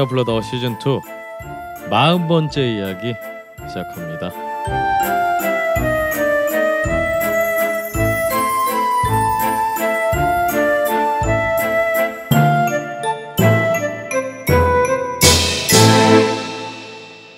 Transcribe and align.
걸신이나 0.00 0.06
불러다오 0.06 0.40
시즌 0.40 0.72
2 0.72 1.88
마흔 1.90 2.26
번째 2.26 2.74
이야기 2.74 3.14
시작합니다. 3.68 4.30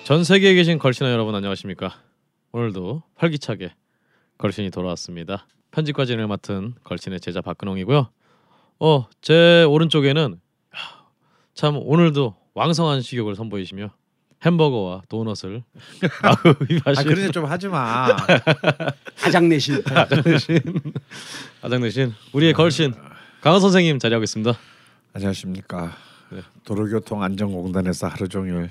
전 0.03 0.23
세계에 0.23 0.53
계신 0.53 0.77
걸신아 0.77 1.11
여러분 1.11 1.35
안녕하십니까? 1.35 1.93
오늘도 2.51 3.03
활기차게 3.15 3.73
걸신이 4.37 4.69
돌아왔습니다. 4.69 5.47
편집과 5.71 6.05
진행을 6.05 6.27
맡은 6.27 6.75
걸신의 6.83 7.19
제자 7.19 7.41
박근홍이고요. 7.41 8.09
어, 8.79 9.05
제 9.21 9.63
오른쪽에는 9.63 10.33
야, 10.75 11.05
참 11.53 11.77
오늘도 11.77 12.42
왕성한 12.55 13.01
식욕을 13.01 13.35
선보이시며 13.35 13.89
햄버거와 14.45 15.03
도넛을 15.09 15.63
아 16.21 16.35
그러지 17.03 17.31
좀 17.31 17.45
하지 17.45 17.67
마. 17.67 18.07
아장내신 19.25 19.81
아장내신 19.89 20.59
아장내신 21.61 22.13
우리의 22.33 22.53
걸신 22.53 22.93
강원 23.41 23.61
선생님 23.61 23.99
자리하고 23.99 24.23
있습니다. 24.23 24.53
안녕하십니까. 25.13 25.93
네. 26.31 26.41
도로교통 26.63 27.23
안전공단에서 27.23 28.07
하루 28.07 28.27
종일 28.27 28.69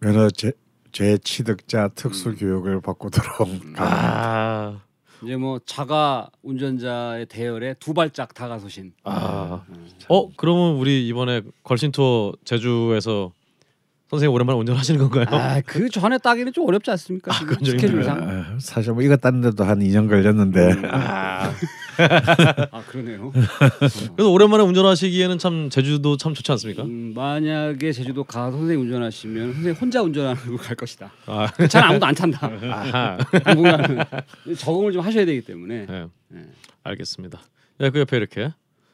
면허 0.00 0.30
제, 0.30 0.52
재취득자 0.92 1.88
특수 1.88 2.34
교육을 2.36 2.80
받고 2.80 3.10
들어온 3.10 3.74
아, 3.76 4.80
이제 5.24 5.36
뭐 5.36 5.58
자가 5.64 6.28
운전자의 6.42 7.26
대열에 7.26 7.74
두 7.80 7.94
발짝 7.94 8.34
다가서신. 8.34 8.92
아, 9.04 9.62
어 10.08 10.28
그러면 10.36 10.76
우리 10.76 11.06
이번에 11.08 11.42
걸신 11.62 11.92
투어 11.92 12.32
제주에서 12.44 13.32
선생님 14.10 14.34
오랜만에 14.34 14.58
운전하시는 14.58 15.00
건가요? 15.08 15.26
아그 15.30 15.88
전에 15.90 16.18
따기는 16.18 16.52
좀 16.52 16.68
어렵지 16.68 16.90
않습니까? 16.92 17.32
아, 17.32 17.38
스케줄상? 17.64 18.22
아, 18.22 18.58
사실 18.60 18.92
뭐 18.92 19.02
이거 19.02 19.16
땄는데도 19.16 19.64
한 19.64 19.80
2년 19.80 20.08
걸렸는데. 20.08 20.88
아, 20.90 21.50
아 22.72 22.82
그러네요. 22.86 23.32
그래서 23.32 24.30
오랜만에 24.30 24.62
운전하시기에는 24.64 25.38
참 25.38 25.70
제주도 25.70 26.16
참 26.16 26.34
좋지 26.34 26.50
않습니까? 26.52 26.82
음, 26.84 27.12
만약에 27.14 27.92
제주도 27.92 28.24
가서 28.24 28.56
선생님 28.56 28.86
운전하시면 28.86 29.52
선생님 29.54 29.80
혼자 29.80 30.02
운전하고 30.02 30.56
갈 30.56 30.76
것이다. 30.76 31.12
아, 31.26 31.48
잘 31.68 31.84
아무도 31.84 32.06
안 32.06 32.14
탄다. 32.14 32.46
아하. 32.46 33.18
당분간은 33.44 33.98
적응을 34.58 34.92
좀 34.92 35.02
하셔야 35.02 35.24
되기 35.24 35.40
때문에 35.40 35.86
네, 35.86 36.06
네. 36.28 36.42
알겠습니다. 36.82 37.40
네, 37.78 37.90
그 37.90 38.00
옆에 38.00 38.16
이렇게 38.16 38.52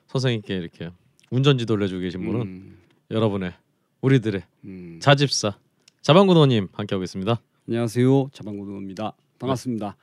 선생님께 0.08 0.56
이렇게 0.56 0.90
운전 1.30 1.58
지도를 1.58 1.84
해주고 1.84 2.00
계신 2.00 2.24
분은 2.24 2.40
음, 2.40 2.78
여러분의 3.10 3.52
우리들의 4.00 4.42
음. 4.64 4.98
자집사 5.00 5.54
자방구도님 6.02 6.68
함께하고 6.72 7.04
있습니다. 7.04 7.40
안녕하세요 7.68 8.30
자방고등어입니다. 8.32 9.12
반갑습니다. 9.38 9.96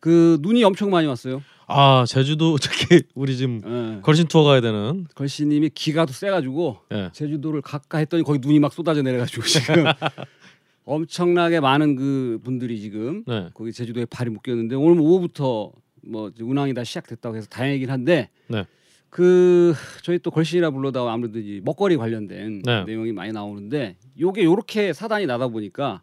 그 0.00 0.36
눈이 0.40 0.62
엄청 0.64 0.90
많이 0.90 1.06
왔어요. 1.06 1.42
아 1.66 2.04
제주도 2.06 2.56
특히 2.60 3.02
우리 3.14 3.36
지금 3.36 3.60
예. 3.64 4.00
걸신 4.02 4.26
투어 4.26 4.44
가야 4.44 4.60
되는 4.60 5.06
걸씨님이 5.14 5.70
기가 5.70 6.06
또 6.06 6.12
세가지고 6.12 6.78
예. 6.92 7.10
제주도를 7.12 7.62
가까 7.62 7.98
했더니 7.98 8.22
거기 8.22 8.38
눈이 8.38 8.58
막 8.58 8.72
쏟아져 8.72 9.02
내려가지고 9.02 9.42
지금 9.44 9.84
엄청나게 10.84 11.60
많은 11.60 11.96
그 11.96 12.40
분들이 12.44 12.80
지금 12.80 13.24
네. 13.26 13.48
거기 13.54 13.72
제주도에 13.72 14.04
발이 14.04 14.30
묶였는데 14.30 14.76
오늘 14.76 14.96
뭐 14.96 15.10
오후부터 15.12 15.72
뭐 16.02 16.28
이제 16.28 16.42
운항이 16.42 16.74
다 16.74 16.84
시작됐다고 16.84 17.36
해서 17.36 17.46
다행이긴 17.48 17.90
한데 17.90 18.28
네. 18.48 18.66
그 19.08 19.74
저희 20.02 20.18
또 20.18 20.30
걸신이라 20.30 20.70
불러다가 20.70 21.12
아무래도 21.12 21.38
이 21.38 21.60
먹거리 21.64 21.96
관련된 21.96 22.62
네. 22.62 22.84
내용이 22.84 23.12
많이 23.12 23.32
나오는데 23.32 23.96
요게 24.20 24.44
요렇게 24.44 24.92
사단이 24.92 25.26
나다 25.26 25.48
보니까 25.48 26.02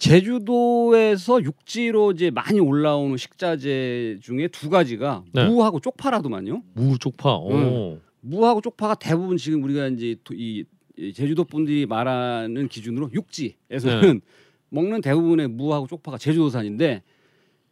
제주도에서 0.00 1.42
육지로 1.42 2.12
이제 2.12 2.30
많이 2.30 2.58
올라오는 2.58 3.16
식자재 3.18 4.18
중에 4.22 4.48
두 4.48 4.70
가지가 4.70 5.24
네. 5.32 5.46
무하고 5.46 5.78
쪽파라더만요. 5.78 6.62
무 6.74 6.98
쪽파. 6.98 7.36
오. 7.36 7.98
무하고 8.22 8.60
쪽파가 8.62 8.94
대부분 8.94 9.36
지금 9.36 9.62
우리가 9.62 9.88
이제 9.88 10.16
도- 10.24 10.34
이, 10.34 10.64
이 10.96 11.12
제주도 11.12 11.44
분들이 11.44 11.84
말하는 11.86 12.68
기준으로 12.68 13.10
육지에서는 13.12 14.14
네. 14.14 14.20
먹는 14.70 15.02
대부분의 15.02 15.48
무하고 15.48 15.86
쪽파가 15.86 16.16
제주도산인데 16.16 17.02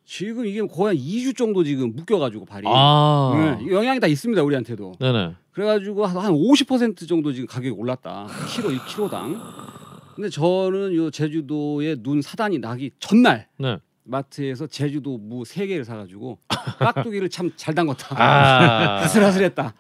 지금 0.05 0.47
이게 0.47 0.61
거의 0.67 0.97
한 0.99 1.07
2주 1.07 1.37
정도 1.37 1.65
지금 1.65 1.95
묶여가지고 1.97 2.45
발이 2.45 2.67
아. 2.69 3.59
네, 3.61 3.71
영향이 3.73 4.01
다 4.01 4.07
있습니다 4.07 4.43
우리한테도 4.43 4.93
네네. 4.99 5.33
그래가지고 5.53 6.07
한 6.07 6.33
50% 6.33 7.09
정도 7.09 7.33
지금 7.33 7.47
가격이 7.47 7.71
올랐다 7.71 8.27
키로 8.55 8.71
1kg당 8.71 9.39
근데 10.19 10.31
저는 10.31 10.97
요 10.97 11.13
제주도에 11.13 11.95
눈 12.03 12.21
사단이 12.21 12.59
나기 12.59 12.91
전날 12.99 13.47
네. 13.57 13.79
마트에서 14.03 14.67
제주도 14.67 15.17
무 15.17 15.45
세 15.45 15.65
개를 15.69 15.85
사가지고 15.85 16.39
깍두기를 16.81 17.29
참 17.31 17.53
잘 17.55 17.73
담궜다 17.73 18.17
아. 18.21 18.99
아슬아슬했다 19.07 19.75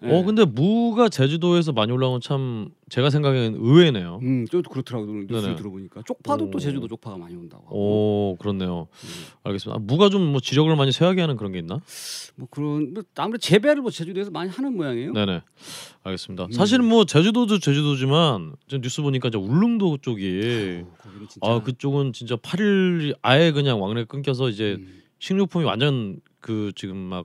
네. 0.00 0.10
어 0.18 0.22
근데 0.24 0.46
무가 0.46 1.10
제주도에서 1.10 1.72
많이 1.72 1.92
올라오면 1.92 2.22
참 2.22 2.70
제가 2.92 3.08
생각에는 3.08 3.58
의외네요. 3.58 4.18
음, 4.20 4.44
또 4.52 4.60
그렇더라고요. 4.60 5.24
뉴스. 5.26 5.56
들어보니까 5.56 6.02
쪽파도 6.06 6.44
오. 6.44 6.50
또 6.50 6.58
제주도 6.58 6.86
쪽파가 6.88 7.16
많이 7.16 7.34
온다고. 7.34 7.64
하고. 7.64 7.74
오 7.74 8.36
그렇네요. 8.36 8.86
음. 8.92 9.08
알겠습니다. 9.44 9.76
아, 9.76 9.82
무가 9.82 10.10
좀 10.10 10.32
뭐 10.32 10.40
지력을 10.40 10.76
많이 10.76 10.92
쇠하게 10.92 11.22
하는 11.22 11.36
그런 11.38 11.52
게 11.52 11.58
있나? 11.60 11.80
뭐 12.36 12.48
그런 12.50 12.92
뭐 12.92 13.02
아무래도 13.16 13.38
재배를 13.38 13.80
뭐 13.80 13.90
제주도에서 13.90 14.30
많이 14.30 14.50
하는 14.50 14.76
모양이에요. 14.76 15.14
네네. 15.14 15.40
알겠습니다. 16.02 16.44
음. 16.44 16.52
사실 16.52 16.80
뭐 16.80 17.06
제주도도 17.06 17.60
제주도지만 17.60 18.56
저 18.68 18.76
뉴스 18.78 19.00
보니까 19.00 19.28
이제 19.28 19.38
울릉도 19.38 19.96
쪽이 20.02 20.84
진짜. 21.30 21.38
아 21.40 21.62
그쪽은 21.62 22.12
진짜 22.12 22.36
8일 22.36 23.16
아예 23.22 23.52
그냥 23.52 23.80
왕래 23.80 24.04
끊겨서 24.04 24.50
이제 24.50 24.76
음, 24.78 25.00
식료품이 25.18 25.64
완전 25.64 26.20
그 26.40 26.72
지금 26.76 26.98
막 26.98 27.24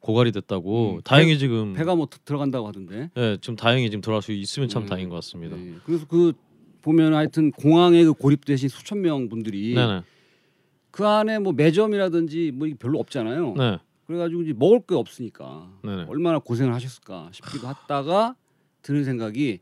고갈이 0.00 0.32
됐다고 0.32 0.96
음, 0.96 1.00
다행히 1.02 1.38
지금 1.38 1.74
배가 1.74 1.94
뭐 1.94 2.06
드- 2.06 2.18
들어간다고 2.20 2.66
하던데. 2.66 3.10
예 3.16 3.36
지금 3.40 3.56
다행히 3.56 3.90
지금 3.90 4.00
들어갈 4.00 4.22
수 4.22 4.32
있으면 4.32 4.68
참 4.68 4.82
음, 4.82 4.86
다행인 4.86 5.08
것 5.08 5.16
같습니다. 5.16 5.56
네. 5.56 5.74
그래서 5.84 6.06
그 6.06 6.32
보면 6.82 7.14
하여튼 7.14 7.50
공항에 7.52 8.02
그 8.04 8.12
고립되신 8.14 8.68
수천 8.70 9.02
명 9.02 9.28
분들이 9.28 9.74
네네 9.74 10.02
그 10.90 11.06
안에 11.06 11.38
뭐 11.38 11.52
매점이라든지 11.52 12.52
뭐 12.54 12.68
별로 12.78 12.98
없잖아요. 12.98 13.54
네 13.56 13.78
그래가지고 14.06 14.42
이제 14.42 14.52
먹을 14.56 14.80
게 14.80 14.94
없으니까 14.94 15.70
네네 15.84 16.04
얼마나 16.08 16.38
고생을 16.38 16.72
하셨을까 16.74 17.28
싶기도 17.32 17.68
하다가 17.68 18.34
드는 18.82 19.04
생각이 19.04 19.60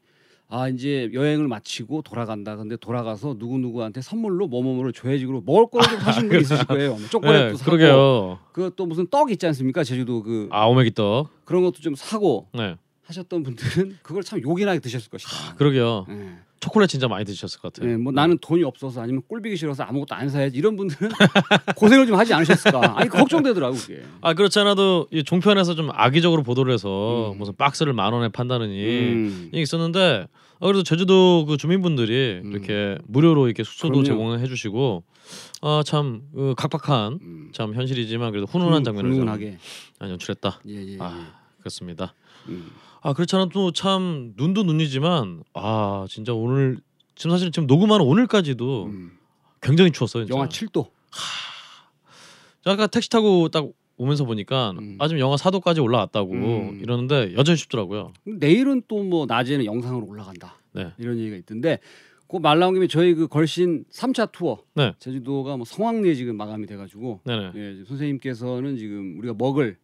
아 0.51 0.69
이제 0.69 1.11
여행을 1.13 1.47
마치고 1.47 2.03
돌아간다. 2.03 2.57
근데 2.57 2.77
돌아가서 2.77 3.37
누구 3.39 3.59
누구한테 3.59 4.01
선물로 4.01 4.47
뭐뭐뭐를 4.47 4.93
줘야지고 4.95 5.43
먹을 5.45 5.67
거를 5.71 5.89
좀 5.91 6.01
사신 6.01 6.29
분이 6.29 6.41
있으실 6.41 6.65
거예요. 6.67 6.91
뭐네 6.93 7.09
초콜릿도 7.09 7.57
사고 7.59 7.71
그러게요. 7.71 8.39
그또 8.53 8.87
무슨 8.87 9.07
떡 9.09 9.31
있지 9.31 9.47
않습니까? 9.47 9.85
제주도 9.85 10.23
그 10.23 10.49
아 10.51 10.67
오메기 10.67 10.93
떡 10.95 11.29
그런 11.45 11.63
것도 11.63 11.81
좀 11.81 11.95
사고 11.95 12.47
네 12.55 12.77
하셨던 13.05 13.43
분들은 13.43 13.99
그걸 14.03 14.23
참 14.23 14.41
요긴하게 14.41 14.81
드셨을 14.81 15.11
것이다. 15.11 15.55
그러게요. 15.57 16.07
예. 16.09 16.39
초콜릿 16.61 16.89
진짜 16.91 17.07
많이 17.07 17.25
드셨을 17.25 17.61
것 17.61 17.73
같아요. 17.73 17.93
예, 17.93 17.97
뭐 17.97 18.11
나는 18.13 18.37
돈이 18.41 18.65
없어서 18.65 19.01
아니면 19.01 19.23
꼴비기 19.29 19.57
싫어서 19.57 19.85
아무것도 19.85 20.17
안 20.17 20.29
사야지 20.29 20.57
이런 20.59 20.75
분들은 20.77 21.09
고생을 21.77 22.05
좀 22.07 22.17
하지 22.17 22.35
않으셨을까? 22.35 22.99
아니 22.99 23.09
걱정되더라고 23.09 23.77
그게. 23.77 24.03
아 24.23 24.35
그렇지 24.35 24.59
않아도 24.59 25.07
이 25.13 25.23
종편에서 25.23 25.77
좀 25.77 25.91
악의적으로 25.93 26.43
보도를 26.43 26.73
해서 26.75 27.31
음. 27.33 27.39
무슨 27.39 27.55
박스를 27.55 27.93
만 27.93 28.13
원에 28.13 28.29
판다느니 28.29 28.75
음. 29.13 29.51
얘기 29.55 29.63
있었는데 29.63 30.27
아, 30.61 30.67
그래도 30.67 30.83
제주도 30.83 31.45
그 31.47 31.57
주민분들이 31.57 32.41
음. 32.45 32.53
이렇게 32.53 32.99
무료로 33.07 33.47
이렇게 33.47 33.63
숙소도 33.63 34.03
그럼요. 34.03 34.05
제공해 34.05 34.47
주시고 34.47 35.05
아참 35.63 36.23
그 36.35 36.55
각박한 36.57 37.19
음. 37.23 37.51
참 37.53 37.75
현실이지만 37.75 38.31
그래도 38.33 38.47
훈훈한 38.47 38.83
장면을 38.85 39.11
좀 39.11 39.21
훈훈하게. 39.21 39.59
아, 40.01 40.09
연출했다. 40.09 40.61
예, 40.69 40.75
예, 40.75 40.93
예. 40.95 40.97
아 41.01 41.33
그렇습니다. 41.61 42.15
음. 42.49 42.71
아 43.03 43.13
그렇지 43.13 43.37
않아도 43.37 43.71
참 43.73 44.33
눈도 44.37 44.65
눈이지만 44.65 45.45
아 45.55 46.07
진짜 46.09 46.33
오늘 46.35 46.79
지금 47.15 47.31
사실 47.31 47.53
지금 47.53 47.67
녹음하는 47.67 48.05
오늘까지도 48.05 48.87
음. 48.87 49.13
굉장히 49.61 49.93
추웠어요. 49.93 50.25
진짜. 50.25 50.35
영하 50.35 50.49
7도. 50.49 50.91
저 52.65 52.71
아까 52.71 52.87
택시 52.89 53.09
타고 53.09 53.49
딱 53.49 53.65
오면서 53.99 54.25
보니까 54.25 54.71
음. 54.79 54.97
아 54.99 55.09
지금 55.09 55.21
영하 55.21 55.37
4도까지 55.37 55.83
올라왔다고 55.83 56.33
음. 56.33 56.81
이러는데 56.83 57.35
여전히 57.37 57.57
춥더라고요. 57.59 58.13
내일은 58.25 58.83
또 58.89 59.03
뭐 59.05 59.27
낮에는 59.27 59.65
영상으로 59.65 60.07
올라간다. 60.07 60.57
네. 60.73 60.93
이런 60.99 61.19
얘기가 61.19 61.37
있던데 61.37 61.79
그 62.29 62.37
말 62.39 62.59
나온 62.59 62.75
김에 62.75 62.87
저희 62.89 63.15
그 63.15 63.27
걸신 63.27 63.85
3차 63.91 64.33
투어 64.33 64.59
네. 64.75 64.93
제주도가 64.99 65.57
뭐 65.57 65.65
성황리에 65.65 66.15
지금 66.15 66.37
마감이 66.37 66.67
돼가지고 66.67 67.21
네네. 67.25 67.53
예, 67.55 67.73
지금 67.73 67.85
선생님께서는 67.87 68.77
지금 68.77 69.19
우리가 69.19 69.35
먹을 69.39 69.77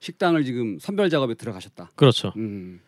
식당을 0.00 0.44
지금 0.44 0.78
선별 0.80 1.08
작업에 1.08 1.34
들어가셨다. 1.34 1.90
그렇죠. 1.94 2.32
음, 2.36 2.80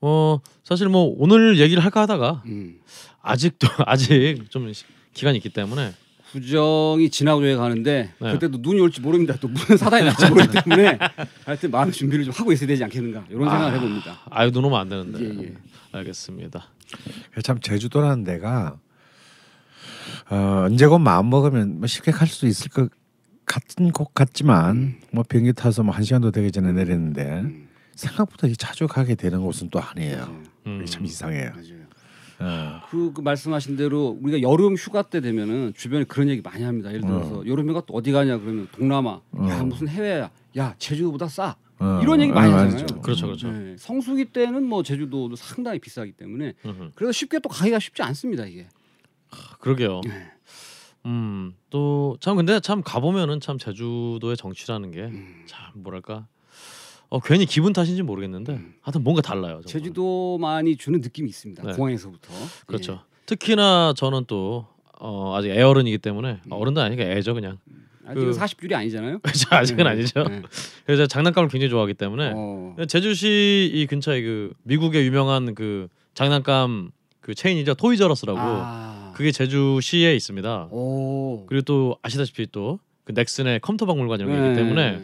어 0.00 0.38
사실 0.64 0.88
뭐 0.88 1.14
오늘 1.18 1.58
얘기를 1.60 1.82
할까 1.84 2.02
하다가 2.02 2.42
음. 2.46 2.80
아직도 3.22 3.68
아직 3.86 4.44
좀 4.50 4.72
시- 4.72 4.84
기간이 5.14 5.38
있기 5.38 5.50
때문에 5.50 5.92
구정이 6.32 7.10
지나고 7.10 7.40
왜 7.42 7.56
가는데 7.56 8.12
네. 8.20 8.32
그때도 8.32 8.58
눈이 8.60 8.80
올지 8.80 9.00
모릅니다. 9.00 9.34
또 9.40 9.48
무슨 9.48 9.76
사단이 9.76 10.04
날지 10.04 10.28
모르기 10.30 10.48
때문에 10.62 10.98
하여튼 11.44 11.70
마음 11.70 11.90
준비를 11.90 12.24
좀 12.24 12.34
하고 12.36 12.52
있어야 12.52 12.68
되지 12.68 12.84
않겠는가 12.84 13.24
이런 13.30 13.48
생각을 13.48 13.74
해봅니다. 13.74 14.18
아유 14.30 14.50
눈 14.52 14.64
오면 14.64 14.80
안 14.80 14.88
되는데. 14.88 15.24
예, 15.24 15.44
예. 15.48 15.54
알겠습니다. 15.92 16.66
참 17.42 17.60
제주도라는 17.60 18.24
데가 18.24 18.78
어, 20.30 20.64
언제건 20.66 21.02
마음 21.02 21.30
먹으면 21.30 21.78
뭐 21.78 21.86
쉽게 21.86 22.12
갈 22.12 22.28
수 22.28 22.46
있을 22.46 22.70
것 22.70 22.88
같은 23.46 23.90
곳 23.90 24.14
같지만 24.14 24.96
뭐 25.10 25.24
비행기 25.28 25.52
타서 25.54 25.82
뭐 25.82 25.92
한 25.94 26.04
시간도 26.04 26.30
되기 26.30 26.52
전에 26.52 26.70
내렸는데 26.72 27.40
음. 27.40 27.68
생각보다 27.96 28.46
자주 28.56 28.86
가게 28.86 29.16
되는 29.16 29.42
곳은 29.42 29.70
또 29.70 29.80
아니에요. 29.80 30.40
음. 30.66 30.84
참 30.86 31.04
이상해요. 31.04 31.50
맞아요. 31.50 31.79
어. 32.40 32.80
그, 32.90 33.12
그 33.12 33.20
말씀하신 33.20 33.76
대로 33.76 34.18
우리가 34.20 34.40
여름 34.42 34.74
휴가 34.74 35.02
때 35.02 35.20
되면은 35.20 35.74
주변에 35.76 36.04
그런 36.04 36.28
얘기 36.28 36.40
많이 36.42 36.64
합니다. 36.64 36.88
예를 36.90 37.02
들어서 37.02 37.46
여름 37.46 37.68
휴가 37.68 37.82
또 37.86 37.94
어디 37.94 38.12
가냐 38.12 38.38
그러면 38.38 38.68
동남아, 38.72 39.20
야 39.48 39.60
어. 39.60 39.64
무슨 39.64 39.88
해외야, 39.88 40.30
야 40.56 40.74
제주도보다 40.78 41.28
싸. 41.28 41.56
어, 41.78 42.00
이런 42.02 42.20
얘기 42.20 42.30
어, 42.32 42.34
많이. 42.34 42.52
하잖아요. 42.52 43.00
그렇죠, 43.02 43.26
그렇죠. 43.26 43.50
네, 43.50 43.76
성수기 43.78 44.26
때는 44.26 44.64
뭐 44.64 44.82
제주도도 44.82 45.36
상당히 45.36 45.78
비싸기 45.78 46.12
때문에. 46.12 46.54
그래서 46.94 47.12
쉽게 47.12 47.38
또 47.40 47.48
가기가 47.48 47.78
쉽지 47.78 48.02
않습니다 48.02 48.46
이게. 48.46 48.68
그러게요. 49.60 50.00
네. 50.04 50.30
음, 51.06 51.54
또 51.70 52.16
참 52.20 52.36
근데 52.36 52.60
참 52.60 52.82
가보면은 52.82 53.40
참 53.40 53.56
제주도의 53.58 54.36
정치라는 54.36 54.90
게참 54.90 55.12
음. 55.14 55.82
뭐랄까 55.82 56.26
어 57.10 57.18
괜히 57.20 57.44
기분 57.44 57.72
탓인지 57.72 58.02
모르겠는데 58.02 58.52
음. 58.52 58.74
하여튼 58.82 59.02
뭔가 59.02 59.20
달라요. 59.20 59.54
정말. 59.54 59.66
제주도만이 59.66 60.76
주는 60.76 61.00
느낌이 61.00 61.28
있습니다. 61.28 61.62
네. 61.62 61.72
공항에서부터. 61.72 62.32
그렇죠. 62.66 62.92
예. 62.92 62.98
특히나 63.26 63.94
저는 63.96 64.24
또 64.28 64.66
어, 65.00 65.34
아직 65.36 65.50
애어른이기 65.50 65.98
때문에 65.98 66.40
음. 66.44 66.52
어른도 66.52 66.80
아니니까 66.80 67.08
애죠 67.10 67.34
그냥. 67.34 67.58
아직 68.06 68.20
그- 68.20 68.30
40줄이 68.32 68.74
아니잖아요. 68.74 69.18
그렇죠. 69.22 69.48
아직은 69.50 69.84
네. 69.84 69.90
아니죠. 69.90 70.22
네. 70.24 70.42
그래서 70.86 71.06
장난감을 71.06 71.48
굉장히 71.48 71.70
좋아하기 71.70 71.94
때문에 71.94 72.32
어. 72.34 72.76
제주시 72.88 73.70
이 73.74 73.86
근처에 73.86 74.22
그 74.22 74.52
미국의 74.62 75.04
유명한 75.06 75.54
그 75.54 75.88
장난감 76.14 76.90
그 77.20 77.34
체인이죠 77.34 77.74
토이저러스라고 77.74 78.38
아. 78.40 79.12
그게 79.16 79.32
제주시에 79.32 80.14
있습니다. 80.14 80.68
오. 80.70 81.44
그리고 81.46 81.62
또 81.64 81.96
아시다시피 82.02 82.46
또 82.52 82.78
그 83.02 83.12
넥슨의 83.12 83.60
컴퓨터 83.60 83.86
박물관 83.86 84.20
이런 84.20 84.30
게 84.32 84.38
네. 84.40 84.46
있기 84.50 84.56
때문에 84.60 85.00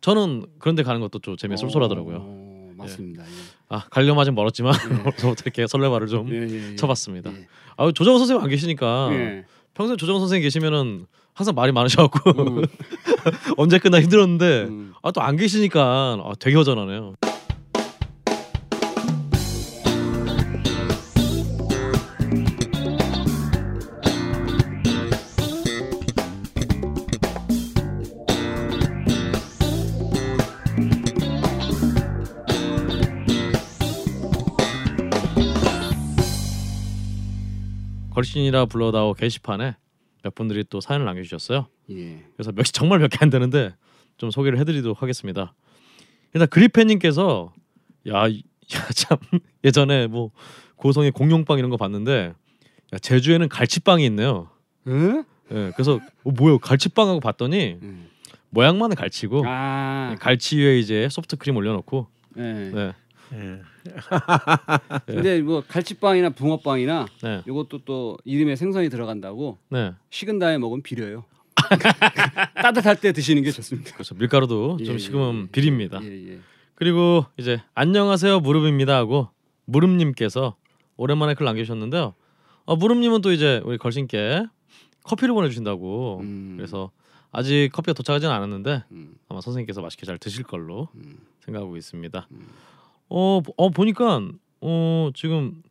저는 0.00 0.46
그런데 0.58 0.82
가는 0.82 1.00
것도 1.00 1.18
좀 1.18 1.36
재미 1.36 1.56
쏠쏠하더라고요. 1.56 2.16
어, 2.20 2.72
맞습니다. 2.76 3.24
아 3.68 3.84
가려면 3.90 4.20
아직 4.20 4.32
멀었지만 4.32 4.74
예. 4.74 4.94
오늘부터 5.20 5.34
이렇게 5.44 5.66
설레발을 5.66 6.08
좀 6.08 6.28
예, 6.30 6.46
예, 6.48 6.72
예. 6.72 6.76
쳐봤습니다. 6.76 7.30
예. 7.32 7.46
아 7.76 7.90
조정호 7.92 8.18
선생님 8.18 8.42
안 8.42 8.48
계시니까 8.50 9.08
예. 9.12 9.44
평소에 9.74 9.96
조정호 9.96 10.20
선생님 10.20 10.44
계시면은 10.44 11.06
항상 11.32 11.54
말이 11.54 11.72
많으셔갖고 11.72 12.30
음, 12.30 12.62
언제 13.56 13.78
끝나 13.78 14.00
힘들었는데 14.00 14.64
음. 14.64 14.92
아또 15.02 15.22
안 15.22 15.36
계시니까 15.36 15.80
아, 16.24 16.32
되게 16.38 16.56
허전하네요. 16.56 17.14
걸신이라 38.24 38.66
불러다오 38.66 39.14
게시판에 39.14 39.76
몇 40.22 40.34
분들이 40.34 40.62
또 40.68 40.80
사연을 40.80 41.06
남겨주셨어요. 41.06 41.66
예. 41.90 42.22
그래서 42.36 42.52
몇이 42.52 42.64
정말 42.66 42.98
몇 42.98 43.08
개 43.08 43.18
안 43.22 43.30
되는데 43.30 43.74
좀 44.18 44.30
소개를 44.30 44.58
해드리도록 44.58 45.00
하겠습니다. 45.00 45.54
일단 46.34 46.46
그리펜님께서 46.48 47.52
야참 48.06 49.18
예전에 49.64 50.06
뭐 50.06 50.30
고성의 50.76 51.12
공룡빵 51.12 51.58
이런 51.58 51.70
거 51.70 51.76
봤는데 51.78 52.34
야, 52.92 52.98
제주에는 52.98 53.48
갈치빵이 53.48 54.04
있네요. 54.06 54.50
응? 54.86 55.24
예, 55.52 55.72
그래서 55.74 55.98
어, 56.24 56.30
뭐요 56.30 56.58
갈치빵하고 56.58 57.20
봤더니 57.20 57.78
음. 57.82 58.08
모양만은 58.50 58.96
갈치고 58.96 59.44
아. 59.46 60.14
갈치 60.20 60.58
위에 60.58 60.78
이제 60.78 61.08
소프트 61.10 61.36
크림 61.36 61.56
올려놓고 61.56 62.06
예. 62.36 62.42
네, 62.42 62.92
예. 63.34 63.62
근데 65.06 65.40
뭐 65.40 65.62
갈치빵이나 65.66 66.30
붕어빵이나 66.30 67.06
네, 67.22 67.42
이것도 67.46 67.84
또 67.84 68.18
이름에 68.24 68.56
생선이 68.56 68.88
들어간다고 68.88 69.58
네. 69.68 69.92
식은 70.10 70.38
다음에 70.38 70.58
먹으면 70.58 70.82
비려요. 70.82 71.24
따뜻할 72.54 73.00
때 73.00 73.12
드시는 73.12 73.42
게 73.42 73.50
좋습니다. 73.50 73.92
그렇죠. 73.92 74.14
밀가루도 74.14 74.78
예, 74.80 74.84
좀 74.84 74.94
예, 74.94 74.98
식으면 74.98 75.42
예. 75.42 75.50
비립니다. 75.50 76.00
예, 76.02 76.32
예. 76.32 76.38
그리고 76.74 77.26
이제 77.36 77.60
안녕하세요 77.74 78.40
무릎입니다 78.40 78.96
하고 78.96 79.28
무릎님께서 79.66 80.56
오랜만에 80.96 81.34
글 81.34 81.46
남겨주셨는데요. 81.46 82.14
어, 82.64 82.76
무릎님은 82.76 83.20
또 83.20 83.32
이제 83.32 83.60
우리 83.64 83.78
걸신께 83.78 84.46
커피를 85.04 85.34
보내주신다고 85.34 86.20
음. 86.22 86.54
그래서 86.56 86.90
아직 87.32 87.70
커피가 87.72 87.92
도착하지는 87.94 88.34
않았는데 88.34 88.84
음, 88.90 89.14
아마 89.28 89.40
선생님께서 89.40 89.80
맛있게 89.80 90.04
잘 90.04 90.18
드실 90.18 90.44
걸로 90.44 90.88
음. 90.94 91.18
생각하고 91.40 91.76
있습니다. 91.76 92.28
음. 93.10 93.16
어, 93.16 93.40
보- 93.44 93.52
어 93.56 93.70
보니까 93.70 94.22
어 94.60 95.10
지금 95.14 95.62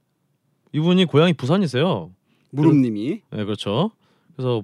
이분이 0.74 1.06
고향이 1.06 1.34
부산이세요. 1.34 2.12
무릎님이. 2.52 3.22
네 3.32 3.44
그렇죠. 3.46 3.92
그래서 4.36 4.64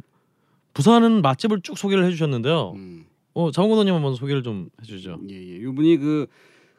부산은 0.73 1.21
맛집을 1.21 1.61
쭉 1.61 1.77
소개를 1.77 2.05
해주셨는데요. 2.05 2.73
음. 2.75 3.05
어 3.33 3.51
장훈호님 3.51 3.93
한번 3.93 4.15
소개를 4.15 4.43
좀 4.43 4.69
해주죠. 4.81 5.19
예, 5.29 5.35
예. 5.35 5.55
이분이 5.57 5.97
그 5.97 6.27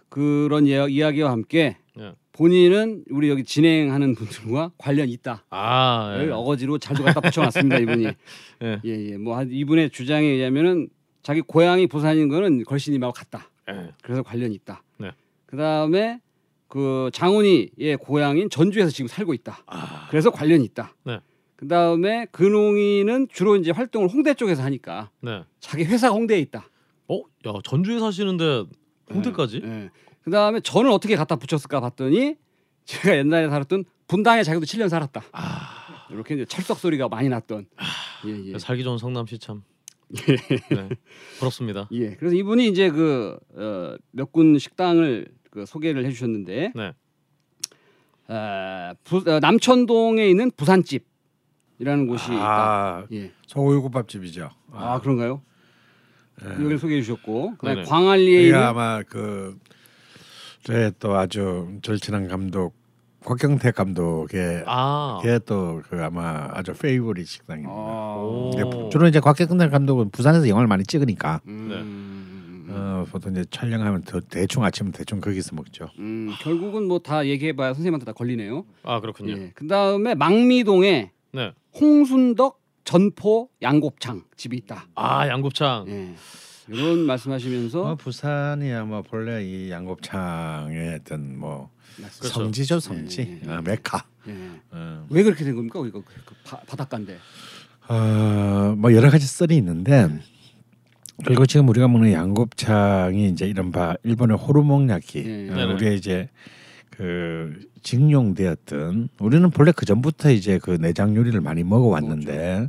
그런 0.09 0.67
이야, 0.67 0.87
이야기와 0.87 1.31
함께 1.31 1.77
예. 1.99 2.13
본인은 2.33 3.05
우리 3.11 3.29
여기 3.29 3.45
진행하는 3.45 4.15
분들과 4.15 4.73
관련 4.79 5.09
있다. 5.09 5.45
아, 5.51 6.15
를 6.17 6.29
예. 6.29 6.31
어거지로 6.31 6.79
잘도 6.79 7.05
갖다 7.05 7.21
붙여놨습니다 7.21 7.79
이분이. 7.79 8.05
예. 8.63 8.81
예, 8.85 9.11
예. 9.13 9.17
뭐 9.17 9.37
한- 9.37 9.51
이분의 9.51 9.91
주장에 9.91 10.27
의하면은 10.27 10.89
자기 11.23 11.41
고향이 11.41 11.87
부산인 11.89 12.29
거는 12.29 12.65
걸신님하고 12.65 13.13
같다. 13.13 13.51
예. 13.71 13.91
그래서 14.03 14.23
관련이 14.23 14.55
있다. 14.55 14.83
네. 15.47 15.57
그 15.57 15.57
다음에 15.57 16.21
그 16.69 17.11
장훈이의 17.13 17.97
고향인 18.01 18.51
전주에서 18.51 18.91
지금 18.91 19.09
살고 19.09 19.35
있다. 19.35 19.63
아, 19.67 20.09
그래서 20.11 20.31
관련이 20.31 20.65
있다. 20.65 20.95
네. 21.05 21.21
그 21.55 21.69
다음에 21.69 22.27
근홍이는 22.33 23.29
주로 23.33 23.57
이제 23.57 23.71
활동을 23.71 24.09
홍대 24.09 24.35
쪽에서 24.35 24.63
하니까 24.63 25.11
네. 25.21 25.43
자기 25.61 25.85
회사가 25.85 26.15
홍대에 26.15 26.39
있다. 26.41 26.69
어, 27.09 27.21
야 27.47 27.53
전주에 27.65 27.99
사시는데 27.99 28.65
홍대까지? 29.13 29.63
예. 29.65 29.91
그 30.23 30.31
다음에 30.31 30.61
저는 30.61 30.91
어떻게 30.91 31.17
갖다 31.17 31.37
붙였을까 31.37 31.81
봤더니 31.81 32.35
제가 32.85 33.17
옛날에 33.17 33.49
살았던 33.49 33.85
분당에 34.09 34.43
자기도 34.43 34.67
7년 34.67 34.89
살았다. 34.89 35.23
아, 35.33 36.07
이렇게 36.11 36.35
이제 36.35 36.45
철석 36.45 36.79
소리가 36.79 37.09
많이 37.09 37.29
났던. 37.29 37.67
예, 38.27 38.53
예. 38.53 38.59
살기 38.59 38.85
좋은 38.85 38.99
성남시 38.99 39.39
참. 39.39 39.63
네, 40.71 40.89
부럽습니다. 41.39 41.89
예. 41.93 42.15
그래서 42.15 42.37
이분이 42.37 42.69
이제 42.69 42.91
그 42.91 43.37
어, 43.55 43.97
몇군 44.13 44.59
식당을 44.59 45.27
그 45.51 45.67
소개를 45.67 46.05
해주셨는데 46.05 46.73
네. 46.75 46.93
어, 48.29 48.93
부, 49.05 49.19
어, 49.29 49.41
남천동에 49.41 50.29
있는 50.29 50.51
부산집이라는 50.57 52.07
곳이 52.07 52.33
있다. 52.33 52.45
아 52.45 53.07
예. 53.13 53.33
소고기국밥집이죠. 53.47 54.51
아 54.73 55.01
그런가요? 55.01 55.43
예. 56.45 56.51
여기를 56.51 56.79
소개해 56.79 57.03
주셨고 57.03 57.57
그다음에. 57.57 57.83
광안리에 57.85 58.43
있는 58.47 58.63
아마 58.63 59.03
그 59.03 59.59
저의 60.63 60.93
또 60.99 61.17
아주 61.17 61.79
절친한 61.83 62.29
감독 62.29 62.75
곽경태 63.27 63.73
감독의 63.73 64.63
아, 64.67 65.19
걔또 65.23 65.83
그 65.91 66.03
아마 66.03 66.49
아주 66.53 66.73
페이보릿 66.73 67.27
식당입니다. 67.27 67.73
어, 67.75 68.23
오. 68.25 68.51
근데 68.57 68.89
주로 68.91 69.09
이제 69.09 69.19
곽경태 69.21 69.69
감독은 69.69 70.11
부산에서 70.11 70.49
영화를 70.49 70.69
많이 70.69 70.85
찍으니까 70.85 71.41
음, 71.49 71.69
네. 71.69 71.75
음, 71.75 72.67
어, 72.71 73.05
보통 73.11 73.33
이제 73.33 73.45
촬영하면 73.51 74.03
더 74.03 74.21
대충 74.21 74.63
아침 74.65 74.93
대충 74.93 75.21
거기서 75.21 75.57
먹죠. 75.57 75.91
음, 75.99 76.33
결국은 76.41 76.87
뭐 76.87 77.01
다 77.01 77.27
얘기해봐야 77.27 77.69
선생님한테 77.75 78.05
다 78.07 78.13
걸리네요. 78.13 78.65
아 78.85 79.01
그렇군요. 79.01 79.33
예. 79.37 79.51
그 79.55 79.67
다음에 79.67 80.15
망미동에 80.15 81.11
네. 81.33 81.53
홍순덕 81.81 82.61
전포 82.85 83.49
양곱창 83.61 84.23
집이 84.37 84.57
있다. 84.59 84.87
아 84.95 85.27
양곱창. 85.29 85.87
예. 85.89 86.15
이런 86.69 87.01
말씀하시면서 87.01 87.83
어, 87.83 87.95
부산이야 87.97 88.85
뭐 88.85 89.03
본래 89.03 89.45
이 89.45 89.71
양곱창의 89.71 90.99
어떤 91.01 91.39
뭐 91.39 91.71
그렇죠. 91.97 92.29
성지죠 92.29 92.81
성지 92.81 93.21
예, 93.23 93.25
예, 93.25 93.41
예. 93.47 93.53
아, 93.53 93.61
메카. 93.63 94.05
예. 94.29 94.33
어. 94.71 95.07
왜 95.11 95.23
그렇게 95.23 95.45
된 95.45 95.55
겁니까? 95.55 95.81
이거 95.87 96.03
그, 96.03 96.15
그 96.25 96.35
바, 96.45 96.59
바닷가인데. 96.61 97.19
어, 97.89 98.75
뭐 98.77 98.93
여러 98.95 99.11
가지 99.11 99.27
썰이 99.27 99.57
있는데 99.57 100.09
그리고 101.25 101.47
지금 101.47 101.69
우리가 101.69 101.89
먹는 101.89 102.13
양곱창이 102.13 103.29
이제 103.29 103.47
이른바 103.47 103.95
일본의 104.03 104.37
호르몬야키 104.37 105.19
예. 105.19 105.51
어, 105.51 105.55
네네. 105.55 105.73
우리가 105.75 105.91
이제 105.93 106.29
그 106.91 107.59
직용되었던 107.83 109.09
우리는 109.21 109.51
본래 109.51 109.73
그 109.73 109.87
전부터 109.87 110.31
이제 110.31 110.59
그 110.59 110.73
내장 110.81 111.15
요리를 111.15 111.41
많이 111.41 111.63
먹어왔는데 111.63 112.69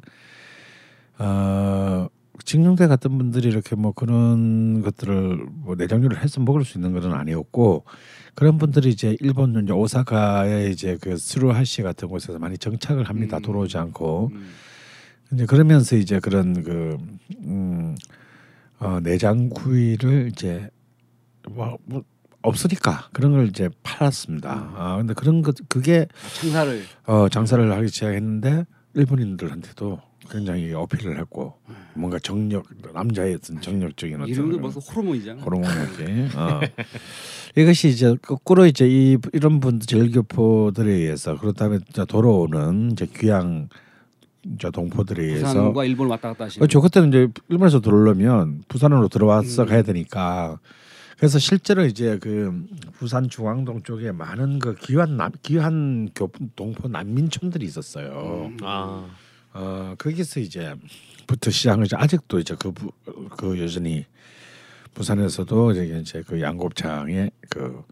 어, 1.20 2.08
징용대 2.48 2.88
같은 2.88 3.18
분들이 3.18 3.50
이렇게 3.50 3.76
뭐 3.76 3.92
그런 3.92 4.82
것들을 4.82 5.48
뭐 5.52 5.76
내장류를 5.76 6.24
해서 6.24 6.40
먹을 6.40 6.64
수 6.64 6.78
있는 6.78 6.94
것은 6.94 7.12
아니었고 7.12 7.84
그런 8.36 8.58
분들이 8.58 8.88
이제 8.88 9.18
일본 9.20 9.62
이제 9.62 9.74
오사카에 9.74 10.70
이제 10.70 10.98
그 11.02 11.18
스루하시 11.18 11.82
같은 11.82 12.08
곳에서 12.08 12.40
많이 12.40 12.58
정착을 12.58 13.04
합니다. 13.04 13.38
음. 13.38 13.42
돌아오지 13.42 13.78
않고 13.78 14.32
음. 14.34 14.54
이제 15.34 15.46
그러면서 15.46 15.98
이제 15.98 16.22
그런 16.22 16.64
그 16.64 16.98
음, 17.44 17.98
어, 18.80 19.02
내장구이를 19.04 20.30
이제 20.32 20.70
뭐, 21.50 21.78
뭐 21.84 22.02
없으니까 22.44 23.10
그런 23.12 23.34
걸 23.34 23.50
이제 23.50 23.70
팔았습니다. 23.84 24.54
음. 24.54 24.74
아 24.78 24.96
근데 24.96 25.14
그런 25.14 25.42
것 25.42 25.54
그게 25.68 26.08
창사를 26.40 26.82
어, 27.08 27.28
장사를 27.28 27.70
하기 27.70 27.90
시작했는데 27.90 28.66
일본인들한테도 28.94 30.07
굉장히 30.30 30.74
어필을 30.74 31.18
했고 31.20 31.56
뭔가 31.94 32.20
정력 32.20 32.66
남자의 32.94 33.36
어떤 33.36 33.62
정력적인 33.62 34.16
어떤 34.16 34.28
이름도 34.30 34.60
벌써 34.60 34.80
호르몬이잖아. 34.80 35.42
호르몬이지. 35.42 36.38
어. 36.38 36.62
이것이 37.56 37.90
이제 37.90 38.16
거꾸로 38.22 38.66
이제 38.66 38.88
이 38.88 39.18
이런 39.34 39.60
분들 39.60 39.88
절교포들에 39.88 40.92
의해서 40.92 41.38
그렇다면 41.38 41.82
이제 41.90 42.06
돌아오는 42.06 42.92
이제 42.92 43.08
귀양 43.16 43.70
저 44.60 44.72
동포들에 44.72 45.24
의해서 45.24 45.48
부산과 45.48 45.86
일본 45.86 46.08
왔다 46.08 46.30
갔다 46.30 46.46
하시는. 46.46 46.62
그렇죠. 46.62 46.82
그때는 46.82 47.10
이제 47.10 47.28
일본에서 47.50 47.82
들어오려면 47.82 48.64
부산으로 48.68 49.08
들어와서 49.08 49.64
음. 49.64 49.68
가야 49.68 49.82
되니까 49.82 50.60
그래서 51.18 51.40
실제로 51.40 51.84
이제 51.84 52.18
그 52.20 52.66
부산 52.94 53.28
중앙동 53.28 53.82
쪽에 53.82 54.12
많은 54.12 54.60
그 54.60 54.76
귀한 54.76 55.18
남 55.18 55.32
귀한 55.42 56.10
교 56.14 56.32
동포 56.56 56.88
난민촌들이 56.88 57.66
있었어요. 57.66 58.52
음. 58.52 58.58
아 58.62 59.08
어 59.58 59.96
거기서 59.98 60.40
이제 60.40 60.76
부터 61.26 61.50
시작을 61.50 61.86
이제 61.86 61.96
아직도 61.96 62.40
이제 62.40 62.56
그, 62.60 62.72
부, 62.72 62.92
그 63.36 63.60
여전히 63.60 64.06
부산에서도 64.94 65.72
이제 65.72 66.00
이제 66.00 66.22
그 66.26 66.40
양곱창의 66.40 67.32
그 67.50 67.84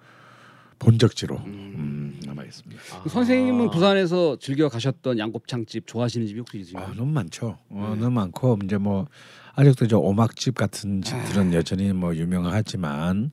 본적지로 0.77 1.37
음, 1.37 2.19
남아 2.23 2.43
있습니다. 2.43 2.81
그 3.01 3.09
선생님은 3.09 3.71
부산에서 3.71 4.37
즐겨 4.39 4.69
가셨던 4.69 5.17
양곱창집 5.17 5.87
좋아하시는 5.87 6.27
집이 6.27 6.39
혹시 6.39 6.59
있으신가요? 6.59 6.91
아, 6.91 6.93
너무 6.95 7.11
많죠. 7.11 7.57
어, 7.69 7.93
네. 7.95 8.01
너무 8.01 8.11
많고 8.11 8.59
이제 8.63 8.77
뭐 8.77 9.07
아직도 9.55 9.85
이제 9.85 9.95
오막집 9.95 10.53
같은 10.53 11.01
집들은 11.01 11.53
여전히 11.53 11.93
뭐 11.93 12.15
유명하지만 12.15 13.31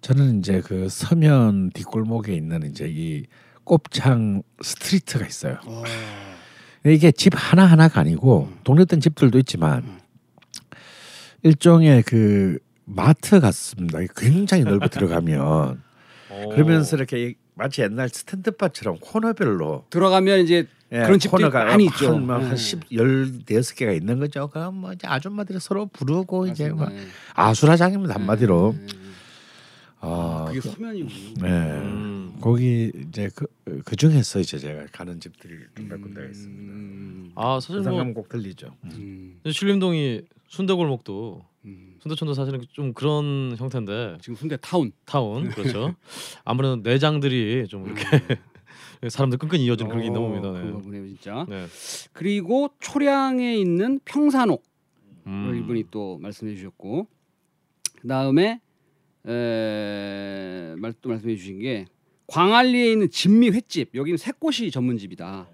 저는 0.00 0.40
이제 0.40 0.60
그 0.60 0.88
서면 0.88 1.70
뒷골목에 1.70 2.34
있는 2.34 2.68
이제 2.70 2.88
이 2.88 3.24
곱창 3.62 4.42
스트리트가 4.60 5.26
있어요. 5.26 5.60
어. 5.64 5.84
이게 6.92 7.10
집 7.10 7.32
하나 7.34 7.64
하나가 7.64 8.00
아니고 8.00 8.50
동네 8.64 8.84
뜬 8.84 9.00
집들도 9.00 9.38
있지만 9.40 9.84
일종의 11.42 12.02
그 12.02 12.58
마트 12.84 13.40
같습니다. 13.40 13.98
굉장히 14.16 14.64
넓어 14.64 14.86
들어가면 14.88 15.82
어. 16.30 16.48
그러면서 16.52 16.96
이렇게 16.96 17.34
마치 17.54 17.82
옛날 17.82 18.08
스탠드바처럼 18.08 18.98
코너별로 19.00 19.84
들어가면 19.90 20.40
이제 20.40 20.66
예, 20.92 21.02
그런 21.02 21.18
집들이 21.18 21.48
많이 21.48 21.86
있죠. 21.86 22.14
한, 22.14 22.26
뭐, 22.26 22.38
네. 22.38 22.46
한 22.46 22.56
10, 22.56 22.90
16개가 22.90 23.96
있는 23.96 24.20
거죠. 24.20 24.48
그럼 24.48 24.76
뭐 24.76 24.92
이제 24.92 25.08
아줌마들이 25.08 25.58
서로 25.58 25.86
부르고 25.86 26.46
이제 26.46 26.68
막 26.68 26.92
네. 26.92 27.00
아수라장입니다 27.34 28.14
한마디로. 28.14 28.76
네. 28.78 29.05
아, 30.00 30.44
그게 30.48 30.60
서면이군요. 30.60 31.34
네. 31.40 31.48
음. 31.48 32.36
거기 32.40 32.92
이제 33.08 33.30
그, 33.34 33.46
그 33.84 33.96
중에서 33.96 34.40
이제 34.40 34.58
제가 34.58 34.86
가는 34.92 35.18
집들이 35.20 35.54
몇 35.88 36.00
군데가 36.00 36.26
있습니다. 36.26 36.72
음. 36.72 37.32
아 37.34 37.58
사실 37.60 37.80
뭐 37.80 37.96
가면 37.96 38.14
꼭 38.14 38.28
들리죠. 38.28 38.74
음. 38.84 39.40
신림동이 39.50 40.22
순대골목도 40.48 41.44
음. 41.64 41.96
순대촌도 42.00 42.34
사실은 42.34 42.60
좀 42.72 42.92
그런 42.92 43.56
형태인데 43.58 44.18
지금 44.20 44.36
순대 44.36 44.56
타운. 44.60 44.92
타운 45.06 45.48
그렇죠. 45.48 45.94
아무래도 46.44 46.76
내장들이 46.76 47.66
좀 47.68 47.86
이렇게 47.86 48.02
사람들 49.08 49.38
끈끈이 49.38 49.64
이어지는 49.64 49.88
그런 49.88 50.02
게 50.02 50.06
있나 50.06 50.20
봅니다. 50.20 50.52
그런가 50.52 50.78
네. 50.78 50.84
보네요, 50.84 51.06
진짜. 51.06 51.46
네. 51.48 51.66
그리고 52.12 52.70
초량에 52.80 53.56
있는 53.56 53.98
평산옥 54.04 54.62
음. 55.26 55.56
이분이 55.56 55.84
또 55.90 56.18
말씀해 56.18 56.54
주셨고 56.54 57.08
그 58.00 58.08
다음에 58.08 58.60
에, 59.26 60.74
말, 60.78 60.92
또 61.00 61.08
말씀해 61.08 61.36
주신 61.36 61.58
게 61.60 61.86
광안리에 62.28 62.92
있는 62.92 63.10
진미 63.10 63.50
횟집 63.50 63.90
여기는 63.94 64.16
새꼬시 64.16 64.70
전문집이다 64.70 65.48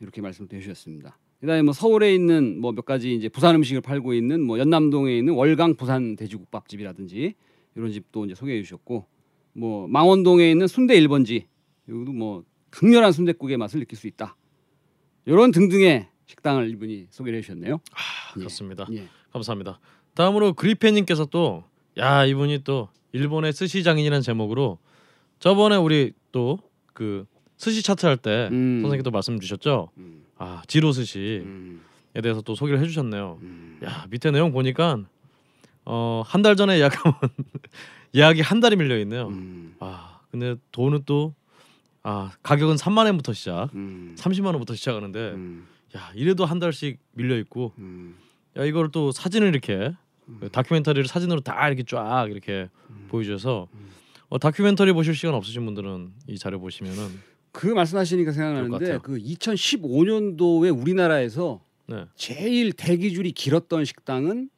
이렇게 0.00 0.20
말씀을 0.20 0.48
해주셨습니다. 0.52 1.18
그다음에 1.40 1.62
뭐 1.62 1.72
서울에 1.72 2.14
있는 2.14 2.60
뭐 2.60 2.72
몇 2.72 2.84
가지 2.84 3.14
이제 3.14 3.28
부산 3.28 3.54
음식을 3.56 3.80
팔고 3.80 4.14
있는 4.14 4.40
뭐 4.42 4.58
연남동에 4.58 5.16
있는 5.16 5.34
월강 5.34 5.74
부산 5.76 6.16
돼지국밥집이라든지 6.16 7.34
이런 7.76 7.92
집도 7.92 8.24
이제 8.24 8.34
소개해 8.34 8.62
주셨고 8.62 9.06
뭐 9.52 9.86
망원동에 9.88 10.50
있는 10.50 10.66
순대 10.66 10.98
1번지 11.00 11.44
여기도 11.88 12.12
뭐 12.12 12.44
극렬한 12.70 13.12
순대국의 13.12 13.56
맛을 13.56 13.80
느낄 13.80 13.96
수 13.96 14.06
있다. 14.06 14.36
이런 15.26 15.50
등등의 15.52 16.08
식당을 16.26 16.70
이분이 16.70 17.06
소개를 17.10 17.38
해주셨네요. 17.38 17.74
아, 17.74 18.32
예. 18.36 18.38
그렇습니다. 18.38 18.86
예. 18.92 19.08
감사합니다. 19.32 19.80
다음으로 20.14 20.54
그리페님께서 20.54 21.26
또 21.26 21.64
야 21.96 22.24
이분이 22.24 22.60
또 22.62 22.88
일본의 23.12 23.52
스시 23.52 23.82
장인이라는 23.82 24.22
제목으로 24.22 24.78
저번에 25.38 25.76
우리 25.76 26.12
또 26.32 26.58
그 26.94 27.26
스시 27.56 27.80
차트 27.84 28.06
할때 28.06 28.48
음. 28.50 28.80
선생님도 28.82 29.12
말씀 29.12 29.38
주셨죠. 29.38 29.90
음, 29.98 30.24
아 30.36 30.62
지로 30.66 30.90
스시에 30.90 31.38
음, 31.40 31.80
대해서 32.20 32.40
또 32.40 32.56
소개를 32.56 32.80
해주셨네요. 32.80 33.38
음. 33.40 33.78
야 33.84 34.04
밑에 34.10 34.32
내용 34.32 34.50
보니까 34.50 34.98
어 35.84 36.22
한 36.26 36.42
달 36.42 36.56
전에 36.56 36.76
예약하면 36.78 37.16
예약이 38.16 38.40
한 38.40 38.58
달이 38.58 38.74
밀려 38.74 38.98
있네요. 38.98 39.28
음, 39.28 39.76
아 39.78 40.18
근데 40.32 40.56
돈은 40.72 41.02
또 41.06 41.34
아 42.02 42.32
가격은 42.42 42.76
3만 42.76 43.04
원부터 43.06 43.32
시작, 43.32 43.68
음, 43.74 44.14
30만 44.18 44.46
원부터 44.46 44.74
시작하는데 44.74 45.18
음, 45.34 45.66
야 45.96 46.10
이래도 46.16 46.46
한 46.46 46.58
달씩 46.58 46.98
밀려 47.12 47.36
있고 47.38 47.74
음, 47.78 48.16
야 48.56 48.64
이걸 48.64 48.90
또 48.90 49.12
사진을 49.12 49.48
이렇게 49.48 49.74
음. 49.74 49.96
그 50.40 50.48
다큐멘터리를 50.50 51.06
사진으로 51.06 51.40
다 51.40 51.66
이렇게 51.68 51.82
쫙 51.84 52.28
이렇게 52.30 52.68
음. 52.90 53.06
보여주셔서 53.08 53.68
음. 53.72 53.88
어, 54.28 54.38
다큐멘터리 54.38 54.92
보실 54.92 55.14
시간 55.14 55.34
없으신 55.34 55.64
분들은 55.64 56.12
이 56.26 56.38
자료 56.38 56.60
보시면은 56.60 57.08
그 57.52 57.66
말씀하시니까 57.66 58.30
것 58.30 58.34
생각나는데. 58.34 58.98
그 59.02 59.16
2015년도에 59.16 60.78
우리나라에서 60.80 61.60
네. 61.86 62.04
제일 62.14 62.72
대기 62.72 63.12
줄이 63.12 63.32
길었던 63.32 63.84
식당은 63.84 64.50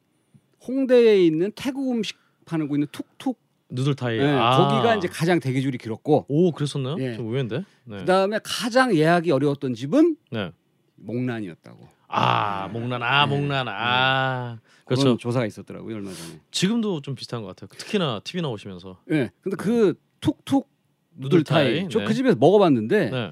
홍대에 0.67 1.25
있는 1.25 1.51
태국 1.55 1.91
음식 1.91 2.17
파는 2.45 2.67
거 2.67 2.75
있는 2.75 2.87
툭툭 2.91 3.39
누들타이 3.69 4.17
네, 4.17 4.29
아. 4.33 4.57
거기가 4.57 4.95
이제 4.95 5.07
가장 5.07 5.39
대기 5.39 5.61
줄이 5.61 5.77
길었고 5.77 6.25
오 6.27 6.51
그랬었나요? 6.51 6.97
예. 6.99 7.15
좀 7.15 7.27
의외인데. 7.27 7.63
네. 7.85 7.97
그다음에 7.99 8.39
가장 8.43 8.93
예약이 8.93 9.31
어려웠던 9.31 9.73
집은 9.73 10.17
네. 10.29 10.51
목란이었다고. 10.97 11.87
아 12.11 12.67
목란 12.67 13.01
아 13.01 13.25
네. 13.25 13.35
목란 13.37 13.67
아 13.69 14.59
그런 14.85 14.99
그렇죠. 15.01 15.17
조사가 15.17 15.45
있었더라고요 15.45 15.95
얼마 15.95 16.11
전에. 16.11 16.39
지금도 16.51 17.01
좀 17.01 17.15
비슷한 17.15 17.41
것 17.41 17.47
같아요. 17.47 17.69
특히나 17.77 18.19
TV 18.23 18.41
나오시면서 18.41 18.99
예. 19.11 19.31
근데 19.41 19.55
그 19.55 19.93
툭툭 20.19 20.69
누들타이 21.15 21.65
누들타이, 21.65 21.89
저 21.89 21.99
네. 21.99 22.05
그 22.05 22.13
집에서 22.13 22.35
먹어봤는데 22.37 23.09
네. 23.09 23.31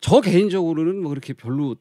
저 0.00 0.20
개인적으로는 0.20 1.00
뭐 1.02 1.10
그렇게 1.10 1.32
별로 1.32 1.76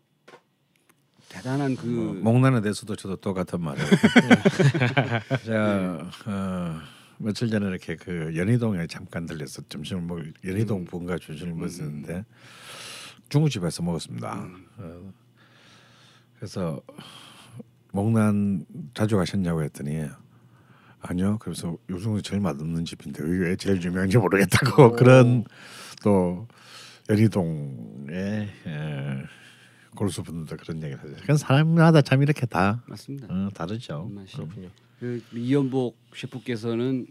대단한 1.30 1.76
그 1.76 1.88
뭐, 1.88 2.34
목란에 2.34 2.62
대해서도 2.62 2.96
저도 2.96 3.16
똑같은 3.16 3.60
말을. 3.60 3.84
제가 5.44 6.12
어, 6.28 6.80
며칠 7.18 7.50
전에 7.50 7.68
이렇게 7.68 7.96
그 7.96 8.34
연희동에 8.36 8.86
잠깐 8.88 9.26
들려서 9.26 9.64
점심을 9.68 10.04
먹을 10.04 10.34
연희동 10.46 10.86
본가 10.86 11.18
점심을 11.18 11.54
먹었는데 11.56 12.24
중국집에서 13.30 13.82
먹었습니다. 13.82 14.48
어, 14.78 15.14
그래서 16.44 16.82
목란 17.94 18.66
자주 18.94 19.16
가셨냐고 19.16 19.64
했더니 19.64 20.04
아니요. 21.00 21.38
그래서 21.40 21.78
요즘 21.90 22.22
제일 22.22 22.42
맛없는 22.42 22.84
집인데 22.84 23.24
왜 23.24 23.56
제일 23.56 23.82
유명한지 23.82 24.18
모르겠다고 24.18 24.84
오. 24.88 24.92
그런 24.92 25.46
또 26.04 26.46
연희동의 27.10 28.50
에, 28.68 29.24
골수분들도 29.96 30.58
그런 30.62 30.84
얘기를 30.84 31.02
하죠. 31.02 31.16
그건 31.22 31.38
사람마다 31.38 32.02
참 32.02 32.22
이렇게 32.22 32.46
다 32.46 32.84
맞습니다. 32.88 33.28
어, 33.30 33.50
다르죠. 33.54 34.12
그렇군요. 34.34 34.68
그 35.00 35.24
이연복 35.34 35.96
셰프께서는 36.14 37.08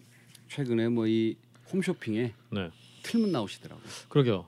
최근에 0.49 0.91
뭐 0.91 1.07
이 1.07 1.37
홈쇼핑에 1.73 2.35
네. 2.53 2.71
틀문 3.03 3.33
나오시더라고요. 3.33 3.87
그러게요. 4.11 4.45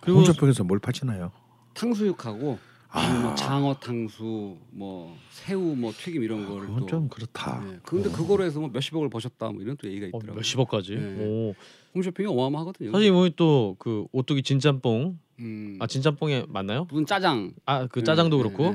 그리고 0.00 0.20
홈쇼핑에서 0.20 0.64
뭘 0.64 0.78
파시나요? 0.78 1.32
탕수육하고 1.74 2.58
아. 2.94 3.08
그리고 3.08 3.22
뭐 3.28 3.34
장어 3.34 3.74
탕수, 3.80 4.56
뭐 4.70 5.16
새우, 5.30 5.74
뭐 5.76 5.92
튀김 5.92 6.22
이런 6.22 6.46
거를 6.46 6.66
그건 6.66 6.80
또. 6.80 6.86
좀 6.86 7.08
그렇다. 7.08 7.60
네. 7.64 7.78
근데 7.84 8.10
그거로 8.10 8.44
해서 8.44 8.60
뭐 8.60 8.68
몇십억을 8.72 9.08
버셨다 9.08 9.50
뭐 9.50 9.62
이런 9.62 9.76
또 9.78 9.88
얘기가 9.88 10.06
어, 10.06 10.08
있더라고요. 10.08 10.34
몇십억까지. 10.36 10.94
네. 10.96 11.24
오. 11.24 11.54
홈쇼핑이 11.94 12.26
어마어마하거든요. 12.28 12.92
사실 12.92 13.08
이분이 13.08 13.32
또그 13.36 14.06
오뚜기 14.12 14.42
진짬뽕 14.42 15.18
음, 15.40 15.76
아 15.80 15.86
진짬뽕에 15.86 16.44
맞나요? 16.48 16.86
무슨 16.90 17.04
짜장. 17.06 17.52
아 17.66 17.86
그 17.86 18.02
짜장도 18.04 18.36
네, 18.36 18.42
그렇고. 18.42 18.74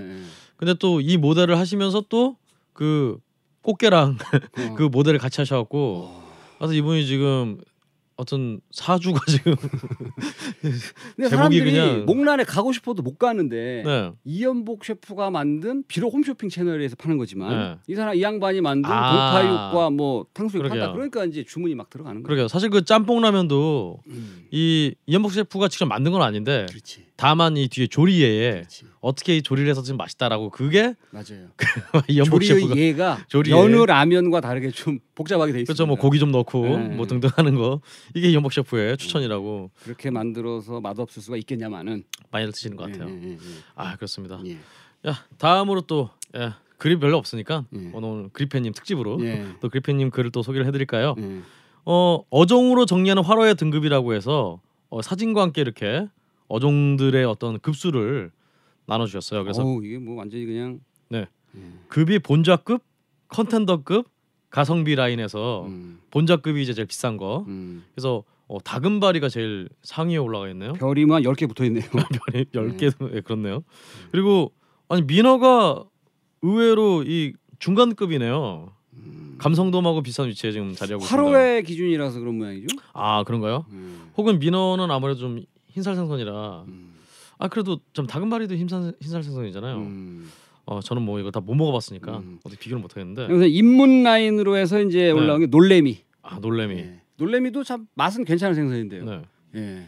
근데 0.57 0.73
또 0.75 0.99
이 1.01 1.17
모델을 1.17 1.57
하시면서 1.57 2.01
또 2.09 2.35
그 2.73 3.17
꽃게랑 3.63 4.17
어. 4.19 4.73
그 4.77 4.83
모델을 4.83 5.17
같이 5.19 5.41
하셔갖고 5.41 6.21
그래서 6.57 6.73
이분이 6.73 7.05
지금 7.07 7.59
어떤 8.17 8.59
사주가 8.71 9.19
지금 9.29 9.55
근데 11.15 11.29
제목이 11.29 11.29
사람들이 11.29 11.71
그냥- 11.71 12.05
목란에 12.05 12.43
가고 12.43 12.71
싶어도 12.73 13.01
못 13.03 13.17
가는데 13.17 13.83
네. 13.85 14.11
이연복 14.25 14.83
셰프가 14.85 15.29
만든 15.31 15.83
비록 15.87 16.13
홈쇼핑 16.13 16.49
채널에서 16.49 16.95
파는 16.95 17.17
거지만 17.17 17.49
네. 17.49 17.77
이 17.87 17.95
사람 17.95 18.15
이 18.15 18.21
양반이 18.21 18.61
만든 18.61 18.89
아. 18.91 19.39
동파육과 19.39 19.89
뭐 19.91 20.25
탕수육 20.33 20.63
그러게요. 20.63 20.81
판다 20.81 20.93
그러니까 20.93 21.25
이제 21.25 21.43
주문이 21.43 21.75
막 21.75 21.89
들어가는 21.89 22.21
거예요. 22.21 22.25
그러게요. 22.27 22.47
사실 22.47 22.69
그 22.69 22.83
짬뽕 22.83 23.21
라면도 23.21 23.99
음, 24.07 24.47
이 24.51 24.93
이연복 25.05 25.31
셰프가 25.31 25.67
직접 25.67 25.85
만든 25.85 26.11
건 26.11 26.21
아닌데 26.23 26.65
그렇지, 26.69 27.05
다만 27.17 27.57
이 27.57 27.67
뒤에 27.67 27.87
조리에 27.87 28.51
그렇지, 28.51 28.85
어떻게 29.01 29.35
이 29.37 29.41
조리를 29.41 29.67
해서 29.67 29.81
지금 29.81 29.97
맛있다라고 29.97 30.51
그게 30.51 30.93
맞아요. 31.09 31.47
이연복 32.07 32.43
조리의 32.43 32.77
예가 32.77 33.25
조리에. 33.27 33.53
여느 33.53 33.75
라면과 33.77 34.39
다르게 34.39 34.69
좀 34.69 34.99
복잡하게 35.15 35.51
돼 35.51 35.59
있습니다. 35.61 35.73
그렇죠. 35.73 35.87
뭐 35.87 35.95
고기 35.97 36.19
좀 36.19 36.31
넣고 36.31 36.61
네. 36.63 36.77
뭐 36.95 37.07
등등 37.07 37.31
하는 37.35 37.55
거 37.55 37.81
이게 38.13 38.29
이연복 38.29 38.53
셰프의 38.53 38.97
추천이라고 38.97 39.71
그렇게 39.83 40.11
만들어서 40.11 40.79
맛없을 40.79 41.23
수가 41.23 41.37
있겠냐마는 41.37 42.03
많이 42.29 42.51
드시는 42.51 42.77
것 42.77 42.91
같아요. 42.91 43.09
예, 43.09 43.29
예, 43.29 43.31
예, 43.33 43.37
아 43.73 43.95
그렇습니다. 43.95 44.39
예. 44.45 44.57
야 45.09 45.15
다음으로 45.39 45.81
또 45.81 46.11
예, 46.35 46.51
글이 46.77 46.99
별로 46.99 47.17
없으니까 47.17 47.65
예. 47.75 47.89
오늘 47.93 48.29
그리펜님 48.31 48.73
특집으로 48.73 49.17
예. 49.25 49.43
또 49.59 49.69
그리펜님 49.69 50.11
글을 50.11 50.31
또 50.31 50.43
소개를 50.43 50.67
해드릴까요? 50.67 51.15
예. 51.17 51.41
어 51.85 52.19
어종으로 52.29 52.85
정리하는 52.85 53.23
화로의 53.23 53.55
등급이라고 53.55 54.13
해서 54.13 54.61
어, 54.89 55.01
사진과 55.01 55.41
함께 55.41 55.61
이렇게 55.61 56.07
어종들의 56.47 57.23
어떤 57.25 57.59
급수를 57.59 58.31
나눠주셨어요. 58.85 59.43
그래서 59.43 59.63
어우, 59.63 59.83
이게 59.83 59.97
뭐 59.97 60.15
완전히 60.15 60.45
그냥 60.45 60.79
네. 61.09 61.27
예. 61.55 61.61
급이 61.89 62.19
본좌급, 62.19 62.81
컨텐더급, 63.29 64.07
가성비 64.49 64.95
라인에서 64.95 65.65
음, 65.67 65.99
본좌급이 66.11 66.61
이제 66.61 66.73
제일 66.73 66.87
비싼 66.87 67.17
거. 67.17 67.45
음. 67.47 67.83
그래서 67.93 68.23
어, 68.47 68.59
다금바리가 68.63 69.27
제일 69.27 69.67
상위에 69.83 70.17
올라가 70.17 70.47
있네요. 70.49 70.73
별이 70.73 71.05
뭐한 71.05 71.23
10개 71.23 71.47
붙어 71.49 71.65
있네요. 71.65 71.83
별이 72.31 72.45
10개 72.45 73.15
예, 73.15 73.21
그렇네요. 73.21 73.63
그리고 74.11 74.53
아니 74.87 75.01
민어가 75.01 75.83
의외로 76.41 77.03
이 77.03 77.33
중간급이네요. 77.59 78.71
감성돔하고 79.37 80.01
비슷한 80.01 80.27
위치에 80.29 80.51
지금 80.51 80.73
자리하고 80.73 81.03
있습니다. 81.03 81.21
음. 81.21 81.27
화로의 81.27 81.63
기준이라서 81.63 82.19
그런 82.19 82.37
모양이죠. 82.37 82.67
아 82.93 83.23
그런가요? 83.23 83.65
음. 83.69 84.11
혹은 84.17 84.39
민어는 84.39 84.89
아무래도 84.89 85.19
좀 85.19 85.43
흰살 85.77 85.95
생선이라 85.95 86.63
음. 86.67 86.93
아 87.37 87.47
그래도 87.47 87.79
좀 87.93 88.07
다금바리도 88.07 88.55
흰살 88.55 88.93
흰살 88.99 89.21
생선이잖아요. 89.21 89.75
음. 89.77 90.27
어 90.65 90.81
저는 90.81 91.03
뭐 91.03 91.19
이거 91.19 91.29
다 91.29 91.39
못 91.39 91.53
먹어봤으니까 91.53 92.17
음. 92.17 92.39
어떻게 92.43 92.59
비교를 92.59 92.81
못하겠는데 92.81 93.27
그래서 93.27 93.45
입문 93.45 94.01
라인으로 94.03 94.57
해서 94.57 94.81
이제 94.81 94.97
네. 95.05 95.11
올라온 95.11 95.39
게 95.39 95.45
놀래미. 95.45 95.99
아 96.23 96.39
놀래미. 96.39 96.75
예. 96.77 96.99
놀래미도 97.17 97.63
참 97.63 97.87
맛은 97.93 98.25
괜찮은 98.25 98.55
생선인데요. 98.55 99.05
네. 99.05 99.21
예. 99.55 99.87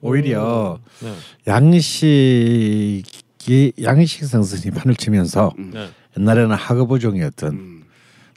오히려 0.00 0.78
네. 1.02 1.12
양식이 1.48 3.02
양식 3.82 4.24
생선이 4.24 4.72
판을 4.74 4.94
치면서 4.94 5.52
음. 5.58 5.72
네. 5.74 5.88
옛날에는 6.18 6.54
하급 6.54 6.92
어종이었던 6.92 7.52
음. 7.52 7.82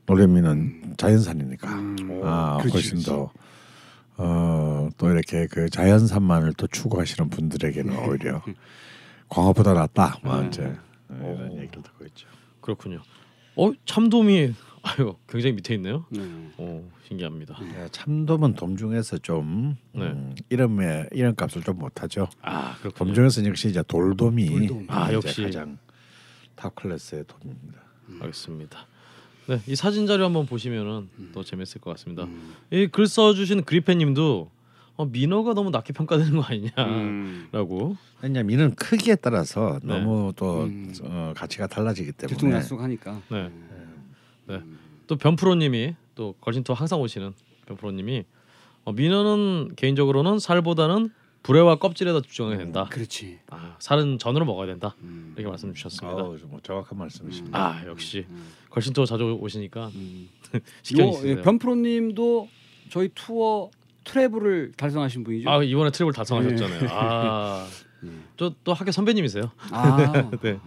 노래미는 0.08 0.96
자연산이니까 0.98 1.70
음. 1.72 2.22
아 2.24 2.58
그렇지, 2.58 2.74
훨씬 2.74 2.92
그렇지. 3.04 3.30
더 4.16 4.24
어, 4.24 4.90
또 4.98 5.10
이렇게 5.10 5.48
그 5.48 5.70
자연산만을 5.70 6.54
또 6.54 6.68
추구하시는 6.68 7.30
분들에게는 7.30 8.08
오히려 8.08 8.42
광어보다 9.30 9.74
낫다. 9.74 10.20
뭐 10.24 10.42
네. 10.42 10.48
이제 10.48 10.76
오. 11.10 11.36
이런 11.36 11.58
얘기를 11.58 11.82
듣고 11.84 12.06
있죠. 12.06 12.28
그렇군요. 12.62 13.02
어 13.56 13.72
참돔이 13.86 14.54
아유 14.84 15.16
굉장히 15.28 15.54
밑에 15.56 15.76
있네요. 15.76 16.06
네. 16.10 16.22
오 16.58 16.84
신기합니다. 17.08 17.58
예, 17.62 17.88
참돔은 17.92 18.56
돔 18.56 18.76
중에서 18.78 19.18
좀 19.20 19.78
네. 19.94 20.04
음, 20.04 20.36
이름에 20.50 21.08
이름 21.12 21.36
값을 21.36 21.62
좀 21.64 21.80
못하죠. 21.80 22.28
아돔 22.42 22.82
그렇군요. 22.82 23.14
중에서 23.14 23.46
역시 23.46 23.70
이제 23.70 23.84
돌돔이 23.88 24.68
돌돔. 24.68 24.86
아, 24.90 25.12
역시. 25.14 25.44
가장 25.44 25.78
top 26.56 26.76
class의 26.76 27.26
돔입니다. 27.28 27.80
알겠습니다. 28.22 28.88
네, 29.48 29.62
이 29.68 29.76
사진 29.76 30.08
자료 30.08 30.26
한번 30.26 30.46
보시면은 30.46 31.10
음. 31.20 31.32
더 31.34 31.44
재밌을 31.44 31.82
것 31.82 31.92
같습니다. 31.92 32.28
이 32.72 32.79
글 32.79 33.08
써주신 33.08 33.64
그리페님도 33.64 34.50
어, 34.96 35.06
민어가 35.06 35.54
너무 35.54 35.72
낮게 35.72 35.92
평가되는 35.94 36.34
거 36.34 36.44
아니냐라고. 36.44 37.90
음. 37.90 37.98
왜냐면 38.22 38.52
이는 38.52 38.76
크기에 38.76 39.16
따라서 39.16 39.80
네. 39.84 40.00
너무 40.00 40.34
또 40.36 40.64
음. 40.64 40.94
어, 41.04 41.34
가치가 41.36 41.68
달라지기 41.68 42.12
때문에 42.14 42.38
들쑥날쑥하니까. 42.38 43.22
네. 43.30 43.52
네. 44.48 44.62
또 45.08 45.18
변프로님이 45.18 45.96
또 46.16 46.36
걸신투 46.42 46.74
항상 46.74 47.02
오시는 47.02 47.34
변프로님이 47.66 48.24
어, 48.86 48.92
민어는 48.94 49.76
개인적으로는 49.76 50.40
살보다는 50.40 51.10
불에와 51.44 51.76
껍질에 51.76 52.12
더 52.14 52.22
집중해야 52.22 52.58
된다. 52.58 52.88
그렇지. 52.90 53.40
아, 53.50 53.76
살은 53.80 54.18
전으로 54.18 54.46
먹어야 54.46 54.66
된다. 54.68 54.96
음. 55.02 55.34
이렇게 55.36 55.50
말씀 55.50 55.74
주셨습니다. 55.74 56.16
어우, 56.24 56.38
좀 56.40 56.58
정확한 56.64 56.98
말씀이십니다. 56.98 57.58
아 57.60 57.86
역시 57.86 58.26
걸신투 58.70 59.06
자주 59.06 59.38
오시니까 59.40 59.88
음. 59.94 60.30
요, 60.54 60.60
있으세요. 61.10 61.38
예, 61.38 61.42
변프로님도 61.42 62.48
저희 62.90 63.10
투어 63.14 63.70
트래블을 64.06 64.72
달성하신 64.78 65.24
분이죠. 65.26 65.50
아 65.50 65.62
이번에 65.62 65.92
트립을 65.92 66.14
달성하셨잖아요. 66.14 66.90
아, 66.92 67.68
저또 68.38 68.74
학교 68.74 68.92
선배님이세요. 68.92 69.52
아. 69.72 70.32
네. 70.42 70.60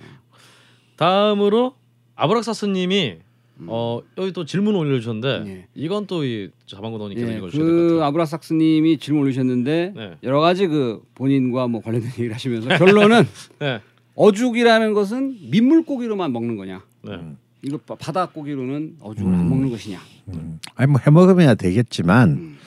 다음으로 0.97 1.75
아브락사스님이 2.15 3.19
어 3.67 4.01
여기 4.19 4.33
또 4.33 4.45
질문 4.45 4.75
올려주셨는데 4.77 5.45
예. 5.51 5.67
이건 5.75 6.07
또 6.07 6.25
이 6.25 6.51
자방고도님께서 6.67 7.33
예, 7.33 7.41
것 7.41 7.51
그. 7.53 8.01
아브라삭스님이 8.03 8.99
질문 8.99 9.23
올리셨는데 9.23 9.93
네. 9.97 10.17
여러 10.23 10.41
가지 10.41 10.67
그 10.67 11.03
본인과 11.15 11.67
뭐 11.69 11.81
관련된 11.81 12.11
얘기를 12.19 12.35
하시면서 12.35 12.69
결론은 12.77 13.25
네, 13.61 13.81
어죽이라는 14.15 14.93
것은 14.93 15.39
민물고기로만 15.51 16.33
먹는 16.33 16.57
거냐? 16.57 16.83
네, 17.03 17.19
이거 17.63 17.79
바- 17.79 17.95
바다고기로는 17.95 18.97
어죽을 19.01 19.33
안 19.33 19.49
먹는 19.49 19.71
것이냐? 19.71 20.01
음. 20.35 20.61
아니 20.75 20.91
뭐 20.91 21.01
해먹으면 21.05 21.57
되겠지만 21.57 22.29
음. 22.31 22.59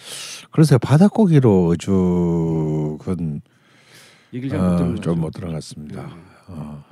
그래서 0.51 0.79
바닷고기로 0.79 1.67
어죽은 1.67 3.41
얘기를 4.33 4.57
잘못 4.57 4.77
들은 4.77 4.91
어. 4.97 5.01
좀못 5.01 5.33
들어갔습니다. 5.33 6.03
네. 6.07 6.13
어. 6.47 6.83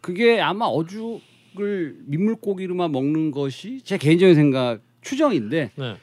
그게 0.00 0.40
아마 0.40 0.66
어죽 0.66 1.20
을 1.60 1.96
민물고기로만 2.06 2.90
먹는 2.90 3.30
것이 3.30 3.80
제 3.82 3.96
개인적인 3.96 4.34
생각 4.34 4.80
추정인데 5.02 5.70
네. 5.76 5.96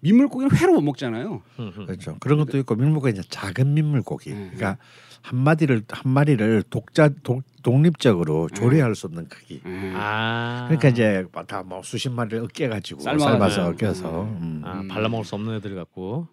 민물고기는 0.00 0.54
회로 0.56 0.74
못 0.74 0.82
먹잖아요. 0.82 1.42
그렇죠. 1.86 2.16
그런 2.20 2.38
것도 2.38 2.58
있고 2.58 2.74
민물고기 2.74 3.12
이제 3.12 3.22
작은 3.28 3.72
민물고기. 3.74 4.30
네. 4.30 4.36
그러니까 4.54 4.78
한 5.22 5.38
마디를 5.38 5.82
한 5.88 6.12
마리를 6.12 6.62
독자 6.70 7.10
독, 7.22 7.42
독립적으로 7.62 8.48
조리할 8.48 8.94
수 8.94 9.06
없는 9.06 9.28
크기. 9.28 9.60
음. 9.66 9.92
아, 9.96 10.66
그러니까 10.68 10.88
이제 10.88 11.26
다뭐 11.46 11.82
수십 11.82 12.10
마리를 12.10 12.42
으깨 12.44 12.68
가지고. 12.68 13.00
삶아서 13.00 13.64
네. 13.64 13.70
으깨서 13.70 14.22
음. 14.24 14.62
아, 14.64 14.80
음. 14.80 14.88
발라 14.88 15.08
먹을 15.08 15.24
수 15.24 15.34
없는 15.34 15.56
애들 15.56 15.74
갖고 15.74 16.26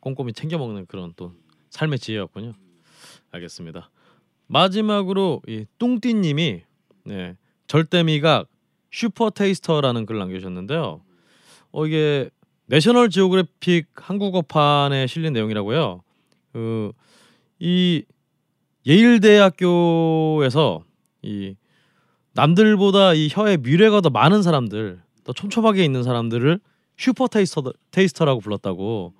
꼼꼼히 0.00 0.32
챙겨 0.32 0.58
먹는 0.58 0.86
그런 0.86 1.12
또 1.16 1.32
삶의 1.70 1.98
지혜였군요. 1.98 2.54
알겠습니다. 3.30 3.90
마지막으로 4.46 5.42
이 5.46 5.66
뚱띠님이 5.78 6.62
네, 7.04 7.36
절대미각 7.70 8.48
super 8.90 9.30
taster라는 9.30 10.04
글을 10.04 10.18
남겨주셨는데요. 10.18 11.02
어 11.70 11.86
이게 11.86 12.28
내셔널 12.66 13.10
지오그래픽 13.10 13.86
한국어판에 13.94 15.06
실린 15.06 15.32
내용이라고요. 15.34 16.02
그이 16.52 18.02
예일 18.86 19.20
대학교에서 19.20 20.82
이 21.22 21.54
남들보다 22.32 23.14
이 23.14 23.28
혀에 23.30 23.56
미뢰가 23.58 24.00
더 24.00 24.10
많은 24.10 24.42
사람들, 24.42 25.00
더 25.22 25.32
촘촘하게 25.32 25.84
있는 25.84 26.02
사람들을 26.02 26.58
super 26.96 27.28
taster 27.28 27.72
taster라고 27.92 28.40
불렀다고. 28.40 29.14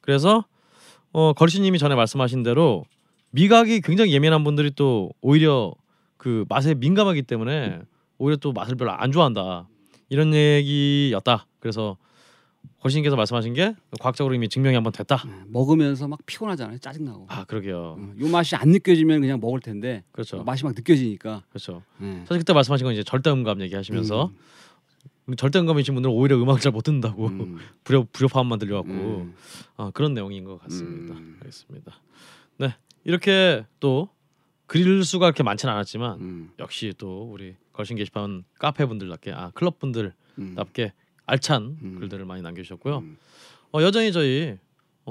그래서 0.00 0.46
어 1.12 1.34
걸신님이 1.34 1.78
전에 1.78 1.94
말씀하신 1.96 2.44
대로 2.44 2.86
미각이 3.32 3.82
굉장히 3.82 4.14
예민한 4.14 4.42
분들이 4.42 4.70
또 4.70 5.10
오히려 5.20 5.74
그 6.20 6.44
맛에 6.50 6.74
민감하기 6.74 7.22
때문에 7.22 7.80
오히려 8.18 8.36
또 8.36 8.52
맛을 8.52 8.76
별로 8.76 8.92
안 8.92 9.10
좋아한다 9.10 9.66
이런 10.10 10.34
얘기였다. 10.34 11.46
그래서 11.60 11.96
걸신님께서 12.80 13.16
말씀하신 13.16 13.54
게 13.54 13.74
과학적으로 14.00 14.34
이미 14.34 14.46
증명이 14.46 14.74
한번 14.74 14.92
됐다. 14.92 15.16
음, 15.24 15.46
먹으면서 15.48 16.08
막 16.08 16.18
피곤하잖아요. 16.26 16.76
짜증 16.78 17.06
나고. 17.06 17.24
아 17.30 17.44
그러게요. 17.44 17.94
음, 17.98 18.16
요 18.20 18.28
맛이 18.28 18.54
안 18.54 18.68
느껴지면 18.68 19.22
그냥 19.22 19.40
먹을 19.40 19.60
텐데 19.60 20.04
그렇죠. 20.12 20.42
맛이 20.44 20.62
막 20.64 20.74
느껴지니까. 20.76 21.42
그렇죠. 21.48 21.82
음. 22.00 22.22
사실 22.28 22.40
그때 22.40 22.52
말씀하신 22.52 22.84
건 22.84 22.92
이제 22.92 23.02
절대음감 23.02 23.62
얘기하시면서 23.62 24.30
절대음감이신 25.38 25.94
분들은 25.94 26.14
오히려 26.14 26.36
음악을 26.36 26.60
잘 26.60 26.70
못 26.72 26.82
듣는다고 26.82 27.28
음. 27.28 27.56
불협 27.84 28.12
불협화음만 28.12 28.58
들려갖고 28.58 28.92
글 34.70 35.02
수가 35.02 35.26
그렇게 35.26 35.42
많지는 35.42 35.74
않았지만 35.74 36.20
음, 36.20 36.50
역시 36.60 36.94
또 36.96 37.28
우리 37.32 37.56
걸신 37.72 37.96
게시판 37.96 38.44
카페 38.56 38.86
분들답게 38.86 39.32
아 39.32 39.50
클럽 39.52 39.80
분들답게 39.80 40.84
음. 40.84 40.90
알찬 41.26 41.78
음. 41.82 41.96
글들을 41.98 42.24
많이 42.24 42.40
남겨주셨고요. 42.40 42.98
음. 42.98 43.18
어, 43.72 43.82
여전히 43.82 44.12
저희 44.12 44.58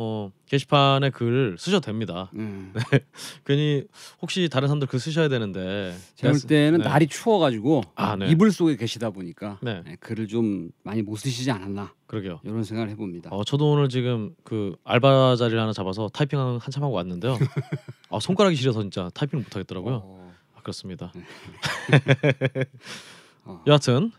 어, 0.02 0.32
게시판에 0.46 1.10
글 1.10 1.58
쓰셔도 1.60 1.82
됩니다. 1.82 2.32
음. 2.36 2.74
괜히 3.44 3.84
혹시 4.22 4.48
다른 4.50 4.70
사람들 4.70 4.88
글 4.88 4.98
쓰셔야 4.98 5.28
되는데 5.28 5.94
제가 6.16 6.32
볼 6.32 6.40
때는 6.40 6.80
네. 6.80 6.86
날이 6.86 7.08
추워가지고 7.08 7.82
아, 7.96 8.16
네. 8.16 8.30
이불 8.30 8.54
속에 8.54 8.78
계시다 8.78 9.10
보니까 9.10 9.60
네. 9.62 9.82
네, 9.84 9.98
글을 10.00 10.30
좀 10.30 10.72
많이 10.84 11.02
못 11.02 11.18
쓰시지 11.18 11.52
않았나 11.52 11.94
그러게요. 12.08 12.40
이런 12.46 12.64
생각을 12.64 12.90
해봅니다. 12.92 13.30
어, 13.30 13.44
저도 13.44 13.72
오늘 13.72 13.90
지금 13.90 14.34
그 14.46 14.74
알바 14.86 15.36
자리를 15.36 15.60
하나 15.60 15.74
잡아서 15.74 16.08
타이핑 16.08 16.40
한참 16.40 16.82
하고 16.82 16.94
왔는데요. 16.94 17.38
아, 18.10 18.22
손가락이 18.22 18.56
시려서 18.56 18.82
진짜 18.82 19.10
타이핑을 19.14 19.44
못 19.44 19.54
하겠더라고요. 19.54 20.02
어, 20.02 20.34
아, 20.56 20.62
그렇습니다. 20.62 21.12
어. 23.44 23.62
여하튼 23.68 24.14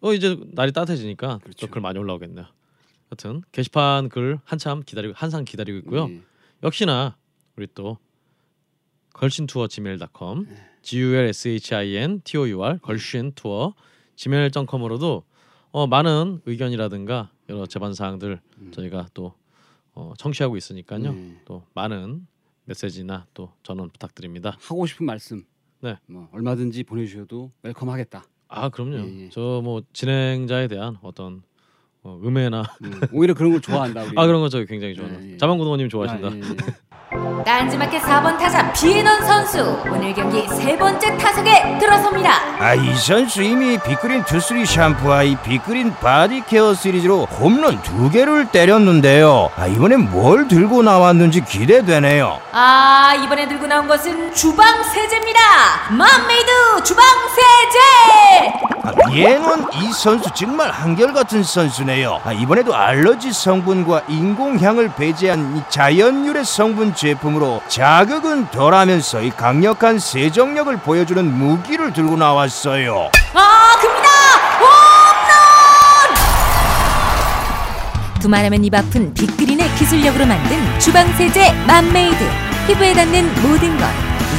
어 0.00 0.14
이제 0.14 0.34
날이 0.52 0.72
따뜻해지니까 0.72 1.40
그렇죠. 1.42 1.66
또글 1.66 1.82
많이 1.82 1.98
올라오겠네요. 1.98 2.46
여하튼 3.10 3.42
게시판 3.52 4.08
글 4.08 4.38
한참 4.44 4.82
기다리고 4.84 5.14
한상 5.16 5.44
기다리고 5.44 5.78
있고요. 5.78 6.08
예. 6.10 6.22
역시나 6.62 7.16
우리 7.56 7.66
또 7.74 7.98
걸신 9.12 9.46
투어 9.46 9.66
gmail.com 9.66 10.46
네. 10.46 10.56
g 10.82 11.00
u 11.00 11.14
l 11.14 11.28
s 11.28 11.48
h 11.48 11.74
i 11.74 11.96
n 11.96 12.20
t 12.22 12.36
o 12.36 12.48
u 12.48 12.62
r 12.62 12.78
걸신 12.78 13.32
투어 13.34 13.74
gmail.com으로도 14.16 15.24
어, 15.72 15.86
많은 15.86 16.40
의견이라든가 16.46 17.30
여러 17.48 17.66
제반 17.66 17.94
사항들 17.94 18.40
음. 18.58 18.70
저희가 18.72 19.08
또 19.14 19.34
어, 19.92 20.12
청취하고 20.18 20.56
있으니까요. 20.56 21.12
네. 21.12 21.40
또 21.44 21.64
많은 21.74 22.26
메시지나 22.64 23.26
또 23.32 23.52
전원 23.62 23.90
부탁드립니다. 23.90 24.56
하고 24.60 24.86
싶은 24.86 25.06
말씀 25.06 25.44
네. 25.80 25.96
뭐 26.06 26.28
얼마든지 26.32 26.84
보내주셔도 26.84 27.52
웰컴하겠다. 27.62 28.24
아 28.48 28.68
그럼요. 28.68 28.98
예, 28.98 29.24
예. 29.24 29.28
저뭐 29.30 29.82
진행자에 29.92 30.68
대한 30.68 30.98
어떤 31.02 31.42
어, 32.06 32.20
음해나 32.24 32.62
음, 32.84 33.00
오히려 33.12 33.34
그런 33.34 33.50
걸 33.50 33.60
좋아한다 33.60 34.02
우리. 34.02 34.12
아 34.16 34.26
그런 34.26 34.40
거 34.40 34.48
저희 34.48 34.64
굉장히 34.64 34.94
좋아해요. 34.94 35.18
예, 35.22 35.32
예. 35.32 35.36
자반고등어님 35.38 35.88
좋아하신다. 35.88 36.28
아, 36.28 36.30
예, 36.32 36.38
예. 36.40 36.76
딴지마켓 37.44 38.02
4번 38.02 38.36
타자 38.38 38.72
비에넌 38.72 39.24
선수 39.24 39.60
오늘 39.90 40.12
경기 40.12 40.46
세 40.48 40.76
번째 40.76 41.16
타석에 41.16 41.78
들어섭니다. 41.78 42.30
아, 42.60 42.74
이 42.74 42.94
선수 42.94 43.42
이미 43.42 43.78
빅그린 43.78 44.24
투쓰리 44.24 44.66
샴푸와 44.66 45.22
이 45.22 45.36
빅그린 45.42 45.94
body 45.94 46.42
care 46.46 46.74
시리즈로 46.74 47.24
홈런 47.26 47.80
두 47.82 48.10
개를 48.10 48.50
때렸는데요. 48.50 49.50
아, 49.56 49.66
이번엔 49.68 50.10
뭘 50.10 50.48
들고 50.48 50.82
나왔는지 50.82 51.44
기대되네요. 51.44 52.40
아 52.52 53.14
이번에 53.24 53.46
들고 53.48 53.66
나온 53.66 53.86
것은 53.86 54.32
주방 54.34 54.82
세제입니다. 54.82 55.40
맘메이드 55.90 56.82
주방 56.84 57.04
세제. 57.28 58.85
아, 59.16 59.18
얘는 59.18 59.66
이 59.74 59.92
선수 59.92 60.30
정말 60.34 60.70
한결같은 60.70 61.42
선수네요. 61.42 62.20
아, 62.22 62.32
이번에도 62.32 62.74
알러지 62.74 63.32
성분과 63.32 64.02
인공향을 64.08 64.94
배제한 64.94 65.56
이 65.56 65.62
자연유래 65.70 66.44
성분 66.44 66.94
제품으로 66.94 67.62
자극은 67.68 68.50
덜하면서 68.50 69.22
이 69.22 69.30
강력한 69.30 69.98
세정력을 69.98 70.76
보여주는 70.78 71.24
무기를 71.38 71.92
들고 71.94 72.16
나왔어요. 72.16 73.10
아 73.34 73.76
큽니다. 73.80 74.08
홈런. 74.60 74.76
두말하면 78.20 78.64
입 78.64 78.74
아픈 78.74 79.14
빅그린의 79.14 79.66
기술력으로 79.76 80.26
만든 80.26 80.78
주방 80.78 81.10
세제 81.16 81.52
맘메이드 81.66 82.18
피부에 82.66 82.92
닿는 82.92 83.24
모든 83.42 83.78
것 83.78 83.86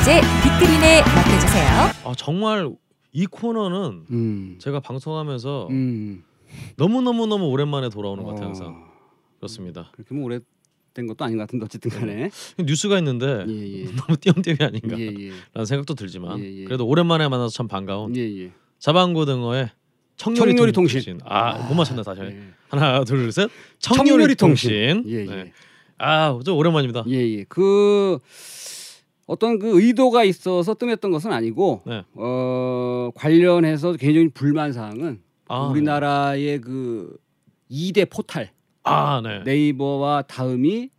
이제 0.02 0.22
빅그린에 0.44 1.02
맡겨주세요. 1.02 1.90
아 2.06 2.12
정말 2.16 2.70
이 3.14 3.26
코너는 3.26 4.06
음. 4.12 4.56
제가 4.60 4.80
방송하면서 4.80 5.68
음. 5.72 6.24
너무 6.76 7.02
너무 7.02 7.26
너무 7.28 7.46
오랜만에 7.48 7.90
돌아오는 7.90 8.24
것 8.24 8.32
같아요. 8.32 8.48
항상 8.48 8.68
어, 8.68 8.88
그렇습니다. 9.38 9.90
그렇게 9.94 10.14
뭐 10.16 10.26
오래 10.26 10.40
된 10.94 11.06
것도 11.08 11.26
아닌 11.26 11.38
것 11.38 11.44
같은데 11.44 11.66
어쨌든 11.66 11.92
간에. 11.92 12.30
뉴스가 12.60 12.98
있는데 13.00 13.46
예, 13.48 13.82
예. 13.82 13.86
너무 13.96 14.18
띄엄띄엄이 14.18 14.58
아닌가 14.62 15.00
예, 15.00 15.06
예. 15.08 15.32
라는 15.54 15.66
생각도 15.66 15.94
들지만 15.94 16.40
예, 16.40 16.62
예. 16.62 16.64
그래도 16.66 16.88
오랜만에 16.88 17.28
만나서 17.28 17.50
참 17.54 17.68
반가운. 17.68 18.14
자방고등어의 18.80 19.70
청요리, 20.16 20.56
청요리 20.56 20.72
통신. 20.72 21.00
통신. 21.00 21.20
아못 21.24 21.76
맞췄네 21.78 22.02
다시 22.04 22.22
예. 22.22 22.40
하나 22.70 23.04
둘 23.04 23.32
셋 23.32 23.50
청요리 23.80 24.10
청요리 24.10 24.36
통신. 24.36 25.04
통신. 25.04 25.26
네. 25.30 25.54
아저 26.00 26.54
오랜만입니다. 26.54 27.04
예, 27.08 27.16
예. 27.40 27.44
그 27.48 28.18
어떤 29.28 29.60
그 29.60 29.80
의도가 29.80 30.24
있어서 30.24 30.74
뜸했던 30.74 31.12
것은 31.12 31.32
아니고 31.32 31.84
네. 31.86 32.04
어, 32.14 33.12
관련해서 33.14 33.94
개인적인 33.94 34.32
불만 34.32 34.72
사항은 34.72 35.22
아, 35.50 35.68
우리나라의 35.68 36.62
그 36.62 37.18
2대 37.70 38.10
포탈 38.10 38.52
아 38.84 39.22
네. 39.22 39.44
네이버와 39.44 40.24
다음이 40.24 40.90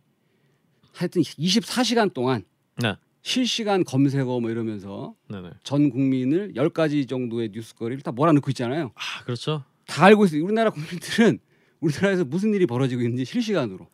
하여튼 0.93 1.21
24시간 1.23 2.13
동안 2.13 2.43
네. 2.77 2.95
실시간 3.23 3.83
검색어 3.83 4.39
뭐 4.39 4.49
이러면서 4.51 5.15
네네. 5.27 5.49
전 5.63 5.89
국민을 5.89 6.53
10가지 6.55 7.09
정도의 7.09 7.49
뉴스거리를 7.51 8.03
다 8.03 8.11
몰아넣고 8.11 8.51
있잖아요. 8.51 8.91
아 8.93 9.23
그렇죠. 9.23 9.63
다 9.87 10.05
알고 10.05 10.25
있어요. 10.25 10.43
우리나라 10.43 10.69
국민들은 10.69 11.39
우리나라에서 11.79 12.25
무슨 12.25 12.53
일이 12.53 12.67
벌어지고 12.67 13.01
있는지 13.01 13.25
실시간으로 13.25 13.87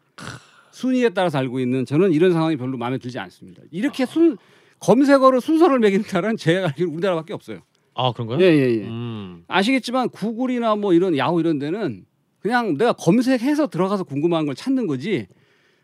순위에 0.75 1.09
따라서 1.09 1.37
알고 1.37 1.61
있는 1.61 1.85
저는 1.85 2.11
이런 2.11 2.33
상황이 2.33 2.57
별로 2.57 2.77
마음에 2.77 2.97
들지 2.97 3.17
않습니다. 3.17 3.63
이렇게 3.71 4.05
순 4.05 4.37
검색어로 4.79 5.39
순서를 5.39 5.79
매기는 5.79 6.03
나라는 6.11 6.35
제가 6.35 6.67
알기로 6.67 6.91
우리나라밖에 6.91 7.33
없어요. 7.33 7.59
아 7.93 8.11
그런가요? 8.11 8.41
예예 8.41 8.81
예. 8.81 8.83
음. 8.87 9.45
아시겠지만 9.47 10.09
구글이나 10.09 10.75
뭐 10.75 10.93
이런 10.93 11.17
야후 11.17 11.39
이런 11.39 11.59
데는 11.59 12.05
그냥 12.39 12.77
내가 12.77 12.91
검색해서 12.91 13.67
들어가서 13.67 14.03
궁금한 14.03 14.45
걸 14.45 14.53
찾는 14.53 14.85
거지 14.85 15.27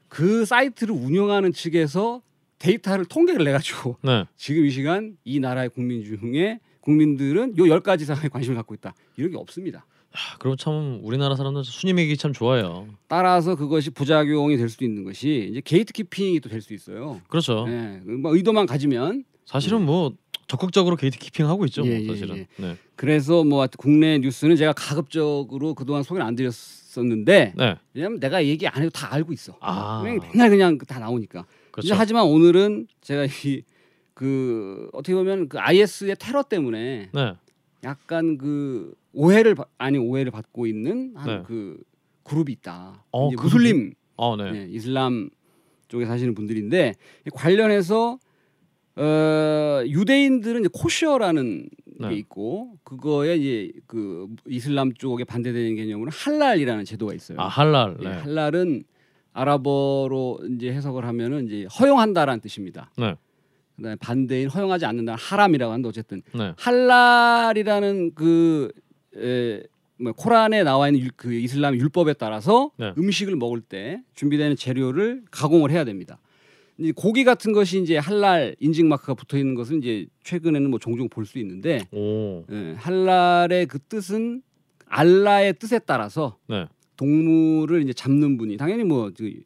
그 0.09 0.43
사이트를 0.43 0.93
운영하는 0.93 1.53
측에서 1.53 2.21
데이터를 2.59 3.05
통계를 3.05 3.45
내 3.45 3.53
가지고 3.53 3.95
네. 4.03 4.25
지금 4.35 4.65
이 4.65 4.71
시간 4.71 5.15
이 5.23 5.39
나라의 5.39 5.69
국민 5.69 6.03
중에 6.03 6.59
국민들은 6.81 7.57
요 7.57 7.67
열 7.67 7.79
가지 7.79 8.03
사항에 8.03 8.27
관심을 8.27 8.57
갖고 8.57 8.73
있다. 8.73 8.93
이런 9.15 9.31
게 9.31 9.37
없습니다. 9.37 9.85
아, 10.13 10.37
그럼 10.39 10.57
참 10.57 10.99
우리나라 11.03 11.35
사람들 11.35 11.63
순위 11.63 11.93
매기기 11.93 12.17
참 12.17 12.33
좋아요. 12.33 12.87
따라서 13.07 13.55
그것이 13.55 13.89
부작용이 13.91 14.57
될 14.57 14.67
수도 14.69 14.83
있는 14.85 15.03
것이 15.03 15.47
이제 15.51 15.61
gatekeeping이 15.63 16.39
또 16.41 16.49
될 16.49 16.61
수 16.61 16.73
있어요. 16.73 17.21
그렇죠. 17.29 17.65
예, 17.69 18.01
뭐 18.05 18.35
의도만 18.35 18.65
가지면 18.65 19.23
사실은 19.45 19.85
뭐 19.85 20.13
적극적으로 20.47 20.95
gatekeeping 20.97 21.47
하고 21.47 21.65
있죠. 21.65 21.85
예, 21.85 21.89
뭐 21.89 21.99
예, 22.03 22.07
사실은. 22.07 22.37
예. 22.37 22.47
네. 22.57 22.77
그래서 22.95 23.43
뭐 23.43 23.65
국내 23.77 24.17
뉴스는 24.19 24.55
제가 24.57 24.73
가급적으로 24.73 25.73
그동안 25.73 26.03
소개를 26.03 26.25
안 26.25 26.35
드렸었는데 26.35 27.53
네. 27.55 27.75
왜냐면 27.93 28.19
내가 28.19 28.45
얘기 28.45 28.67
안 28.67 28.81
해도 28.81 28.89
다 28.89 29.13
알고 29.13 29.31
있어. 29.33 29.57
아. 29.61 30.01
그냥 30.03 30.19
맨날 30.33 30.49
그냥 30.49 30.77
다 30.77 30.99
나오니까. 30.99 31.45
그렇죠. 31.71 31.95
하지만 31.95 32.25
오늘은 32.25 32.87
제가 33.01 33.25
이 33.25 33.63
그 34.13 34.89
어떻게 34.93 35.15
보면 35.15 35.49
그 35.49 35.57
IS의 35.59 36.15
테러 36.19 36.43
때문에 36.43 37.09
네. 37.11 37.33
약간 37.83 38.37
그 38.37 38.93
오해를 39.13 39.55
받- 39.55 39.67
아니 39.77 39.97
오해를 39.97 40.31
받고 40.31 40.65
있는 40.67 41.11
한 41.15 41.27
네. 41.39 41.43
그 41.45 41.77
그룹이 42.23 42.51
있다. 42.53 43.03
어, 43.11 43.27
이제 43.27 43.35
그룹이? 43.35 43.53
무슬림 43.53 43.93
어, 44.17 44.35
네. 44.37 44.51
예, 44.55 44.67
이슬람 44.69 45.29
쪽에 45.87 46.05
사시는 46.05 46.35
분들인데 46.35 46.93
관련해서 47.33 48.17
어, 48.95 49.81
유대인들은 49.85 50.61
이제 50.61 50.69
코셔라는 50.73 51.69
네. 51.99 52.09
게 52.09 52.15
있고 52.15 52.77
그거에 52.83 53.35
이제 53.35 53.71
그 53.87 54.27
이슬람 54.47 54.93
쪽에 54.93 55.23
반대되는 55.23 55.75
개념으로 55.75 56.11
할랄이라는 56.13 56.85
제도가 56.85 57.13
있어요. 57.13 57.39
아, 57.39 57.47
할랄. 57.47 57.97
예, 58.01 58.07
네. 58.07 58.13
할랄은 58.15 58.83
아랍어로 59.33 60.39
이제 60.55 60.71
해석을 60.73 61.05
하면은 61.05 61.45
이제 61.47 61.65
허용한다라는 61.79 62.41
뜻입니다. 62.41 62.91
네. 62.97 63.15
그다음에 63.77 63.95
반대인 63.95 64.49
허용하지 64.49 64.85
않는다 64.85 65.15
하람이라고 65.15 65.71
하는데 65.71 65.87
어쨌든 65.89 66.21
네. 66.35 66.53
할랄이라는 66.57 68.11
그 68.13 68.71
에, 69.17 69.63
뭐 69.97 70.13
코란에 70.13 70.63
나와 70.63 70.87
있는 70.87 71.01
율- 71.01 71.11
그 71.15 71.33
이슬람 71.33 71.75
율법에 71.75 72.13
따라서 72.13 72.71
네. 72.77 72.93
음식을 72.97 73.35
먹을 73.35 73.61
때 73.61 74.01
준비되는 74.15 74.55
재료를 74.55 75.23
가공을 75.31 75.69
해야 75.71 75.83
됩니다. 75.83 76.19
이제 76.77 76.91
고기 76.95 77.23
같은 77.23 77.51
것이 77.51 77.81
이제 77.81 77.97
할랄 77.97 78.55
인증 78.59 78.87
마크가 78.89 79.13
붙어 79.13 79.37
있는 79.37 79.53
것은 79.55 79.77
이제 79.79 80.07
최근에는 80.23 80.69
뭐 80.71 80.79
종종 80.79 81.07
볼 81.09 81.25
수 81.25 81.37
있는데 81.39 81.81
오. 81.91 82.43
예, 82.51 82.73
할랄의 82.77 83.67
그 83.67 83.77
뜻은 83.79 84.41
알라의 84.87 85.53
뜻에 85.59 85.77
따라서 85.79 86.37
네. 86.47 86.65
동물을 86.97 87.81
이제 87.83 87.93
잡는 87.93 88.37
분이 88.37 88.57
당연히 88.57 88.83
뭐그 88.83 89.43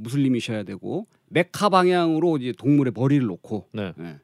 무슬림이셔야 0.00 0.62
되고 0.62 1.06
메카 1.28 1.68
방향으로 1.68 2.38
이제 2.38 2.52
동물의 2.56 2.92
머리를 2.96 3.26
놓고 3.26 3.68
네. 3.72 3.92
예, 4.00 4.16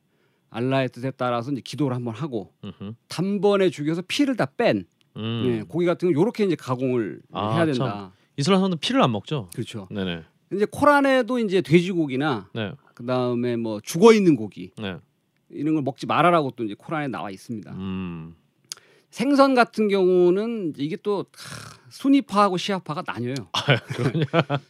알라의 0.51 0.89
뜻에 0.91 1.11
따라서 1.13 1.53
이제 1.53 1.61
기도를 1.61 1.95
한번 1.97 2.15
하고 2.15 2.53
음흠. 2.65 2.95
단번에 3.09 3.71
죽여서 3.71 4.03
피를 4.09 4.37
다 4.37 4.47
뺀 4.47 4.87
음. 5.17 5.43
예, 5.47 5.63
고기 5.63 5.85
같은 5.87 6.13
거 6.13 6.21
요렇게 6.21 6.45
이제 6.45 6.55
가공을 6.57 7.21
아, 7.33 7.55
해야 7.55 7.67
된다. 7.67 8.13
이슬람 8.37 8.61
사람들 8.61 8.79
피를 8.81 9.03
안 9.03 9.11
먹죠. 9.13 9.49
그렇죠. 9.53 9.89
네네. 9.91 10.23
이제 10.53 10.67
코란에도 10.71 11.39
이제 11.41 11.61
돼지고기나 11.61 12.51
네. 12.55 12.73
그 12.95 13.05
다음에 13.05 13.57
뭐 13.57 13.81
죽어 13.81 14.13
있는 14.13 14.37
고기 14.37 14.71
네. 14.79 14.97
이런 15.51 15.75
걸 15.75 15.83
먹지 15.83 16.07
말아라고 16.07 16.53
또 16.53 16.65
이제 16.65 16.75
코란에 16.79 17.09
나와 17.09 17.31
있습니다. 17.31 17.73
음. 17.73 18.35
생선 19.11 19.55
같은 19.55 19.89
경우는 19.89 20.75
이게 20.77 20.97
또 20.97 21.25
하, 21.37 21.79
순위파하고 21.91 22.57
시아파가 22.59 23.03
나뉘어요. 23.07 23.35
그러냐? 23.97 24.25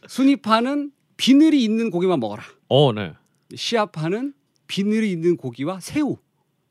순위파는 0.07 0.91
비늘이 1.17 1.63
있는 1.63 1.89
고기만 1.91 2.19
먹어라. 2.19 2.43
어, 2.69 2.93
네. 2.93 3.13
시아파는 3.53 4.33
비늘이 4.73 5.11
있는 5.11 5.35
고기와 5.35 5.79
새우 5.81 6.15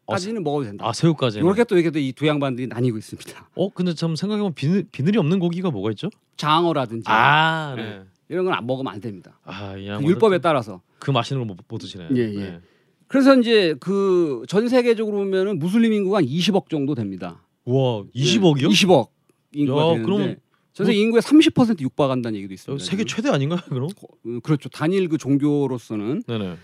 까지는 0.07 0.43
먹어도 0.43 0.65
된다. 0.65 0.89
아 0.89 0.93
새우까지. 0.95 1.41
이렇게 1.41 1.65
또 1.65 1.75
이렇게 1.77 1.91
또이두 1.91 2.27
양반들이 2.27 2.67
나뉘고 2.69 2.97
있습니다. 2.97 3.51
어, 3.55 3.69
근데 3.75 3.93
참 3.93 4.17
생각해보면 4.17 4.55
비늘, 4.55 4.85
비늘이 4.91 5.19
없는 5.19 5.39
고기가 5.39 5.71
뭐가 5.71 5.91
있죠? 5.91 6.09
장어라든지 6.39 7.05
아, 7.11 7.75
네. 7.77 7.83
네. 7.83 8.03
이런 8.31 8.47
건 8.47 8.55
안 8.55 8.67
먹으면 8.67 8.91
안 8.91 9.01
됩니다. 9.01 9.39
아, 9.45 9.77
이그 9.77 10.03
율법에 10.05 10.39
또 10.39 10.43
따라서. 10.43 10.81
그 10.99 11.11
맛있는 11.11 11.41
걸 11.47 11.47
못, 11.55 11.59
못 11.69 11.79
드시네. 11.79 12.09
예, 12.15 12.21
예. 12.21 12.39
네. 12.39 12.61
그래서 13.07 13.37
이제 13.39 13.75
그 13.81 14.45
전 14.49 14.69
세계적으로 14.69 15.19
보면은 15.19 15.59
무슬림 15.59 15.93
인구가 15.93 16.19
한 16.19 16.25
20억 16.25 16.71
정도 16.71 16.95
됩니다. 16.95 17.45
와, 17.67 18.03
20억이요? 18.15 18.69
20억 18.71 19.09
인구가 19.53 19.81
야, 19.83 19.87
되는데 19.91 20.03
그럼 20.05 20.37
전 20.73 20.87
세계 20.87 21.01
인구의 21.01 21.21
30% 21.21 21.81
육박한다는 21.81 22.37
얘기도 22.39 22.55
있습니다. 22.55 22.83
세계 22.83 23.05
지금. 23.05 23.17
최대 23.17 23.29
아닌가요, 23.35 23.61
그럼? 23.69 23.89
음, 24.25 24.41
그렇죠. 24.41 24.71
단일 24.71 25.09
그 25.11 25.19
종교로서는 25.19 26.23
네네. 26.27 26.57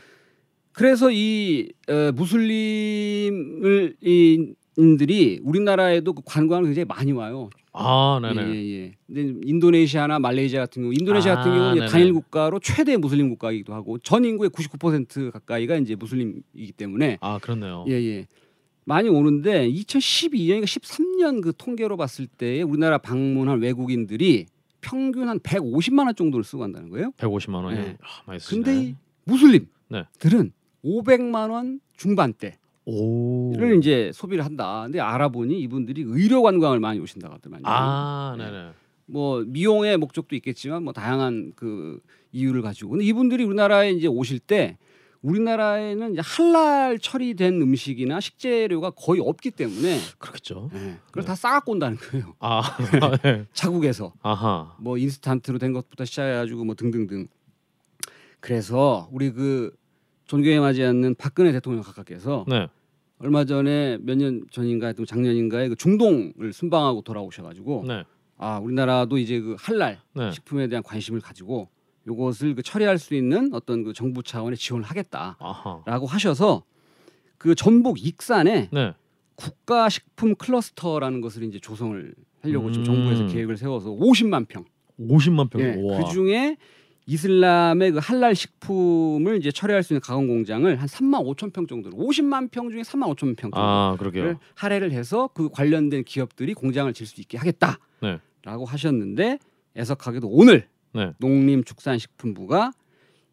그래서 0.74 1.10
이 1.10 1.68
어, 1.88 2.12
무슬림을 2.12 3.96
인들이 4.76 5.40
우리나라에도 5.42 6.12
그 6.12 6.22
관광을 6.24 6.64
굉장히 6.64 6.84
많이 6.84 7.12
와요. 7.12 7.48
아, 7.72 8.20
예, 8.22 8.32
네네. 8.34 8.54
예, 8.54 8.72
예. 8.72 8.92
근데 9.06 9.34
인도네시아나 9.44 10.18
말레이시아 10.18 10.60
같은 10.60 10.82
경우, 10.82 10.92
인도네시아 10.92 11.32
아, 11.32 11.36
같은 11.36 11.52
경우는 11.52 11.74
네네. 11.74 11.86
단일 11.86 12.12
국가로 12.12 12.60
최대 12.60 12.96
무슬림 12.96 13.30
국가이기도 13.30 13.72
하고 13.72 13.98
전 13.98 14.24
인구의 14.24 14.50
99% 14.50 15.32
가까이가 15.32 15.76
이제 15.76 15.94
무슬림이기 15.94 16.72
때문에 16.76 17.18
아, 17.20 17.38
그렇네요. 17.38 17.84
예, 17.88 17.92
예. 17.94 18.26
많이 18.84 19.08
오는데 19.08 19.68
2012년인가 19.70 20.64
13년 20.64 21.40
그 21.42 21.52
통계로 21.56 21.96
봤을 21.96 22.26
때 22.26 22.62
우리나라 22.62 22.98
방문한 22.98 23.60
외국인들이 23.60 24.46
평균 24.80 25.28
한 25.28 25.38
150만 25.38 26.06
원 26.06 26.14
정도를 26.14 26.44
쓰고 26.44 26.60
간다는 26.60 26.90
거예요. 26.90 27.12
150만 27.16 27.64
원이 27.64 27.76
네. 27.76 27.96
아, 28.02 28.22
많이 28.26 28.40
쓰시네. 28.40 28.62
근데 28.62 28.88
이 28.88 28.94
무슬림들은 29.24 29.68
네. 29.88 30.04
500만 30.84 31.50
원 31.50 31.80
중반대를 31.96 32.58
오. 32.86 33.52
이제 33.78 34.10
소비를 34.12 34.44
한다. 34.44 34.82
근데 34.84 35.00
알아보니 35.00 35.58
이분들이 35.60 36.02
의료 36.06 36.42
관광을 36.42 36.80
많이 36.80 37.00
오신다고 37.00 37.34
하더만요. 37.34 37.62
아, 37.64 38.34
네 38.36 38.50
네. 38.50 38.70
뭐 39.06 39.44
미용의 39.46 39.96
목적도 39.98 40.36
있겠지만 40.36 40.82
뭐 40.82 40.92
다양한 40.92 41.52
그 41.56 42.00
이유를 42.32 42.62
가지고 42.62 42.92
근데 42.92 43.04
이분들이 43.04 43.44
우리나라에 43.44 43.92
이제 43.92 44.06
오실 44.06 44.38
때 44.38 44.78
우리나라에는 45.22 46.12
이제 46.12 46.22
할랄 46.22 46.98
처리된 46.98 47.62
음식이나 47.62 48.20
식재료가 48.20 48.90
거의 48.90 49.22
없기 49.22 49.52
때문에 49.52 49.98
그렇겠죠. 50.18 50.68
예, 50.74 50.98
그걸 51.06 51.22
네. 51.22 51.26
다 51.26 51.34
싸갖고 51.34 51.72
온다는 51.72 51.96
거예요. 51.96 52.34
아, 52.40 52.60
네. 53.24 53.46
자국에서 53.54 54.12
아하. 54.20 54.76
뭐 54.78 54.98
인스턴트로 54.98 55.58
된 55.58 55.72
것부터 55.72 56.04
시작해가지고 56.04 56.64
뭐 56.66 56.74
등등등. 56.74 57.28
그래서 58.40 59.08
우리 59.12 59.32
그 59.32 59.74
존경에 60.26 60.58
맞지 60.60 60.82
않는 60.82 61.14
박근혜 61.16 61.52
대통령 61.52 61.82
각하께서 61.82 62.44
네. 62.48 62.68
얼마 63.18 63.44
전에 63.44 63.98
몇 64.00 64.16
년 64.18 64.44
전인가 64.50 64.86
하여튼 64.86 65.06
작년인가에 65.06 65.68
그 65.68 65.76
중동을 65.76 66.52
순방하고 66.52 67.02
돌아오셔가지고 67.02 67.84
네. 67.86 68.04
아 68.36 68.58
우리나라도 68.58 69.18
이제 69.18 69.40
그 69.40 69.56
할랄 69.58 70.00
네. 70.14 70.30
식품에 70.32 70.68
대한 70.68 70.82
관심을 70.82 71.20
가지고 71.20 71.68
요것을 72.06 72.54
그 72.54 72.62
처리할 72.62 72.98
수 72.98 73.14
있는 73.14 73.50
어떤 73.54 73.84
그 73.84 73.92
정부 73.92 74.22
차원의 74.22 74.56
지원을 74.58 74.86
하겠다라고 74.88 75.36
아하. 75.38 75.82
하셔서 76.06 76.64
그 77.38 77.54
전북 77.54 78.04
익산에 78.04 78.68
네. 78.72 78.92
국가 79.36 79.88
식품 79.88 80.34
클러스터라는 80.34 81.20
것을 81.20 81.42
이제 81.44 81.58
조성을 81.58 82.14
하려고 82.42 82.70
지금 82.70 82.82
음. 82.82 82.84
정부에서 82.84 83.26
계획을 83.26 83.56
세워서 83.56 83.90
50만 83.90 84.46
평. 84.48 84.64
50만 85.00 85.50
평. 85.50 85.60
예, 85.60 85.74
와. 85.82 85.98
그 86.04 86.12
중에 86.12 86.56
이슬람의 87.06 87.92
그 87.92 87.98
할랄 88.02 88.34
식품을 88.34 89.36
이제 89.36 89.50
처리할 89.50 89.82
수 89.82 89.92
있는 89.92 90.00
가공 90.00 90.26
공장을 90.26 90.80
한 90.80 90.88
3만 90.88 91.22
5천 91.36 91.52
평 91.52 91.66
정도로 91.66 91.96
50만 91.96 92.50
평 92.50 92.70
중에 92.70 92.82
3만 92.82 93.14
5천 93.14 93.36
평 93.36 93.50
정도를 93.50 94.36
아. 94.36 94.38
할애를 94.54 94.92
해서 94.92 95.28
그 95.34 95.48
관련된 95.50 96.04
기업들이 96.04 96.54
공장을 96.54 96.92
질 96.92 97.06
수 97.06 97.20
있게 97.20 97.36
하겠다라고 97.36 97.78
네. 98.00 98.18
하셨는데 98.66 99.38
애석하게도 99.76 100.28
오늘 100.28 100.68
네. 100.94 101.12
농림축산식품부가 101.18 102.72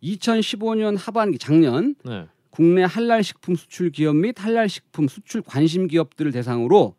2015년 0.04 0.98
하반기 0.98 1.38
작년 1.38 1.96
네. 2.04 2.26
국내 2.50 2.84
할랄 2.84 3.24
식품 3.24 3.56
수출 3.56 3.92
기업 3.92 4.18
및 4.18 4.44
할랄 4.44 4.68
식품 4.68 5.08
수출 5.08 5.42
관심 5.42 5.88
기업들을 5.88 6.32
대상으로 6.34 6.96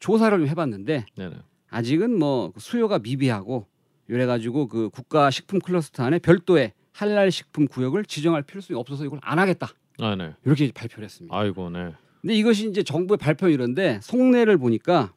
조사를 0.00 0.36
좀 0.36 0.46
해봤는데 0.48 1.06
네네. 1.16 1.36
아직은 1.70 2.18
뭐 2.18 2.52
수요가 2.58 2.98
미비하고 2.98 3.66
이래 4.08 4.26
가지고 4.26 4.66
그 4.68 4.90
국가 4.90 5.30
식품 5.30 5.58
클러스터 5.60 6.04
안에 6.04 6.18
별도의 6.18 6.72
할랄 6.92 7.30
식품 7.30 7.66
구역을 7.66 8.04
지정할 8.04 8.42
필요성이 8.42 8.78
없어서 8.78 9.04
이걸 9.04 9.18
안 9.22 9.38
하겠다 9.38 9.68
아, 9.98 10.14
네. 10.16 10.34
이렇게 10.44 10.70
발표를 10.72 11.04
했습니다. 11.04 11.36
아이고, 11.36 11.70
네. 11.70 11.92
근데 12.20 12.34
이것이 12.34 12.68
이제 12.68 12.82
정부의 12.82 13.18
발표 13.18 13.48
이런데 13.48 14.00
속내를 14.02 14.56
보니까 14.56 15.12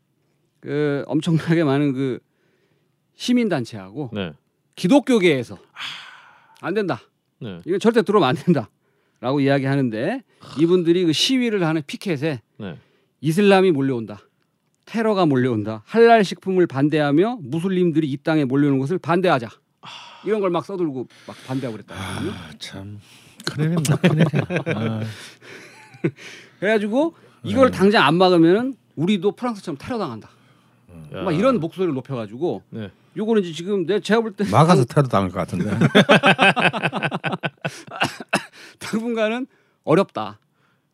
그 0.59 1.03
엄청나게 1.07 1.63
많은 1.63 1.93
그 1.93 2.19
시민 3.15 3.49
단체하고 3.49 4.11
네. 4.13 4.33
기독교계에서 4.75 5.57
안 6.61 6.73
된다. 6.73 7.01
네. 7.39 7.61
이건 7.65 7.79
절대 7.79 8.01
들어오면 8.01 8.27
안 8.29 8.35
된다라고 8.35 9.39
이야기하는데 9.39 10.23
이분들이 10.59 11.05
그 11.05 11.13
시위를 11.13 11.63
하는 11.65 11.81
피켓에 11.85 12.41
네. 12.57 12.77
이슬람이 13.21 13.71
몰려온다. 13.71 14.19
테러가 14.85 15.25
몰려온다. 15.25 15.81
할랄 15.85 16.23
식품을 16.23 16.67
반대하며 16.67 17.39
무슬림들이 17.41 18.07
이 18.09 18.17
땅에 18.17 18.45
몰려오는 18.45 18.79
것을 18.79 18.97
반대하자. 18.99 19.49
이런 20.25 20.41
걸 20.41 20.49
막 20.49 20.65
써들고 20.65 21.07
막 21.27 21.35
반대하고 21.47 21.77
그랬다거든요. 21.77 22.31
아, 22.31 22.49
참 22.59 22.99
큰일입니다. 23.45 23.95
큰일이야. 23.97 24.27
아, 24.75 25.01
그래가지고 26.59 27.15
이걸 27.43 27.69
당장 27.71 28.05
안 28.05 28.15
막으면은 28.15 28.75
우리도 28.95 29.33
프랑스처럼 29.33 29.77
테러 29.77 29.97
당한다. 29.99 30.29
야. 31.13 31.21
막 31.23 31.31
이런 31.31 31.59
목소리를 31.59 31.93
높여가지고 31.93 32.63
네. 32.71 32.89
요거는 33.17 33.43
이제 33.43 33.53
지금 33.53 33.85
내가 33.85 33.99
제가 33.99 34.21
볼 34.21 34.33
때 34.35 34.45
막아서 34.49 34.83
테러 34.85 35.07
당할 35.07 35.29
것 35.29 35.37
같은데. 35.37 35.69
당분간은 38.79 39.47
어렵다. 39.83 40.39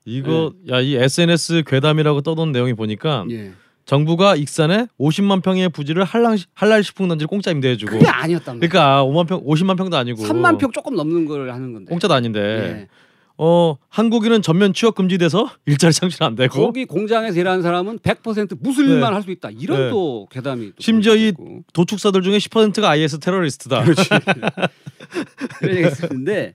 이거 0.06 0.54
야, 0.70 0.82
이 0.82 0.96
SNS 0.96 1.64
괴담이라고 1.68 2.22
떠돈 2.22 2.52
내용이 2.52 2.74
보니까 2.74 3.26
예. 3.30 3.54
정부가 3.92 4.38
익산에 4.38 4.88
50만 4.98 5.44
평의 5.44 5.68
부지를 5.68 6.06
할랄 6.06 6.38
할랄 6.54 6.82
식품 6.82 7.10
단지를 7.10 7.28
공짜 7.28 7.52
임대해 7.52 7.76
주고 7.76 7.92
그게 7.92 8.08
아니었단 8.08 8.58
말이야. 8.58 8.70
그러니까 8.70 9.04
5만 9.04 9.28
평 9.28 9.44
50만 9.44 9.78
평도 9.78 9.98
아니고 9.98 10.24
3만 10.24 10.58
평 10.58 10.72
조금 10.72 10.96
넘는 10.96 11.26
걸 11.26 11.52
하는 11.52 11.74
건데. 11.74 11.90
공짜도 11.90 12.14
아닌데 12.14 12.40
예. 12.40 12.88
어 13.38 13.76
한국인은 13.90 14.44
전면 14.44 14.74
취업 14.74 14.96
금지돼서 14.96 15.50
일자리 15.68 15.92
창출 15.92 16.24
안 16.24 16.36
되고 16.36 16.54
거기 16.54 16.86
공장에서 16.86 17.38
일하는 17.38 17.62
사람은 17.62 18.00
100% 18.00 18.60
무슬림만 18.62 19.10
네. 19.10 19.14
할수 19.14 19.30
있다. 19.30 19.50
이런 19.50 19.78
네. 19.78 19.90
또 19.90 20.26
괴담이 20.32 20.68
또 20.68 20.74
심지어 20.80 21.14
이 21.14 21.28
있고. 21.28 21.64
도축사들 21.74 22.22
중에 22.22 22.38
10%가 22.38 22.92
IS 22.92 23.20
테러리스트다. 23.20 23.84
그렇지. 23.84 24.10
그런 25.60 25.76
얘기가 25.76 25.90
있었는데 25.90 26.54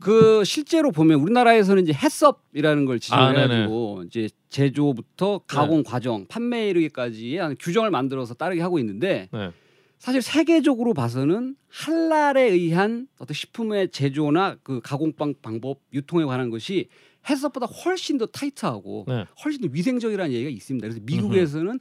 그 0.00 0.42
실제로 0.44 0.90
보면 0.90 1.20
우리나라에서는 1.20 1.82
이제 1.82 1.92
해썹이라는 1.92 2.84
걸 2.86 2.96
아, 2.96 2.98
지정해가지고 2.98 4.04
이제 4.06 4.28
제조부터 4.48 5.42
가공 5.46 5.82
과정, 5.82 6.26
판매에 6.26 6.70
이르기까지의 6.70 7.36
한 7.38 7.56
규정을 7.58 7.90
만들어서 7.90 8.34
따르게 8.34 8.62
하고 8.62 8.78
있는데 8.78 9.28
네. 9.32 9.50
사실 9.98 10.22
세계적으로 10.22 10.94
봐서는 10.94 11.56
할랄에 11.68 12.42
의한 12.50 13.06
어떤 13.18 13.34
식품의 13.34 13.90
제조나 13.90 14.56
그 14.62 14.80
가공 14.82 15.12
방- 15.12 15.34
방법, 15.42 15.80
유통에 15.92 16.24
관한 16.24 16.48
것이 16.50 16.88
해썹보다 17.28 17.66
훨씬 17.66 18.16
더 18.16 18.24
타이트하고 18.24 19.04
네. 19.06 19.26
훨씬 19.44 19.60
더 19.60 19.68
위생적이라는 19.70 20.32
얘기가 20.32 20.50
있습니다. 20.50 20.88
그래서 20.88 21.00
미국에서는 21.04 21.78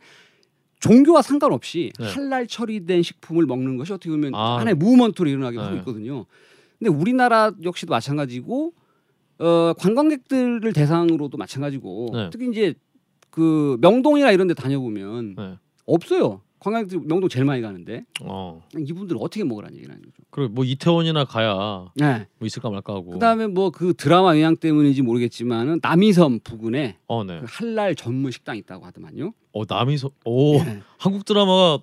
종교와 0.82 1.22
상관없이 1.22 1.92
네. 1.98 2.08
할랄 2.08 2.48
처리된 2.48 3.04
식품을 3.04 3.46
먹는 3.46 3.78
것이 3.78 3.94
어떻게 3.94 4.10
보면 4.10 4.36
아. 4.36 4.58
하나의 4.60 4.76
무브먼트로 4.76 5.30
일어나게 5.30 5.58
네. 5.58 5.64
하고 5.64 5.78
있거든요. 5.78 6.26
근데 6.80 6.90
우리나라 6.92 7.52
역시도 7.64 7.92
마찬가지고 7.92 8.74
어, 9.40 9.74
관광객들을 9.78 10.74
대상으로도 10.74 11.38
마찬가지고 11.38 12.10
네. 12.14 12.30
특히 12.32 12.50
이제 12.50 12.74
그 13.30 13.78
명동이나 13.82 14.32
이런 14.32 14.48
데 14.48 14.54
다녀보면 14.54 15.36
네. 15.36 15.58
없어요. 15.86 16.42
관광객들 16.60 17.00
명동 17.06 17.30
제일 17.30 17.46
많이 17.46 17.62
가는데 17.62 18.04
어. 18.22 18.62
이분들 18.78 19.16
어떻게 19.20 19.46
먹으라는 19.46 19.78
얘기라는 19.78 20.02
거죠. 20.02 20.14
그리고 20.30 20.54
뭐 20.54 20.66
이태원이나 20.66 21.24
가야 21.24 21.86
네. 21.96 22.28
뭐 22.38 22.46
있을까 22.48 22.70
말까 22.70 22.94
하고. 22.96 23.12
그다음에 23.12 23.48
뭐 23.48 23.72
그 23.72 23.94
드라마 23.94 24.36
영향 24.36 24.58
때문인지 24.58 25.02
모르겠지만은 25.02 25.80
남이섬 25.82 26.42
부근에 26.44 26.98
어, 27.08 27.24
네. 27.24 27.40
그 27.40 27.46
할랄 27.48 27.96
전문 27.96 28.32
식당 28.32 28.58
이 28.58 28.60
있다고 28.60 28.86
하더만요. 28.86 29.32
어 29.54 29.64
남이서 29.68 30.12
오 30.26 30.58
네. 30.64 30.82
한국 30.98 31.24
드라마가 31.24 31.80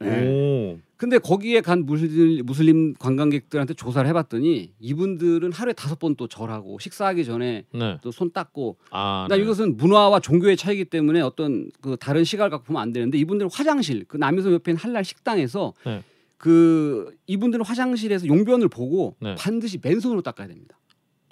네. 0.00 0.26
오. 0.28 0.78
근데 0.96 1.18
거기에 1.18 1.60
간 1.60 1.84
무슬림, 1.84 2.46
무슬림 2.46 2.94
관광객들한테 2.94 3.74
조사를 3.74 4.08
해봤더니 4.08 4.72
이분들은 4.80 5.52
하루에 5.52 5.72
다섯 5.74 5.98
번 5.98 6.14
또 6.16 6.28
절하고 6.28 6.78
식사하기 6.78 7.24
전에 7.24 7.64
네. 7.74 7.98
또손 8.02 8.32
닦고 8.32 8.78
아. 8.90 9.26
나 9.28 9.36
네. 9.36 9.42
이것은 9.42 9.76
문화와 9.76 10.20
종교의 10.20 10.56
차이기 10.56 10.84
때문에 10.84 11.20
어떤 11.20 11.70
그 11.80 11.96
다른 11.98 12.24
시각을 12.24 12.50
갖고 12.50 12.66
보면 12.66 12.80
안 12.80 12.92
되는데 12.92 13.18
이분들은 13.18 13.50
화장실 13.52 14.04
그 14.06 14.16
남이섬 14.16 14.52
옆에 14.52 14.70
있는 14.70 14.80
한랄 14.80 15.04
식당에서 15.04 15.74
네. 15.84 16.02
그 16.38 17.14
이분들은 17.26 17.64
화장실에서 17.64 18.26
용변을 18.26 18.68
보고 18.68 19.16
네. 19.20 19.34
반드시 19.36 19.78
맨손으로 19.82 20.22
닦아야 20.22 20.46
됩니다. 20.46 20.78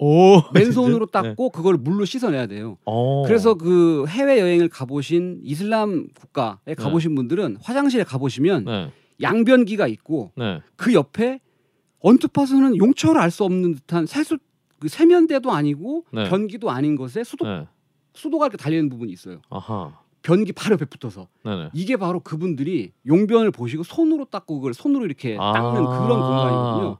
오. 0.03 0.41
맨손으로 0.53 1.05
진짜? 1.05 1.21
네. 1.21 1.29
닦고 1.29 1.49
그걸 1.51 1.77
물로 1.77 2.03
씻어내야 2.05 2.47
돼요. 2.47 2.77
어. 2.85 3.23
그래서 3.25 3.53
그 3.55 4.05
해외 4.09 4.39
여행을 4.39 4.67
가보신 4.69 5.39
이슬람 5.43 6.07
국가에 6.19 6.75
가보신 6.75 7.15
분들은 7.15 7.57
화장실에 7.61 8.03
가보시면 8.03 8.65
네. 8.65 8.91
양변기가 9.21 9.87
있고 9.87 10.31
네. 10.35 10.59
그 10.75 10.93
옆에 10.93 11.39
언뜻 11.99 12.33
봐서는 12.33 12.75
용처를 12.75 13.21
알 13.21 13.31
수 13.31 13.45
없는 13.45 13.75
듯한 13.75 14.05
세수 14.05 14.37
그 14.79 14.89
세면대도 14.89 15.51
아니고 15.51 16.03
네. 16.11 16.27
변기도 16.29 16.69
아닌 16.69 16.97
것에 16.97 17.23
수도 17.23 17.45
네. 17.45 17.65
수도가 18.13 18.47
이렇게 18.47 18.57
달리는 18.57 18.89
부분이 18.89 19.11
있어요. 19.13 19.39
아하. 19.49 19.97
변기 20.21 20.53
바로 20.53 20.73
옆에 20.73 20.85
붙어서 20.85 21.27
네네. 21.43 21.69
이게 21.73 21.97
바로 21.97 22.19
그분들이 22.19 22.91
용변을 23.07 23.51
보시고 23.51 23.83
손으로 23.83 24.25
닦고 24.25 24.55
그걸 24.59 24.73
손으로 24.73 25.05
이렇게 25.05 25.37
아. 25.39 25.53
닦는 25.53 25.83
그런 25.83 26.19
공간이거든요. 26.19 26.97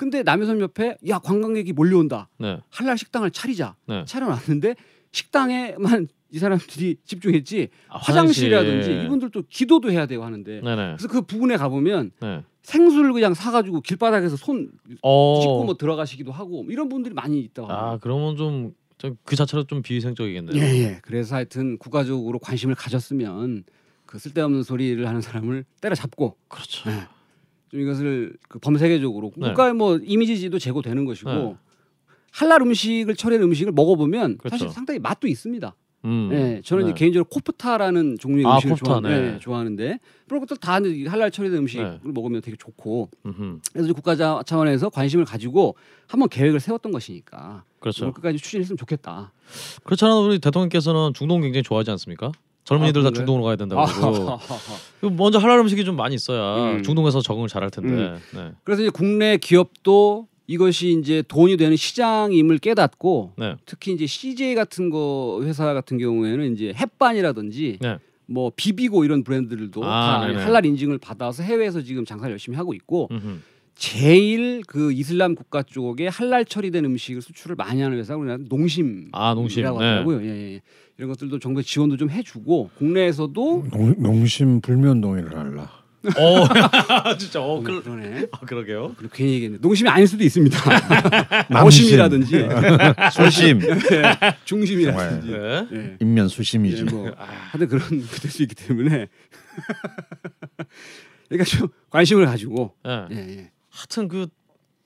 근데 0.00 0.22
남해섬 0.22 0.60
옆에 0.60 0.96
야 1.08 1.18
관광객이 1.18 1.74
몰려온다. 1.74 2.28
네. 2.38 2.58
한랄 2.70 2.96
식당을 2.96 3.30
차리자. 3.30 3.76
네. 3.86 4.04
차려놨는데 4.06 4.74
식당에만 5.12 6.08
이 6.30 6.38
사람들이 6.38 6.96
집중했지 7.04 7.68
아, 7.88 7.98
화장실이라든지 7.98 8.76
화장실. 8.76 9.04
이분들도 9.04 9.42
기도도 9.50 9.92
해야 9.92 10.06
되고 10.06 10.24
하는데 10.24 10.60
네네. 10.62 10.96
그래서 10.96 11.08
그 11.08 11.20
부분에 11.22 11.56
가보면 11.56 12.12
네. 12.20 12.42
생수를 12.62 13.12
그냥 13.12 13.34
사가지고 13.34 13.82
길바닥에서 13.82 14.36
손 14.36 14.70
어. 15.02 15.40
씻고 15.42 15.64
뭐 15.64 15.74
들어가시기도 15.76 16.32
하고 16.32 16.64
이런 16.70 16.88
분들이 16.88 17.12
많이 17.12 17.40
있다고 17.40 17.70
아 17.70 17.90
합니다. 17.90 17.98
그러면 18.02 18.36
좀 18.36 18.80
그 19.24 19.36
자체로 19.36 19.64
좀 19.64 19.82
비위생적이겠네요. 19.82 20.62
예, 20.62 20.68
예. 20.82 20.98
그래서 21.02 21.34
하여튼 21.36 21.78
국가적으로 21.78 22.38
관심을 22.38 22.74
가졌으면 22.74 23.64
그 24.04 24.18
쓸데없는 24.18 24.62
소리를 24.62 25.06
하는 25.06 25.20
사람을 25.20 25.64
때려잡고 25.80 26.36
그렇죠. 26.48 26.90
예. 26.90 27.08
좀 27.70 27.80
이것을 27.80 28.34
그 28.48 28.58
범세계적으로 28.58 29.32
네. 29.36 29.48
국가의 29.48 29.74
뭐 29.74 29.98
이미지도 30.02 30.58
제고되는 30.58 31.04
것이고 31.04 31.30
네. 31.30 31.56
할랄 32.32 32.62
음식을 32.62 33.14
처리한 33.14 33.42
음식을 33.44 33.72
먹어보면 33.72 34.38
그렇죠. 34.38 34.56
사실 34.56 34.68
상당히 34.70 34.98
맛도 34.98 35.26
있습니다. 35.28 35.74
음. 36.06 36.30
예, 36.32 36.62
저는 36.64 36.86
네. 36.86 36.94
개인적으로 36.94 37.28
코프타라는 37.28 38.16
종류의 38.18 38.46
아, 38.46 38.54
음식을 38.54 38.70
코프타, 38.76 38.84
좋아, 38.86 39.00
네. 39.00 39.34
예, 39.34 39.38
좋아하는데 39.38 39.98
그런 40.26 40.40
것들 40.40 40.56
다 40.56 40.74
할랄 41.08 41.30
처리된 41.30 41.58
음식을 41.58 42.00
네. 42.02 42.10
먹으면 42.10 42.40
되게 42.40 42.56
좋고 42.56 43.10
음흠. 43.26 43.58
그래서 43.72 43.92
국가 43.92 44.16
자- 44.16 44.42
차원에서 44.46 44.88
관심을 44.88 45.24
가지고 45.26 45.76
한번 46.08 46.28
계획을 46.28 46.58
세웠던 46.58 46.90
것이니까 46.92 47.64
그렇죠. 47.80 48.12
끝까지 48.12 48.38
추진했으면 48.38 48.78
좋겠다. 48.78 49.32
그렇잖아 49.84 50.16
우리 50.16 50.38
대통령께서는 50.38 51.12
중동 51.14 51.42
굉장히 51.42 51.62
좋아하지 51.62 51.90
않습니까? 51.92 52.32
젊은이들 52.64 53.00
아, 53.00 53.04
다? 53.04 53.10
중동으로 53.10 53.44
가야 53.44 53.56
된다고 53.56 53.84
그러고 53.84 54.30
아, 54.32 54.38
그 55.00 55.06
먼저 55.06 55.38
할랄 55.38 55.58
음식이 55.60 55.84
좀 55.84 55.96
많이 55.96 56.14
있어야 56.14 56.74
음. 56.74 56.82
중동에서 56.82 57.20
적응을 57.20 57.48
잘할 57.48 57.70
텐데. 57.70 58.18
네. 58.34 58.52
그래서 58.64 58.82
이제 58.82 58.90
국내 58.90 59.36
기업도 59.36 60.28
이것이 60.46 60.98
이제 61.00 61.22
돈이 61.26 61.56
되는 61.56 61.76
시장임을 61.76 62.58
깨닫고 62.58 63.34
네. 63.38 63.54
특히 63.66 63.92
이제 63.92 64.06
CJ 64.06 64.54
같은 64.54 64.90
거 64.90 65.40
회사 65.44 65.72
같은 65.72 65.96
경우에는 65.98 66.52
이제 66.52 66.72
햇반이라든지 66.76 67.78
네. 67.80 67.98
뭐 68.26 68.52
비비고 68.54 69.04
이런 69.04 69.24
브랜드들도 69.24 69.84
아, 69.84 70.20
다 70.20 70.26
네네. 70.26 70.42
할랄 70.42 70.66
인증을 70.66 70.98
받아서 70.98 71.42
해외에서 71.42 71.82
지금 71.82 72.04
장사를 72.04 72.30
열심히 72.30 72.56
하고 72.56 72.74
있고 72.74 73.08
음흠. 73.10 73.38
제일 73.80 74.60
그 74.66 74.92
이슬람 74.92 75.34
국가 75.34 75.62
쪽에 75.62 76.06
할랄 76.06 76.44
처리된 76.44 76.84
음식을 76.84 77.22
수출을 77.22 77.56
많이 77.56 77.80
하는 77.80 77.96
회사가 77.96 78.18
우리나라 78.18 78.42
농심이라고 78.46 79.08
아 79.12 79.32
농심. 79.32 79.62
네. 79.62 79.68
하더라고요. 79.68 80.22
예, 80.22 80.28
예. 80.28 80.60
이런 80.98 81.08
것들도 81.08 81.38
정부의 81.38 81.64
지원도 81.64 81.96
좀 81.96 82.10
해주고 82.10 82.72
국내에서도 82.76 83.68
농, 83.72 83.94
농심 83.98 84.60
불면 84.60 85.00
동의를 85.00 85.34
할라. 85.34 85.70
어 86.04 86.46
진짜 87.16 87.40
어 87.40 87.56
어, 87.56 87.62
그, 87.62 87.82
그러네. 87.82 88.26
아, 88.32 88.40
그러게요. 88.40 88.94
그리고 88.98 89.14
괜히 89.14 89.32
얘기했네. 89.32 89.58
농심이 89.62 89.88
아닐 89.88 90.06
수도 90.06 90.24
있습니다. 90.24 90.58
어심이라든지 91.64 92.48
수심. 93.16 93.60
중심이라든지. 94.44 95.30
네. 95.30 95.66
예. 95.72 95.96
인면 96.00 96.26
예, 96.26 96.28
수심이지. 96.28 96.84
뭐 96.84 97.10
하여튼 97.16 97.66
그런 97.66 97.88
될수 98.20 98.42
있기 98.42 98.54
때문에 98.56 99.08
그러니까 101.30 101.44
좀 101.44 101.68
관심을 101.88 102.26
가지고 102.26 102.74
네. 102.84 103.06
예, 103.12 103.16
예. 103.16 103.50
하여튼 103.70 104.08
그 104.08 104.26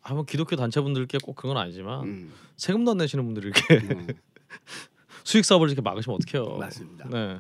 아무 0.03 0.25
기독교 0.25 0.57
단체분들께 0.57 1.19
꼭 1.23 1.35
그건 1.37 1.57
아니지만 1.57 2.03
음, 2.05 2.33
세금도 2.57 2.93
안 2.93 2.97
내시는 2.99 3.25
분들이 3.25 3.49
이렇게 3.49 3.95
어, 3.95 4.07
수익 5.25 5.45
사업을 5.45 5.69
이렇게 5.69 5.81
막으시면 5.81 6.19
어떡해요. 6.21 6.59
맞습니다. 6.59 7.09
네. 7.11 7.39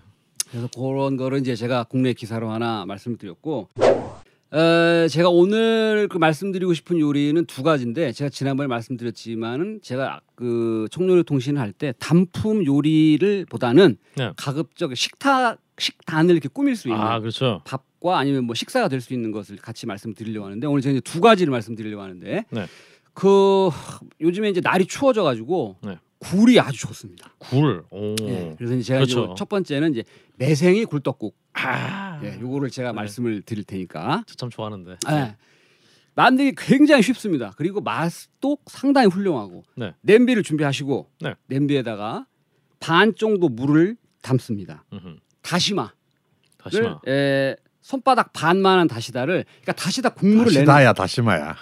그래서 0.50 0.68
그런 0.74 1.16
거를 1.16 1.38
이제 1.40 1.54
제가 1.56 1.84
국내 1.84 2.12
기사로 2.12 2.50
하나 2.50 2.86
말씀을 2.86 3.18
드렸고 3.18 3.68
어, 4.50 5.08
제가 5.10 5.28
오늘 5.30 6.06
그 6.08 6.16
말씀드리고 6.16 6.74
싶은 6.74 7.00
요리는 7.00 7.44
두 7.46 7.62
가지인데 7.64 8.12
제가 8.12 8.28
지난번에 8.30 8.68
말씀드렸지만은 8.68 9.80
제가 9.82 10.20
그 10.36 10.86
청년의 10.92 11.24
통신을 11.24 11.60
할 11.60 11.72
때 11.72 11.92
단품 11.98 12.64
요리를 12.64 13.46
보다는 13.50 13.96
네. 14.16 14.32
가급적 14.36 14.94
식탁 14.96 15.58
식단을 15.76 16.30
이렇게 16.34 16.48
꾸밀 16.48 16.76
수 16.76 16.88
있는 16.88 17.00
아 17.00 17.18
그렇죠. 17.18 17.60
밥 17.64 17.82
과 18.04 18.18
아니면 18.18 18.44
뭐 18.44 18.54
식사가 18.54 18.88
될 18.88 19.00
수 19.00 19.14
있는 19.14 19.32
것을 19.32 19.56
같이 19.56 19.86
말씀드리려고 19.86 20.44
하는데 20.46 20.66
오늘 20.66 20.82
제가 20.82 20.92
이제 20.92 21.00
두 21.00 21.20
가지를 21.22 21.50
말씀드리려고 21.50 22.02
하는데 22.02 22.44
네. 22.50 22.66
그 23.14 23.70
요즘에 24.20 24.50
이제 24.50 24.60
날이 24.60 24.84
추워져 24.86 25.22
가지고 25.22 25.76
네. 25.82 25.98
굴이 26.18 26.58
아주 26.60 26.80
좋습니다. 26.80 27.32
굴. 27.38 27.84
오. 27.90 28.14
예. 28.22 28.54
그래서 28.58 28.74
이제 28.74 28.82
제가 28.82 28.98
그렇죠. 29.00 29.34
첫 29.38 29.48
번째는 29.48 29.92
이제 29.92 30.04
매생이 30.36 30.84
굴떡국. 30.84 31.34
아. 31.54 32.20
예, 32.24 32.38
요거를 32.40 32.68
제가 32.70 32.90
네. 32.90 32.96
말씀을 32.96 33.40
드릴 33.42 33.64
테니까. 33.64 34.24
저 34.26 34.34
참 34.36 34.50
좋아하는데. 34.50 34.96
예. 35.10 35.36
만들기 36.14 36.54
굉장히 36.58 37.02
쉽습니다. 37.02 37.52
그리고 37.56 37.80
맛도 37.80 38.58
상당히 38.66 39.08
훌륭하고. 39.08 39.64
네. 39.76 39.94
냄비를 40.02 40.42
준비하시고 40.42 41.10
네. 41.22 41.34
냄비에다가 41.46 42.26
반 42.80 43.14
정도 43.14 43.48
물을 43.48 43.96
담습니다. 44.22 44.84
음흠. 44.92 45.16
다시마. 45.42 45.90
다시마. 46.58 47.00
에, 47.08 47.56
손바닥 47.84 48.32
반만한 48.32 48.88
다시다를 48.88 49.44
그러니까 49.60 49.72
다시다 49.74 50.08
국물을 50.08 50.52
내는 50.54 50.64
다시다야 50.64 50.94
다시마야. 50.94 51.54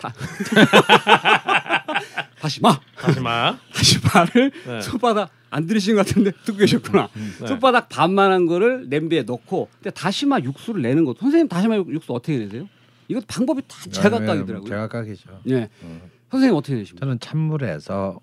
다시마 2.40 2.78
다시마. 2.98 3.58
다시마를 3.74 4.52
네. 4.66 4.80
손바닥 4.82 5.30
안 5.48 5.66
들으신 5.66 5.96
것 5.96 6.06
같은데 6.06 6.32
듣고 6.44 6.58
계셨구나. 6.58 7.08
네. 7.40 7.46
손바닥 7.46 7.88
반만한 7.88 8.44
거를 8.44 8.90
냄비에 8.90 9.22
넣고 9.22 9.70
근데 9.76 9.88
다시마 9.90 10.40
육수를 10.40 10.82
내는 10.82 11.06
것 11.06 11.18
선생님 11.18 11.48
다시마 11.48 11.76
육수 11.76 12.12
어떻게 12.12 12.36
내세요? 12.36 12.68
이것도 13.08 13.24
방법이 13.26 13.62
다 13.66 13.76
제각각이더라고요. 13.90 14.68
제각각이죠. 14.68 15.40
예. 15.48 15.70
어. 15.82 16.00
선생님 16.30 16.54
어떻게 16.56 16.74
내십니까? 16.74 17.06
저는 17.06 17.18
찬물에서 17.18 18.20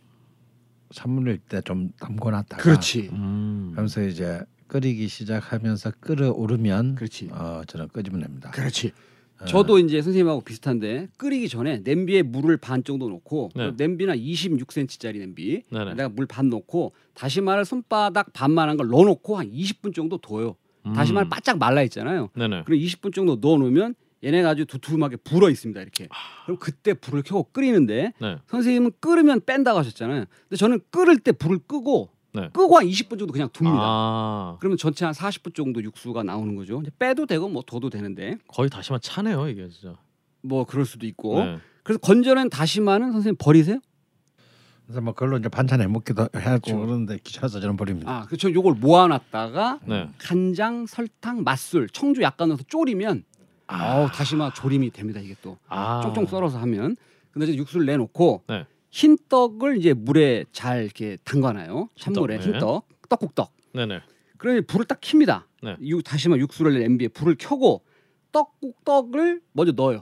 찬물일 0.93 1.39
때좀 1.49 1.93
담궈놨다가 1.99 2.61
그렇지. 2.61 3.09
음. 3.11 3.73
하면서 3.75 4.03
이제 4.03 4.39
끓이기 4.67 5.07
시작하면서 5.07 5.91
끓어오르면 5.99 6.95
그렇지. 6.95 7.29
어, 7.31 7.61
저는 7.67 7.87
끄집어 7.89 8.17
냅니다. 8.17 8.51
그렇지. 8.51 8.91
어. 9.39 9.45
저도 9.45 9.77
이제 9.79 10.01
선생님하고 10.01 10.41
비슷한데 10.41 11.09
끓이기 11.17 11.47
전에 11.47 11.77
냄비에 11.83 12.23
물을 12.23 12.57
반 12.57 12.83
정도 12.83 13.07
넣고 13.09 13.51
네. 13.55 13.71
냄비나 13.77 14.15
26cm짜리 14.15 15.19
냄비 15.19 15.61
네 15.69 15.85
네. 15.85 15.93
내가 15.93 16.09
물 16.09 16.25
반 16.25 16.49
넣고 16.49 16.93
다시마를 17.13 17.63
손바닥 17.65 18.33
반만한 18.33 18.77
걸 18.77 18.87
넣어놓고 18.87 19.37
한 19.37 19.51
20분 19.51 19.93
정도 19.93 20.17
둬요. 20.17 20.55
음. 20.87 20.93
다시마를 20.93 21.29
바짝 21.29 21.57
말라 21.59 21.83
있잖아요. 21.83 22.29
그리고 22.65 22.83
20분 22.85 23.13
정도 23.13 23.35
넣어놓으면 23.35 23.93
얘네가 24.23 24.49
아주 24.49 24.65
두툼하게 24.65 25.17
불어 25.17 25.51
있습니다. 25.51 25.79
이렇게. 25.79 26.07
그럼 26.45 26.57
그때 26.59 26.95
불을 26.95 27.21
켜고 27.21 27.43
끓이는데 27.51 28.13
네. 28.19 28.37
선생님은 28.47 28.91
끓으면 28.99 29.41
뺀다고 29.45 29.77
하셨잖아요. 29.77 30.25
근데 30.49 30.55
저는 30.55 30.79
끓을 30.89 31.19
때 31.19 31.31
불을 31.31 31.59
끄고 31.67 32.09
네. 32.37 32.49
끄고 32.53 32.77
한 32.77 32.85
20분 32.85 33.17
정도 33.17 33.33
그냥 33.33 33.49
둡니다. 33.59 33.79
아 33.81 34.57
그러면 34.59 34.77
전체 34.77 35.05
한 35.05 35.13
40분 35.13 35.55
정도 35.55 35.81
육수가 35.83 36.23
나오는 36.23 36.55
거죠. 36.55 36.81
빼도 36.99 37.25
되고 37.25 37.49
뭐 37.49 37.63
둬도 37.65 37.89
되는데 37.89 38.37
거의 38.47 38.69
다시마 38.69 38.99
차네요 38.99 39.47
이게 39.49 39.67
진짜. 39.69 39.95
뭐 40.41 40.65
그럴 40.65 40.85
수도 40.85 41.05
있고. 41.07 41.43
네. 41.43 41.59
그래서 41.83 41.99
건져낸 41.99 42.49
다시마는 42.49 43.11
선생님 43.13 43.37
버리세요? 43.39 43.79
그래서 44.85 45.01
뭐 45.01 45.13
그걸로 45.13 45.37
이제 45.37 45.49
반찬 45.49 45.81
해 45.81 45.87
먹기도 45.87 46.23
해고 46.23 46.31
그렇죠. 46.31 46.77
그러는데 46.77 47.17
귀찮아서 47.23 47.59
저는 47.59 47.75
버립니다. 47.75 48.09
아, 48.11 48.25
그렇죠. 48.25 48.51
요걸 48.53 48.75
모아놨다가 48.75 49.79
네. 49.85 50.09
간장, 50.17 50.85
설탕, 50.85 51.43
맛술, 51.43 51.89
청주 51.89 52.21
약간 52.21 52.49
넣어서 52.49 52.63
졸이면 52.67 53.23
아 53.67 54.03
우 54.03 54.07
다시마 54.09 54.53
조림이 54.53 54.91
됩니다. 54.91 55.19
이게 55.19 55.35
또 55.41 55.57
아. 55.67 56.01
쫑쫑 56.03 56.25
썰어서 56.27 56.57
하면. 56.59 56.95
근데 57.31 57.47
이제 57.47 57.55
육수를 57.57 57.85
내놓고 57.85 58.43
네. 58.47 58.65
흰 58.97 59.15
떡을 59.29 59.77
이제 59.77 59.93
물에 59.93 60.45
잘 60.51 60.83
이렇게 60.83 61.17
담가놔요. 61.23 61.89
찬물에 61.99 62.37
흰떡, 62.37 62.51
네. 62.51 62.53
흰떡, 62.53 62.87
떡국떡. 63.09 63.53
네네. 63.73 64.01
그러니 64.39 64.61
불을 64.61 64.87
딱 64.87 64.99
킵니다. 65.01 65.43
네. 65.61 65.77
유, 65.83 66.01
다시마 66.01 66.37
육수를 66.37 66.73
낸 66.73 66.81
냄비에 66.81 67.07
불을 67.09 67.35
켜고 67.37 67.83
떡국떡을 68.31 69.41
먼저 69.51 69.71
넣어요. 69.73 70.01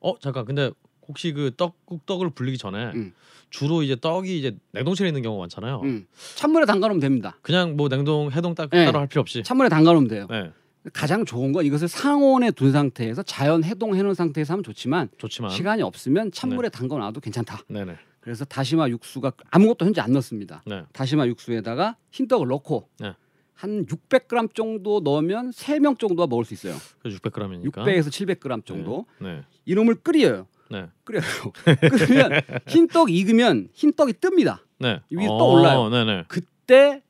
어 0.00 0.18
잠깐 0.20 0.46
근데 0.46 0.70
혹시 1.06 1.32
그 1.34 1.50
떡국떡을 1.54 2.30
불리기 2.30 2.56
전에 2.56 2.92
음. 2.94 3.12
주로 3.50 3.82
이제 3.82 3.94
떡이 4.00 4.38
이제 4.38 4.56
냉동실에 4.72 5.10
있는 5.10 5.20
경우가 5.20 5.42
많잖아요. 5.42 5.82
음. 5.84 6.06
찬물에 6.36 6.64
담가놓으면 6.64 6.98
됩니다. 6.98 7.36
그냥 7.42 7.76
뭐 7.76 7.90
냉동 7.90 8.32
해동 8.32 8.54
딱 8.54 8.70
네. 8.70 8.86
따로 8.86 9.00
할 9.00 9.06
필요 9.06 9.20
없이. 9.20 9.42
찬물에 9.42 9.68
담가놓으면 9.68 10.08
돼요. 10.08 10.26
네 10.30 10.50
가장 10.94 11.26
좋은 11.26 11.52
건 11.52 11.66
이것을 11.66 11.88
상온에 11.88 12.52
둔 12.52 12.72
상태에서 12.72 13.22
자연 13.22 13.64
해동해 13.64 14.02
놓은 14.02 14.14
상태에서 14.14 14.54
하면 14.54 14.64
좋지만 14.64 15.10
좋지만. 15.18 15.50
시간이 15.50 15.82
없으면 15.82 16.32
찬물에 16.32 16.70
담가놔도 16.70 17.20
괜찮다. 17.20 17.64
네네 17.68 17.98
그래서 18.20 18.44
다시마 18.44 18.88
육수가 18.88 19.32
아무것도 19.50 19.86
현재 19.86 20.00
안 20.00 20.12
넣습니다. 20.12 20.62
네 20.66 20.84
다시마 20.92 21.26
육수에다가 21.26 21.96
흰떡을 22.10 22.46
넣고 22.48 22.88
네. 22.98 23.14
한 23.54 23.84
600g 23.86 24.54
정도 24.54 25.00
넣으면 25.00 25.50
3명 25.50 25.98
정도가 25.98 26.26
먹을 26.26 26.44
수 26.44 26.54
있어요. 26.54 26.74
그 27.02 27.08
600g이니까. 27.08 27.72
600에서 27.72 28.08
700g 28.08 28.64
정도. 28.66 29.06
네 29.18 29.42
이놈을 29.66 29.96
끓여요. 29.96 30.46
네. 30.70 30.86
끓여요. 31.04 31.22
끓으면 31.90 32.40
흰떡 32.68 33.10
익으면 33.10 33.68
흰떡이 33.72 34.14
뜹니다. 34.14 34.60
네. 34.78 35.00
위에 35.10 35.26
또 35.26 35.52
올라요. 35.52 35.88
네네. 35.88 36.24
그때 36.28 37.02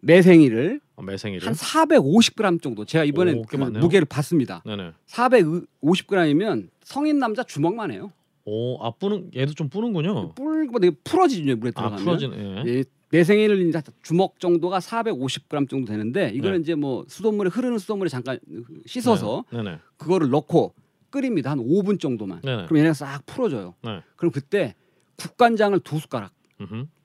매생이를 0.00 0.80
어, 0.96 1.02
매생이를. 1.02 1.46
한 1.46 1.54
450g 1.54 2.62
정도. 2.62 2.84
제가 2.84 3.04
이번에 3.04 3.32
오, 3.32 3.42
꽤 3.42 3.56
그. 3.56 3.64
무게를 3.64 4.04
봤습니다. 4.04 4.62
네네. 4.64 4.92
450g이면 5.08 6.68
성인 6.82 7.18
남자 7.18 7.42
주먹만 7.42 7.90
해요. 7.90 8.12
오, 8.46 8.82
아 8.84 8.90
뿌는 8.90 9.30
얘도 9.34 9.54
좀 9.54 9.68
뿌는군요. 9.68 10.32
뿔고 10.34 10.78
되게 10.78 10.94
풀어지죠 11.02 11.56
물에 11.56 11.72
아 11.74 11.80
들어가면. 11.80 12.04
풀어지네. 12.04 12.36
예. 12.36 12.64
예, 12.66 12.84
매생이를 13.10 13.68
이제 13.68 13.80
주먹 14.02 14.38
정도가 14.40 14.80
450g 14.80 15.68
정도 15.68 15.86
되는데 15.86 16.30
이거는 16.34 16.58
네. 16.58 16.62
이제 16.62 16.74
뭐 16.74 17.04
수돗물에 17.08 17.48
흐르는 17.50 17.78
수돗물에 17.78 18.08
잠깐 18.08 18.38
씻어서 18.86 19.44
네. 19.50 19.62
네네. 19.62 19.78
그거를 19.96 20.30
넣고 20.30 20.74
끓입니다 21.10 21.52
한 21.52 21.58
5분 21.58 22.00
정도만. 22.00 22.40
그럼 22.42 22.68
얘네가 22.76 22.92
싹 22.92 23.24
풀어져요. 23.24 23.74
네. 23.82 24.02
그럼 24.16 24.32
그때 24.32 24.74
국간장을 25.16 25.78
두 25.80 25.98
숟가락. 25.98 26.32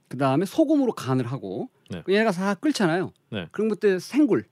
그 0.07 0.17
다음에 0.17 0.45
소금으로 0.45 0.93
간을 0.93 1.27
하고 1.27 1.69
네. 1.91 2.01
그 2.03 2.13
얘네가 2.13 2.31
싹 2.31 2.59
끓잖아요. 2.59 3.13
네. 3.31 3.47
그럼 3.51 3.69
그때 3.69 3.99
생굴, 3.99 4.45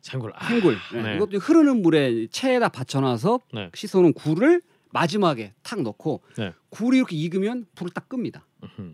생굴. 0.00 0.30
아, 0.36 0.46
생굴. 0.46 0.76
네. 0.94 1.02
네. 1.02 1.16
이것도 1.16 1.38
흐르는 1.38 1.82
물에 1.82 2.28
체에다 2.28 2.68
받쳐놔서 2.68 3.40
네. 3.52 3.70
씻어놓은 3.74 4.12
굴을 4.12 4.62
마지막에 4.92 5.54
탁 5.62 5.82
넣고 5.82 6.22
네. 6.36 6.52
굴이 6.70 6.96
이렇게 6.98 7.16
익으면 7.16 7.66
불을 7.74 7.92
딱 7.92 8.08
끕니다. 8.08 8.46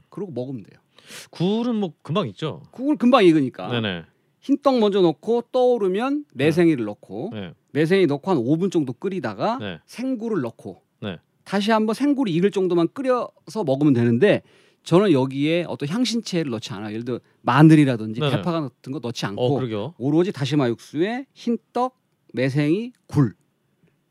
그러고 0.09 0.33
먹으면 0.33 0.63
돼요. 0.63 0.81
굴은 1.31 1.77
뭐 1.77 1.93
금방 2.03 2.29
있죠. 2.29 2.63
국을 2.71 2.97
금방 2.97 3.25
익으니까 3.25 3.69
네네. 3.69 4.05
흰떡 4.41 4.79
먼저 4.79 5.01
넣고 5.01 5.43
떠오르면 5.53 6.27
매생이를 6.35 6.85
넣고 6.85 7.31
네. 7.33 7.53
매생이 7.73 8.07
넣고 8.07 8.31
한 8.31 8.39
5분 8.39 8.71
정도 8.71 8.93
끓이다가 8.93 9.59
네. 9.59 9.81
생굴을 9.87 10.41
넣고 10.43 10.83
네. 11.01 11.19
다시 11.45 11.71
한번 11.71 11.95
생굴이 11.95 12.33
익을 12.33 12.51
정도만 12.51 12.89
끓여서 12.93 13.65
먹으면 13.65 13.93
되는데 13.93 14.43
저는 14.83 15.11
여기에 15.11 15.65
어떤 15.69 15.89
향신채를 15.89 16.51
넣지 16.53 16.73
않아요. 16.73 16.93
예를 16.93 17.05
들어 17.05 17.19
마늘이라든지 17.43 18.21
네네. 18.21 18.37
대파 18.37 18.53
같은 18.53 18.93
거 18.93 19.01
넣지 19.01 19.27
어 19.27 19.29
않고 19.31 19.55
그러게요. 19.57 19.95
오로지 19.99 20.31
다시마 20.31 20.69
육수에 20.69 21.27
흰떡, 21.35 21.99
매생이, 22.33 22.93
굴 23.07 23.35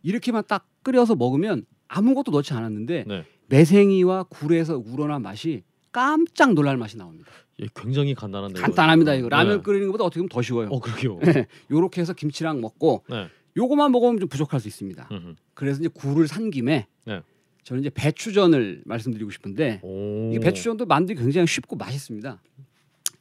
이렇게만 0.03 0.43
딱 0.47 0.67
끓여서 0.83 1.15
먹으면 1.15 1.65
아무것도 1.87 2.31
넣지 2.31 2.53
않았는데 2.53 3.05
네. 3.07 3.25
매생이와 3.47 4.23
굴에서 4.23 4.77
우러난 4.77 5.21
맛이 5.21 5.63
깜짝 5.91 6.53
놀랄 6.53 6.77
맛이 6.77 6.97
나옵니다. 6.97 7.29
예, 7.61 7.67
굉장히 7.73 8.13
간단한데. 8.15 8.59
간단합니다 8.59 9.13
이거 9.13 9.29
라면 9.29 9.57
네. 9.57 9.63
끓이는 9.63 9.87
것보다 9.87 10.03
어떻게 10.03 10.19
보면 10.19 10.29
더 10.29 10.41
쉬워요. 10.41 10.67
어 10.69 10.79
그러게요. 10.79 11.19
요렇게 11.71 12.01
해서 12.01 12.13
김치랑 12.13 12.59
먹고 12.59 13.05
네. 13.09 13.27
요거만 13.55 13.91
먹으면 13.91 14.19
좀 14.19 14.27
부족할 14.27 14.59
수 14.59 14.67
있습니다. 14.67 15.07
음흠. 15.11 15.35
그래서 15.53 15.79
이제 15.79 15.89
굴을 15.93 16.27
산 16.27 16.49
김에 16.51 16.87
네. 17.05 17.21
저는 17.63 17.81
이제 17.81 17.89
배추전을 17.89 18.83
말씀드리고 18.85 19.31
싶은데 19.31 19.79
오. 19.83 20.33
이 20.33 20.39
배추전도 20.39 20.85
만들기 20.85 21.21
굉장히 21.21 21.47
쉽고 21.47 21.77
맛있습니다. 21.77 22.41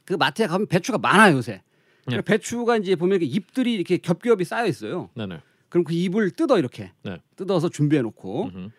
그 0.03 0.13
마트에 0.13 0.47
가면 0.47 0.67
배추가 0.67 0.97
많아요 0.97 1.37
요새. 1.37 1.61
네. 2.07 2.21
배추가 2.21 2.77
이제 2.77 2.95
보면 2.95 3.21
이렇게 3.21 3.25
잎들이 3.33 3.73
이렇게 3.73 3.97
겹겹이 3.97 4.43
쌓여 4.43 4.67
있어요. 4.67 5.09
네네. 5.15 5.39
그럼 5.69 5.83
그 5.83 5.93
잎을 5.93 6.31
뜯어 6.31 6.57
이렇게 6.57 6.91
네. 7.03 7.17
뜯어서 7.35 7.69
준비해 7.69 8.01
놓고 8.01 8.45
음흠. 8.45 8.69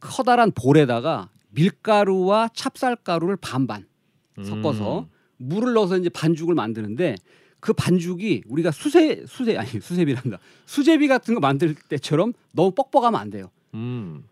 커다란 0.00 0.52
볼에다가 0.52 1.30
밀가루와 1.50 2.48
찹쌀가루를 2.54 3.36
반반 3.36 3.86
섞어서 4.42 5.00
음. 5.00 5.06
물을 5.38 5.72
넣어서 5.72 5.96
이제 5.96 6.08
반죽을 6.08 6.54
만드는데 6.54 7.16
그 7.60 7.72
반죽이 7.72 8.44
우리가 8.46 8.70
수세 8.70 9.24
수세 9.26 9.56
아니 9.56 9.68
수세비란다 9.68 10.38
수제비 10.66 11.08
같은 11.08 11.34
거 11.34 11.40
만들 11.40 11.74
때처럼 11.74 12.32
너무 12.52 12.72
뻑뻑하면 12.72 13.18
안 13.18 13.30
돼요. 13.30 13.50
음. 13.74 14.24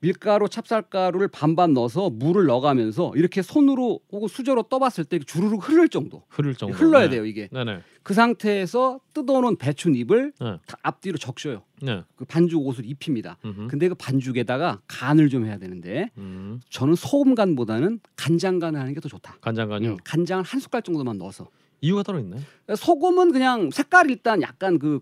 밀가루, 0.00 0.48
찹쌀가루를 0.48 1.28
반반 1.28 1.72
넣어서 1.74 2.08
물을 2.10 2.46
넣어가면서 2.46 3.12
이렇게 3.16 3.42
손으로 3.42 4.00
혹은 4.12 4.28
수저로 4.28 4.64
떠봤을 4.64 5.04
때 5.04 5.18
주르륵 5.18 5.68
흐를 5.68 5.88
정도 5.88 6.22
흐를 6.28 6.54
정도. 6.54 6.76
흘러야 6.76 7.04
네. 7.04 7.10
돼요 7.10 7.24
이게. 7.26 7.48
네네. 7.52 7.80
그 8.04 8.14
상태에서 8.14 9.00
뜯어놓은 9.12 9.56
배추잎을 9.56 10.32
네. 10.40 10.58
다 10.66 10.76
앞뒤로 10.82 11.18
적셔요. 11.18 11.62
네. 11.82 12.02
그 12.16 12.24
반죽 12.24 12.64
옷을 12.66 12.86
입힙니다. 12.86 13.38
음흠. 13.44 13.66
근데 13.68 13.88
그 13.88 13.94
반죽에다가 13.96 14.80
간을 14.86 15.28
좀 15.30 15.44
해야 15.46 15.58
되는데 15.58 16.10
음. 16.16 16.60
저는 16.70 16.94
소금 16.94 17.34
간보다는 17.34 18.00
간장 18.16 18.58
간을 18.60 18.78
하는 18.80 18.94
게 18.94 19.00
더 19.00 19.08
좋다. 19.08 19.36
간장간요. 19.40 19.88
음, 19.90 19.96
간장을 20.04 20.44
한 20.44 20.60
숟갈 20.60 20.82
정도만 20.82 21.18
넣어서 21.18 21.48
이유가 21.80 22.02
따로 22.02 22.18
있나요? 22.18 22.40
소금은 22.76 23.30
그냥 23.32 23.70
색깔 23.70 24.10
일단 24.10 24.42
약간 24.42 24.78
그 24.80 25.00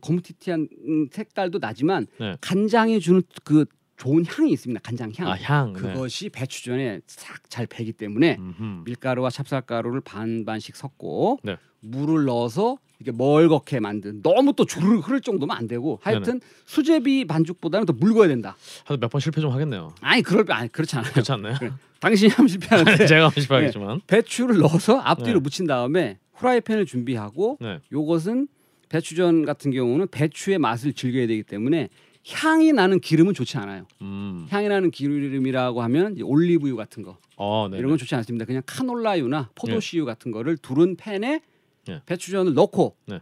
음, 0.86 1.08
색깔도 1.10 1.58
나지만 1.58 2.06
네. 2.20 2.36
간장이 2.42 3.00
주는 3.00 3.22
그 3.44 3.64
좋은 3.96 4.24
향이 4.26 4.52
있습니다. 4.52 4.80
간장 4.82 5.12
향. 5.16 5.28
아 5.28 5.36
향. 5.40 5.72
네. 5.72 5.80
그것이 5.80 6.28
배추전에 6.28 7.00
싹 7.06 7.48
잘 7.48 7.66
배기 7.66 7.92
때문에 7.92 8.36
음흠. 8.38 8.82
밀가루와 8.84 9.30
찹쌀가루를 9.30 10.00
반반씩 10.02 10.76
섞고 10.76 11.40
네. 11.42 11.56
물을 11.80 12.24
넣어서 12.26 12.78
이렇게 12.98 13.16
멀겋게 13.16 13.80
만든 13.80 14.22
너무 14.22 14.52
또 14.54 14.64
주르륵 14.64 15.06
흐를 15.08 15.20
정도면 15.20 15.54
안 15.56 15.66
되고 15.68 15.98
하여튼 16.02 16.40
수제비 16.64 17.26
반죽보다는 17.26 17.86
더 17.86 17.92
묽어야 17.92 18.28
된다. 18.28 18.56
하도 18.84 18.98
몇 18.98 19.08
번 19.10 19.20
실패 19.20 19.40
좀 19.40 19.52
하겠네요. 19.52 19.94
아니 20.00 20.22
그럴 20.22 20.44
아니 20.50 20.68
그렇지 20.70 20.96
않아요. 20.96 21.12
그렇지 21.12 21.32
않나요? 21.32 21.56
당신이 22.00 22.30
하면 22.32 22.48
실패하는데 22.48 23.06
제가 23.06 23.20
하면 23.26 23.32
실패하겠지만. 23.38 24.00
배추를 24.06 24.58
넣어서 24.58 24.98
앞뒤로 24.98 25.34
네. 25.38 25.42
묻힌 25.42 25.66
다음에 25.66 26.18
후라이팬을 26.34 26.84
준비하고 26.86 27.58
네. 27.60 27.80
요것은 27.92 28.48
배추전 28.88 29.44
같은 29.44 29.70
경우는 29.72 30.08
배추의 30.08 30.58
맛을 30.58 30.92
즐겨야 30.92 31.26
되기 31.26 31.42
때문에 31.42 31.88
향이 32.28 32.72
나는 32.72 33.00
기름은 33.00 33.34
좋지 33.34 33.56
않아요. 33.58 33.86
음. 34.02 34.46
향이 34.50 34.68
나는 34.68 34.90
기름이라고 34.90 35.82
하면 35.82 36.16
올리브유 36.22 36.76
같은 36.76 37.02
거 37.02 37.18
어, 37.36 37.68
네. 37.70 37.78
이런 37.78 37.90
건 37.90 37.98
좋지 37.98 38.14
않습니다. 38.16 38.44
그냥 38.44 38.62
카놀라유나 38.66 39.50
포도씨유 39.54 40.04
같은 40.04 40.32
거를 40.32 40.56
두른 40.56 40.96
팬에 40.96 41.40
네. 41.86 42.02
배추전을 42.06 42.54
넣고 42.54 42.96
네. 43.06 43.20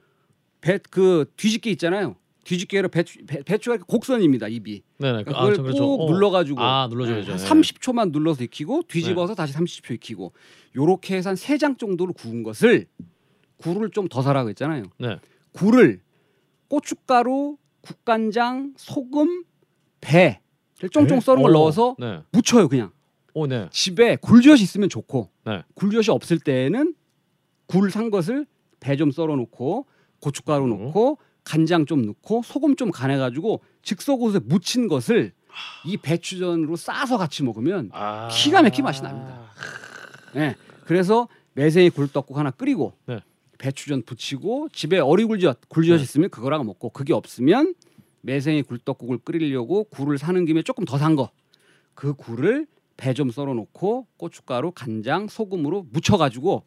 배 0.60 0.78
그 0.90 1.26
뒤집개 1.36 1.70
있잖아요. 1.72 2.16
뒤집개로 2.44 2.88
배추 2.88 3.18
배, 3.26 3.40
이렇게 3.48 3.82
곡선입니다 3.86 4.48
입이. 4.48 4.82
네네. 4.98 5.24
그러니까 5.24 5.30
아, 5.32 5.40
그걸 5.40 5.54
저 5.56 5.62
그렇죠. 5.62 5.86
꾹 5.86 6.02
어. 6.02 6.10
눌러가지고 6.12 6.60
아, 6.60 6.86
눌러줘야죠. 6.90 7.32
한 7.32 7.38
네. 7.38 7.44
30초만 7.44 8.10
눌러서 8.12 8.44
익히고 8.44 8.82
뒤집어서 8.88 9.34
다시 9.34 9.54
30초 9.54 9.94
익히고 9.94 10.32
요렇게 10.76 11.16
해서 11.16 11.30
한세 11.30 11.56
장 11.58 11.76
정도로 11.76 12.12
구운 12.12 12.42
것을 12.42 12.86
굴을 13.58 13.90
좀 13.90 14.08
더 14.08 14.20
사라고 14.22 14.48
했잖아요. 14.50 14.84
네. 14.98 15.18
굴을 15.52 16.00
고춧가루, 16.68 17.56
국간장, 17.88 18.72
소금, 18.76 19.44
배를 20.00 20.38
쫑쫑 20.90 21.20
썰은 21.20 21.42
걸 21.42 21.50
오. 21.50 21.54
넣어서 21.54 21.96
네. 21.98 22.20
묻혀요 22.32 22.68
그냥. 22.68 22.90
오, 23.34 23.46
네. 23.46 23.68
집에 23.70 24.16
굴젓이 24.16 24.62
있으면 24.62 24.88
좋고 24.88 25.30
네. 25.44 25.62
굴젓이 25.74 26.10
없을 26.10 26.38
때는 26.38 26.94
굴 27.66 27.90
산 27.90 28.10
것을 28.10 28.46
배 28.80 28.96
좀 28.96 29.10
썰어 29.10 29.34
놓고 29.36 29.86
고춧가루 30.20 30.64
어. 30.64 30.66
넣고 30.68 31.18
간장 31.42 31.86
좀 31.86 32.02
넣고 32.02 32.42
소금 32.44 32.76
좀 32.76 32.90
간해 32.90 33.16
가지고 33.16 33.62
즉석옷에 33.82 34.40
묻힌 34.44 34.88
것을 34.88 35.32
이 35.84 35.96
배추전으로 35.96 36.76
싸서 36.76 37.16
같이 37.18 37.42
먹으면 37.42 37.90
아. 37.92 38.28
기가 38.30 38.62
막힌 38.62 38.84
맛이 38.84 39.02
납니다. 39.02 39.42
예. 40.36 40.54
그래서 40.84 41.28
매생이 41.54 41.90
굴떡국 41.90 42.36
하나 42.36 42.50
끓이고 42.50 42.92
네. 43.06 43.20
배추전 43.58 44.02
부치고 44.02 44.68
집에 44.72 44.98
어리굴젓 44.98 45.68
굴젓 45.68 45.98
네. 45.98 46.02
있으면 46.02 46.30
그거랑 46.30 46.64
먹고 46.66 46.90
그게 46.90 47.12
없으면 47.12 47.74
매생이 48.22 48.62
굴떡국을 48.62 49.18
끓이려고 49.18 49.84
굴을 49.84 50.18
사는 50.18 50.44
김에 50.44 50.62
조금 50.62 50.84
더 50.84 50.96
산 50.98 51.16
거 51.16 51.30
그 51.94 52.14
굴을 52.14 52.66
배 52.96 53.12
좀 53.14 53.30
썰어 53.30 53.54
놓고 53.54 54.06
고춧가루 54.16 54.72
간장 54.72 55.28
소금으로 55.28 55.86
묻혀 55.92 56.16
가지고 56.16 56.64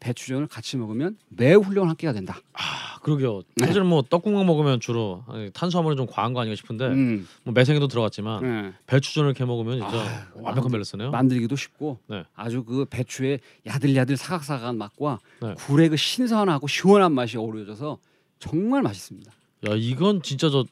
배추전을 0.00 0.46
같이 0.46 0.76
먹으면 0.76 1.16
매우 1.28 1.60
훌륭한 1.60 1.90
한 1.90 1.96
끼가 1.96 2.12
된다. 2.12 2.38
아, 2.54 2.98
그러게요. 3.02 3.42
네. 3.56 3.66
사실 3.66 3.84
뭐 3.84 4.02
떡국만 4.02 4.46
먹으면 4.46 4.80
주로 4.80 5.22
탄수화물이 5.52 5.96
좀 5.96 6.06
과한 6.06 6.32
거 6.32 6.40
아닌가 6.40 6.56
싶은데 6.56 6.86
음. 6.86 7.28
뭐 7.44 7.52
매생이도 7.52 7.86
들어갔지만 7.88 8.42
예. 8.44 8.72
배추전을 8.86 9.28
이렇게 9.30 9.44
먹으면 9.44 9.78
진짜 9.78 9.98
아, 9.98 10.26
완벽한 10.34 10.70
밸런스네요. 10.70 11.10
만들기도 11.10 11.54
쉽고 11.54 11.98
네. 12.08 12.24
아주 12.34 12.64
그 12.64 12.86
배추의 12.86 13.40
야들야들 13.66 14.16
사각사각한 14.16 14.76
맛과 14.78 15.20
네. 15.42 15.54
굴의 15.54 15.90
그 15.90 15.96
신선하고 15.96 16.66
시원한 16.66 17.12
맛이 17.12 17.36
어우러져서 17.36 17.98
정말 18.38 18.82
맛있습니다. 18.82 19.30
야, 19.68 19.74
이건 19.76 20.22
진짜 20.22 20.48
저 20.48 20.64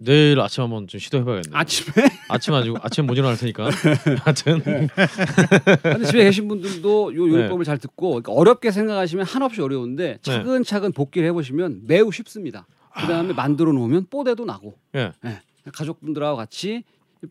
내일 0.00 0.38
아침 0.40 0.62
한번 0.62 0.86
좀 0.86 1.00
시도해봐야겠네. 1.00 1.54
요 1.54 1.58
아침에 1.58 1.92
아침 2.28 2.54
아니고 2.54 2.76
아침 2.82 3.06
못 3.06 3.14
일어날 3.14 3.36
테니까. 3.36 3.68
하여튼 4.22 4.62
근데 4.62 6.04
집에 6.04 6.24
계신 6.24 6.46
분들도 6.46 7.16
요 7.16 7.26
네. 7.26 7.32
요리법을 7.32 7.64
잘 7.64 7.78
듣고 7.78 8.10
그러니까 8.10 8.32
어렵게 8.32 8.70
생각하시면 8.70 9.26
한없이 9.26 9.60
어려운데 9.60 10.18
차근차근 10.22 10.92
복기를 10.92 11.26
해보시면 11.28 11.82
매우 11.86 12.12
쉽습니다. 12.12 12.66
그 12.94 13.06
다음에 13.06 13.32
만들어 13.32 13.72
놓으면 13.72 14.06
뽀대도 14.10 14.44
나고 14.44 14.74
예 14.94 15.12
예, 15.24 15.40
가족분들하고 15.72 16.36
같이 16.36 16.84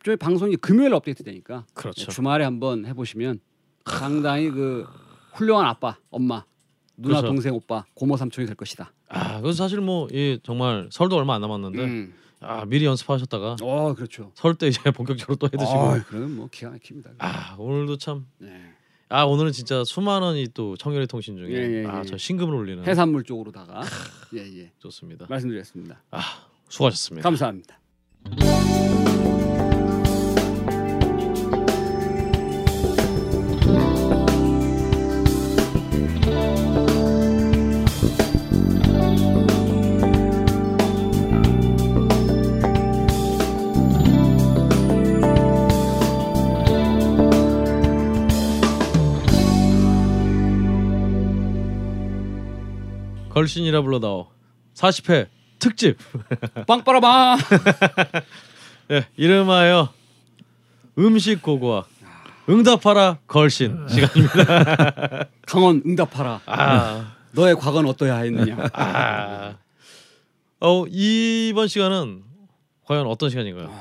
저희 0.04 0.16
방송이 0.18 0.58
금요일 0.58 0.94
업데이트 0.94 1.24
되니까 1.24 1.66
그렇죠. 1.74 2.02
예, 2.04 2.12
주말에 2.12 2.44
한번 2.44 2.86
해보시면 2.86 3.40
상당히 3.86 4.50
그 4.52 4.86
훌륭한 5.34 5.66
아빠, 5.66 5.98
엄마, 6.10 6.44
누나, 6.98 7.16
그렇죠. 7.22 7.28
동생, 7.28 7.54
오빠, 7.54 7.86
고모, 7.94 8.18
삼촌이 8.18 8.46
될 8.48 8.56
것이다. 8.56 8.92
아 9.08 9.40
그래서 9.40 9.64
사실 9.64 9.80
뭐 9.80 10.08
이 10.12 10.40
정말 10.44 10.90
설도 10.92 11.16
얼마 11.16 11.36
안 11.36 11.42
남았는데 11.42 11.82
음. 11.84 12.14
아 12.40 12.66
미리 12.66 12.86
연습하셨다가 12.86 13.58
어 13.62 13.94
그렇죠. 13.96 14.32
설 14.36 14.56
때 14.56 14.68
이제 14.68 14.80
본격적으로 14.92 15.36
또 15.38 15.48
해드시고. 15.48 15.78
어, 15.78 16.00
그러면 16.08 16.36
뭐 16.36 16.48
기가 16.52 16.72
막힙니다. 16.72 17.12
아 17.20 17.56
오늘도 17.58 17.98
참. 17.98 18.28
네. 18.38 18.74
아 19.10 19.24
오늘은 19.24 19.54
진짜 19.54 19.84
수많은 19.86 20.36
이또 20.36 20.76
청년의 20.76 21.08
통신 21.08 21.38
중에 21.38 21.50
예, 21.50 21.58
예, 21.58 21.84
예. 21.84 21.88
아저 21.88 22.18
신금을 22.18 22.54
울리는 22.54 22.84
해산물 22.84 23.24
쪽으로다가 23.24 23.82
예예 24.34 24.72
좋습니다. 24.80 25.26
말씀드렸습니다. 25.30 26.04
아 26.12 26.22
수고하셨습니다. 26.68 27.24
감사합니다. 27.24 27.80
걸신이라 53.38 53.84
불러다오 53.84 54.32
40회 54.74 55.28
특집 55.60 55.98
빵빠라방. 56.66 57.38
예, 58.90 59.06
이름하여 59.16 59.94
음식 60.98 61.44
고고학 61.44 61.88
응답하라 62.50 63.20
걸신 63.28 63.88
시간입니다. 63.90 65.28
강원 65.46 65.84
응답하라. 65.86 66.42
아, 66.48 67.16
너의 67.34 67.56
과거는 67.58 67.88
어떠야 67.92 68.16
했느냐. 68.18 68.58
아. 68.74 69.58
어 70.60 70.86
이번 70.88 71.68
시간은 71.68 72.24
과연 72.86 73.06
어떤 73.06 73.30
시간인가요? 73.30 73.72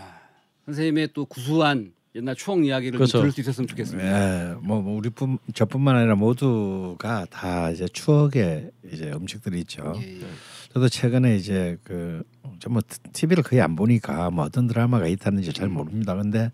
선생님의 0.66 1.10
또 1.14 1.24
구수한 1.24 1.94
옛날 2.16 2.34
추억 2.34 2.64
이야기를 2.64 2.98
그렇죠. 2.98 3.12
좀 3.12 3.20
들을 3.20 3.32
수 3.32 3.40
있었으면 3.42 3.68
좋겠습니다. 3.68 4.08
예, 4.08 4.54
뭐, 4.62 4.80
뭐 4.80 4.96
우리뿐 4.96 5.38
저뿐만 5.52 5.96
아니라 5.96 6.14
모두가 6.14 7.26
다 7.28 7.70
이제 7.70 7.86
추억의 7.86 8.70
이제 8.90 9.12
음식들이 9.12 9.60
있죠. 9.60 9.92
예, 9.96 10.22
예. 10.22 10.26
저도 10.72 10.88
최근에 10.88 11.36
이제 11.36 11.76
그저뭐 11.84 12.80
TV를 13.12 13.42
거의 13.42 13.60
안 13.60 13.76
보니까 13.76 14.30
뭐 14.30 14.46
어떤 14.46 14.66
드라마가 14.66 15.06
있다는지 15.06 15.52
잘 15.52 15.68
모릅니다. 15.68 16.14
근데 16.14 16.50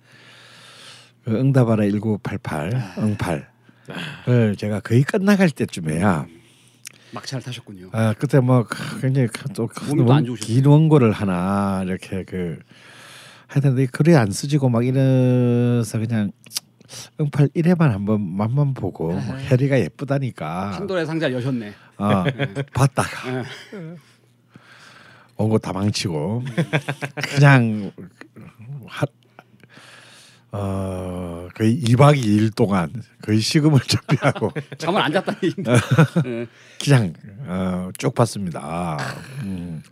그 1.24 1.30
응답하라 1.30 1.84
1988 1.84 2.94
응팔 2.98 3.52
을 4.28 4.56
제가 4.56 4.80
거의 4.80 5.04
끝나갈 5.04 5.50
때쯤에야 5.50 6.26
막차를 7.12 7.42
타셨군요. 7.44 7.90
아 7.92 8.14
그때 8.18 8.40
뭐 8.40 8.66
굉장히 9.00 9.28
또 9.54 9.68
몸이 9.88 10.04
또안 10.04 10.24
좋으셨어요. 10.24 10.54
긴 10.54 10.66
원고를 10.66 11.12
하나 11.12 11.82
이렇게 11.84 12.24
그 12.24 12.58
하여튼 13.52 13.86
글이 13.86 14.16
안 14.16 14.30
쓰지고 14.30 14.70
막 14.70 14.84
이래서 14.86 15.98
그냥 15.98 16.32
응팔 17.20 17.48
1회만 17.48 17.90
한번 17.90 18.22
맛만 18.34 18.72
보고 18.72 19.12
뭐 19.12 19.36
해리가 19.36 19.78
예쁘다니까 19.78 20.70
판도라의 20.70 21.06
상자를 21.06 21.36
여셨네. 21.36 21.72
어, 21.98 22.24
봤다가 22.72 23.28
예. 23.28 23.44
원고 25.36 25.58
다 25.58 25.72
망치고 25.74 26.44
그냥 27.34 27.92
하, 28.86 29.06
어 30.52 31.48
거의 31.54 31.78
2박 31.82 32.16
2일 32.16 32.54
동안 32.54 32.90
거의 33.22 33.38
식음을 33.40 33.80
준비하고 33.84 34.50
잠을 34.78 35.02
안 35.02 35.12
잤다는 35.12 35.40
얘기인데. 35.42 35.72
예. 36.24 36.46
그냥 36.82 37.12
어, 37.46 37.90
쭉 37.98 38.14
봤습니다. 38.14 38.96
음. 39.42 39.82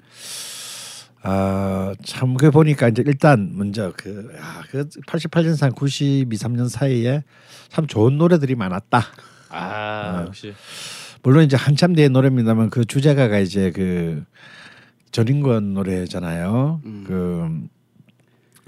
아, 1.23 1.93
참, 2.05 2.35
그 2.35 2.51
보니까 2.51 2.89
이제 2.89 3.03
일단 3.07 3.51
먼저 3.55 3.93
그, 3.97 4.33
야, 4.39 4.63
그 4.71 4.89
88년산 5.07 5.75
92, 5.75 6.37
3년 6.37 6.69
사이에 6.69 7.23
참 7.69 7.87
좋은 7.87 8.17
노래들이 8.17 8.55
많았다. 8.55 9.03
아, 9.51 10.23
어. 10.23 10.27
역시 10.27 10.55
물론 11.23 11.45
이제 11.45 11.57
한참 11.57 11.95
뒤의 11.95 12.09
노래입니다만 12.09 12.71
그 12.71 12.85
주제가가 12.87 13.39
이제 13.41 13.71
그 13.73 14.25
전인권 15.13 15.75
노래잖아요. 15.75 16.81
음. 16.85 17.05
그 17.07 17.69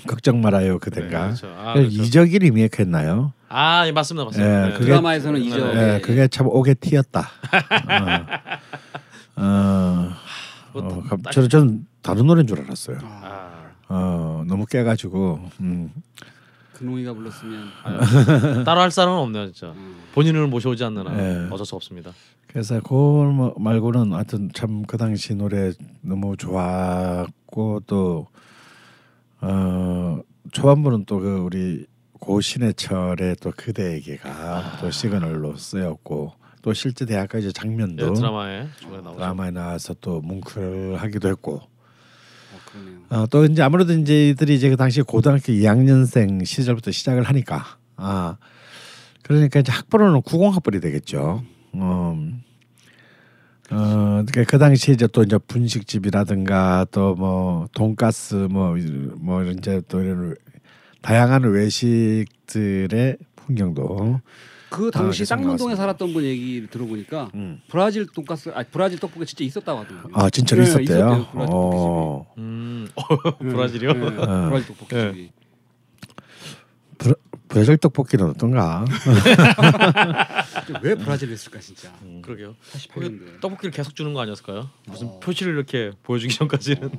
걱정 0.06 0.40
말아요 0.42 0.72
네, 0.74 0.78
그댄가. 0.78 1.22
그렇죠. 1.28 1.46
아, 1.56 1.72
그 1.74 1.80
그렇죠. 1.80 2.02
이적이 2.02 2.38
리메이크했나요? 2.40 3.32
아, 3.48 3.86
예, 3.86 3.92
맞습니다, 3.92 4.24
맞습니다. 4.24 4.50
예, 4.50 4.66
네, 4.68 4.72
그게- 4.74 4.84
드라마에서는 4.86 5.40
이적. 5.40 5.74
예, 5.76 5.94
예, 5.94 6.00
그게 6.00 6.26
참 6.28 6.46
오게 6.48 6.74
튀었다. 6.74 7.28
어, 9.36 9.42
어, 9.44 10.12
뭐 10.72 10.82
어, 10.98 11.02
갑- 11.08 11.30
저는 11.32 11.48
전 11.48 11.86
다른 12.02 12.26
노래인 12.26 12.46
줄 12.46 12.60
알았어요. 12.60 12.98
아, 13.02 13.70
어, 13.88 14.44
너무 14.46 14.66
깨가지고 14.66 15.40
음, 15.60 15.92
근홍이가 16.74 17.12
불렀으면. 17.14 17.68
따로 18.64 18.80
할 18.80 18.90
사람은 18.90 19.18
없네요, 19.20 19.52
진짜. 19.52 19.72
음. 19.72 19.96
본인을 20.14 20.48
모셔오지 20.48 20.82
않는 20.84 21.06
한 21.06 21.18
예. 21.18 21.48
어쩔 21.52 21.64
수 21.64 21.76
없습니다. 21.76 22.10
그래서 22.48 22.80
그 22.80 22.92
뭐- 22.92 23.54
말고는 23.58 24.12
하여튼 24.12 24.50
참 24.52 24.82
그 24.86 24.96
당시 24.98 25.34
노래 25.34 25.72
너무 26.02 26.36
좋았고 26.36 27.80
또 27.86 28.26
어, 29.40 30.20
초반부는 30.52 31.04
또 31.06 31.18
그 31.20 31.38
우리 31.38 31.86
고 32.20 32.40
신해철의 32.40 33.36
또 33.40 33.52
그대에게가 33.56 34.78
또 34.80 34.90
시그널로 34.90 35.56
쓰였고 35.56 36.32
또 36.62 36.72
실제 36.72 37.04
대학까지 37.04 37.52
장면도 37.52 38.06
예, 38.08 38.12
드라마에. 38.12 38.66
드라마에 39.16 39.50
나와서 39.50 39.94
또 40.00 40.20
뭉클하기도 40.20 41.28
했고 41.28 41.62
어, 43.10 43.26
또 43.30 43.44
이제 43.44 43.62
아무래도 43.62 43.92
이제 43.92 44.28
이들이 44.30 44.54
이제 44.54 44.70
그 44.70 44.76
당시 44.76 45.02
고등학교 45.02 45.52
2학년생 45.52 46.44
시절부터 46.44 46.90
시작을 46.90 47.22
하니까 47.24 47.64
아 47.96 48.36
그러니까 49.22 49.60
이제 49.60 49.70
학번호는 49.72 50.22
90학번이 50.22 50.80
되겠죠. 50.80 51.42
음. 51.74 52.42
어, 53.70 54.24
그그 54.32 54.58
당시에 54.58 54.94
이제 54.94 55.06
또 55.06 55.22
이제 55.22 55.38
분식집이라든가 55.38 56.86
또 56.90 57.14
뭐 57.16 57.68
돈가스 57.72 58.34
뭐뭐 58.34 59.44
이제 59.44 59.80
또 59.88 60.02
이런 60.02 60.34
다양한 61.02 61.42
외식들의 61.44 63.16
풍경도 63.36 64.20
그 64.70 64.90
당시 64.90 65.22
아, 65.22 65.26
쌍문동에. 65.26 65.76
살았던 65.76 66.14
분 66.14 66.24
얘기를 66.24 66.66
들어보니까 66.68 67.30
음. 67.34 67.60
브라질 67.68 68.06
돈가스, 68.06 68.50
아 68.54 68.64
브라질 68.70 68.98
떡볶이 68.98 69.26
진짜 69.26 69.44
있었다고 69.44 69.80
하더라고요. 69.80 70.12
아 70.16 70.30
진짜로 70.30 70.62
네, 70.62 70.68
있었대요. 70.68 70.84
있었대요, 70.86 71.28
브라질 71.32 71.54
어, 71.54 72.26
음, 72.38 72.88
떡볶이집이. 72.94 73.50
브라질이요? 73.52 73.92
네, 73.92 74.00
네, 74.10 74.16
어. 74.22 74.48
브라질 74.48 74.66
떡볶이집이. 74.68 75.30
브라, 76.96 77.14
브라질 77.48 77.76
떡볶이는 77.76 78.30
어떤가? 78.30 78.84
왜 80.82 80.94
브라질을 80.94 81.34
했을까 81.34 81.58
진짜. 81.60 81.92
그러게요. 82.22 82.54
88년도에. 82.72 83.40
떡볶이를 83.42 83.70
계속 83.72 83.94
주는 83.94 84.14
거 84.14 84.20
아니었을까요? 84.22 84.70
무슨 84.86 85.08
어. 85.08 85.20
표시를 85.20 85.52
이렇게 85.54 85.90
보여주기 86.02 86.32
전까지는 86.34 86.90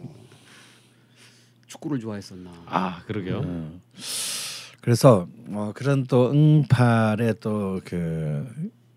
축구를 1.74 2.00
좋아했었나. 2.00 2.52
아 2.66 3.02
그러게요. 3.08 3.40
음. 3.42 3.82
그래서 4.82 5.28
어, 5.50 5.72
그런 5.76 6.06
또 6.06 6.32
응팔의 6.32 7.36
또 7.40 7.82
그 7.86 8.46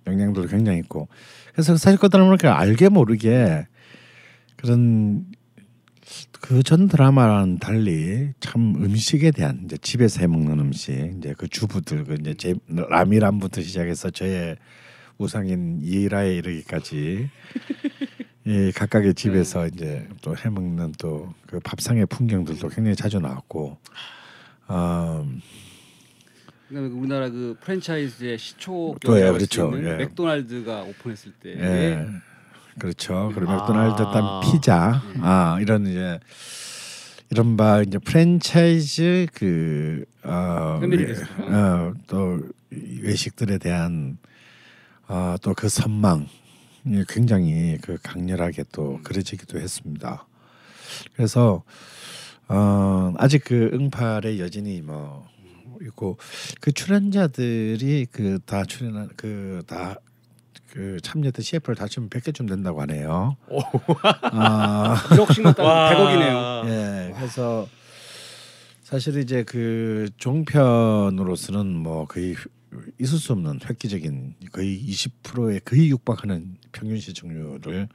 영향도 0.06 0.46
굉장히 0.46 0.78
있고 0.80 1.08
그래서 1.52 1.76
사실 1.76 1.98
그다음에 1.98 2.36
알게 2.48 2.88
모르게 2.90 3.66
그런 4.56 5.26
그 6.40 6.62
전 6.62 6.86
드라마랑 6.86 7.58
달리 7.58 8.32
참 8.38 8.76
음식에 8.76 9.32
대한 9.32 9.62
이제 9.64 9.76
집에서 9.78 10.20
해 10.20 10.28
먹는 10.28 10.60
음식 10.60 10.92
이제 11.18 11.34
그 11.36 11.48
주부들 11.48 12.04
그 12.04 12.14
이제 12.20 12.34
제 12.34 12.54
라미란부터 12.68 13.62
시작해서 13.62 14.10
저의 14.10 14.56
우상인 15.18 15.80
이라에 15.82 16.36
이르기까지 16.36 17.28
이 18.46 18.70
각각의 18.72 19.14
집에서 19.14 19.66
이제 19.66 20.08
또 20.22 20.34
해 20.34 20.48
먹는 20.50 20.92
또 20.98 21.32
그 21.46 21.58
밥상의 21.60 22.06
풍경들도 22.06 22.68
굉장히 22.68 22.96
자주 22.96 23.18
나왔고 23.20 23.76
어, 24.68 25.26
그다음에 26.68 26.88
그 26.88 26.94
우리나라 26.94 27.28
그 27.30 27.56
프랜차이즈의 27.60 28.38
시초 28.38 28.96
또, 29.04 29.16
예, 29.20 29.30
그렇죠. 29.30 29.70
예. 29.76 29.96
맥도날드가 29.96 30.82
오픈했을 30.82 31.32
때 31.40 31.50
예. 31.50 32.06
그렇죠. 32.78 33.30
그리고 33.34 33.52
아. 33.52 33.56
맥도날드 33.56 33.96
딴 34.12 34.40
피자 34.42 35.02
아 35.20 35.58
이런 35.60 35.86
이제 35.86 36.18
이른바 37.30 37.82
이제 37.82 37.98
프랜차이즈 37.98 39.26
그 39.34 40.04
어. 40.24 40.80
어, 40.80 41.92
또 42.06 42.40
외식들에 43.02 43.58
대한 43.58 44.18
어, 45.08 45.36
또 45.42 45.54
그 45.54 45.68
선망 45.68 46.26
이 46.86 47.04
굉장히 47.08 47.78
그 47.82 47.98
강렬하게 48.02 48.64
또 48.72 49.00
그려지기도 49.02 49.58
했습니다. 49.58 50.26
그래서 51.14 51.62
어, 52.48 53.12
아직 53.18 53.42
그 53.44 53.70
응팔의 53.72 54.38
여진이 54.40 54.82
뭐 54.82 55.26
있고 55.82 56.16
그 56.60 56.72
출연자들이 56.72 58.06
그 58.12 58.38
다 58.46 58.64
출연한 58.64 59.08
그다 59.16 59.96
그 60.70 60.98
참여했던 61.02 61.42
CF를 61.42 61.74
다 61.74 61.88
치면 61.88 62.08
100개쯤 62.10 62.48
된다고 62.48 62.80
하네요. 62.82 63.36
아, 64.22 64.94
1억씩만 65.10 65.56
따면 65.56 65.90
100억이네요. 65.90 66.68
예, 66.68 67.12
그래서 67.16 67.66
사실 68.82 69.16
이제 69.18 69.42
그 69.42 70.08
종편으로서는 70.18 71.66
뭐 71.66 72.06
거의 72.06 72.36
있을 73.00 73.18
수 73.18 73.32
없는 73.32 73.60
획기적인 73.68 74.34
거의 74.52 74.82
20%에 74.86 75.60
거의 75.60 75.90
육박하는 75.90 76.56
평균 76.72 76.98
시청률을 76.98 77.88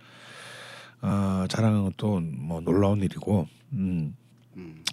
어, 1.02 1.46
자랑한 1.50 1.84
것도 1.84 2.20
뭐 2.20 2.62
놀라운 2.62 3.02
일이고, 3.02 3.48
음. 3.74 4.16
음. 4.56 4.84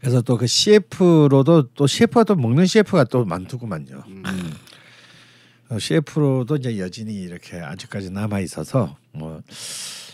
그래서 0.00 0.20
또 0.22 0.36
그 0.36 0.46
CF로도 0.46 1.68
또 1.74 1.86
CF가 1.86 2.24
또 2.24 2.34
먹는 2.34 2.66
CF가 2.66 3.04
또 3.04 3.24
많더구만요. 3.24 4.04
음. 4.08 4.22
음. 4.26 4.52
어, 5.70 5.78
CF로도 5.78 6.56
이제 6.56 6.78
여진이 6.78 7.14
이렇게 7.14 7.58
아직까지 7.58 8.10
남아 8.10 8.40
있어서 8.40 8.96
뭐 9.12 9.40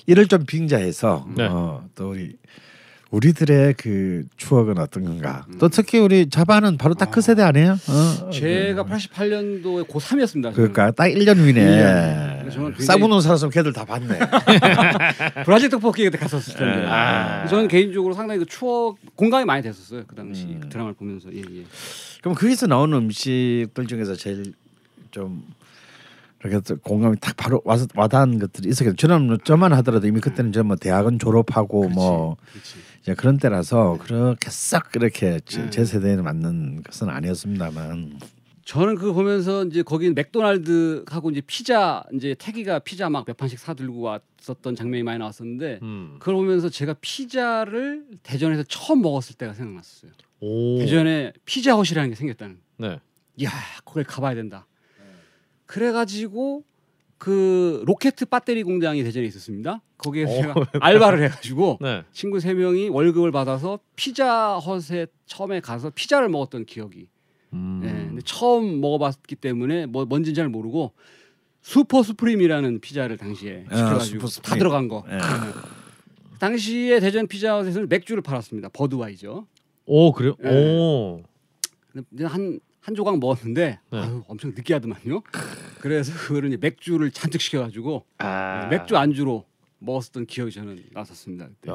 이를 0.06 0.26
좀 0.26 0.44
빙자해서 0.44 1.28
네. 1.36 1.46
어, 1.46 1.88
또 1.94 2.10
우리 2.10 2.36
우리들의 3.10 3.74
그 3.74 4.24
추억은 4.36 4.78
어떤 4.78 5.04
건가? 5.04 5.46
음. 5.48 5.58
또 5.58 5.68
특히 5.68 5.98
우리 5.98 6.28
자바는 6.28 6.76
바로 6.76 6.94
딱그 6.94 7.18
아. 7.18 7.20
세대 7.20 7.42
아니에요? 7.42 7.72
어, 7.88 8.30
제가 8.30 8.84
88년도에 8.84 9.86
고3이었습니다. 9.88 10.52
그러니까 10.54 10.90
딱 10.90 11.04
1년 11.06 11.38
위네. 11.44 11.60
예. 11.60 12.50
저는 12.50 12.70
굉장히- 12.72 12.84
싸구는 12.84 13.20
살았으면 13.20 13.50
걔들 13.52 13.72
다 13.72 13.84
봤네. 13.84 14.18
브라질 15.44 15.68
떡볶이 15.70 16.02
그때 16.04 16.18
갔었을 16.18 16.54
텐데. 16.56 16.82
예. 16.82 16.86
아. 16.86 17.46
저는 17.46 17.68
개인적으로 17.68 18.12
상당히 18.12 18.40
그 18.40 18.46
추억 18.46 18.96
공감이 19.14 19.44
많이 19.44 19.62
됐었어요. 19.62 20.02
그 20.06 20.14
당시 20.16 20.44
음. 20.44 20.60
그 20.62 20.68
드라마를 20.68 20.94
보면서. 20.96 21.32
예, 21.32 21.38
예. 21.38 21.64
그럼 22.20 22.34
거기서 22.34 22.66
나오는 22.66 22.96
음식들 22.98 23.86
중에서 23.86 24.16
제일 24.16 24.52
좀 25.12 25.44
이렇게 26.42 26.60
또 26.66 26.76
공감이 26.78 27.16
딱 27.20 27.36
바로 27.36 27.62
와서 27.64 27.86
와닿은 27.94 28.38
것들이 28.40 28.68
있었겠죠. 28.68 28.96
저는 28.96 29.26
뭐 29.28 29.36
저만 29.42 29.72
하더라도 29.74 30.06
이미 30.06 30.20
그때는 30.20 30.52
저뭐 30.52 30.76
대학은 30.76 31.18
졸업하고 31.18 31.88
뭐 31.88 32.36
그렇지. 32.52 32.74
이제 33.06 33.14
그런 33.14 33.38
때라서 33.38 33.98
그렇게 34.00 34.50
싹 34.50 34.90
그렇게 34.90 35.38
제, 35.44 35.62
네. 35.62 35.70
제 35.70 35.84
세대에 35.84 36.16
맞는 36.16 36.82
것은 36.82 37.08
아니었습니다만 37.08 38.18
저는 38.64 38.96
그거 38.96 39.12
보면서 39.12 39.64
이제 39.64 39.84
거기 39.84 40.10
맥도날드 40.10 41.04
하고 41.08 41.30
이제 41.30 41.40
피자 41.46 42.02
이제 42.12 42.34
택이가 42.36 42.80
피자 42.80 43.08
막 43.08 43.24
몇 43.24 43.36
판씩 43.36 43.60
사 43.60 43.74
들고 43.74 44.00
왔었던 44.00 44.74
장면이 44.74 45.04
많이 45.04 45.20
나왔었는데 45.20 45.78
음. 45.82 46.16
그걸 46.18 46.34
보면서 46.34 46.68
제가 46.68 46.96
피자를 47.00 48.06
대전에서 48.24 48.64
처음 48.64 49.02
먹었을 49.02 49.36
때가 49.36 49.54
생각났어요. 49.54 50.10
오. 50.40 50.78
대전에 50.80 51.32
피자헛이라는 51.44 52.10
게 52.10 52.16
생겼다는. 52.16 52.58
네. 52.78 52.98
이야 53.36 53.50
거길 53.84 54.02
가봐야 54.02 54.34
된다. 54.34 54.66
그래가지고 55.66 56.64
그 57.18 57.82
로켓 57.86 58.14
배터리 58.16 58.62
공장이 58.62 59.02
대전에 59.02 59.26
있었습니다. 59.26 59.80
거기에 59.98 60.24
오. 60.24 60.28
제가 60.28 60.54
알바를 60.80 61.22
해가지고 61.24 61.78
네. 61.82 62.02
친구 62.12 62.40
세 62.40 62.54
명이 62.54 62.90
월급을 62.90 63.32
받아서 63.32 63.78
피자 63.96 64.56
헛에 64.58 65.06
처음에 65.26 65.60
가서 65.60 65.90
피자를 65.90 66.28
먹었던 66.28 66.66
기억이. 66.66 67.08
음. 67.52 67.80
예, 67.84 67.88
근데 67.88 68.20
처음 68.24 68.80
먹어봤기 68.80 69.36
때문에 69.36 69.86
뭐 69.86 70.04
뭔지는 70.04 70.34
잘 70.34 70.48
모르고 70.48 70.92
슈퍼 71.62 72.02
수프림이라는 72.02 72.80
피자를 72.80 73.16
당시에 73.16 73.64
아, 73.70 73.76
시켜가지고 73.76 74.26
수프림. 74.26 74.50
다 74.50 74.56
들어간 74.56 74.88
거. 74.88 75.04
예. 75.10 75.18
당시에 76.38 77.00
대전 77.00 77.26
피자헛에서는 77.26 77.88
맥주를 77.88 78.22
팔았습니다. 78.22 78.68
버드와이저. 78.68 79.46
오 79.86 80.12
그래요? 80.12 80.36
예. 80.44 80.48
오. 80.48 81.22
근데 81.92 82.24
한, 82.26 82.60
한 82.86 82.94
조각 82.94 83.18
먹었는데 83.18 83.80
네. 83.90 83.98
아유, 83.98 84.22
엄청 84.28 84.52
느끼하더만요. 84.54 85.22
그래서 85.80 86.12
그거를 86.16 86.50
이제 86.50 86.56
맥주를 86.56 87.10
잔뜩 87.10 87.40
시켜가지고 87.40 88.04
아. 88.18 88.68
맥주 88.70 88.96
안주로 88.96 89.44
먹었던 89.80 90.26
기억이 90.26 90.52
저는 90.52 90.84
났었습니다. 90.92 91.48
그때. 91.48 91.72
야, 91.72 91.74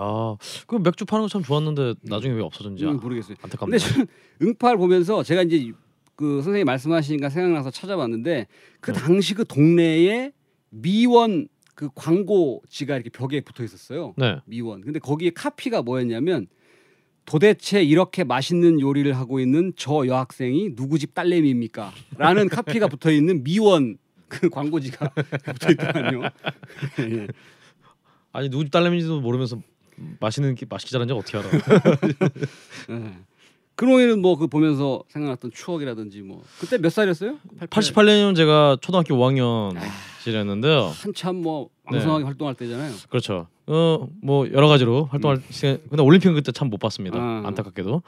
그 0.67 0.77
맥주 0.77 1.03
파는 1.03 1.23
거 1.23 1.27
참 1.27 1.43
좋았는데 1.43 1.95
나중에 2.03 2.33
왜 2.33 2.41
없어졌는지 2.41 2.85
음, 2.85 2.97
모르겠어요. 3.01 3.35
안타깝네. 3.41 3.77
근데 3.77 3.77
저는 3.77 4.07
응팔 4.41 4.77
보면서 4.77 5.21
제가 5.21 5.41
이제 5.41 5.73
그 6.15 6.41
선생님 6.43 6.63
말씀하시니까 6.65 7.27
생각나서 7.29 7.71
찾아봤는데 7.71 8.47
그 8.79 8.93
네. 8.93 8.99
당시 8.99 9.33
그 9.33 9.43
동네에 9.43 10.31
미원 10.69 11.49
그 11.75 11.89
광고지가 11.93 12.95
이렇게 12.95 13.09
벽에 13.09 13.41
붙어 13.41 13.65
있었어요. 13.65 14.13
네. 14.15 14.37
미원. 14.45 14.79
근데 14.79 14.99
거기에 14.99 15.31
카피가 15.31 15.81
뭐였냐면 15.81 16.47
도대체 17.31 17.81
이렇게 17.81 18.25
맛있는 18.25 18.81
요리를 18.81 19.15
하고 19.15 19.39
있는 19.39 19.71
저 19.77 20.05
여학생이 20.05 20.75
누구 20.75 20.99
집 20.99 21.13
딸내미입니까? 21.13 21.93
라는 22.17 22.49
카피가 22.51 22.87
붙어 22.87 23.09
있는 23.09 23.41
미원 23.41 23.97
그 24.27 24.49
광고지가 24.49 25.09
붙어 25.53 25.71
있더만요. 25.71 26.23
예. 26.99 27.27
아니 28.33 28.49
누구 28.49 28.65
집 28.65 28.71
딸내미인지도 28.71 29.21
모르면서 29.21 29.61
맛있는 30.19 30.55
게 30.55 30.65
맛있게 30.69 30.91
적 30.91 31.17
어떻게 31.17 31.37
알아? 31.37 31.49
예. 32.89 33.13
그노이는 33.75 34.21
뭐 34.21 34.35
그 34.35 34.47
보면서 34.47 35.01
생각났던 35.07 35.51
추억이라든지 35.53 36.21
뭐 36.23 36.43
그때 36.59 36.77
몇 36.79 36.89
살이었어요? 36.89 37.37
88년이면 37.61 38.35
제가 38.35 38.77
초등학교 38.81 39.15
5학년 39.15 39.79
시절이었는데요. 40.19 40.91
한참 41.01 41.37
뭐 41.37 41.69
네. 41.89 41.95
왕성하게 41.95 42.25
활동할 42.25 42.55
때잖아요. 42.55 42.93
그렇죠. 43.09 43.47
어 43.71 44.07
뭐 44.21 44.47
여러 44.51 44.67
가지로 44.67 45.05
활동할 45.05 45.41
시간. 45.49 45.79
근데 45.89 46.03
올림픽은 46.03 46.35
그때 46.35 46.51
참 46.51 46.69
못 46.69 46.77
봤습니다. 46.79 47.17
아. 47.19 47.43
안타깝게도. 47.45 48.01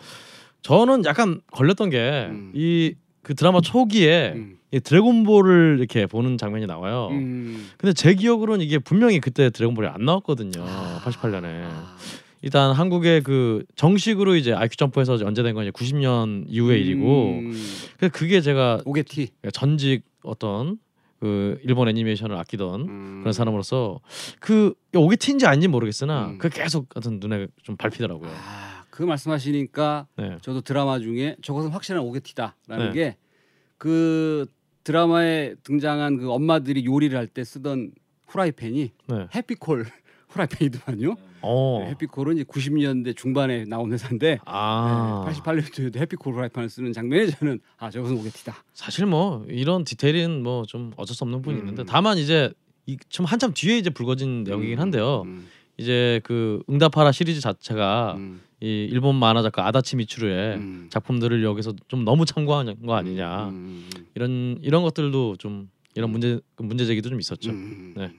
저는 0.61 1.05
약간 1.05 1.41
걸렸던 1.51 1.89
게 1.89 2.28
음. 2.30 2.51
이그 2.53 3.36
드라마 3.36 3.59
초기에 3.61 4.34
음. 4.36 4.57
이 4.72 4.80
드래곤볼을 4.80 5.78
이렇게 5.80 6.05
보는 6.07 6.38
장면이 6.38 6.66
나와요. 6.66 7.09
음. 7.11 7.70
근데 7.78 7.93
제 7.93 8.14
기억으로는 8.16 8.66
이게 8.66 8.80
분명히 8.80 9.20
그때 9.20 9.49
드래곤볼이 9.49 9.88
안 9.88 10.05
나왔거든요. 10.05 10.64
아. 10.66 11.01
88년에. 11.05 11.45
아. 11.66 11.95
일단 12.41 12.74
한국의 12.74 13.22
그 13.24 13.64
정식으로 13.76 14.36
이제 14.36 14.51
IQ 14.53 14.76
점프에서 14.76 15.14
언제된 15.14 15.53
건 15.53 15.64
이제 15.64 15.72
90년 15.72 16.43
이후의 16.47 16.82
일이고 16.82 17.30
음. 17.39 17.53
그 17.99 18.09
그게 18.09 18.41
제가 18.41 18.82
오게티. 18.86 19.30
전직 19.53 20.01
어떤 20.24 20.78
그 21.24 21.57
일본 21.63 21.88
애니메이션을 21.88 22.36
아끼던 22.36 22.82
음. 22.82 23.19
그런 23.21 23.32
사람으로서 23.32 24.01
그 24.41 24.74
오게티인지 24.93 25.45
아닌지 25.45 25.69
모르겠으나 25.69 26.26
음. 26.32 26.38
그 26.38 26.49
계속 26.49 26.89
어떤 26.95 27.21
눈에 27.21 27.47
좀 27.63 27.78
밟히더라고요. 27.78 28.30
아, 28.30 28.84
그 28.89 29.03
말씀하시니까 29.03 30.07
네. 30.17 30.38
저도 30.41 30.59
드라마 30.59 30.99
중에 30.99 31.38
저것은 31.41 31.69
확실한 31.69 32.03
오게티다라는 32.03 32.91
네. 32.91 33.15
게그 33.78 34.47
드라마에 34.84 35.55
등장한 35.63 36.17
그 36.17 36.30
엄마들이 36.30 36.84
요리를 36.86 37.17
할 37.17 37.28
때 37.28 37.45
쓰던 37.45 37.91
후라이팬이 38.28 38.91
네. 39.07 39.28
해피콜 39.34 39.86
후라이팬이더만요. 40.28 41.15
어. 41.44 41.80
네, 41.84 41.89
해피콜은 41.91 42.36
이제 42.38 42.44
90년대 42.44 43.16
중반에 43.18 43.66
나온 43.66 43.91
회사인데 43.91 44.39
아. 44.46 45.26
네, 45.28 45.34
88년도에도 45.34 45.98
해피콜 45.98 46.34
후라이팬을 46.34 46.70
쓰는 46.70 46.94
장면에 46.94 47.28
저는 47.28 47.60
아 47.78 47.89
저것은 47.91 48.18
오게티다. 48.18 48.56
사실 48.74 49.06
뭐 49.06 49.46
이런 49.50 49.84
디테일은 49.84 50.41
뭐 50.44 50.64
좀 50.68 50.91
어쩔 50.98 51.16
수 51.16 51.24
없는 51.24 51.41
부분이 51.41 51.58
음. 51.58 51.60
있는데 51.68 51.84
다만 51.86 52.18
이제 52.18 52.52
이좀 52.86 53.26
한참 53.26 53.54
뒤에 53.54 53.78
이제 53.78 53.89
불거진 53.89 54.44
내용이긴 54.44 54.80
한데요. 54.80 55.24
음, 55.26 55.48
이제 55.78 56.22
그 56.24 56.62
응답하라 56.70 57.12
시리즈 57.12 57.39
자체가 57.41 58.16
음, 58.18 58.41
이 58.62 58.88
일본 58.91 59.16
만화 59.16 59.41
작가 59.41 59.68
아다치 59.68 59.96
미츠루의 59.98 60.56
음. 60.56 60.88
작품들을 60.89 61.44
여기서 61.44 61.74
좀 61.88 62.06
너무 62.06 62.26
참고한 62.26 62.74
거 62.86 62.96
아니냐 62.96 63.50
음, 63.50 63.88
음, 63.96 64.06
이런 64.16 64.58
이런 64.62 64.84
것들도 64.84 65.36
좀 65.38 65.70
이런 65.96 66.10
문제 66.12 66.39
그 66.56 66.64
문제 66.64 66.86
제기도 66.86 67.10
좀 67.10 67.20
있었죠. 67.20 67.52
음, 67.52 67.56
음. 67.56 67.94
네. 67.98 68.12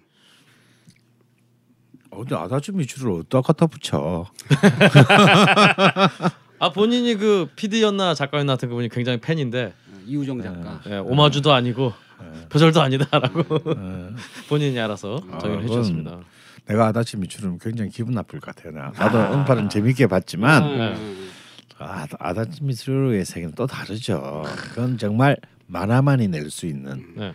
어, 2.15 2.19
근데 2.19 2.37
아다치 2.37 2.73
미추를 2.73 3.12
어디다 3.12 3.41
갖다 3.43 3.67
붙여? 3.67 4.27
아 6.61 6.71
본인이 6.73 7.15
그 7.17 7.49
PD였나 7.57 8.15
작가였나 8.15 8.53
하여튼 8.53 8.69
그분이 8.69 8.89
굉장히 8.89 9.19
팬인데 9.21 9.75
어, 9.93 9.97
이우정 10.07 10.41
작가. 10.43 10.81
예, 10.87 10.97
오마주도 10.99 11.53
아니고 11.53 11.93
네. 12.21 12.49
표절도 12.49 12.81
아니다라고 12.81 13.41
어, 13.71 14.11
본인이 14.49 14.79
알아서 14.79 15.17
아, 15.33 15.39
정의를 15.39 15.65
그건 15.65 15.79
해주셨습니다. 15.79 16.19
내가 16.67 16.87
아다치 16.87 17.17
미추는 17.19 17.59
굉장히 17.59 17.91
기분 17.91 18.15
나쁠 18.15 18.41
것 18.41 18.55
같아요. 18.55 18.73
나. 18.73 18.91
나도 18.97 19.19
아. 19.19 19.35
응팔은 19.35 19.69
재밌게 19.69 20.07
봤지만 20.07 20.79
네. 20.79 20.95
음, 20.95 21.31
아, 21.79 22.07
아다치 22.21 22.62
미추의 22.62 23.25
세계는 23.25 23.55
또 23.57 23.67
다르죠. 23.67 24.45
그건 24.57 24.97
정말 24.97 25.37
만화만이 25.67 26.29
낼 26.29 26.51
수 26.51 26.67
있는 26.67 27.05
네. 27.17 27.35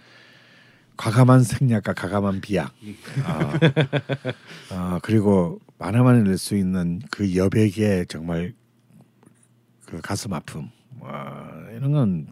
과감한 1.00 1.44
생략과 1.44 1.94
과감한 1.94 2.42
비약. 2.42 2.74
아, 3.24 3.54
아, 4.70 5.00
그리고 5.02 5.62
만화만을 5.78 6.26
낼 6.26 6.38
수 6.38 6.58
있는 6.58 7.02
그 7.10 7.38
여백의 7.38 8.08
정말 8.08 8.54
그 9.86 10.02
가슴 10.02 10.34
아픔. 10.34 10.70
와, 11.00 11.48
이런 11.74 11.94
건 11.94 12.28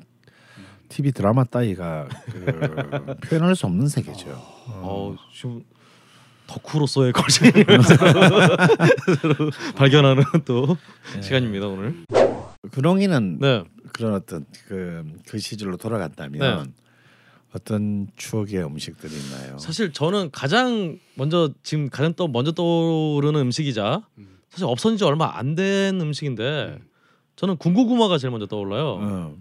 TV 0.89 1.13
드라마 1.13 1.45
따위가 1.45 2.09
그 2.26 3.15
표현할 3.30 3.55
수 3.55 3.68
없는 3.68 3.88
세계죠. 3.88 4.32
어, 4.68 5.15
지금 5.34 5.63
덕후로서의 6.47 7.13
걸신을 7.13 7.53
발견하는 9.78 10.24
또 10.43 10.76
시간입니다 11.22 11.68
오늘. 11.68 12.03
근홍이는 12.72 13.38
네. 13.39 13.63
그런 13.93 14.15
어떤 14.15 14.45
그, 14.68 15.05
그 15.26 15.39
시절로 15.39 15.78
돌아간다면 15.78 16.65
네. 16.65 16.72
어떤 17.54 18.08
추억의 18.18 18.64
음식들이 18.64 19.14
있나요? 19.16 19.58
사실 19.58 19.93
저는 19.93 20.32
가장 20.32 21.00
먼저 21.16 21.52
지금 21.64 21.89
가장 21.89 22.14
또 22.14 22.28
먼저 22.28 22.52
떠오르는 22.52 23.39
음식이자 23.41 24.04
사실 24.50 24.66
없어진 24.66 24.98
지 24.98 25.04
얼마 25.06 25.38
안 25.38 25.56
된 25.56 26.00
음식인데 26.00 26.78
저는 27.36 27.58
군고구마가 27.58 28.18
제일 28.18 28.32
먼저 28.32 28.45
떠올라요. 28.48 28.98
어. 29.02 29.36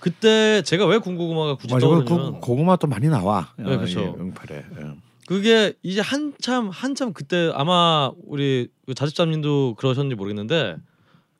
그때 0.00 0.62
제가 0.62 0.86
왜 0.86 0.98
군고구마가 0.98 1.54
굳이 1.56 1.72
맞아, 1.74 1.86
그 1.86 1.92
떠오르냐면 2.04 2.32
고, 2.34 2.40
고구마도 2.40 2.86
많이 2.86 3.08
나와. 3.08 3.52
네, 3.58 3.64
어, 3.74 3.78
그렇죠. 3.78 4.00
이 4.00 4.20
응팔에. 4.20 4.56
예. 4.80 4.94
그게 5.26 5.72
이제 5.82 6.00
한참 6.00 6.68
한참 6.68 7.12
그때 7.12 7.50
아마 7.54 8.10
우리 8.26 8.68
그 8.86 8.94
자집자님도 8.94 9.74
그러셨는지 9.76 10.14
모르겠는데 10.14 10.76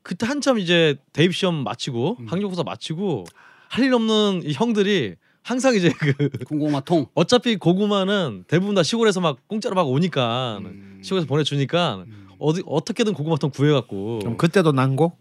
그때 0.03 0.27
한참 0.27 0.59
이제 0.59 0.97
대입 1.13 1.35
시험 1.35 1.63
마치고 1.65 2.19
학력고사 2.27 2.63
마치고 2.65 3.25
할 3.69 3.85
일 3.85 3.93
없는 3.95 4.43
이 4.45 4.53
형들이 4.53 5.17
항상 5.47 5.76
이제 5.76 5.92
그 5.97 6.28
군고구마 6.44 6.80
통. 6.80 7.07
어차피 7.14 7.55
고구마는 7.55 8.47
대부분 8.49 8.74
다 8.74 8.82
시골에서 8.82 9.20
막 9.20 9.47
공짜로 9.47 9.76
막 9.76 9.88
오니까 9.88 10.59
음. 10.62 10.99
시골에서 11.05 11.28
보내주니까 11.28 12.05
어디 12.40 12.64
어떻게든 12.66 13.12
고구마통 13.14 13.51
구해갖고 13.51 14.18
그럼 14.18 14.36
그때도 14.38 14.72
난고? 14.72 15.16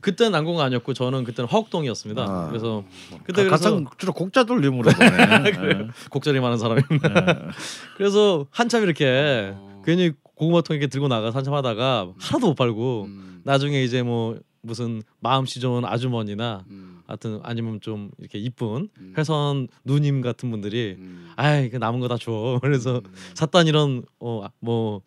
그때는 0.00 0.32
난공가 0.32 0.64
아니었고 0.64 0.92
저는 0.92 1.22
그때는 1.22 1.48
화곡동이었습니다. 1.48 2.20
아. 2.20 2.48
그래서 2.48 2.82
그때 3.22 3.44
그래서 3.44 3.50
가장 3.50 3.86
주로 3.96 4.12
곡자 4.12 4.42
돌림으로 4.42 4.90
보네. 4.90 5.52
그래요. 5.52 5.88
곡절이 6.10 6.40
많은 6.40 6.58
사람입니다. 6.58 7.52
그래서 7.96 8.46
한참 8.50 8.82
이렇게 8.82 9.52
어. 9.54 9.82
괜히 9.86 10.10
고구마통 10.34 10.74
이렇게 10.74 10.88
들고 10.88 11.06
나가 11.06 11.30
서 11.30 11.38
한참 11.38 11.54
하다가 11.54 12.12
하나도 12.18 12.48
못 12.48 12.54
팔고 12.56 13.04
음. 13.04 13.40
나중에 13.44 13.84
이제 13.84 14.02
뭐 14.02 14.36
무슨 14.62 15.02
마음씨 15.20 15.60
좋은 15.60 15.84
아주머니나 15.84 16.64
음. 16.70 16.89
하여튼 17.10 17.40
아니면 17.42 17.80
좀 17.80 18.10
이렇게 18.18 18.38
이쁜 18.38 18.88
음. 18.98 19.14
회선 19.18 19.68
누님 19.84 20.20
같은 20.20 20.50
분들이 20.50 20.96
음. 20.98 21.28
아이 21.36 21.68
그 21.70 21.76
남은 21.76 22.00
거 22.00 22.08
다 22.08 22.16
줘. 22.16 22.58
그래서 22.62 23.02
음. 23.04 23.12
샀단 23.34 23.66
이런 23.66 24.02
어뭐 24.18 25.02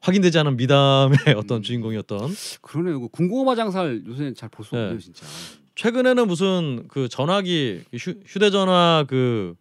확인되지 0.00 0.38
않은 0.38 0.56
미담의 0.56 1.16
어떤 1.36 1.58
음. 1.58 1.62
주인공이었던 1.62 2.30
그러네요. 2.60 3.00
그 3.00 3.08
군고구마 3.08 3.54
장사를 3.56 4.04
요새 4.06 4.32
잘 4.34 4.48
볼수 4.48 4.74
네. 4.74 4.82
없네요, 4.82 4.98
진짜. 5.00 5.26
최근에는 5.74 6.26
무슨 6.26 6.84
그 6.88 7.08
전화기 7.08 7.82
휴, 7.94 8.14
휴대전화 8.24 9.04
그, 9.08 9.54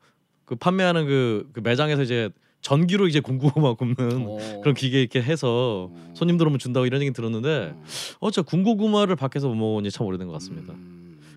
그 0.45 0.55
판매하는 0.55 1.07
그, 1.07 1.49
그 1.51 1.59
매장에서 1.61 2.03
이제 2.03 2.29
전기로 2.61 3.07
이제 3.07 3.19
군고구마 3.19 3.73
굽는 3.75 4.25
어. 4.27 4.59
그런 4.61 4.73
기계 4.75 4.99
이렇게 5.01 5.21
해서 5.21 5.89
어. 5.91 6.13
손님들 6.15 6.47
오면 6.47 6.59
준다고 6.59 6.85
이런 6.85 7.01
얘기 7.01 7.11
들었는데 7.11 7.73
어. 7.75 7.83
어 8.21 8.31
진짜 8.31 8.47
군고구마를 8.49 9.15
밖에서 9.17 9.49
못 9.49 9.65
본 9.65 9.81
지 9.81 9.92
참 9.92 10.07
오래된 10.07 10.27
것 10.27 10.33
같습니다. 10.33 10.73
음. 10.73 10.94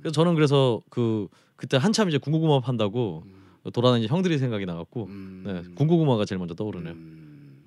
그래서 0.08 0.12
저는 0.12 0.34
그래서 0.34 0.80
그 0.90 1.28
그때 1.56 1.76
한참 1.76 2.08
이제 2.08 2.16
군고구마 2.18 2.60
판다고 2.60 3.24
음. 3.26 3.70
돌아다니는 3.72 4.08
형들이 4.08 4.38
생각이 4.38 4.64
나갖고 4.64 5.04
음. 5.06 5.42
네, 5.46 5.62
군고구마가 5.74 6.24
제일 6.24 6.38
먼저 6.38 6.54
떠오르네요. 6.54 6.94
음. 6.94 7.64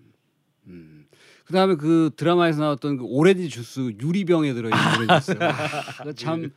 음. 0.68 1.06
그다음에 1.46 1.76
그 1.76 2.10
드라마에서 2.16 2.62
나왔던 2.62 2.98
그 2.98 3.04
오렌지 3.06 3.48
주스 3.50 3.92
유리병에 4.02 4.54
들어 4.54 4.70
있는 4.70 4.96
오렌지 4.98 5.26
주스. 5.26 5.38
아, 5.44 5.52
그거 6.00 6.14
참 6.14 6.52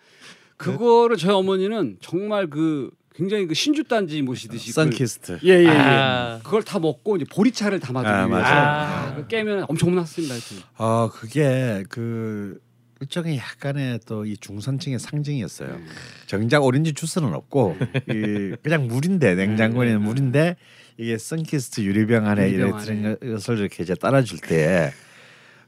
그거를 0.57 1.17
저희 1.17 1.33
어머니는 1.35 1.99
정말 2.01 2.49
그 2.49 2.91
굉장히 3.15 3.47
그 3.47 3.55
신주 3.55 3.85
단지 3.85 4.23
모시듯이 4.23 4.71
그걸- 4.71 4.85
선키스트. 4.85 5.39
예, 5.45 5.49
예, 5.51 5.65
예. 5.65 5.69
아. 5.69 6.41
그걸 6.43 6.63
다 6.63 6.79
먹고 6.79 7.17
이제 7.17 7.25
보리차를 7.31 7.79
담아주기 7.81 8.11
아, 8.11 8.27
위해서. 8.27 8.49
아, 8.49 9.15
그 9.17 9.27
깨면 9.27 9.67
엄청 9.69 9.91
혼났습니다. 9.91 10.35
하여튼. 10.35 10.57
어 10.79 11.11
그게 11.11 11.85
그 11.91 12.59
일종의 13.05 13.37
약간의 13.39 14.01
또 14.07 14.25
이 14.25 14.37
중산층의 14.39 14.99
상징이었어요. 14.99 15.69
음. 15.69 15.87
정작 16.27 16.65
오렌지 16.65 16.93
주스는 16.95 17.35
없고 17.35 17.77
이 18.09 18.57
그냥 18.63 18.87
물인데 18.89 19.35
냉장고에 19.35 19.89
있는 19.89 20.01
물인데 20.03 20.57
이게 20.97 21.19
선키스트 21.19 21.83
유리병 21.83 22.27
안에 22.27 22.51
유리병. 22.53 22.79
들은 22.81 23.19
것을 23.35 23.59
이렇게 23.59 23.83
이제 23.83 23.95
따라줄 23.95 24.39
때 24.41 24.93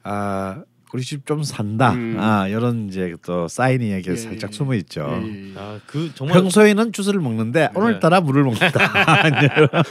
아 0.08 0.62
우리 0.94 1.02
집 1.02 1.26
좀 1.26 1.42
산다 1.42 1.92
음. 1.92 2.16
아 2.18 2.46
이런 2.48 2.88
이제 2.88 3.14
또 3.26 3.48
사인 3.48 3.82
이야기가 3.82 4.12
예, 4.12 4.16
살짝 4.16 4.52
예. 4.52 4.56
숨어 4.56 4.74
있죠. 4.76 5.20
예, 5.20 5.50
예. 5.50 5.52
아, 5.56 5.80
그 5.84 6.12
정말 6.14 6.40
평소에는 6.40 6.92
주스를 6.92 7.20
먹는데 7.20 7.70
오늘따라 7.74 8.20
물을 8.20 8.44
먹는다. 8.44 8.70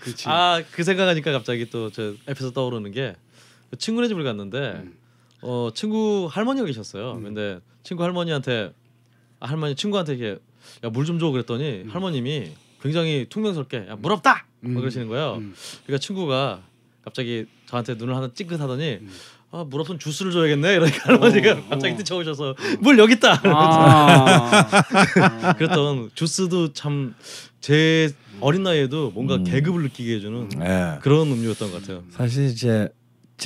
그렇지. 0.00 0.28
아그 0.28 0.84
생각하니까 0.84 1.32
갑자기 1.32 1.68
또저 1.68 2.14
에피소드 2.28 2.54
떠오르는 2.54 2.92
게그 2.92 3.76
친구네 3.78 4.06
집을 4.08 4.22
갔는데 4.24 4.58
음. 4.84 4.94
어 5.46 5.70
친구 5.74 6.28
할머니가 6.30 6.66
계셨어요. 6.66 7.20
근데 7.22 7.58
친구 7.82 8.02
할머니한테 8.02 8.72
아, 9.40 9.48
할머니 9.48 9.74
친구한테 9.74 10.14
이렇게 10.14 10.40
야물 10.82 11.04
좀 11.04 11.18
줘 11.18 11.30
그랬더니 11.30 11.84
할머님이 11.88 12.50
굉장히 12.82 13.26
퉁명스럽게 13.28 13.86
야물 13.88 14.12
없다 14.12 14.46
뭐 14.60 14.72
음. 14.72 14.80
그러시는 14.80 15.08
거예요. 15.08 15.34
음. 15.34 15.54
그러니까 15.84 16.04
친구가 16.04 16.62
갑자기 17.04 17.46
저한테 17.66 17.94
눈을 17.94 18.16
하나 18.16 18.30
찡긋하더니 18.32 18.98
음. 19.02 19.10
아물 19.50 19.80
없으면 19.82 19.98
주스를 19.98 20.32
줘야겠네 20.32 20.74
이러니까 20.74 21.12
할머니가 21.12 21.52
어, 21.52 21.64
갑자기 21.70 21.94
어. 21.94 21.96
뛰쳐오셔서 21.98 22.54
물 22.80 22.98
여기 22.98 23.14
있다 23.14 23.40
아. 23.44 25.52
그랬던 25.58 26.10
주스도 26.14 26.72
참 26.72 27.14
제 27.64 28.12
어린 28.42 28.62
나이에도 28.62 29.10
뭔가 29.12 29.36
음. 29.36 29.44
계급을 29.44 29.84
느끼게 29.84 30.16
해주는 30.16 30.50
예. 30.60 30.98
그런 31.00 31.32
음료였던 31.32 31.72
것 31.72 31.80
같아요. 31.80 32.04
사실 32.10 32.44
이제 32.44 32.90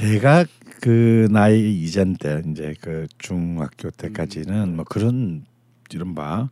제가 0.03 0.45
그 0.81 1.27
나이 1.33 1.83
이전 1.83 2.15
때 2.15 2.41
이제 2.49 2.73
그 2.81 3.09
중학교 3.19 3.91
때까지는 3.91 4.77
뭐 4.77 4.85
그런 4.85 5.45
이른바 5.93 6.51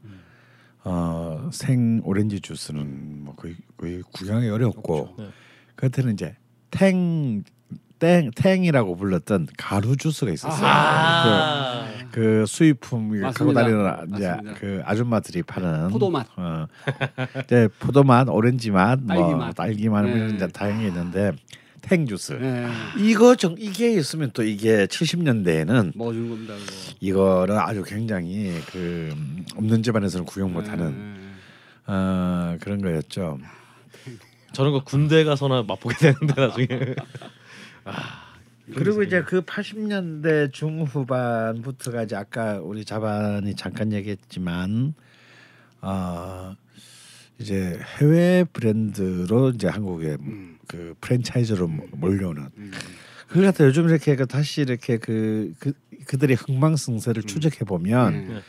어 0.83 1.49
생 1.53 2.01
오렌지 2.05 2.41
주스는 2.41 3.23
뭐 3.25 3.37
거의 3.37 3.55
거의 3.77 4.03
구경이 4.13 4.49
어렵고. 4.49 5.15
네. 5.19 5.29
그때는 5.77 6.15
이제 6.15 6.35
탱 6.73 7.45
땡, 8.01 8.31
탱이라고 8.35 8.97
불렀던 8.97 9.47
가루 9.57 9.97
주스가 9.97 10.33
있었어요. 10.33 10.67
아. 10.69 11.87
그, 12.11 12.21
그 12.41 12.47
수입품 12.47 13.19
갖고. 13.21 13.53
다니는 13.53 14.17
이제 14.17 14.29
맞습니다. 14.29 14.59
그 14.61 14.83
아줌마들이 14.85 15.43
파는 15.45 15.91
포도맛. 15.91 16.27
어, 16.37 16.67
이제 17.45 17.69
포도맛, 17.79 18.29
오렌지 18.29 18.71
맛, 18.73 18.99
뭐 19.01 19.15
딸기맛. 19.17 19.55
딸기 19.55 19.89
맛 19.89 20.03
네. 20.03 20.13
이런 20.17 20.35
이제 20.35 20.47
다양히 20.49 20.89
있는데 20.89 21.33
탱 21.89 22.07
주스. 22.07 22.33
네. 22.33 22.69
이거 22.99 23.37
정 23.37 23.55
이게 23.59 23.93
있으면 23.93 24.31
또 24.33 24.43
이게 24.43 24.87
70년대에는 24.87 25.93
먹어주는 25.95 26.29
겁니다. 26.29 26.55
그거. 26.55 26.73
이거 27.01 27.47
는 27.47 27.59
아주 27.59 27.83
굉장히 27.85 28.53
그 28.73 29.11
음, 29.13 29.45
없는 29.57 29.83
집안에서는 29.83 30.27
구경 30.27 30.53
못하는 30.53 31.15
네. 31.15 31.93
어, 31.93 32.57
그런 32.61 32.83
거였죠. 32.83 33.39
저런 34.53 34.73
거 34.73 34.83
군대 34.83 35.23
가서나 35.23 35.63
맛보게 35.63 35.97
되는데 35.97 36.35
나중에 36.35 36.67
그리고 38.75 39.03
이제 39.03 39.23
그 39.23 39.43
80년대 39.43 40.53
중후반부터가 40.53 42.03
이제 42.03 42.17
아까 42.17 42.59
우리 42.59 42.85
자반이 42.85 43.55
잠깐 43.55 43.93
얘기했지만 43.93 44.95
어 45.83 46.57
이제 47.39 47.79
해외 47.99 48.45
브랜드로 48.53 49.51
이제 49.51 49.69
한국에 49.69 50.17
음. 50.21 50.56
그 50.67 50.95
프랜차이즈로 51.01 51.69
몰려오는 51.93 52.49
음. 52.57 52.73
그걸 53.29 53.45
갖다 53.47 53.65
요즘 53.65 53.89
이렇게 53.89 54.15
그 54.17 54.27
다시 54.27 54.61
이렇게 54.63 54.99
그, 54.99 55.53
그 55.59 55.73
그들의 56.07 56.37
흥망성쇠를 56.37 57.25
추적해 57.25 57.65
보면 57.65 58.15
음. 58.15 58.41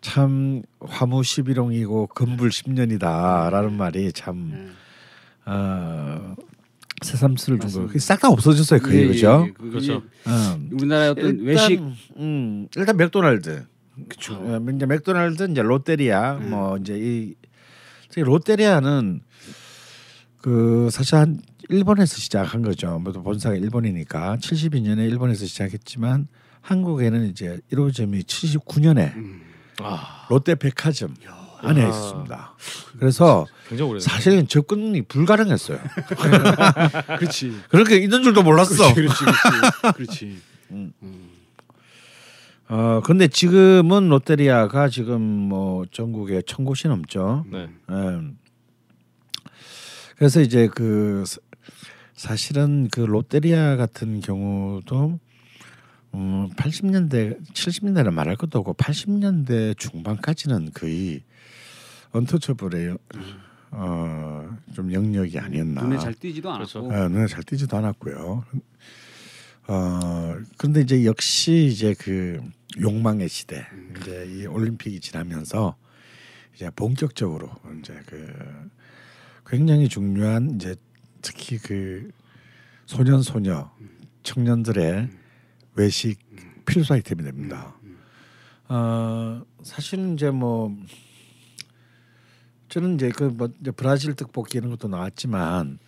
참 0.00 0.62
화무 0.80 1.20
11홍이고 1.20 2.08
금불 2.14 2.50
10년이다라는 2.50 3.72
말이 3.72 4.12
참 4.12 4.36
음. 4.36 4.74
어, 5.46 6.34
새삼스를 7.02 7.58
준 7.60 7.66
맞습니다. 7.66 7.92
거. 7.92 7.98
싹다 7.98 8.28
없어졌어요, 8.28 8.80
그게 8.80 8.98
예, 8.98 9.02
예, 9.02 9.06
그죠? 9.08 9.44
예. 9.46 9.52
그- 9.52 9.70
그렇죠. 9.70 10.02
음. 10.26 10.70
우리나라의 10.72 11.10
어떤 11.10 11.24
일단, 11.38 11.44
외식 11.46 11.80
음, 12.16 12.66
일단 12.76 12.96
맥도날드. 12.96 13.64
어, 14.30 14.66
이제 14.74 14.86
맥도날드 14.86 15.48
이제 15.50 15.62
롯데리아 15.62 16.36
음. 16.38 16.50
뭐 16.50 16.76
이제 16.76 16.96
이 16.96 17.34
롯데리아는 18.16 19.20
그 20.40 20.88
사실 20.90 21.16
한 21.16 21.40
일본에서 21.68 22.16
시작한 22.16 22.62
거죠. 22.62 22.98
모두 22.98 23.22
본사가 23.22 23.56
일본이니까 23.56 24.36
72년에 24.40 25.08
일본에서 25.10 25.44
시작했지만 25.46 26.28
한국에는 26.62 27.28
이제 27.28 27.60
1호점이 27.72 28.24
79년에 28.24 29.14
음. 29.16 29.42
아 29.80 30.26
롯데백화점 30.30 31.14
안에 31.60 31.82
아. 31.84 31.88
있었습니다. 31.88 32.54
그래서 32.98 33.46
오래. 33.86 34.00
사실은 34.00 34.46
접근이 34.46 35.02
불가능했어요. 35.02 35.78
그렇지. 37.18 37.52
그렇게 37.68 37.96
있는 37.96 38.22
줄도 38.22 38.42
몰랐어. 38.42 38.94
그렇지. 38.94 39.14
그렇지. 39.24 39.96
그렇지. 39.96 40.38
어 42.70 43.00
근데 43.02 43.28
지금은 43.28 44.10
롯데리아가 44.10 44.90
지금 44.90 45.20
뭐 45.22 45.86
전국에 45.90 46.42
천 46.46 46.66
곳이 46.66 46.86
넘죠. 46.86 47.46
네. 47.50 47.68
예. 47.90 48.20
그래서 50.18 50.40
이제 50.40 50.68
그 50.68 51.24
사- 51.26 51.38
사실은 52.14 52.88
그 52.90 53.00
롯데리아 53.00 53.76
같은 53.76 54.20
경우도 54.20 55.20
음 56.14 56.48
80년대 56.56 57.38
70년대는 57.52 58.12
말할 58.12 58.36
것도 58.36 58.58
없고 58.58 58.74
80년대 58.74 59.78
중반까지는 59.78 60.72
거의 60.74 61.22
언터처블의 62.10 62.96
어좀 63.70 64.92
영역이 64.92 65.38
아니었나. 65.38 65.82
눈에 65.82 65.98
잘 65.98 66.14
띄지도 66.14 66.50
그렇죠. 66.52 66.78
않았고. 66.80 66.94
어, 66.94 67.08
눈에 67.08 67.26
잘 67.26 67.42
띄지도 67.44 67.76
않았고요. 67.76 68.44
어 69.70 70.34
근데 70.56 70.80
이제 70.80 71.04
역시 71.04 71.66
이제 71.70 71.94
그 71.98 72.40
욕망의 72.80 73.28
시대 73.28 73.66
이제 74.00 74.26
이 74.26 74.46
올림픽이 74.46 74.98
지나면서 75.00 75.76
이제 76.54 76.70
본격적으로 76.70 77.50
이제 77.78 78.00
그 78.06 78.32
굉장히 79.48 79.88
중요한 79.88 80.54
이제 80.54 80.76
특히 81.22 81.58
그 81.58 82.10
소년 82.86 83.22
소녀 83.22 83.70
청년들의 84.22 85.08
외식 85.74 86.18
필수 86.66 86.92
아이템이 86.92 87.22
됩니다. 87.22 87.74
어 88.68 89.42
사실은 89.62 90.14
이제 90.14 90.30
뭐 90.30 90.76
저는 92.68 92.96
이제 92.96 93.08
그 93.10 93.30
뭐 93.30 93.48
브라질 93.76 94.14
떡볶이 94.14 94.58
이런 94.58 94.70
것도 94.70 94.88
나왔지만 94.88 95.78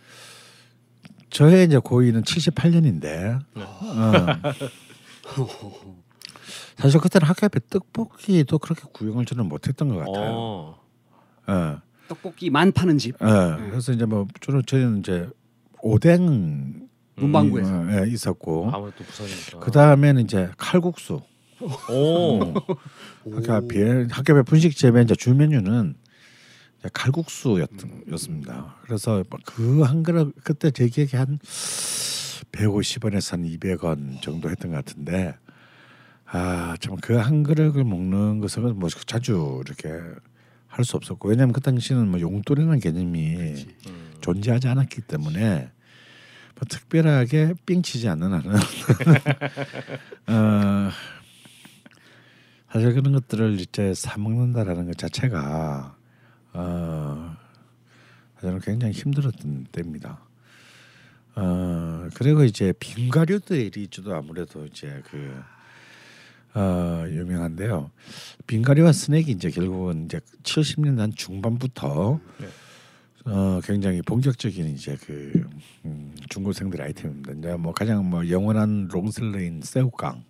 저의 1.29 1.67
이제 1.67 1.77
고의는 1.77 2.23
78년인데 2.23 3.39
어. 3.55 4.25
사실 6.77 6.99
그때는 6.99 7.27
학교 7.27 7.45
앞에 7.45 7.59
떡볶이도 7.69 8.57
그렇게 8.57 8.81
구경을 8.91 9.25
저는 9.25 9.47
못했던 9.47 9.87
것 9.89 9.97
같아요. 9.97 10.31
어. 11.47 11.81
예. 12.11 12.15
떡볶이만 12.15 12.71
파는 12.71 12.97
집. 12.97 13.15
예. 13.21 13.69
그래서 13.69 13.91
이제 13.93 14.05
뭐 14.05 14.27
주로 14.39 14.61
저희는 14.61 14.99
이제 14.99 15.29
오뎅 15.81 16.87
문방구에서. 17.15 17.87
예, 18.05 18.09
있었고 18.09 18.69
아무래도 18.73 19.03
부산이니까. 19.03 19.59
그 19.59 19.71
다음에는 19.71 20.23
이제 20.23 20.49
칼국수. 20.57 21.21
오. 21.89 22.53
학교 23.31 23.53
앞에 23.53 24.07
학교 24.09 24.33
앞에 24.33 24.41
분식집에 24.43 25.01
이제 25.03 25.13
주 25.15 25.33
메뉴는 25.35 25.93
이제 26.79 26.89
칼국수였습니다. 26.93 28.77
그래서 28.83 29.23
그 29.45 29.83
한 29.83 30.01
그릇 30.01 30.33
그때 30.43 30.71
제 30.71 30.87
기억에 30.87 31.09
한 31.23 31.37
150원에서 32.51 33.31
한 33.33 33.43
200원 33.43 34.21
정도 34.21 34.49
했던 34.49 34.71
것 34.71 34.77
같은데 34.77 35.35
아 36.25 36.75
참 36.79 36.97
그 36.97 37.13
한 37.19 37.43
그릇을 37.43 37.83
먹는 37.83 38.39
것은 38.39 38.79
뭐 38.79 38.89
자주 39.05 39.61
이렇게 39.65 39.89
할 40.71 40.85
수 40.85 40.95
없었고 40.95 41.29
왜냐하면 41.29 41.51
그 41.53 41.59
당시는 41.59 42.07
뭐 42.07 42.19
용돈이라는 42.19 42.79
개념이 42.79 43.35
음. 43.87 44.13
존재하지 44.21 44.69
않았기 44.69 45.01
때문에 45.01 45.69
뭐 46.55 46.65
특별하게 46.67 47.53
삥치지 47.65 48.07
않는 48.07 48.31
한은 48.31 48.55
어, 50.27 50.91
사실 52.71 52.93
그런 52.93 53.11
것들을 53.13 53.59
이제 53.59 53.93
사 53.93 54.17
먹는다라는 54.17 54.85
것 54.85 54.97
자체가 54.97 55.95
어, 56.53 57.37
저는 58.39 58.59
굉장히 58.61 58.93
힘들었던 58.93 59.67
때입니다. 59.73 60.19
어, 61.35 62.07
그리고 62.15 62.43
이제 62.43 62.73
빙가류들이 62.79 63.83
있죠 63.83 64.03
아무래도 64.13 64.65
이제 64.65 65.01
그 65.09 65.41
어, 66.53 67.05
유명한데요. 67.07 67.91
빙가리와 68.47 68.91
스낵이 68.91 69.31
이제 69.31 69.49
결국은 69.49 70.05
이제 70.05 70.19
70년대 70.43 70.97
한 70.97 71.13
중반부터 71.15 72.19
네. 72.39 72.47
어, 73.25 73.59
굉장히 73.63 74.01
본격적인 74.01 74.73
이제 74.73 74.97
그 75.05 75.47
음, 75.85 76.15
중고생들 76.29 76.81
아이템입니다. 76.81 77.33
이제 77.33 77.55
뭐 77.55 77.71
가장 77.71 78.09
뭐 78.09 78.27
영원한 78.29 78.89
롱셀러인 78.91 79.61
새우깡 79.63 80.23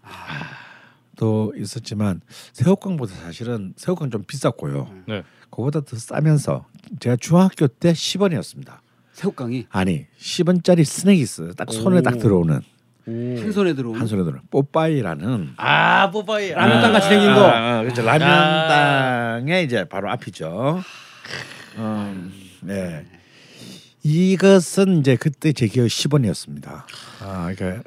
도 1.15 1.53
있었지만 1.55 2.21
새우깡보다 2.53 3.13
사실은 3.15 3.73
새우깡 3.77 4.09
좀 4.09 4.23
비쌌고요. 4.23 5.03
네. 5.07 5.23
그보다 5.49 5.81
더 5.81 5.97
싸면서 5.97 6.65
제가 6.99 7.17
중학교 7.17 7.67
때 7.67 7.93
10원이었습니다. 7.93 8.79
새우깡이 9.13 9.67
아니 9.69 10.07
10원짜리 10.17 10.83
스낵이 10.83 11.19
있어요. 11.19 11.53
딱 11.53 11.71
손에 11.71 12.01
딱 12.01 12.17
들어오는 12.17 12.61
한 13.05 13.51
손에 13.51 13.73
들어오는. 13.73 13.99
한 13.99 14.07
손에 14.07 14.23
들어. 14.23 14.39
뽀빠이라는 14.51 15.53
아 15.57 16.11
뽀빠이. 16.11 16.51
라면땅 16.51 16.93
같이 16.93 17.09
생긴 17.09 17.33
거. 17.33 17.41
아, 17.47 17.79
아, 17.79 17.81
그렇죠. 17.81 18.01
라면 18.03 18.27
땅의 18.67 19.65
이제 19.65 19.83
바로 19.85 20.09
앞이죠. 20.11 20.81
음, 21.77 22.31
네. 22.61 23.05
이것은 24.03 24.99
이제 24.99 25.15
그때 25.15 25.51
제 25.53 25.67
기억 25.67 25.85
10원이었습니다. 25.85 26.83
아, 27.21 27.53
그러니까 27.55 27.83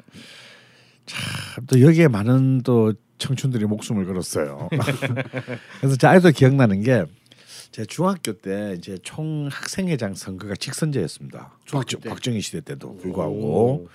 참또 1.05 1.81
여기에 1.81 2.07
많은 2.07 2.61
또 2.63 2.93
청춘들이 3.17 3.65
목숨을 3.65 4.05
걸었어요. 4.05 4.69
그래서 5.79 5.95
제 5.97 6.07
아직도 6.07 6.31
기억나는 6.31 6.81
게 6.83 7.05
제 7.71 7.83
중학교 7.83 8.31
때 8.31 8.73
이제 8.77 8.97
총 9.03 9.49
학생회장 9.51 10.15
선거가 10.15 10.55
직선제였습니다. 10.55 11.51
중학교 11.65 11.97
박정- 11.97 12.01
때? 12.03 12.09
박정희 12.09 12.39
시대 12.39 12.61
때도 12.61 12.95
불구하고 12.95 13.89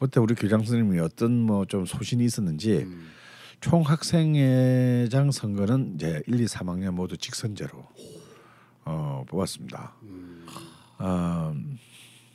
그때 0.00 0.18
우리 0.20 0.34
교장 0.34 0.60
선생님이 0.64 0.98
어떤 1.00 1.32
뭐 1.40 1.64
좀 1.66 1.84
소신이 1.84 2.24
있었는지 2.24 2.78
음. 2.78 3.10
총 3.60 3.82
학생회장 3.82 5.30
선거는 5.30 5.94
이제 5.96 6.22
1, 6.26 6.40
2, 6.40 6.44
3학년 6.46 6.92
모두 6.92 7.16
직선제로 7.16 7.70
어, 8.86 9.24
뽑았습니다. 9.28 9.94
어, 10.98 11.54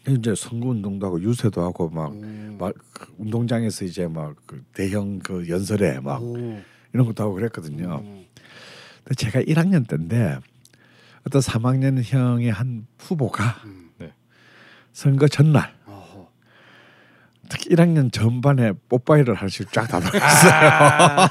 이제 0.07 0.35
선거 0.35 0.69
운동도 0.69 1.07
하고 1.07 1.19
유세도 1.21 1.61
하고 1.63 1.89
막, 1.89 2.15
막그 2.59 3.15
운동장에서 3.17 3.85
이제 3.85 4.07
막 4.07 4.35
그 4.45 4.63
대형 4.73 5.17
그 5.19 5.49
연설회 5.49 5.99
막 5.99 6.21
오. 6.21 6.37
이런 6.93 7.07
것도 7.07 7.23
하고 7.23 7.33
그랬거든요. 7.33 7.95
오. 7.95 8.23
근데 9.03 9.15
제가 9.17 9.41
1학년 9.41 9.87
때인데 9.87 10.37
어떤 11.25 11.41
3학년 11.41 11.99
형의 12.03 12.51
한 12.51 12.85
후보가 12.99 13.61
음. 13.65 13.89
네. 13.97 14.13
선거 14.93 15.27
전날. 15.27 15.74
특히 17.49 17.75
1학년 17.75 18.11
전반에 18.11 18.73
뽀빠이를 18.89 19.35
하나씩 19.35 19.71
쫙 19.71 19.87
다 19.87 19.99
들어갔어요. 19.99 21.29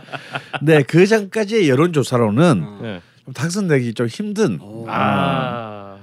네, 0.62 0.82
그 0.82 1.06
전까지의 1.06 1.68
여론조사로는 1.68 2.64
어. 2.64 2.78
네. 2.82 3.00
좀 3.24 3.34
당선되기 3.34 3.94
좀 3.94 4.06
힘든 4.06 4.60
오. 4.60 4.86
아. 4.88 5.98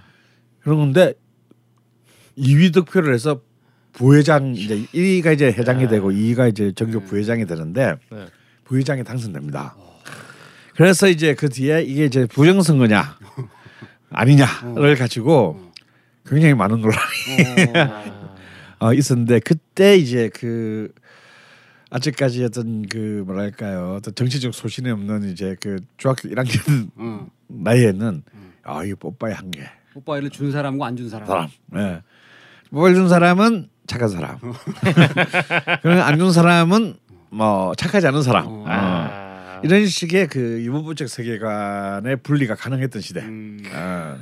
그런 0.61 0.77
건데 0.77 1.13
2위 2.37 2.73
득표를 2.73 3.13
해서 3.13 3.41
부회장 3.93 4.55
이제 4.55 4.85
1위가 4.93 5.33
이제 5.33 5.47
회장이 5.47 5.87
되고 5.87 6.11
2위가 6.11 6.49
이제 6.49 6.71
전교 6.73 7.01
부회장이 7.01 7.45
되는데 7.45 7.95
네. 8.11 8.25
부회장이 8.65 9.03
당선됩니다. 9.03 9.75
그래서 10.75 11.07
이제 11.07 11.33
그 11.33 11.49
뒤에 11.49 11.81
이게 11.81 12.05
이제 12.05 12.27
부정선거냐 12.27 13.17
아니냐를 14.11 14.95
가지고 14.95 15.59
굉장히 16.27 16.53
많은 16.53 16.81
논란이 16.81 17.73
어. 18.79 18.87
어, 18.87 18.93
있었는데 18.93 19.39
그때 19.39 19.95
이제 19.97 20.29
그 20.33 20.91
아직까지 21.89 22.43
어떤 22.43 22.85
그 22.87 23.23
뭐랄까요 23.25 23.95
어떤 23.97 24.13
정치적 24.13 24.53
소신이 24.53 24.89
없는 24.91 25.29
이제 25.31 25.55
그 25.61 25.77
중학교 25.97 26.27
1학년 26.29 26.89
어. 26.97 27.27
나이에는 27.47 28.23
아이 28.63 28.93
뽀빠이 28.93 29.33
한 29.33 29.51
개 29.51 29.61
뽀빠이를 29.93 30.29
준 30.29 30.51
사람과 30.51 30.85
안 30.85 30.95
준 30.97 31.09
사람. 31.09 31.25
사람. 31.27 31.47
예. 31.75 32.01
뽀빠이 32.71 32.93
준 32.93 33.07
사람은 33.09 33.69
착한 33.87 34.09
사람. 34.09 34.37
그럼 35.81 36.01
안준 36.01 36.31
사람은 36.33 36.97
뭐 37.29 37.73
착하지 37.75 38.05
않은 38.07 38.21
사람. 38.21 38.45
어. 38.47 38.49
어. 38.49 38.65
아. 38.67 39.61
이런 39.63 39.87
식의 39.87 40.27
그 40.27 40.61
유부부적 40.63 41.07
세계관의 41.09 42.17
분리가 42.17 42.53
가능했던 42.55 43.01
시대. 43.01 43.21
음. 43.21 43.63
어. 43.73 44.17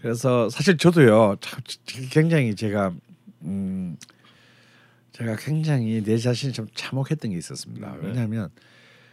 그래서 0.00 0.48
사실 0.48 0.76
저도요 0.78 1.36
참 1.40 1.60
굉장히 2.10 2.56
제가 2.56 2.92
음 3.42 3.96
제가 5.12 5.36
굉장히 5.36 6.02
내 6.02 6.16
자신이 6.18 6.52
좀 6.52 6.66
참혹했던 6.74 7.30
게 7.32 7.36
있었습니다. 7.38 7.94
왜냐하면 8.00 8.50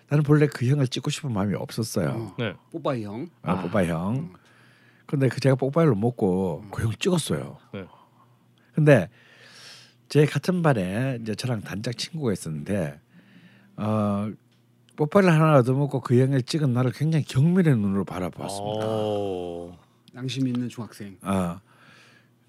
나는 0.10 0.24
본래 0.24 0.48
그 0.48 0.66
형을 0.66 0.88
찍고 0.88 1.10
싶은 1.10 1.32
마음이 1.34 1.56
없었어요. 1.56 2.10
어. 2.10 2.36
네. 2.38 2.54
뽀빠이 2.72 3.04
형. 3.04 3.30
아, 3.42 3.62
뽀빠이 3.62 3.90
형. 3.90 4.34
근데 5.06 5.28
그 5.30 5.40
제가 5.40 5.56
뽀빠이를 5.56 5.96
먹고 5.96 6.64
그 6.72 6.84
형 6.84 6.92
찍었어요. 6.98 7.58
네. 7.74 7.86
근데 8.74 9.10
제 10.10 10.26
같은 10.26 10.62
반에 10.62 11.18
이제 11.22 11.36
저랑 11.36 11.62
단짝 11.62 11.98
친구가 11.98 12.32
있었는데 12.32 13.00
어 13.76 14.32
뽀빠이를 14.96 15.32
하나 15.32 15.58
얻어먹고 15.58 16.02
그 16.02 16.20
형을 16.20 16.42
찍은 16.44 16.74
나를 16.74 16.92
굉장히 16.92 17.26
경멸의 17.26 17.76
눈으로 17.76 18.06
바라보았습니다. 18.06 18.88
오. 18.88 19.76
양심 20.16 20.48
있는 20.48 20.70
중학생. 20.70 21.18
아 21.22 21.60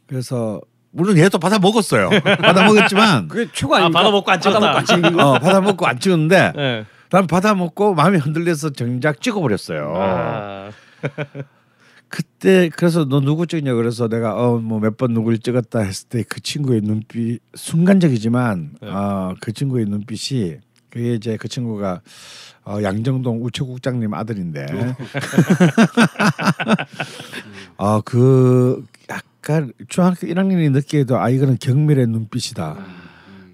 그래서 0.07 0.61
물론 0.91 1.19
얘도 1.19 1.39
받아 1.39 1.59
먹었어요. 1.59 2.11
받아 2.41 2.65
먹었지만 2.65 3.29
그게 3.29 3.51
최고 3.53 3.75
아, 3.75 3.79
아닙니까? 3.79 3.99
받아먹고 4.01 4.31
안 4.31 4.41
찍었다. 4.41 4.61
받아먹고 4.61 4.79
안 4.79 4.85
찍은 4.87 5.17
거. 5.17 5.31
어, 5.31 5.39
받아 5.39 5.61
먹고 5.61 5.87
안 5.87 5.99
찍었는데 6.01 6.53
네. 6.57 6.85
난 7.11 7.27
받아 7.27 7.55
먹고 7.55 7.95
마음이 7.95 8.19
흔들려서 8.19 8.71
정작 8.71 9.21
찍어버렸어요. 9.21 9.93
아. 9.97 10.71
그때 12.11 12.71
그래서 12.75 13.05
너 13.05 13.21
누구 13.21 13.47
찍냐 13.47 13.75
그래서 13.75 14.09
내가 14.09 14.35
어 14.35 14.59
뭐 14.61 14.81
몇 14.81 14.97
번 14.97 15.13
누구를 15.13 15.39
찍었다 15.39 15.81
했을 15.81 16.09
때 16.09 16.25
그 16.25 16.41
친구의 16.41 16.81
눈빛 16.81 17.41
순간적이지만 17.55 18.71
네. 18.81 18.89
어그 18.91 19.53
친구의 19.53 19.85
눈빛이 19.85 20.57
그게 20.89 21.15
이제 21.15 21.37
그 21.37 21.49
친구가 21.49 22.01
어, 22.65 22.79
양정동 22.83 23.45
우체국장님 23.45 24.15
아들인데 24.15 24.67
어그 27.77 28.85
약간 29.49 29.73
중학교 29.89 30.27
1학년이 30.27 30.71
느끼에도 30.73 31.19
아 31.19 31.31
이거는 31.31 31.57
경멸의 31.59 32.07
눈빛이다. 32.07 32.77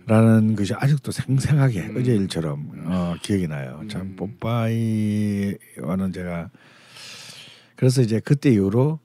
라는 0.06 0.54
것이 0.54 0.74
아직도 0.74 1.12
생생하게 1.12 1.94
어제 1.96 2.14
일처럼 2.14 2.68
어, 2.84 3.14
기억이 3.22 3.46
나요. 3.46 3.80
참 3.88 4.16
뽀빠이와는 4.16 6.12
제가 6.12 6.50
그래서 7.76 8.02
이제 8.02 8.20
그때 8.20 8.50
이후로 8.50 8.98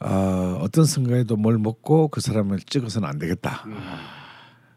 어, 0.00 0.58
어떤 0.62 0.84
순간에도 0.86 1.36
뭘 1.36 1.58
먹고 1.58 2.08
그 2.08 2.20
사람을 2.20 2.60
찍어서는 2.60 3.06
안 3.06 3.18
되겠다. 3.18 3.64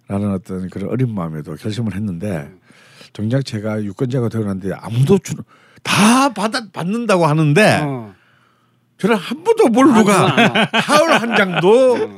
라는 0.07 0.33
어떤 0.33 0.69
그런 0.69 0.89
어린 0.89 1.15
마음에도 1.15 1.55
결심을 1.55 1.95
했는데 1.95 2.51
정작 3.13 3.45
제가 3.45 3.81
유권자가 3.81 4.27
되고 4.27 4.43
났는데 4.43 4.75
아무도 4.75 5.17
주, 5.17 5.33
다 5.81 6.33
받아 6.33 6.69
받는다고 6.71 7.25
하는데 7.25 7.79
어. 7.81 8.13
저를 9.03 9.17
한 9.17 9.43
번도 9.43 9.67
뭘 9.67 9.89
아, 9.89 9.93
누가. 9.97 10.69
하울 10.79 11.11
한 11.11 11.35
장도 11.35 12.15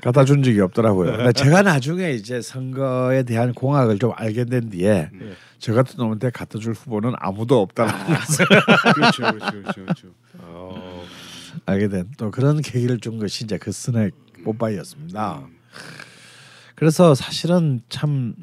갖다 0.00 0.24
준 0.24 0.44
적이 0.44 0.60
없더라고요. 0.60 1.16
근데 1.16 1.32
제가 1.32 1.62
나중에 1.62 2.12
이제 2.12 2.40
선거에 2.40 3.24
대한 3.24 3.52
공학을 3.52 3.98
좀 3.98 4.12
알게 4.14 4.44
된 4.44 4.70
뒤에 4.70 5.10
저 5.58 5.74
같은 5.74 5.96
놈한테 5.96 6.30
갖다 6.30 6.60
줄 6.60 6.72
후보는 6.72 7.14
아무도 7.18 7.60
없다는 7.62 7.92
것을 8.14 8.46
그렇죠, 8.94 9.22
그렇죠, 9.22 9.50
그렇죠, 9.50 9.72
그렇죠. 9.82 10.08
어. 10.38 11.02
알게 11.66 11.88
된 11.88 12.08
또 12.16 12.30
그런 12.30 12.60
계기를 12.60 13.00
준 13.00 13.18
것이 13.18 13.42
이제 13.44 13.58
그 13.58 13.72
스낵 13.72 14.12
뽀빠이였습니다. 14.44 15.42
그래서 16.76 17.16
사실은 17.16 17.80
참 17.88 18.34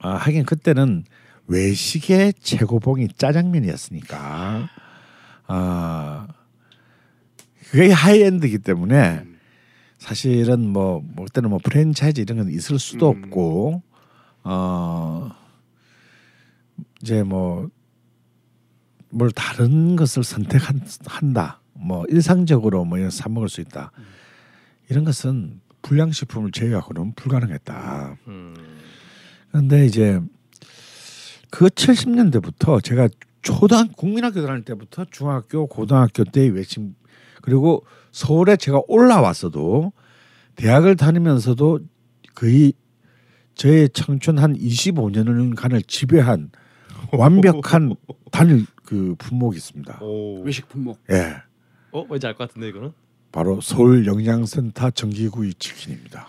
아, 0.00 0.14
하긴 0.14 0.46
그때는 0.46 1.04
외식의 1.46 2.34
최고봉이 2.40 3.08
짜장면이었으니까 3.16 4.68
아 5.50 6.28
그게 7.70 7.90
하이엔드이기 7.90 8.58
때문에 8.58 9.24
사실은 9.98 10.68
뭐, 10.68 11.02
뭐 11.04 11.26
그때는 11.26 11.50
뭐 11.50 11.58
프랜차이즈 11.62 12.20
이런 12.20 12.38
건 12.38 12.48
있을 12.48 12.78
수도 12.78 13.10
음. 13.10 13.24
없고 13.24 13.82
어 14.44 15.30
이제 17.02 17.22
뭐 17.22 17.70
뭘 19.10 19.30
다른 19.32 19.96
것을 19.96 20.24
선택한다. 20.24 21.60
뭐 21.74 22.04
일상적으로 22.08 22.84
뭐 22.84 22.98
이런 22.98 23.10
사 23.10 23.28
먹을 23.28 23.48
수 23.48 23.60
있다. 23.60 23.90
이런 24.88 25.04
것은 25.04 25.60
불량식품을 25.82 26.52
제외하고는 26.52 27.14
불가능했다. 27.14 28.16
음. 28.28 28.54
그런데 29.50 29.86
이제 29.86 30.20
그 31.50 31.66
70년대부터 31.66 32.82
제가 32.82 33.08
초등 33.42 33.88
국민학교 33.96 34.44
다닐 34.46 34.64
때부터 34.64 35.04
중학교 35.10 35.66
고등학교 35.66 36.24
때의 36.24 36.50
외식 36.50 36.80
그리고 37.42 37.84
서울에 38.12 38.56
제가 38.56 38.82
올라왔어도 38.86 39.92
대학을 40.56 40.96
다니면서도 40.96 41.80
거의 42.34 42.72
저의 43.54 43.88
청춘 43.90 44.38
한 44.38 44.56
25년간을 44.56 45.86
지배한 45.86 46.50
완벽한 47.12 47.94
단일 48.30 48.66
그 48.84 49.14
품목이 49.18 49.56
있습니다. 49.56 49.98
오. 50.02 50.42
외식 50.42 50.68
품목. 50.68 50.98
예. 51.10 51.36
어, 51.92 52.06
왠지 52.08 52.26
알 52.26 52.34
것 52.34 52.48
같은데 52.48 52.68
이거는. 52.68 52.92
바로 53.32 53.60
서울 53.60 54.06
영양센터 54.06 54.90
전기구이 54.90 55.54
치킨입니다. 55.54 56.26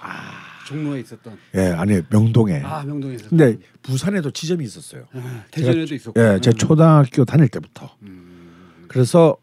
종로에 0.72 1.00
있었던. 1.02 1.38
예, 1.56 1.60
아니 1.72 2.02
명동에. 2.10 2.62
아 2.64 2.84
명동에 2.84 3.16
있었던. 3.16 3.38
근데 3.38 3.58
부산에도 3.82 4.32
지점이 4.32 4.64
있었어요. 4.66 5.08
아, 5.14 5.44
대전에도 5.52 5.94
있었고. 5.96 6.20
예, 6.22 6.40
제 6.42 6.52
초등학교 6.54 7.26
다닐 7.26 7.48
때부터. 7.50 7.96
음. 8.04 8.86
그래서 8.88 9.38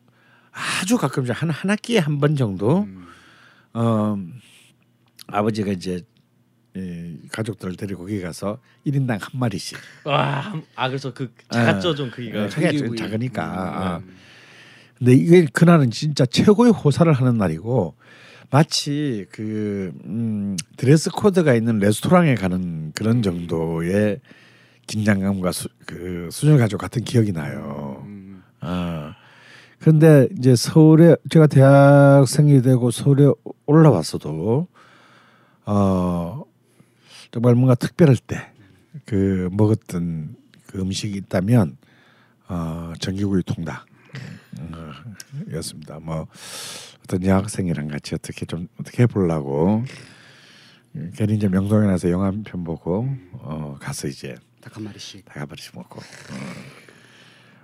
아주 0.80 0.96
가끔씩 0.96 1.40
한한 1.40 1.70
학기에 1.70 1.98
한 2.00 2.18
번 2.20 2.34
정도 2.36 2.80
음. 2.80 3.06
어, 3.74 4.16
아버지가 5.28 5.72
이제 5.72 6.00
예, 6.76 7.16
가족들을 7.32 7.76
데리고 7.76 8.00
거기 8.02 8.20
가서 8.20 8.58
1인당 8.86 9.18
한 9.20 9.20
마리씩. 9.34 9.78
와, 10.04 10.54
아 10.76 10.88
그래서 10.88 11.12
그 11.12 11.32
작았죠 11.50 11.94
좀 11.94 12.10
크기가. 12.10 12.44
예, 12.44 12.48
크기가 12.48 12.70
좀 12.70 12.78
전기구이. 12.78 12.96
작으니까. 12.98 13.42
아. 13.44 13.96
음. 13.98 14.14
근데 14.98 15.12
이게 15.14 15.46
그날은 15.52 15.90
진짜 15.92 16.26
최고의 16.26 16.72
호사를 16.72 17.10
하는 17.12 17.38
날이고 17.38 17.94
마치 18.50 19.26
그 19.30 19.92
음, 20.04 20.56
드레스 20.76 21.10
코드가 21.10 21.54
있는 21.54 21.78
레스토랑에 21.78 22.34
가는 22.34 22.92
그런 22.94 23.22
정도의 23.22 24.20
긴장감과 24.86 25.52
수, 25.52 25.68
그 25.84 26.28
수준을 26.32 26.58
가지고 26.58 26.78
같은 26.78 27.04
기억이 27.04 27.32
나요. 27.32 28.02
음. 28.06 28.42
아. 28.60 29.14
그런데 29.78 30.28
이제 30.36 30.56
서울에 30.56 31.14
제가 31.30 31.46
대학생이 31.46 32.62
되고 32.62 32.90
서울에 32.90 33.30
올라왔어도 33.66 34.66
어 35.66 36.44
정말 37.30 37.54
뭔가 37.54 37.74
특별할 37.74 38.16
때 38.16 38.58
그 39.04 39.48
먹었던 39.52 40.36
그 40.66 40.80
음식이 40.80 41.16
있다면 41.16 41.76
어 42.48 42.92
전기구이 42.98 43.42
통닭 43.42 43.82
어, 43.82 43.87
였습니다. 45.54 45.98
뭐 46.00 46.26
어떤 47.04 47.24
여학생이랑 47.24 47.88
같이 47.88 48.14
어떻게 48.14 48.44
좀 48.46 48.68
어떻게 48.80 49.02
해보려고 49.04 49.84
괜히 51.16 51.34
이제 51.36 51.48
명동에 51.48 51.86
나서 51.86 52.10
영화 52.10 52.26
한 52.26 52.42
편 52.42 52.64
보고 52.64 53.08
어 53.32 53.76
가서 53.80 54.08
이제 54.08 54.34
닭 54.60 54.76
한 54.76 54.84
마리씩. 54.84 55.24
다가버리지 55.24 55.70
먹고. 55.74 56.00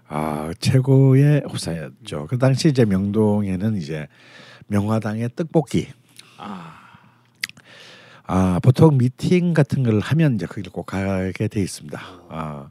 아 0.08 0.52
최고의 0.60 1.42
호사였죠. 1.50 2.26
그 2.28 2.38
당시 2.38 2.68
이제 2.68 2.84
명동에는 2.84 3.76
이제 3.76 4.06
명화당의 4.68 5.30
떡볶이. 5.36 5.88
아 8.26 8.58
보통 8.62 8.96
미팅 8.96 9.52
같은 9.52 9.82
걸 9.82 10.00
하면 10.00 10.36
이제 10.36 10.46
거기를 10.46 10.72
꼭 10.72 10.84
가게 10.86 11.48
돼 11.48 11.60
있습니다. 11.60 12.00
아 12.30 12.70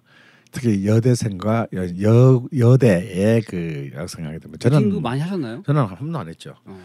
특히 0.53 0.85
여대생과 0.87 1.67
여, 1.73 1.83
여 2.03 2.43
여대의 2.55 3.41
그 3.41 3.89
학생하게 3.95 4.37
되면 4.37 4.59
저는 4.59 5.01
많이 5.01 5.19
하셨나요? 5.19 5.63
저는 5.65 5.85
한 5.85 5.97
번도 5.97 6.19
안 6.19 6.29
했죠. 6.29 6.55
어. 6.63 6.79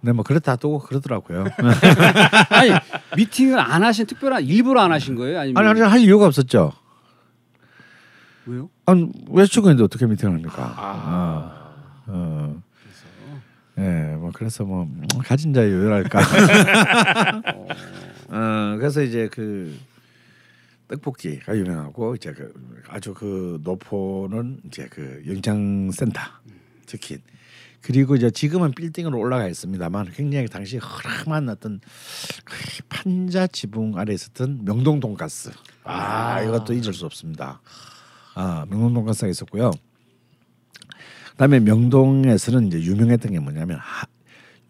근데 0.00 0.12
뭐 0.12 0.24
그렇다 0.24 0.56
또 0.56 0.78
그러더라고요. 0.78 1.44
아니 2.48 2.70
미팅을 3.16 3.60
안 3.60 3.84
하신 3.84 4.06
특별한 4.06 4.44
일부러 4.44 4.80
안 4.80 4.90
하신 4.92 5.14
거예요? 5.14 5.38
아니면 5.40 5.58
아니 5.64 5.80
아니 5.80 5.88
할 5.88 6.00
이유가 6.00 6.26
없었죠. 6.26 6.72
왜요? 8.46 8.70
아니 8.86 9.12
외출근인데 9.30 9.84
어떻게 9.84 10.06
미팅을 10.06 10.34
합니까? 10.34 10.74
아. 10.76 11.74
어. 12.06 12.12
어. 12.14 12.62
예, 13.78 14.16
뭐 14.16 14.30
그래서 14.32 14.64
뭐 14.64 14.84
음, 14.84 15.06
가진 15.22 15.52
자의 15.52 15.70
요랄까. 15.70 16.20
어, 18.28 18.76
그래서 18.78 19.02
이제 19.02 19.28
그 19.30 19.78
떡볶이가 20.92 21.56
유명하고 21.56 22.14
이제 22.14 22.32
그 22.32 22.52
아주 22.88 23.14
그 23.14 23.60
노포는 23.62 24.60
이제 24.66 24.86
그 24.90 25.22
영장센터 25.26 26.20
치킨 26.86 27.18
그리고 27.80 28.14
이제 28.14 28.30
지금은 28.30 28.72
빌딩으로 28.72 29.18
올라가 29.18 29.48
있습니다만 29.48 30.12
굉장히 30.12 30.46
당시 30.46 30.78
허름한 30.78 31.48
어떤 31.48 31.80
그 32.44 32.56
판자 32.88 33.46
지붕 33.48 33.98
아래 33.98 34.12
있었던 34.12 34.64
명동 34.64 35.00
돈가스 35.00 35.50
아, 35.84 36.42
이것도 36.42 36.74
잊을 36.74 36.92
수 36.92 37.06
없습니다. 37.06 37.60
아 38.34 38.66
명동 38.68 38.94
돈가스가 38.94 39.28
있었고요. 39.28 39.72
그다음에 41.32 41.60
명동에서는 41.60 42.68
이제 42.68 42.80
유명했던 42.82 43.32
게 43.32 43.40
뭐냐면 43.40 43.78
하, 43.78 44.06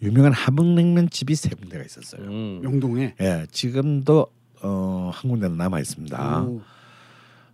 유명한 0.00 0.32
함흥냉면 0.32 1.10
집이 1.10 1.34
세 1.34 1.50
군데가 1.50 1.84
있었어요. 1.84 2.22
음. 2.22 2.60
명동에. 2.62 3.14
예, 3.20 3.46
지금도 3.50 4.28
어, 4.62 5.10
한 5.12 5.30
군데는 5.30 5.56
남아 5.56 5.80
있습니다. 5.80 6.42
오. 6.42 6.62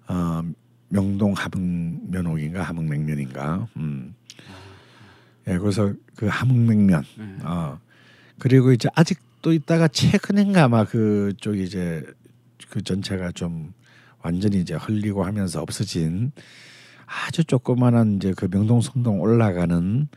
어, 0.09 0.43
명동 0.89 1.33
함흥면옥인가 1.35 2.63
함흥냉면인가. 2.63 3.69
음. 3.77 4.15
예, 5.49 5.59
그래서 5.59 5.93
그 6.17 6.27
함흥냉면. 6.27 7.05
네. 7.19 7.37
어. 7.45 7.79
그리고 8.39 8.73
이제 8.73 8.89
아직도 8.95 9.53
있다가 9.53 9.89
최근인가 9.89 10.65
아마 10.65 10.85
그쪽 10.85 11.57
이제 11.59 12.05
그 12.71 12.83
전체가 12.83 13.33
좀 13.33 13.73
완전히 14.23 14.61
이제 14.61 14.75
흘리고 14.75 15.25
하면서 15.25 15.61
없어진 15.63 16.33
아주 17.07 17.45
조그마한 17.45 18.17
이제 18.17 18.35
그 18.37 18.49
명동 18.49 18.81
성동 18.81 19.21
올라가는 19.21 20.09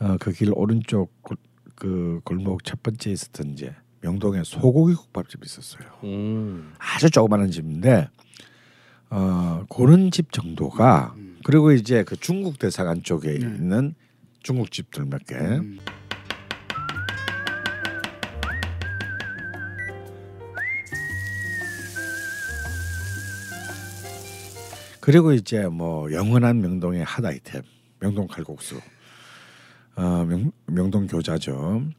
어, 0.00 0.16
그 0.18 0.32
길 0.32 0.50
오른쪽 0.54 1.12
골- 1.22 1.36
그 1.76 2.20
골목 2.24 2.64
첫 2.64 2.82
번째 2.82 3.10
있었던 3.10 3.52
이제 3.52 3.74
명동에 4.00 4.42
소고기 4.44 4.94
국밥집이 4.94 5.44
있었어요. 5.44 5.88
음. 6.04 6.72
아주 6.78 7.10
조그마한 7.10 7.50
집인데 7.50 8.08
어 9.10 9.64
그런 9.68 10.10
집 10.10 10.32
정도가 10.32 11.14
그리고 11.44 11.72
이제 11.72 12.04
그 12.04 12.16
중국 12.16 12.58
대사관 12.58 13.02
쪽에 13.02 13.34
있는 13.34 13.94
중국 14.42 14.70
집들 14.70 15.04
몇 15.04 15.24
개. 15.26 15.36
음. 15.36 15.78
그리고 25.00 25.32
이제 25.32 25.66
뭐 25.66 26.12
영원한 26.12 26.60
명동의 26.60 27.04
핫 27.04 27.24
아이템 27.24 27.62
명동 27.98 28.26
칼국수 28.28 28.80
어 29.96 30.24
명, 30.24 30.52
명동 30.66 31.06
교자점 31.06 31.92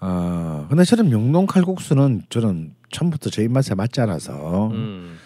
어 0.00 0.66
근데 0.68 0.84
저는 0.84 1.08
명동 1.08 1.46
칼국수는 1.46 2.22
저는 2.28 2.74
처음부터 2.90 3.30
제 3.30 3.42
입맛에 3.42 3.74
맞지 3.74 4.00
않아서 4.02 4.68
음. 4.68 5.16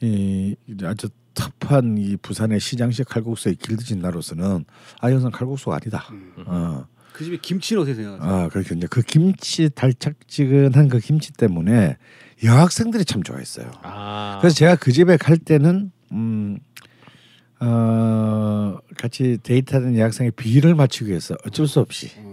이 0.00 0.54
아주 0.84 1.08
탑한 1.34 1.98
이 1.98 2.16
부산의 2.16 2.60
시장식 2.60 3.08
칼국수에 3.08 3.54
길드진 3.54 4.00
나로서는 4.00 4.64
아 5.00 5.10
이것은 5.10 5.30
칼국수가 5.30 5.76
아니다. 5.76 6.04
어. 6.46 6.86
그 7.12 7.24
집에 7.24 7.36
김치는 7.36 7.82
어떻게 7.82 7.94
생각하세요? 7.94 8.34
아 8.34 8.48
그렇게 8.48 8.74
이제 8.74 8.86
그 8.88 9.02
김치 9.02 9.68
달짝지근한 9.68 10.88
그 10.88 10.98
김치 11.00 11.32
때문에 11.32 11.96
여학생들이 12.44 13.04
참 13.04 13.22
좋아했어요. 13.22 13.70
아. 13.82 14.38
그래서 14.40 14.56
제가 14.56 14.76
그 14.76 14.92
집에 14.92 15.16
갈 15.16 15.36
때는 15.36 15.92
음, 16.12 16.58
어, 17.60 18.78
같이 18.96 19.38
데이트하는 19.42 19.98
여학생의 19.98 20.32
비를 20.32 20.74
맞추기 20.74 21.10
위해서 21.10 21.36
어쩔 21.46 21.66
수 21.66 21.80
없이 21.80 22.10
어, 22.16 22.29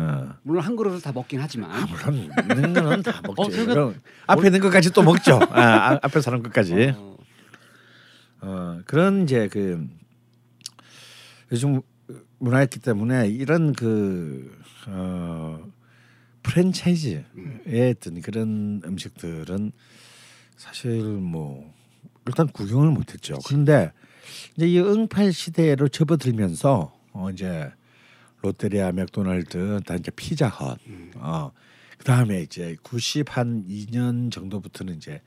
어, 0.00 0.12
어. 0.12 0.30
어. 0.30 0.34
물론 0.42 0.64
한 0.64 0.76
그릇을 0.76 1.00
다 1.00 1.12
먹긴 1.12 1.40
하지만 1.40 1.70
아, 1.70 1.86
물론 1.86 2.14
있는 2.50 2.72
거는 2.74 3.02
다 3.02 3.20
먹죠. 3.26 3.42
어, 3.42 3.46
그러니까- 3.48 3.74
그럼 3.74 4.00
앞에 4.26 4.46
있는 4.46 4.60
것까지 4.60 4.90
또 4.92 5.02
먹죠. 5.02 5.38
아, 5.50 5.60
아, 5.94 5.98
앞에 6.02 6.20
사람 6.20 6.42
것까지. 6.42 6.94
어, 6.96 7.16
어, 8.42 8.80
그런 8.86 9.24
이제 9.24 9.48
그 9.48 9.86
요즘 11.52 11.80
문화였기 12.38 12.80
때문에 12.80 13.28
이런 13.28 13.72
그 13.74 14.56
어, 14.86 15.60
프랜차이즈의 16.42 17.24
어떤 17.96 18.20
그런 18.22 18.82
음식들은 18.84 19.72
사실 20.56 21.02
뭐 21.02 21.72
일단 22.26 22.46
구경을 22.48 22.90
못했죠. 22.90 23.38
그런데 23.46 23.92
이제 24.56 24.66
이 24.68 24.78
응팔 24.78 25.32
시대로 25.32 25.88
접어들면서 25.88 26.92
어 27.12 27.30
이제 27.30 27.70
롯데리아, 28.42 28.92
맥도날드, 28.92 29.80
다 29.86 29.94
이제 29.94 30.10
피자헛, 30.14 30.78
어 31.16 31.50
그다음에 31.98 32.42
이제 32.42 32.76
90한 32.82 33.66
2년 33.68 34.30
정도부터는 34.32 34.96
이제 34.96 35.20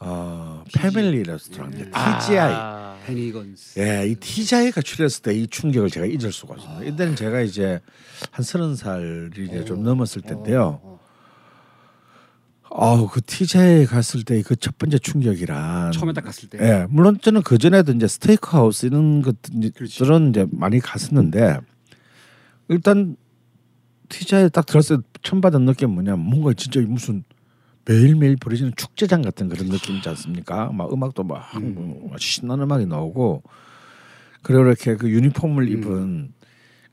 어 0.00 0.64
패밀리 0.74 1.22
레스토랑 1.22 1.72
이제 1.74 1.84
TGI 1.90 2.52
아. 2.52 2.98
베니건스. 3.06 3.78
예, 3.80 4.06
이 4.08 4.14
TGI가 4.14 4.80
출현했을 4.80 5.22
때 5.22 5.34
이 5.34 5.46
충격을 5.46 5.90
제가 5.90 6.06
잊을 6.06 6.32
수가 6.32 6.54
없습니다. 6.54 6.82
이때는 6.84 7.16
제가 7.16 7.40
이제 7.42 7.80
한 8.30 8.42
서른 8.44 8.74
살이 8.76 9.28
이제 9.46 9.64
좀 9.64 9.82
넘었을 9.82 10.22
때인데요. 10.22 10.80
어, 10.82 10.98
아우 12.76 13.08
그 13.08 13.20
TJ 13.20 13.86
갔을 13.86 14.24
때 14.24 14.42
그 14.42 14.56
첫 14.56 14.78
번째 14.78 14.98
충격이란 14.98 15.92
처음에 15.92 16.12
딱 16.12 16.22
갔을 16.24 16.48
때. 16.48 16.58
예, 16.60 16.86
물론 16.88 17.18
저는 17.20 17.42
그 17.42 17.58
전에도 17.58 17.92
이제 17.92 18.08
스테이크 18.08 18.56
하우스 18.56 18.86
이런 18.86 19.20
그렇지. 19.22 19.98
것들은 19.98 20.30
이제 20.30 20.46
많이 20.50 20.80
갔었는데 20.80 21.58
일단 22.68 23.16
TJ에 24.08 24.48
딱 24.50 24.66
들었을 24.66 24.98
때 24.98 25.02
처음 25.22 25.40
받은 25.40 25.64
느낌 25.64 25.90
은 25.90 25.94
뭐냐? 25.94 26.16
뭔가 26.16 26.52
진짜 26.54 26.80
무슨 26.80 27.24
매일매일 27.86 28.36
벌어지는 28.36 28.72
축제장 28.76 29.22
같은 29.22 29.48
그런 29.48 29.66
느낌이지 29.68 30.08
않습니까? 30.10 30.70
막 30.72 30.92
음악도 30.92 31.22
막뭐 31.22 32.10
아주 32.14 32.26
신나는 32.26 32.64
음악이 32.64 32.86
나오고 32.86 33.42
그리고 34.42 34.62
이렇게 34.64 34.96
그 34.96 35.10
유니폼을 35.10 35.68
입은 35.70 36.32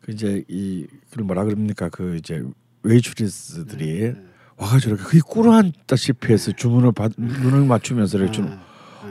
그 0.02 0.12
이제 0.12 0.44
이 0.48 0.88
그걸 1.10 1.26
뭐라 1.26 1.44
그럽니까? 1.44 1.90
그 1.90 2.18
이제 2.18 2.42
웨이트리스들이 2.84 4.14
와가지고 4.58 4.96
이렇게 4.96 5.04
거의 5.10 5.22
꿇어앉다시피 5.22 6.34
해서 6.34 6.52
주문을 6.52 6.92
받 6.92 7.12
눈을 7.18 7.66
맞추면서 7.66 8.18
이렇게 8.18 8.34
좀 8.34 8.60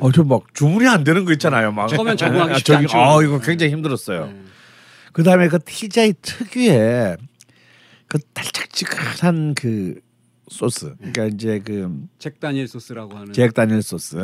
어저 0.00 0.24
막 0.24 0.42
주문이 0.54 0.86
안 0.86 1.04
되는 1.04 1.24
거 1.24 1.32
있잖아요. 1.32 1.72
막. 1.72 1.88
처음엔 1.88 2.16
적응하기 2.16 2.52
아, 2.52 2.56
쉽지 2.56 2.74
않죠. 2.74 2.98
아 2.98 3.22
이거 3.22 3.38
굉장히 3.40 3.72
힘들었어요. 3.72 4.32
네. 5.10 5.12
그 5.12 5.22
다음에 5.22 5.48
그 5.48 5.58
TJ 5.64 6.14
특유의 6.22 7.16
그 8.06 8.18
달짝지근한 8.32 9.54
그 9.54 10.00
소스. 10.48 10.94
그러니까 10.98 11.26
이제 11.26 11.58
그 11.60 12.06
잭 12.18 12.40
다니엘 12.40 12.66
소스라고 12.68 13.16
하는 13.16 13.32
잭 13.32 13.54
다니엘 13.54 13.82
소스. 13.82 14.16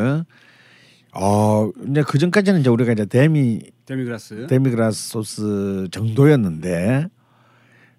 어 1.12 1.70
이제 1.88 2.02
그 2.06 2.18
전까지는 2.18 2.60
이제 2.60 2.68
우리가 2.68 2.92
이제 2.92 3.06
데미 3.06 3.60
데미그라스. 3.86 4.46
데미그라스 4.48 5.08
소스 5.10 5.88
정도였는데 5.90 7.06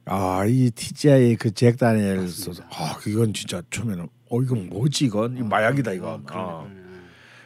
아 0.05 0.45
이 0.47 0.71
TGI 0.71 1.35
그 1.35 1.53
잭 1.53 1.77
다니엘 1.77 2.27
소스 2.29 2.61
아 2.71 2.97
이건 3.07 3.33
진짜 3.33 3.61
처음에는 3.71 4.07
어 4.29 4.41
이건 4.41 4.69
뭐지 4.69 5.05
이건 5.05 5.38
이 5.38 5.41
마약이다 5.41 5.93
이건 5.93 6.23
어. 6.31 6.69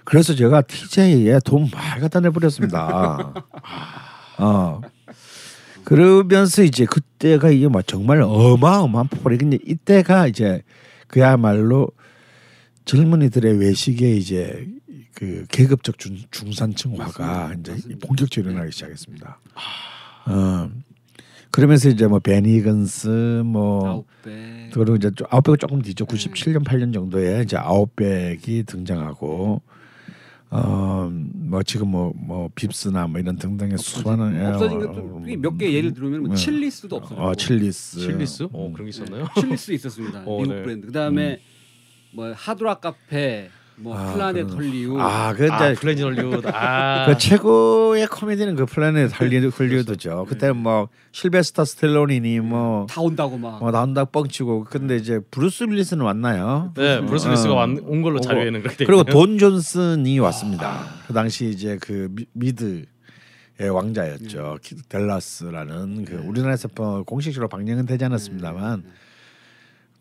그래서 0.03 0.35
제가 0.35 0.61
TGI에 0.61 1.39
돈 1.45 1.69
많이 1.71 2.01
갖다 2.01 2.19
내버렸습니다 2.19 3.33
어 4.39 4.81
그러면서 5.83 6.63
이제 6.63 6.85
그때가 6.85 7.49
이게 7.49 7.67
막 7.67 7.85
정말 7.85 8.21
어마어마한 8.21 9.07
폭발이 9.07 9.37
근데 9.37 9.57
이때가 9.65 10.27
이제 10.27 10.61
그야말로 11.07 11.89
젊은이들의 12.85 13.59
외식에 13.59 14.15
이제 14.15 14.67
그 15.13 15.45
계급적 15.49 15.99
중, 15.99 16.17
중산층화가 16.31 17.55
이제 17.59 17.75
본격적으로 18.01 18.51
일어나기 18.51 18.71
시작했습니다. 18.71 19.39
어 20.27 20.69
그러면서 21.51 21.89
이제 21.89 22.07
뭐 22.07 22.19
베니건스 22.19 23.43
뭐 23.45 23.87
아웃백. 23.87 24.71
그리고 24.73 24.95
이제 24.95 25.11
좀 25.13 25.27
아웃백은 25.29 25.57
조금 25.59 25.81
뒤죠. 25.81 26.05
97년 26.05 26.63
8년 26.63 26.93
정도에 26.93 27.41
이제 27.43 27.57
아웃백이 27.57 28.63
등장하고 28.65 29.61
어 30.51 30.89
뭐 30.89 31.63
지금 31.65 31.87
뭐뭐 31.87 32.49
빕스나 32.55 33.09
뭐 33.09 33.21
이런 33.21 33.37
등등의 33.37 33.77
수많은 33.77 34.35
예, 34.35 34.45
없어진 34.47 34.81
어, 34.83 34.87
것도 34.87 35.19
몇개 35.39 35.71
예를 35.73 35.93
들면 35.93 36.23
뭐 36.23 36.29
네. 36.31 36.35
칠리스도 36.35 36.97
없어졌고. 36.97 37.23
어 37.25 37.35
칠리스 37.35 37.99
칠리스? 38.01 38.43
어 38.51 38.71
그런 38.73 38.85
게 38.85 38.89
있었나요? 38.89 39.27
칠리스 39.39 39.71
있었습니다. 39.71 40.23
어, 40.25 40.41
미국 40.41 40.53
네. 40.53 40.63
브랜드. 40.63 40.87
그다음에 40.87 41.39
뭐 42.13 42.33
하드락 42.33 42.81
카페, 42.81 43.49
뭐 43.81 43.97
아, 43.97 44.13
플라넷 44.13 44.49
헐리우드. 44.51 44.99
아 44.99 45.10
그 45.10 45.43
이제 45.45 45.51
아 45.53 45.73
플래닛 45.73 46.03
헐리우드. 46.03 46.47
아. 46.53 47.05
그 47.09 47.17
최고의 47.17 48.05
코미디는 48.07 48.55
그 48.55 48.65
플래닛 48.65 49.19
할리우드 49.19 49.47
헐리우드죠. 49.57 50.25
그때 50.29 50.51
뭐 50.51 50.87
실베스터 51.11 51.65
스텔로니니 51.65 52.39
뭐, 52.41 52.85
다 52.89 53.01
온다고 53.01 53.37
막. 53.37 53.59
뭐 53.59 53.71
나온다 53.71 54.05
뻥치고 54.05 54.65
근데 54.65 54.95
이제 54.97 55.19
브루스 55.31 55.63
윌리스는 55.63 56.05
왔나요? 56.05 56.71
네, 56.75 57.03
브루스 57.05 57.27
윌리스가 57.29 57.53
어. 57.53 57.57
완- 57.57 57.79
온 57.83 58.01
걸로. 58.01 58.19
자료에는 58.19 58.61
그렇게 58.61 58.77
돼 58.77 58.85
그리고 58.85 59.01
있네요. 59.01 59.13
돈 59.13 59.37
존슨이 59.39 60.19
왔습니다. 60.19 60.85
그 61.07 61.13
당시 61.13 61.49
이제 61.49 61.77
그 61.81 62.09
미, 62.11 62.25
미드의 62.33 62.85
왕자였죠. 63.71 64.59
키- 64.61 64.75
델라스라는 64.89 66.05
그 66.05 66.21
우리나라에서 66.25 66.69
뭐 66.75 67.03
공식적으로 67.03 67.47
방영은 67.49 67.85
되지 67.87 68.05
않았습니다만 68.05 68.83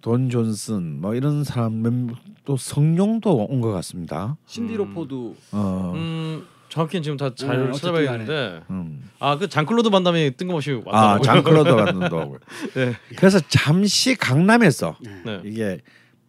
돈 0.00 0.30
존슨 0.30 1.00
뭐 1.00 1.14
이런 1.14 1.44
사람 1.44 1.82
몇- 1.82 2.16
또 2.44 2.56
성룡도 2.56 3.46
온 3.46 3.60
것 3.60 3.70
같습니다. 3.72 4.36
신디 4.46 4.74
로포도 4.76 5.36
어. 5.52 5.92
음 5.94 6.46
정확히는 6.70 7.02
지금 7.02 7.16
다 7.16 7.28
네, 7.30 7.34
잘 7.34 7.56
어쨌든 7.56 7.72
찾아봐야겠는데 7.74 8.62
음. 8.70 9.10
아그 9.18 9.48
장클로드 9.48 9.90
반담이 9.90 10.36
뜬금없이 10.36 10.80
아 10.86 11.18
왔다고요. 11.18 11.22
장클로드 11.22 11.70
감독도 11.76 12.16
오고. 12.18 12.38
네. 12.74 12.94
그래서 13.16 13.38
잠시 13.48 14.14
강남에서 14.14 14.96
네. 15.26 15.40
이게 15.44 15.80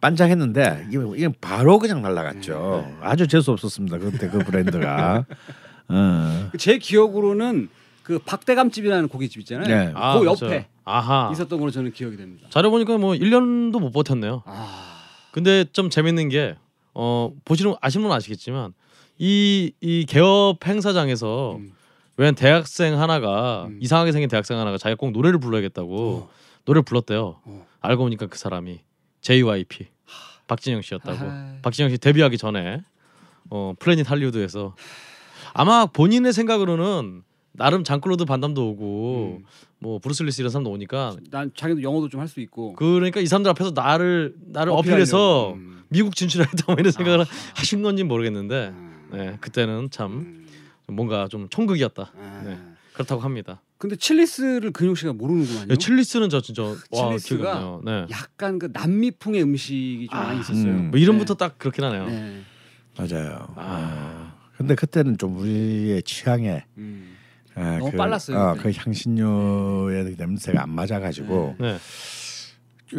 반짝했는데 0.02 0.88
이게, 0.90 1.00
이게 1.16 1.30
바로 1.40 1.78
그냥 1.80 2.02
날라갔죠. 2.02 2.98
아주 3.02 3.28
재수 3.28 3.52
없었습니다. 3.52 4.00
그때 4.00 4.30
그 4.30 4.40
브랜드가. 4.40 5.26
어. 5.90 6.50
제 6.58 6.78
기억으로는 6.80 7.70
그 8.12 8.20
박대감집이라는 8.20 9.08
고깃집 9.08 9.40
있잖아요. 9.42 9.68
네. 9.68 9.92
아, 9.96 10.20
그. 10.20 10.26
옆에 10.26 10.68
아하. 10.84 11.30
있었던 11.32 11.60
걸로 11.60 11.72
저는 11.72 11.94
기억이 11.94 12.18
됩니다. 12.18 12.48
자료 12.50 12.70
보니까 12.72 12.98
뭐 12.98 13.14
1년도 13.14 13.80
못 13.80 13.92
버텼네요. 13.92 14.44
아, 14.46 15.04
근데 15.32 15.64
좀 15.72 15.90
재밌는 15.90 16.28
게 16.30 16.56
어, 16.94 17.32
보시는 17.46 17.76
아시는 17.80 18.06
분 18.06 18.12
아시겠지만 18.16 18.74
이 19.18 19.72
이 19.82 20.06
개업 20.10 20.66
행사장에서 20.66 21.56
음. 21.56 21.72
웬 22.18 22.36
대학생 22.36 23.00
하나가 23.00 23.66
음. 23.68 23.80
이상하게 23.82 24.12
생긴 24.12 24.30
대학생 24.30 24.58
하나가 24.60 24.78
자기가 24.78 24.98
꼭 25.00 25.12
노래를 25.12 25.40
불러야겠다고 25.40 26.18
어. 26.18 26.30
노래를 26.66 26.84
불렀대요. 26.84 27.40
어. 27.46 27.66
알고 27.80 28.04
보니까 28.04 28.26
그 28.28 28.38
사람이 28.38 28.82
JYP 29.22 29.88
박진영 30.48 30.82
씨였다고. 30.82 31.18
아하. 31.18 31.54
박진영 31.62 31.90
씨 31.92 31.98
데뷔하기 31.98 32.38
전에 32.38 32.82
어 33.50 33.74
플래닛 33.80 34.10
할리우드에서 34.12 34.76
아마 35.54 35.86
본인의 35.86 36.34
생각으로는 36.34 37.24
나름 37.54 37.84
장클로드 37.84 38.26
반담도 38.26 38.70
오고 38.70 39.38
음. 39.42 39.46
뭐 39.80 40.00
브루스 40.00 40.21
윌리스 40.21 40.42
이런 40.42 40.52
사람도 40.52 40.70
오니까 40.72 41.16
난 41.32 41.52
자기도 41.56 41.82
영어도 41.84 42.08
좀 42.10 42.22
할 42.22 42.28
수 42.28 42.40
있고 42.40 42.74
그러니까 42.74 43.20
이 43.20 43.26
사람들 43.28 43.50
앞에서 43.52 43.72
나를 43.72 44.36
나를. 44.46 44.72
어필해서 44.72 45.54
음. 45.54 45.84
미국 45.90 46.16
진출하겠다 46.16 46.64
뭐 46.68 46.76
이런 46.80 46.92
생각을 46.92 47.22
아. 47.22 47.26
하신 47.56 47.82
건지 47.82 48.04
는 48.04 48.08
모르겠는데 48.08 48.70
음. 48.70 49.10
네 49.12 49.38
그때는 49.42 49.90
참 49.92 50.12
음. 50.12 50.48
뭔가 50.88 51.28
좀 51.28 51.50
총극이었다 51.50 52.12
아. 52.18 52.42
네. 52.46 52.58
그렇다고 52.94 53.22
합니다. 53.22 53.62
근데 53.78 53.96
칠리스를 53.96 54.72
근용 54.72 54.94
씨가 54.96 55.14
모르는구만요. 55.14 55.68
예, 55.72 55.76
칠리스는 55.76 56.30
저 56.30 56.40
진짜 56.42 56.62
와 56.64 56.76
칠리스가 57.18 57.36
기억이 57.38 57.44
나요. 57.44 57.82
네. 57.84 58.06
약간 58.12 58.60
그 58.60 58.70
남미풍의 58.72 59.42
음식이 59.42 60.08
좀 60.12 60.20
아, 60.20 60.24
많이 60.26 60.40
있었어요. 60.42 60.68
음. 60.72 60.92
뭐 60.92 61.00
이름부터 61.00 61.34
딱 61.34 61.58
그렇긴 61.58 61.84
하네요. 61.86 62.06
네. 62.06 62.42
맞아요. 62.98 63.48
아. 63.56 63.56
아. 63.58 64.36
근데 64.58 64.76
그때는 64.76 65.18
좀 65.18 65.38
우리의 65.38 66.04
취향에 66.04 66.66
음. 66.78 67.11
아, 67.56 67.78
너무 67.80 67.92
그, 67.92 67.98
빨랐어요, 67.98 68.38
어. 68.38 68.56
그 68.58 68.72
향신료의 68.74 70.16
냄새가 70.18 70.64
안 70.64 70.70
맞아가지고 70.70 71.56
네. 71.60 71.78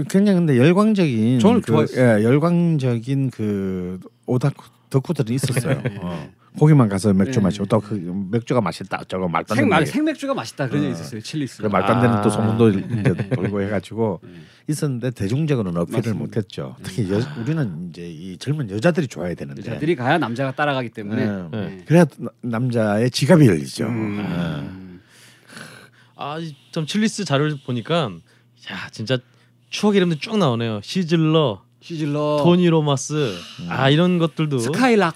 굉장히 0.08 0.38
근데 0.38 0.56
열광적인 0.58 1.38
저는 1.38 1.60
그, 1.62 1.66
좋아했어요. 1.66 2.20
예, 2.20 2.24
열광적인 2.24 3.30
그 3.30 4.00
오다쿠 4.26 4.64
덕후들이 4.90 5.34
있었어요. 5.34 5.82
네. 5.82 5.96
어. 6.00 6.30
거기만 6.58 6.88
가서 6.88 7.12
맥주 7.14 7.38
네. 7.38 7.44
마시고 7.44 7.64
또 7.66 7.80
그 7.80 7.94
맥주가 8.30 8.60
맛있다 8.60 8.98
어쩌고 9.00 9.28
말도 9.28 9.54
안 9.54 9.56
생, 9.56 9.64
되는 9.64 9.68
말, 9.70 9.80
얘기. 9.82 9.90
생맥주가 9.90 10.34
맛있다 10.34 10.68
그런 10.68 10.82
어. 10.82 10.84
얘기 10.84 10.94
있었어요. 10.94 11.20
칠리스. 11.22 11.62
그 11.62 11.66
말도 11.68 11.88
안 11.92 12.00
되는 12.02 12.20
또 12.22 12.28
아. 12.28 12.30
소문도 12.30 12.68
이제 12.70 13.28
돌고 13.34 13.62
해가지고 13.62 14.20
네. 14.24 14.30
있었는데 14.68 15.10
대중적으로는 15.12 15.80
어필을. 15.80 16.14
못했죠. 16.14 16.76
특히 16.82 17.10
여, 17.10 17.20
우리는 17.40 17.88
이제 17.90 18.06
이 18.08 18.36
젊은 18.36 18.70
여자들이 18.70 19.08
좋아해야 19.08 19.34
되는데. 19.34 19.62
여자들이 19.62 19.96
가야 19.96 20.18
남자가 20.18 20.52
따라가기 20.52 20.90
때문에. 20.90 21.26
네. 21.26 21.48
네. 21.50 21.84
그래야 21.86 22.04
나- 22.18 22.30
남자의 22.42 23.10
지갑이 23.10 23.46
열리죠. 23.46 23.86
음. 23.86 25.00
아참 26.16 26.86
칠리스 26.86 27.24
자료를 27.24 27.58
보니까 27.66 28.10
야 28.70 28.88
진짜 28.92 29.18
추억 29.70 29.96
이름들 29.96 30.18
쭉 30.18 30.36
나오네요. 30.38 30.80
시즐러, 30.82 31.62
시즐러, 31.80 32.40
토니 32.44 32.68
로마스, 32.68 33.34
아 33.68 33.88
이런 33.90 34.18
것들도 34.18 34.58
스카이락. 34.58 35.14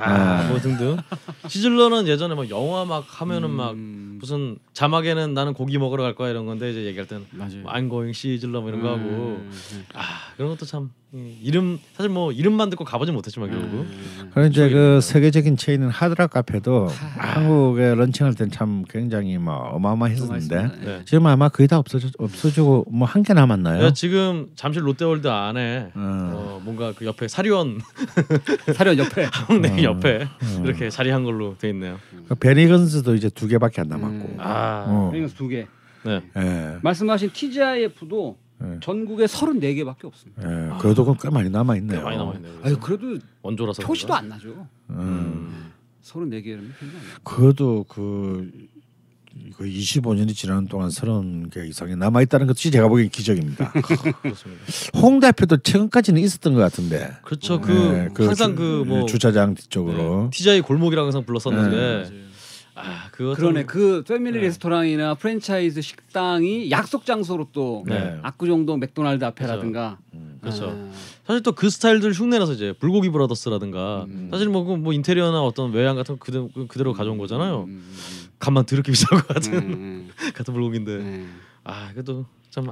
아 0.00 0.48
뭐 0.48 0.58
등등. 0.60 0.96
시즐러는 1.48 2.06
예전에 2.08 2.34
막 2.34 2.48
영화 2.50 2.84
막 2.84 3.04
하면은 3.08 3.50
막 3.50 3.72
음. 3.72 4.16
무슨 4.20 4.58
자막에는 4.78 5.34
나는 5.34 5.54
고기 5.54 5.76
먹으러 5.76 6.04
갈 6.04 6.14
거야 6.14 6.30
이런 6.30 6.46
건데 6.46 6.70
이제 6.70 6.84
얘기할 6.84 7.08
때는 7.08 7.26
맞아요. 7.32 7.62
뭐 7.62 7.72
I'm 7.72 7.88
going 7.90 8.12
시즐러 8.14 8.60
뭐 8.60 8.68
이런 8.70 8.80
거 8.80 8.90
하고 8.90 8.98
음. 9.00 9.50
아 9.92 10.02
그런 10.36 10.50
것도 10.50 10.66
참 10.66 10.90
음, 11.14 11.36
이름 11.42 11.80
사실 11.96 12.10
뭐 12.10 12.30
이름만 12.30 12.68
듣고 12.70 12.84
가보진 12.84 13.14
못했지만 13.14 13.50
결국 13.50 13.66
음. 13.80 14.30
그리고 14.32 14.48
이제 14.48 14.68
그. 14.68 15.00
세계적인 15.00 15.56
체인은 15.56 15.88
하드락 15.88 16.30
카페도 16.32 16.88
한국에 16.88 17.94
런칭할 17.94 18.34
땐 18.34 18.50
참 18.50 18.84
굉장히 18.88 19.38
뭐 19.38 19.54
어마어마했었는데. 19.54 20.70
네. 20.84 21.02
지금 21.06 21.26
아마 21.26 21.48
거의 21.48 21.66
다 21.66 21.78
없어져 21.78 22.08
없어지고 22.18 22.84
뭐 22.90 23.08
한 23.08 23.22
개 23.24 23.32
남았나요? 23.32 23.82
야, 23.84 23.92
지금 23.92 24.48
잠실 24.54 24.86
롯데월드 24.86 25.26
안에 25.28 25.90
어. 25.94 25.98
어, 25.98 26.60
뭔가 26.62 26.92
그 26.96 27.04
옆에 27.06 27.26
사리원 27.26 27.80
사려 28.74 28.96
옆에. 28.98 29.28
항내 29.32 29.80
어. 29.80 29.90
옆에 29.94 30.22
어. 30.24 30.62
이렇게 30.64 30.90
자리한 30.90 31.24
걸로 31.24 31.56
돼 31.58 31.70
있네요. 31.70 31.98
그 32.28 32.34
베니건스도 32.34 33.14
이제 33.14 33.30
두 33.30 33.48
개밖에 33.48 33.80
안 33.80 33.88
남았고. 33.88 34.14
음. 34.14 34.36
아, 34.68 34.84
어. 34.88 35.10
그러니까 35.10 35.34
두 35.36 35.48
개. 35.48 35.66
네. 36.04 36.22
예. 36.36 36.78
말씀하신 36.82 37.30
TGIF도 37.32 38.38
예. 38.62 38.78
전국에 38.80 39.26
34개밖에 39.26 40.04
없습니다. 40.04 40.42
예. 40.44 40.78
그래도 40.80 41.04
그꽤 41.04 41.30
많이 41.30 41.48
남아 41.50 41.76
있네요. 41.76 41.98
꽤 41.98 42.04
많이 42.04 42.16
남아 42.16 42.34
있네요. 42.34 42.52
아유 42.62 42.76
그래도 42.80 43.18
원조라서 43.42 43.82
표시도 43.82 44.08
그런가? 44.08 44.22
안 44.22 44.28
나죠. 44.28 44.66
음. 44.90 45.70
34개라면 46.02 46.72
표시도 46.78 46.98
안 46.98 47.04
나죠. 47.04 47.20
그래도 47.24 47.84
그 47.88 48.50
이거 49.46 49.62
25년이 49.64 50.34
지나는 50.34 50.66
동안 50.66 50.88
30개 50.88 51.68
이상이 51.68 51.94
남아 51.94 52.22
있다는 52.22 52.48
것이 52.48 52.70
제가 52.72 52.88
보기엔 52.88 53.08
기적입니다. 53.10 53.70
그렇습니다. 54.22 54.62
홍 55.00 55.20
대표도 55.20 55.58
최근까지는 55.58 56.20
있었던 56.22 56.54
것 56.54 56.60
같은데. 56.60 57.12
그렇죠. 57.22 57.60
그, 57.60 57.70
네, 57.70 58.08
그 58.14 58.26
항상 58.26 58.56
주- 58.56 58.84
그뭐 58.86 59.06
주차장 59.06 59.54
뒤쪽으로. 59.54 60.30
TJ 60.32 60.62
골목이라고 60.62 61.06
항상 61.06 61.24
불렀었는데 61.24 62.02
맞 62.02 62.27
아 62.80 63.08
그거 63.12 63.34
그러네. 63.34 63.64
그 63.64 64.02
패밀리 64.06 64.38
네. 64.40 64.46
레스토랑이나 64.46 65.14
프랜차이즈 65.14 65.80
식당이 65.80 66.70
약속 66.70 67.04
장소로 67.06 67.48
또 67.52 67.84
네. 67.86 68.18
압구정동 68.22 68.78
맥도날드 68.80 69.24
앞에라든가. 69.24 69.98
그렇죠. 70.40 70.70
아, 70.70 70.92
사실 71.26 71.42
또 71.42 71.52
그 71.52 71.68
스타일들 71.68 72.12
흉내내서 72.12 72.52
이제 72.52 72.72
불고기 72.78 73.10
브라더스라든가 73.10 74.04
음. 74.08 74.28
사실 74.30 74.48
뭐, 74.48 74.62
그뭐 74.64 74.92
인테리어나 74.92 75.42
어떤 75.42 75.72
외양 75.72 75.96
같은 75.96 76.16
거 76.16 76.24
그대로, 76.24 76.48
그대로 76.68 76.92
가져온 76.92 77.18
거잖아요. 77.18 77.64
음, 77.64 77.68
음, 77.70 77.94
간만 78.38 78.64
더럽게 78.64 78.92
비싼 78.92 79.08
거 79.10 79.16
음, 79.16 79.34
같은 79.34 79.52
음, 79.54 80.10
같은 80.34 80.54
불고기인데 80.54 80.92
음, 80.92 81.40
아 81.64 81.90
그래도 81.92 82.24
참 82.50 82.66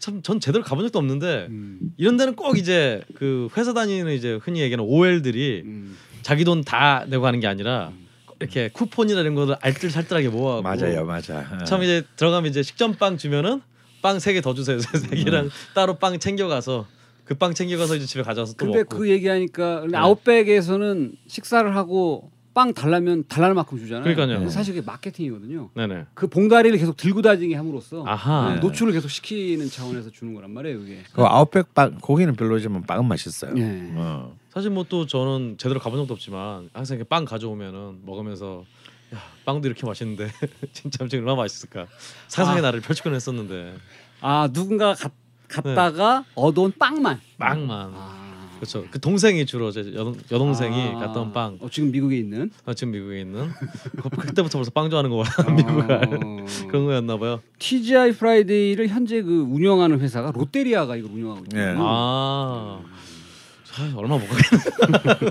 참 0.00 0.22
전 0.22 0.38
제대로 0.38 0.62
가본 0.62 0.84
적도 0.84 0.98
없는데 1.00 1.46
음, 1.50 1.92
이런 1.96 2.16
데는 2.16 2.36
꼭 2.36 2.56
이제 2.56 3.02
그 3.16 3.48
회사 3.56 3.72
다니는 3.72 4.12
이제 4.12 4.38
흔히 4.40 4.60
얘기하는 4.60 4.84
OL들이 4.84 5.62
음. 5.64 5.96
자기 6.22 6.44
돈 6.44 6.62
다 6.62 7.04
내고 7.08 7.26
하는 7.26 7.40
게 7.40 7.46
아니라 7.48 7.90
이렇게 8.40 8.68
쿠폰이나 8.68 9.20
이런 9.20 9.34
거를 9.34 9.56
알뜰살뜰하게 9.60 10.28
모아갖고 10.28 10.62
맞아요, 10.62 11.04
맞아. 11.04 11.64
참 11.64 11.82
이제 11.82 12.02
들어가면 12.16 12.50
이제 12.50 12.62
식전빵 12.62 13.16
주면은 13.18 13.60
빵 14.02 14.16
세 14.20 14.32
개 14.32 14.40
더 14.40 14.54
주세요 14.54 14.78
세 14.78 15.16
개랑 15.16 15.50
따로 15.74 15.94
빵 15.98 16.18
챙겨가서 16.18 16.86
그 17.24 17.34
빵 17.34 17.52
챙겨가서 17.52 17.96
이제 17.96 18.06
집에 18.06 18.22
가져와서 18.22 18.52
또 18.54 18.64
근데 18.66 18.78
먹고 18.78 18.96
그 18.98 19.10
얘기하니까 19.10 19.80
근데 19.80 19.92
네. 19.92 19.98
아웃백에서는 19.98 21.12
식사를 21.26 21.74
하고 21.76 22.30
빵 22.54 22.72
달라면 22.74 23.24
달라는 23.28 23.54
만큼 23.54 23.78
주잖아요. 23.78 24.02
그러니까요. 24.02 24.38
근데 24.38 24.50
사실 24.50 24.74
그게 24.74 24.84
마케팅이거든요. 24.84 25.70
네네 25.74 26.06
그 26.14 26.26
봉다리를 26.28 26.76
계속 26.78 26.96
들고 26.96 27.22
다니게 27.22 27.54
함으로써 27.54 28.04
아하 28.06 28.54
네, 28.54 28.60
노출을 28.60 28.92
계속 28.92 29.08
시키는 29.10 29.68
차원에서 29.68 30.10
주는 30.10 30.32
거란 30.34 30.50
말이에요, 30.52 30.78
그게. 30.78 30.98
그 31.12 31.22
아웃백 31.24 31.74
빵 31.74 31.98
고기는 32.00 32.34
별로지만 32.34 32.82
빵은 32.82 33.04
맛있어요. 33.04 33.52
예. 33.58 33.90
어. 33.94 34.34
사실 34.58 34.72
뭐 34.72 34.84
또 34.88 35.06
저는 35.06 35.54
제대로 35.56 35.78
가본 35.78 36.00
적도 36.00 36.14
없지만 36.14 36.68
항상 36.72 36.96
이렇게 36.96 37.08
빵 37.08 37.24
가져오면은 37.24 38.00
먹으면서 38.04 38.64
야 39.14 39.18
빵도 39.44 39.68
이렇게 39.68 39.86
맛있는데 39.86 40.28
진짜 40.72 40.98
엄청 41.04 41.20
얼마나 41.20 41.36
맛있을까 41.36 41.86
상상의 42.26 42.58
아. 42.58 42.62
나를 42.62 42.80
펼치곤 42.80 43.14
했었는데 43.14 43.74
아 44.20 44.48
누군가 44.52 44.94
갔, 44.94 45.12
갔다가 45.46 46.24
얻어온 46.34 46.72
빵만. 46.76 47.20
빵만 47.38 47.92
아. 47.94 48.48
그렇죠 48.56 48.84
그 48.90 48.98
동생이 49.00 49.46
주로 49.46 49.70
제 49.70 49.92
여동, 49.94 50.16
여동생이 50.32 50.88
아. 50.96 50.98
갔던 50.98 51.32
빵 51.32 51.58
어, 51.60 51.68
지금 51.70 51.92
미국에 51.92 52.16
있는. 52.18 52.50
아, 52.66 52.74
지금 52.74 52.92
미국에 52.94 53.20
있는 53.20 53.48
그- 54.02 54.08
그때부터 54.10 54.58
벌써 54.58 54.72
빵 54.72 54.90
좋아하는 54.90 55.10
거 55.10 55.22
봐. 55.22 55.52
미국 55.54 55.88
알 55.88 56.02
어. 56.14 56.44
그런 56.66 56.84
거였나 56.86 57.16
봐요. 57.18 57.40
TGI 57.60 58.10
프라이데이를 58.12 58.88
현재 58.88 59.22
그 59.22 59.42
운영하는 59.42 60.00
회사가 60.00 60.32
롯데리아가 60.32 60.96
이걸 60.96 61.12
운영하고 61.12 61.40
있거든요. 61.44 61.62
예. 61.62 61.74
아, 61.78 62.80
아 63.78 63.92
얼마 63.96 64.18
못 64.18 64.26
가겠네. 64.26 65.30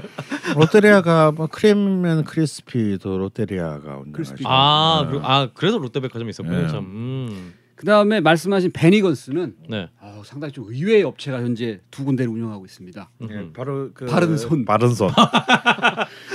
롯데리아가 0.55 1.31
뭐 1.31 1.47
크림면 1.47 2.23
크리스피도 2.23 3.17
롯데리아가 3.17 4.03
크리스피. 4.13 4.43
아, 4.47 5.05
네. 5.05 5.11
그, 5.11 5.21
아 5.23 5.49
그래서 5.53 5.77
롯데백화점이 5.77 6.29
있었군요. 6.29 6.61
네. 6.61 6.67
참. 6.67 6.79
음. 6.79 7.53
그 7.77 7.85
다음에 7.85 8.19
말씀하신 8.21 8.71
베니건스는 8.71 9.55
네. 9.69 9.87
어, 10.01 10.23
상당히 10.25 10.51
좀 10.51 10.65
의외의 10.67 11.03
업체가 11.03 11.37
현재 11.37 11.79
두 11.91 12.05
군데를 12.05 12.31
운영하고 12.31 12.65
있습니다. 12.65 13.09
예, 13.21 13.25
음. 13.35 13.53
바로 13.55 13.91
그 13.93 14.07
바른 14.07 14.35
손. 14.35 14.65
바른 14.65 14.95
손. 14.95 15.11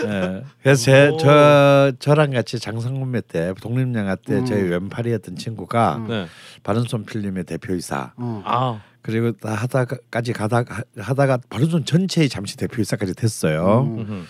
예. 0.07 0.45
그래서 0.63 0.83
제, 0.85 1.09
오. 1.09 1.17
저 1.17 1.93
저랑 1.99 2.31
같이 2.31 2.61
장성군매 2.61 3.23
때 3.23 3.53
독립영화 3.61 4.15
때 4.25 4.35
음. 4.39 4.47
저희 4.47 4.63
왼팔이었던 4.63 5.35
친구가 5.35 5.97
음. 5.97 6.07
네. 6.07 6.27
바른 6.63 6.83
손 6.83 7.05
필름의 7.05 7.43
대표이사. 7.43 8.13
어. 8.17 8.43
아, 8.45 8.81
그리고 9.03 9.33
다 9.33 9.55
하다가까지 9.55 10.33
가다가 10.33 10.83
하다가 10.97 11.39
바른 11.51 11.67
손 11.67 11.85
전체의 11.85 12.29
잠시 12.29 12.57
대표이사까지 12.57 13.15
됐어요. 13.15 13.83
음. 13.99 14.25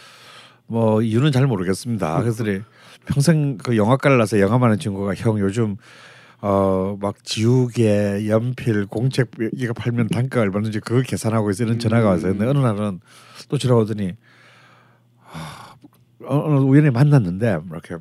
뭐 0.66 1.02
이유는 1.02 1.32
잘 1.32 1.46
모르겠습니다. 1.46 2.20
그래서 2.20 2.44
평생 3.06 3.58
그 3.58 3.76
영화과를 3.76 4.16
나서 4.16 4.40
영화만 4.40 4.70
하는 4.70 4.78
친구가 4.78 5.14
형 5.14 5.38
요즘 5.38 5.76
어막 6.40 7.22
지우개, 7.22 8.26
연필, 8.28 8.86
공책 8.86 9.30
이거 9.52 9.74
팔면 9.74 10.08
단가가 10.08 10.40
얼마인지 10.40 10.80
그걸 10.80 11.02
계산하고 11.02 11.50
이런 11.52 11.78
전화가 11.78 12.08
와서 12.08 12.28
근데 12.28 12.46
어느 12.46 12.58
날은 12.58 13.00
또 13.48 13.58
전화 13.58 13.76
오더니 13.76 14.14
아, 15.32 15.76
어느 16.26 16.58
우연히 16.60 16.90
만났는데 16.90 17.58
이렇게 17.70 17.96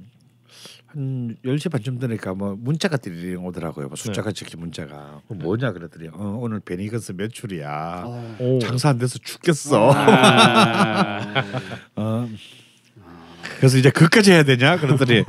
한 0.94 1.38
10시 1.46 1.72
반쯤 1.72 2.00
되니까 2.00 2.34
뭐 2.34 2.56
문자가 2.60 2.98
띠리링 2.98 3.46
오더라고요. 3.46 3.88
뭐 3.88 3.96
숫자가 3.96 4.32
적힌 4.32 4.60
문자가. 4.60 5.22
그거 5.28 5.36
뭐냐 5.36 5.72
그랬더니 5.72 6.10
어, 6.12 6.38
오늘 6.42 6.60
베니건스 6.60 7.14
매출이야. 7.14 8.04
어. 8.06 8.36
오. 8.40 8.60
장사 8.60 8.90
안 8.90 8.98
돼서 8.98 9.18
죽겠어. 9.20 9.92
아. 9.94 11.44
어. 11.96 12.28
그래서 13.58 13.78
이제 13.78 13.90
그까지 13.90 14.32
해야 14.32 14.44
되냐? 14.44 14.78
그랬더니 14.78 15.24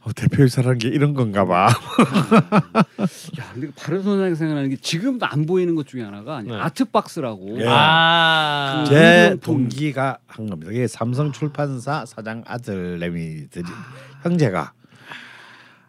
어, 0.00 0.12
대표이사라는 0.14 0.78
게 0.78 0.88
이런 0.88 1.12
건가 1.14 1.44
봐. 1.44 1.68
야, 3.40 3.50
근데 3.54 3.70
바른 3.76 4.02
선생님 4.02 4.34
생각나는 4.34 4.70
게 4.70 4.76
지금도 4.76 5.26
안 5.26 5.46
보이는 5.46 5.74
것 5.74 5.86
중에 5.86 6.02
하나가 6.02 6.42
네. 6.42 6.54
아트박스라고. 6.54 7.60
예. 7.60 7.66
아. 7.68 8.84
그- 8.86 8.94
제. 8.94 9.36
동기가 9.42 10.18
한 10.26 10.48
겁니다. 10.48 10.72
이게 10.72 10.86
삼성 10.86 11.32
출판사 11.32 12.04
사장 12.06 12.42
아들 12.46 12.98
내미들이 12.98 13.64
형제가 14.22 14.72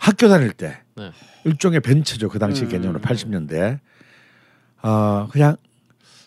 학교 0.05 0.29
다닐 0.29 0.51
때 0.51 0.77
네. 0.95 1.11
일종의 1.45 1.79
벤처죠 1.79 2.29
그 2.29 2.37
당시 2.37 2.65
음. 2.65 2.69
개념으로 2.69 2.99
80년대 2.99 3.79
어 4.83 5.27
그냥 5.31 5.57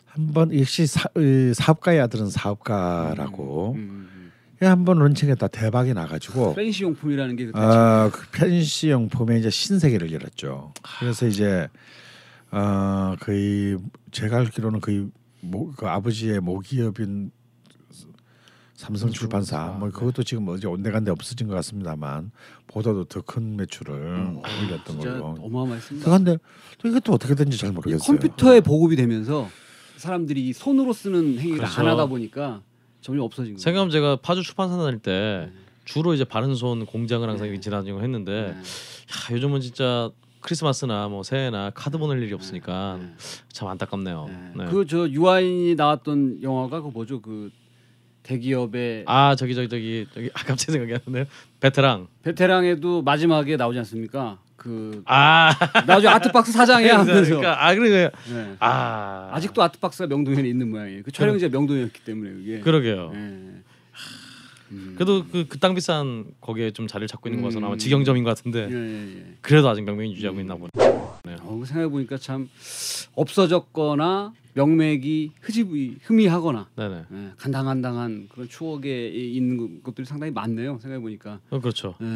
한번 0.06 0.52
역시 0.58 0.84
사, 0.88 1.08
이 1.16 1.52
사업가의 1.54 2.00
아들은 2.00 2.28
사업가라고 2.28 3.74
음, 3.76 3.78
음. 3.78 4.32
그냥 4.58 4.72
한번 4.72 4.98
런칭했다 4.98 5.46
대박이 5.46 5.94
나가지고 5.94 6.56
펜시 6.56 6.82
용품이라는 6.82 7.36
게 7.36 7.46
그때 7.46 7.58
아, 7.60 8.10
그 8.12 8.26
편시용품의 8.32 9.38
이제 9.38 9.48
신세계를 9.48 10.10
열었죠. 10.10 10.74
그래서 10.98 11.28
이제 11.28 11.68
어 12.50 13.14
거의 13.20 13.78
제가 14.10 14.38
알기로는 14.38 14.80
거의 14.80 15.06
모, 15.40 15.70
그 15.70 15.86
아버지의 15.86 16.40
모기업인 16.40 17.30
삼성 18.78 19.10
출판사 19.10 19.76
뭐 19.76 19.90
그것도 19.90 20.22
지금 20.22 20.46
어디 20.48 20.68
온데간데 20.68 21.10
없어진 21.10 21.48
것 21.48 21.54
같습니다만 21.56 22.30
보다도 22.68 23.06
더 23.06 23.20
큰 23.22 23.56
매출을 23.56 23.94
올렸던 23.96 25.00
진짜 25.00 25.10
걸로. 25.14 25.36
어마어마했습니다. 25.40 26.04
그런데 26.04 26.38
또 26.78 26.88
이것도 26.88 27.12
어떻게 27.12 27.34
된지 27.34 27.58
잘 27.58 27.72
모르겠어요. 27.72 28.06
컴퓨터에 28.06 28.60
보급이 28.60 28.94
되면서 28.94 29.48
사람들이 29.96 30.46
이 30.46 30.52
손으로 30.52 30.92
쓰는 30.92 31.40
행위를 31.40 31.58
그렇죠. 31.58 31.80
안 31.80 31.88
하다 31.88 32.06
보니까 32.06 32.62
점점 33.00 33.24
없어진 33.24 33.54
거예요. 33.54 33.58
생각하면 33.58 33.90
제가 33.90 34.16
파주 34.22 34.44
출판사 34.44 34.76
다닐 34.76 35.00
때 35.00 35.50
네. 35.52 35.58
주로 35.84 36.14
이제 36.14 36.22
바른 36.22 36.54
손 36.54 36.86
공장을 36.86 37.28
항상 37.28 37.50
네. 37.50 37.58
지나다니고 37.58 38.00
했는데 38.00 38.52
네. 38.54 38.58
야, 38.58 39.34
요즘은 39.34 39.60
진짜 39.60 40.08
크리스마스나 40.40 41.08
뭐 41.08 41.24
새해나 41.24 41.70
카드 41.74 41.98
보낼 41.98 42.22
일이 42.22 42.32
없으니까 42.32 42.98
네. 43.00 43.12
참 43.52 43.66
안타깝네요. 43.66 44.26
네. 44.28 44.52
네. 44.64 44.70
그저 44.70 45.08
유아인이 45.08 45.74
나왔던 45.74 46.44
영화가 46.44 46.80
그 46.82 46.88
뭐죠? 46.88 47.20
그 47.20 47.50
대기업의 48.32 49.04
아 49.06 49.34
저기 49.36 49.54
저기 49.54 49.68
저기 49.70 50.06
저기 50.12 50.28
아 50.34 50.40
갑자기 50.44 50.72
생각이 50.72 50.92
안 50.92 51.00
나네요. 51.06 51.24
베테랑. 51.60 52.08
베테랑에도 52.22 53.00
마지막에 53.02 53.56
나오지 53.56 53.78
않습니까? 53.78 54.38
그아 54.56 55.50
나중에 55.86 56.12
아트박스 56.12 56.52
사장이야 56.52 56.98
하면서 57.00 57.24
그러니까 57.24 57.66
아 57.66 57.74
그러니까 57.74 58.10
네. 58.30 58.56
아 58.60 59.30
아직도 59.32 59.62
아트박스가 59.62 60.08
명동현에 60.08 60.46
있는 60.46 60.68
모양이에요. 60.70 61.02
그 61.04 61.10
촬영지가 61.12 61.50
명동현이었기 61.56 62.04
때문에 62.04 62.30
그게. 62.32 62.60
그러게요. 62.60 63.10
네. 63.14 63.18
음. 64.70 64.92
그래도 64.96 65.24
그 65.26 65.46
그 65.48 65.58
땅 65.58 65.74
비싼 65.74 66.26
거기에 66.42 66.72
좀 66.72 66.86
자리를 66.86 67.08
잡고 67.08 67.30
있는 67.30 67.40
것은 67.42 67.64
아마 67.64 67.72
음. 67.74 67.78
직영점인 67.78 68.22
것 68.24 68.36
같은데 68.36 68.68
예, 68.70 68.74
예, 68.74 69.16
예. 69.20 69.24
그래도 69.40 69.66
아직 69.70 69.82
명명히 69.84 70.12
유지하고 70.12 70.38
있나 70.40 70.54
보네. 70.56 70.68
어, 71.40 71.62
생각해 71.64 71.88
보니까 71.88 72.18
참 72.18 72.50
없어졌거나 73.14 74.32
명맥이 74.58 75.32
흐지부이 75.40 75.98
희미하거나 76.06 76.68
네네. 76.74 77.04
예, 77.12 77.32
간당간당한 77.36 78.28
그런 78.32 78.48
추억에 78.48 79.06
있는 79.08 79.82
것들이 79.84 80.04
상당히 80.04 80.32
많네요. 80.32 80.78
생각해 80.82 81.00
보니까. 81.00 81.38
어, 81.50 81.60
그렇죠. 81.60 81.94
예. 82.02 82.06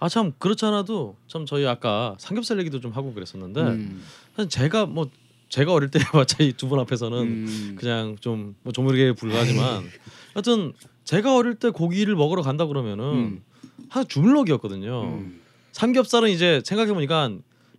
아참 0.00 0.32
그렇지 0.38 0.64
않아도 0.64 1.16
참 1.26 1.44
저희 1.44 1.66
아까 1.66 2.16
삼겹살 2.18 2.58
얘기도 2.60 2.80
좀 2.80 2.92
하고 2.92 3.12
그랬었는데 3.12 3.60
음. 3.60 4.02
사실 4.34 4.48
제가 4.48 4.86
뭐 4.86 5.10
제가 5.50 5.74
어릴 5.74 5.90
때 5.90 5.98
봤자 6.10 6.42
이두 6.42 6.68
분 6.68 6.78
앞에서는 6.80 7.18
음. 7.18 7.76
그냥 7.78 8.16
좀 8.20 8.54
뭐 8.62 8.72
조물에 8.72 9.12
불과하지만 9.12 9.84
하여튼 10.32 10.72
제가 11.04 11.36
어릴 11.36 11.54
때 11.56 11.68
고기를 11.68 12.16
먹으러 12.16 12.40
간다 12.40 12.66
그러면은 12.66 13.04
음. 13.04 13.42
한 13.90 14.08
주물럭이었거든요. 14.08 15.02
음. 15.04 15.40
삼겹살은 15.72 16.30
이제 16.30 16.62
생각해 16.64 16.92
보니까 16.94 17.30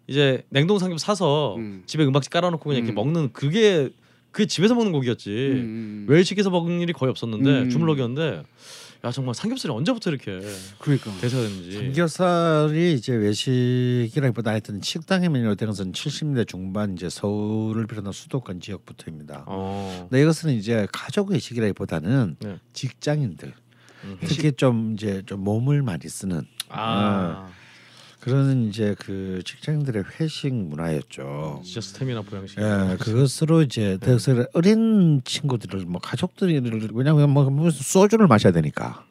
이제 0.10 0.44
냉동 0.50 0.80
삼겹 0.80 1.00
사서 1.00 1.56
음. 1.58 1.84
집에 1.86 2.04
은박지 2.04 2.32
깔아놓고 2.32 2.64
그냥 2.64 2.80
이렇게 2.80 2.92
음. 2.92 2.96
먹는 2.96 3.32
그게 3.32 3.92
그 4.32 4.48
집에서 4.48 4.74
먹는 4.74 4.92
고기였지. 4.92 5.30
음. 5.30 6.06
외식해서 6.10 6.50
먹는 6.50 6.82
일이 6.82 6.94
거의 6.94 7.12
없었는데 7.12 7.62
음. 7.62 7.70
주물럭이었는데 7.70 8.42
야 9.06 9.12
정말 9.12 9.36
삼겹살이 9.36 9.72
언제부터 9.72 10.10
이렇게 10.10 10.40
그러니까. 10.80 11.12
대세가 11.22 11.44
됐는지. 11.44 11.74
삼겹살이 11.74 12.94
이제 12.96 13.14
외식이라기보다 13.14 14.50
하여튼 14.50 14.82
식당의 14.82 15.30
메뉴로 15.30 15.54
되는 15.54 15.72
것은 15.72 15.92
70년대 15.92 16.48
중반 16.48 16.94
이제 16.94 17.08
서울을 17.08 17.86
비롯한 17.86 18.12
수도권 18.12 18.62
지역부터입니다. 18.62 19.44
어. 19.46 20.08
근데 20.10 20.24
이것은 20.24 20.54
이제 20.56 20.88
가족 20.92 21.30
외식이라기보다는 21.30 22.38
네. 22.40 22.58
직장인들 22.74 23.54
음. 24.06 24.18
특히 24.26 24.52
좀 24.54 24.94
이제 24.94 25.22
좀 25.28 25.44
몸을 25.44 25.84
많이 25.84 26.10
쓰는 26.10 26.42
아. 26.70 27.48
그런 28.20 28.68
이제 28.68 28.96
그 29.00 29.42
직장인들의 29.46 30.04
회식 30.20 30.54
문화였죠. 30.54 31.62
진짜 31.64 31.82
스태미나 31.82 32.22
보양식. 32.22 32.60
예, 32.60 32.98
그것으로 33.00 33.62
이제 33.62 33.98
그래서 34.02 34.46
어린 34.54 35.22
친구들을 35.24 35.86
뭐 35.86 36.02
가족들이 36.02 36.62
왜냐하면 36.94 37.30
뭐 37.30 37.50
무슨 37.50 37.82
소주를 37.82 38.28
마셔야 38.28 38.52
되니까 38.52 39.06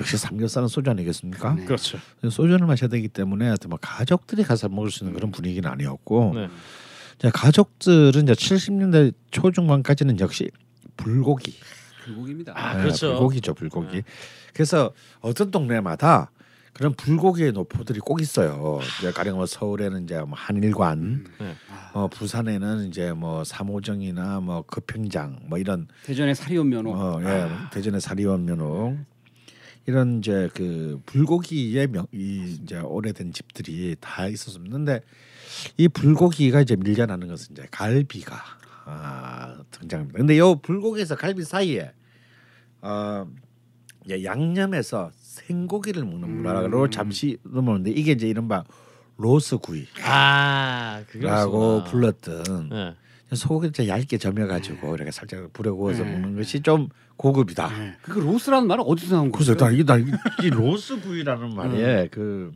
역시 0.00 0.16
삼겹살은 0.16 0.68
소주 0.68 0.88
아니겠습니까? 0.90 1.54
네. 1.54 1.64
그렇죠. 1.64 1.98
소주를 2.22 2.66
마셔야 2.66 2.88
되기 2.88 3.08
때문에 3.08 3.46
하여튼 3.46 3.70
뭐 3.70 3.78
가족들이 3.82 4.44
가서 4.44 4.68
먹을 4.68 4.92
수 4.92 5.02
있는 5.02 5.14
그런 5.14 5.32
분위기는 5.32 5.68
아니었고 5.68 6.32
네. 6.36 6.48
이제 7.18 7.30
가족들은 7.34 8.22
이제 8.22 8.32
70년대 8.32 9.14
초중반까지는 9.32 10.20
역시 10.20 10.48
불고기 10.96 11.54
불고기입니다. 12.04 12.52
아, 12.54 12.78
예, 12.78 12.82
그렇죠. 12.82 13.08
불고기죠 13.08 13.54
불고기 13.54 13.96
네. 13.96 14.02
그래서 14.54 14.92
어떤 15.20 15.50
동네마다 15.50 16.30
그런 16.72 16.94
불고기의 16.94 17.52
노포들이 17.52 18.00
꼭 18.00 18.20
있어요. 18.20 18.80
이제 18.98 19.10
가령 19.10 19.36
뭐 19.36 19.46
서울에는 19.46 20.04
이제 20.04 20.18
뭐 20.20 20.30
한일관, 20.34 21.24
네. 21.40 21.54
어 21.92 22.08
부산에는 22.08 22.88
이제 22.88 23.12
뭐 23.12 23.44
삼호정이나 23.44 24.40
뭐 24.40 24.62
급평장 24.62 25.40
뭐 25.46 25.58
이런 25.58 25.88
대전의 26.04 26.34
사리온 26.34 26.68
면허. 26.68 26.90
어, 26.90 27.20
예, 27.22 27.48
대전의 27.72 28.00
사리원 28.00 28.44
면허 28.44 28.96
이런 29.86 30.18
이제 30.18 30.50
그 30.54 31.00
불고기의 31.06 31.88
명, 31.88 32.06
이 32.12 32.58
이제 32.62 32.78
오래된 32.78 33.32
집들이 33.32 33.96
다 33.98 34.26
있었었는데 34.28 35.00
이 35.78 35.88
불고기가 35.88 36.60
이제 36.60 36.76
밀려나는 36.76 37.26
것은 37.28 37.52
이제 37.52 37.66
갈비가 37.70 38.36
아, 38.84 39.58
등장합니다. 39.70 40.18
근데 40.18 40.38
요 40.38 40.56
불고기에서 40.56 41.16
갈비 41.16 41.42
사이에 41.42 41.92
어, 42.80 43.26
이제 44.04 44.24
양념해서 44.24 45.10
생고기를 45.38 46.04
먹는 46.04 46.28
문화로 46.28 46.82
음. 46.82 46.90
잠시 46.90 47.38
넘어오는데 47.44 47.90
이게 47.90 48.12
이제 48.12 48.28
이른바 48.28 48.64
로스 49.16 49.58
구이라고 49.58 49.88
아, 50.04 51.02
그거 51.08 51.84
불렀던 51.88 52.68
네. 52.70 52.94
소고기를 53.34 53.72
좀 53.72 53.88
얇게 53.88 54.18
저며가지고 54.18 54.94
이렇게 54.94 55.10
살짝 55.10 55.52
불에 55.52 55.70
구워서 55.70 56.04
네. 56.04 56.12
먹는 56.12 56.36
것이 56.36 56.60
좀 56.62 56.88
고급이다. 57.16 57.68
네. 57.78 57.96
그 58.02 58.18
로스라는 58.18 58.68
말은 58.68 58.84
어디서 58.84 59.16
나온 59.16 59.32
그래서 59.32 59.54
거예요? 59.56 59.84
나 59.84 60.00
이게 60.00 60.10
나이 60.40 60.50
로스 60.50 61.00
구이라는 61.00 61.54
말에 61.54 62.08
그 62.10 62.52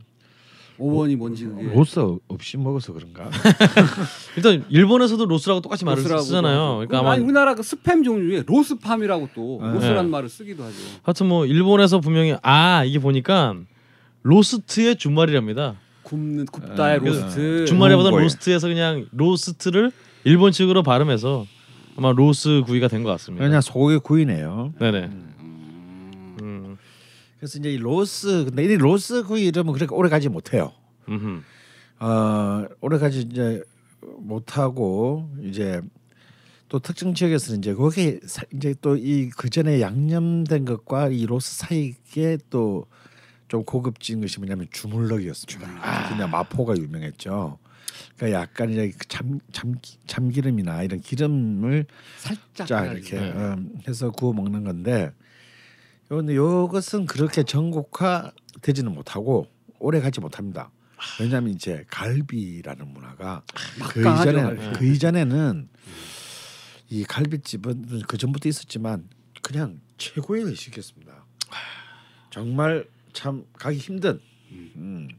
어원이 0.77 1.15
뭔지 1.15 1.45
그게. 1.45 1.63
로스 1.73 1.99
없이 2.27 2.57
먹어서 2.57 2.93
그런가? 2.93 3.29
일단 4.35 4.65
일본에서도 4.69 5.23
로스라고 5.25 5.61
똑같이 5.61 5.85
말을 5.85 5.99
로스라고 6.01 6.21
쓰잖아요. 6.23 6.85
그러니까 6.87 6.99
아니, 6.99 7.07
아마 7.07 7.23
우리나라 7.23 7.55
그 7.55 7.61
스팸 7.61 8.03
종류에 8.03 8.43
로스팜이라고 8.47 9.29
또 9.35 9.59
네. 9.61 9.71
로스라는 9.73 10.09
말을 10.09 10.29
쓰기도 10.29 10.63
하죠. 10.63 10.75
하여튼 11.03 11.27
뭐 11.27 11.45
일본에서 11.45 11.99
분명히 11.99 12.35
아 12.41 12.83
이게 12.85 12.99
보니까 12.99 13.55
로스트의 14.23 14.95
준말이랍니다. 14.97 15.75
굽는 16.03 16.45
굽다의 16.45 16.95
아, 16.97 16.99
그- 16.99 17.05
로스트. 17.07 17.65
준말이보다 17.65 18.09
거예요. 18.11 18.23
로스트에서 18.23 18.67
그냥 18.67 19.05
로스트를 19.11 19.91
일본 20.23 20.51
식으로 20.51 20.83
발음해서 20.83 21.45
아마 21.97 22.11
로스 22.11 22.63
구이가 22.65 22.87
된 22.87 23.03
것 23.03 23.09
같습니다. 23.11 23.45
그냥 23.45 23.61
소고기 23.61 23.97
구이네요. 23.97 24.73
네네. 24.79 24.97
음. 25.05 25.32
음. 27.43 27.45
그래서 27.45 27.59
이제 27.59 27.71
이 27.73 27.77
로스 27.77 28.45
근데 28.45 28.63
이 28.63 28.77
로스 28.77 29.23
구이 29.23 29.45
이러면 29.47 29.73
그렇게 29.73 29.93
오래 29.93 30.09
가지 30.09 30.29
못해요. 30.29 30.71
음흠. 31.09 31.41
어 31.99 32.65
오래 32.81 32.97
가지 32.97 33.21
이제 33.21 33.61
못하고 34.19 35.29
이제 35.41 35.81
또 36.69 36.79
특정 36.79 37.13
지역에서는 37.13 37.59
이제 37.59 37.73
거기 37.73 38.19
사- 38.25 38.43
이제 38.53 38.73
또 38.81 38.95
이 38.97 39.29
그 39.37 39.49
전에 39.49 39.81
양념된 39.81 40.65
것과 40.65 41.09
이 41.09 41.25
로스 41.25 41.57
사이에 41.57 42.37
또 42.49 42.87
좀 43.49 43.63
고급진 43.65 44.19
것이 44.19 44.39
뭐냐면 44.39 44.65
주물럭이었습니다. 44.71 45.69
아, 45.83 46.09
그냥 46.09 46.31
마포가 46.31 46.75
유명했죠. 46.75 47.59
그러니까 48.17 48.41
약간 48.41 48.71
이제 48.71 48.91
참, 49.07 49.39
참 49.51 49.75
참기름이나 50.07 50.81
이런 50.81 50.99
기름을 51.01 51.85
살짝 52.17 52.65
자 52.67 52.81
해가지고. 52.81 53.15
이렇게 53.15 53.19
네. 53.19 53.31
음, 53.39 53.75
해서 53.87 54.09
구워 54.09 54.33
먹는 54.33 54.63
건데 54.63 55.11
그런데 56.13 56.33
이것은 56.33 57.07
그렇게 57.07 57.41
전국화 57.41 58.31
되지는 58.61 58.93
못하고 58.93 59.47
오래 59.79 59.99
가지 59.99 60.19
못합니다. 60.19 60.69
왜냐하면 61.19 61.55
이제 61.55 61.85
갈비라는 61.89 62.87
문화가 62.87 63.41
그 63.89 64.01
이전에 64.01 64.43
갈비. 64.43 64.77
그 64.77 64.85
이전에는 64.85 65.69
이 66.89 67.03
갈비집은 67.03 68.03
그 68.07 68.17
전부터 68.17 68.47
있었지만 68.47 69.09
그냥 69.41 69.81
최고의 69.97 70.45
외식이었습니다. 70.45 71.25
정말 72.29 72.87
참 73.11 73.45
가기 73.53 73.79
힘든 73.79 74.21
음. 74.51 75.09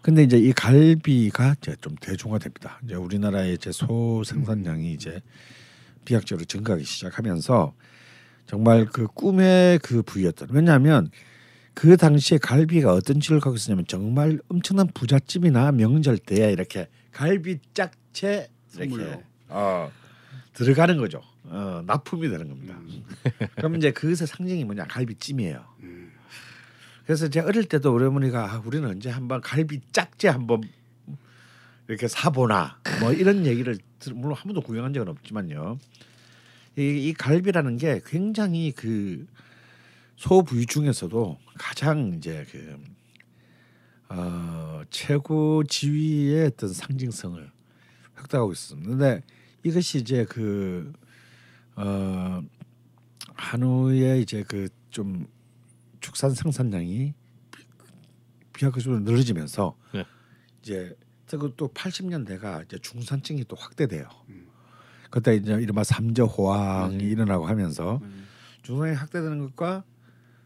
근데 0.00 0.22
이제 0.22 0.38
이 0.38 0.52
갈비가 0.52 1.56
이제 1.58 1.74
좀 1.80 1.96
대중화됩니다. 1.96 2.78
이제 2.84 2.94
우리나라의 2.94 3.54
이제 3.54 3.72
소 3.72 4.22
생산량이 4.22 4.92
이제 4.92 5.20
비약적으로 6.04 6.44
증가하기 6.44 6.84
시작하면서 6.84 7.74
정말 8.46 8.86
그 8.86 9.06
꿈의 9.06 9.78
그 9.80 10.02
부위였던. 10.02 10.48
왜냐하면 10.52 11.10
그 11.72 11.96
당시에 11.96 12.38
갈비가 12.38 12.92
어떤 12.92 13.20
질을 13.20 13.40
갖고 13.40 13.56
있었냐면 13.56 13.84
정말 13.88 14.38
엄청난 14.48 14.86
부잣집이나 14.94 15.72
명절 15.72 16.18
때 16.18 16.52
이렇게 16.52 16.88
갈비 17.12 17.58
짝채 17.74 18.48
이렇게 18.76 18.88
선물로. 18.96 19.22
어, 19.48 19.90
들어가는 20.52 20.96
거죠. 20.98 21.20
어, 21.44 21.82
납품이 21.86 22.28
되는 22.28 22.48
겁니다. 22.48 22.78
그럼 23.56 23.76
이제 23.76 23.90
그것의 23.90 24.26
상징이 24.26 24.64
뭐냐 24.64 24.84
갈비찜이에요. 24.86 25.64
그래서 27.06 27.28
제가 27.28 27.48
어릴 27.48 27.64
때도 27.64 27.94
우리 27.94 28.04
어머니가 28.06 28.50
아, 28.52 28.62
우리는 28.64 28.88
언제 28.88 29.10
한번 29.10 29.40
갈비 29.42 29.80
짝지 29.92 30.26
한번 30.28 30.62
이렇게 31.86 32.08
사보나 32.08 32.78
뭐 33.00 33.12
이런 33.12 33.44
얘기를 33.44 33.76
들- 33.98 34.14
물론 34.14 34.34
한 34.36 34.44
번도 34.44 34.62
구경한 34.62 34.94
적은 34.94 35.08
없지만요. 35.08 35.78
이, 36.76 37.08
이 37.08 37.12
갈비라는 37.14 37.76
게 37.76 38.00
굉장히 38.06 38.72
그 38.72 39.26
소 40.16 40.42
부위 40.42 40.64
중에서도 40.64 41.38
가장 41.58 42.14
이제 42.16 42.46
그 42.50 42.78
어, 44.08 44.82
최고 44.90 45.64
지위의 45.64 46.46
어떤 46.46 46.72
상징성을 46.72 47.50
획득하고 48.18 48.52
있습니다. 48.52 48.88
근데 48.88 49.22
이것이 49.64 49.98
이제 49.98 50.24
그 50.24 50.92
어, 51.76 52.40
한우의 53.34 54.22
이제 54.22 54.42
그 54.44 54.68
좀 54.90 55.26
축산 55.98 56.30
생산량이 56.30 57.14
비약적으로 58.52 59.00
늘어지면서 59.00 59.76
네. 59.92 60.04
이제 60.62 60.96
그또 61.26 61.68
80년대가 61.74 62.64
이제 62.64 62.78
중산층이 62.78 63.44
또 63.48 63.56
확대돼요. 63.56 64.08
그때 65.14 65.36
이제 65.36 65.52
이른바 65.52 65.84
삼저 65.84 66.24
호황이 66.24 66.96
일어나고 66.96 67.46
하면서 67.46 68.00
중산층이 68.62 68.96
확대되는 68.96 69.38
것과 69.38 69.84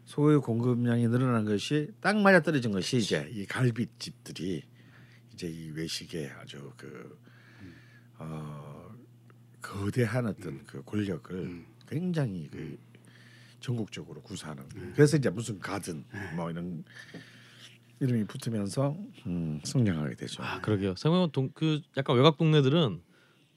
소의 0.04 0.42
공급량이 0.42 1.08
늘어난 1.08 1.46
것이 1.46 1.90
딱 2.02 2.18
맞아 2.18 2.42
떨어진 2.42 2.72
것이 2.72 2.98
이제 2.98 3.30
이 3.32 3.46
갈비집들이 3.46 4.62
이제 5.32 5.48
이 5.48 5.70
외식에 5.70 6.30
아주 6.38 6.70
그 6.76 7.18
어, 8.18 8.90
거대한 9.62 10.26
어떤 10.26 10.62
그 10.66 10.82
권력을 10.84 11.64
굉장히 11.88 12.50
그 12.50 12.78
전국적으로 13.60 14.20
구사하는 14.20 14.68
그래서 14.92 15.16
이제 15.16 15.30
무슨 15.30 15.58
가든 15.60 16.04
뭐 16.36 16.50
이런 16.50 16.84
이름이 18.00 18.24
붙으면서 18.24 18.98
음, 19.26 19.60
성장하게 19.64 20.16
되죠. 20.16 20.42
아 20.42 20.60
그러게요. 20.60 20.94
생각해보면 20.96 21.30
동, 21.32 21.50
그 21.54 21.80
약간 21.96 22.16
외곽 22.16 22.36
동네들은 22.36 23.07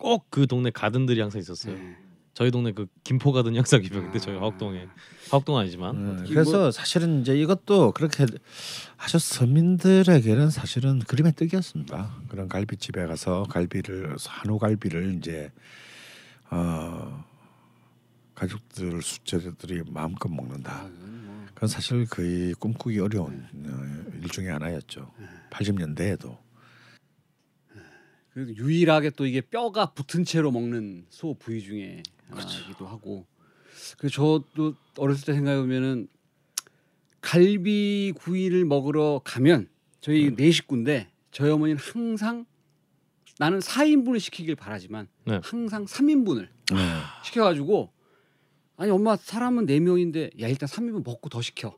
꼭 0.01 0.25
그 0.29 0.47
동네 0.47 0.71
가든들이 0.71 1.21
항상 1.21 1.39
있었어요. 1.39 1.75
네. 1.75 1.95
저희 2.33 2.49
동네 2.49 2.71
그 2.71 2.87
김포 3.03 3.31
가든 3.31 3.55
항상 3.55 3.83
유명한데 3.83 4.19
저희 4.19 4.35
아. 4.35 4.41
화곡동에 4.41 4.87
화곡동 5.29 5.57
아니지만 5.57 5.95
음, 5.95 6.13
어떻게 6.13 6.33
그래서 6.33 6.71
사실은 6.71 7.21
이제 7.21 7.37
이것도 7.37 7.91
그렇게 7.91 8.25
아주 8.97 9.19
서민들에게는 9.19 10.49
사실은 10.49 10.99
그림의 10.99 11.33
떡이었습니다. 11.35 12.15
그런 12.29 12.47
갈비집에 12.47 13.05
가서 13.05 13.43
갈비를 13.49 14.15
한우 14.25 14.57
갈비를 14.57 15.15
이제 15.17 15.51
어, 16.49 17.23
가족들 18.35 19.01
수제들이 19.01 19.83
마음껏 19.87 20.29
먹는다. 20.29 20.87
그건 21.53 21.69
사실 21.69 22.07
거의 22.07 22.53
꿈꾸기 22.55 22.99
어려운 22.99 23.45
어, 23.53 24.19
일 24.21 24.27
중에 24.29 24.49
하나였죠. 24.49 25.11
80년대에도. 25.51 26.37
유일하게 28.35 29.11
또 29.11 29.25
이게 29.25 29.41
뼈가 29.41 29.87
붙은 29.87 30.23
채로 30.23 30.51
먹는 30.51 31.05
소 31.09 31.33
부위 31.33 31.61
중에 31.61 32.03
하나이기도 32.29 32.87
하고. 32.87 33.25
그래서 33.97 34.15
저도 34.15 34.75
어렸을 34.97 35.25
때 35.25 35.33
생각해 35.33 35.59
보면은 35.59 36.07
갈비 37.19 38.13
구이를 38.15 38.65
먹으러 38.65 39.21
가면 39.23 39.67
저희 39.99 40.35
네 40.35 40.51
식구인데 40.51 41.09
저희 41.31 41.51
어머니는 41.51 41.79
항상 41.79 42.45
나는 43.37 43.59
4인분을 43.59 44.19
시키길 44.19 44.55
바라지만 44.55 45.07
네. 45.25 45.39
항상 45.43 45.85
3인분을 45.85 46.47
시켜가지고 47.23 47.91
아니 48.77 48.91
엄마 48.91 49.15
사람은 49.15 49.65
4명인데 49.65 50.41
야 50.41 50.47
일단 50.47 50.67
3인분 50.67 51.03
먹고 51.05 51.29
더 51.29 51.41
시켜. 51.41 51.77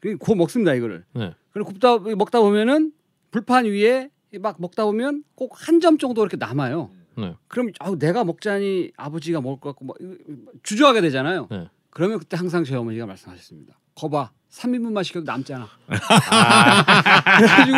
그리고 0.00 0.18
그거 0.18 0.34
먹습니다 0.34 0.74
이거를. 0.74 1.04
네. 1.12 1.34
그리고 1.52 1.70
굽다 1.70 1.98
먹다 1.98 2.40
보면은 2.40 2.92
불판 3.30 3.66
위에 3.66 4.10
막 4.40 4.56
먹다 4.60 4.84
보면 4.84 5.24
꼭 5.34 5.52
한 5.54 5.80
점 5.80 5.98
정도 5.98 6.22
이렇게 6.22 6.36
남아요. 6.36 6.90
네. 7.18 7.34
그럼 7.48 7.70
아우 7.80 7.98
내가 7.98 8.24
먹자니 8.24 8.92
아버지가 8.96 9.40
먹을 9.40 9.60
것 9.60 9.70
같고 9.70 9.84
막 9.84 9.96
이거 10.00 10.14
주저하게 10.62 11.00
되잖아요. 11.02 11.48
네. 11.50 11.68
그러면 11.90 12.18
그때 12.18 12.36
항상 12.36 12.64
저희 12.64 12.76
어머니가 12.78 13.04
말씀하셨습니다. 13.06 13.78
거봐 13.94 14.30
3인분만 14.50 15.04
시켜도 15.04 15.24
남잖아. 15.26 15.68
그래가지고 17.36 17.76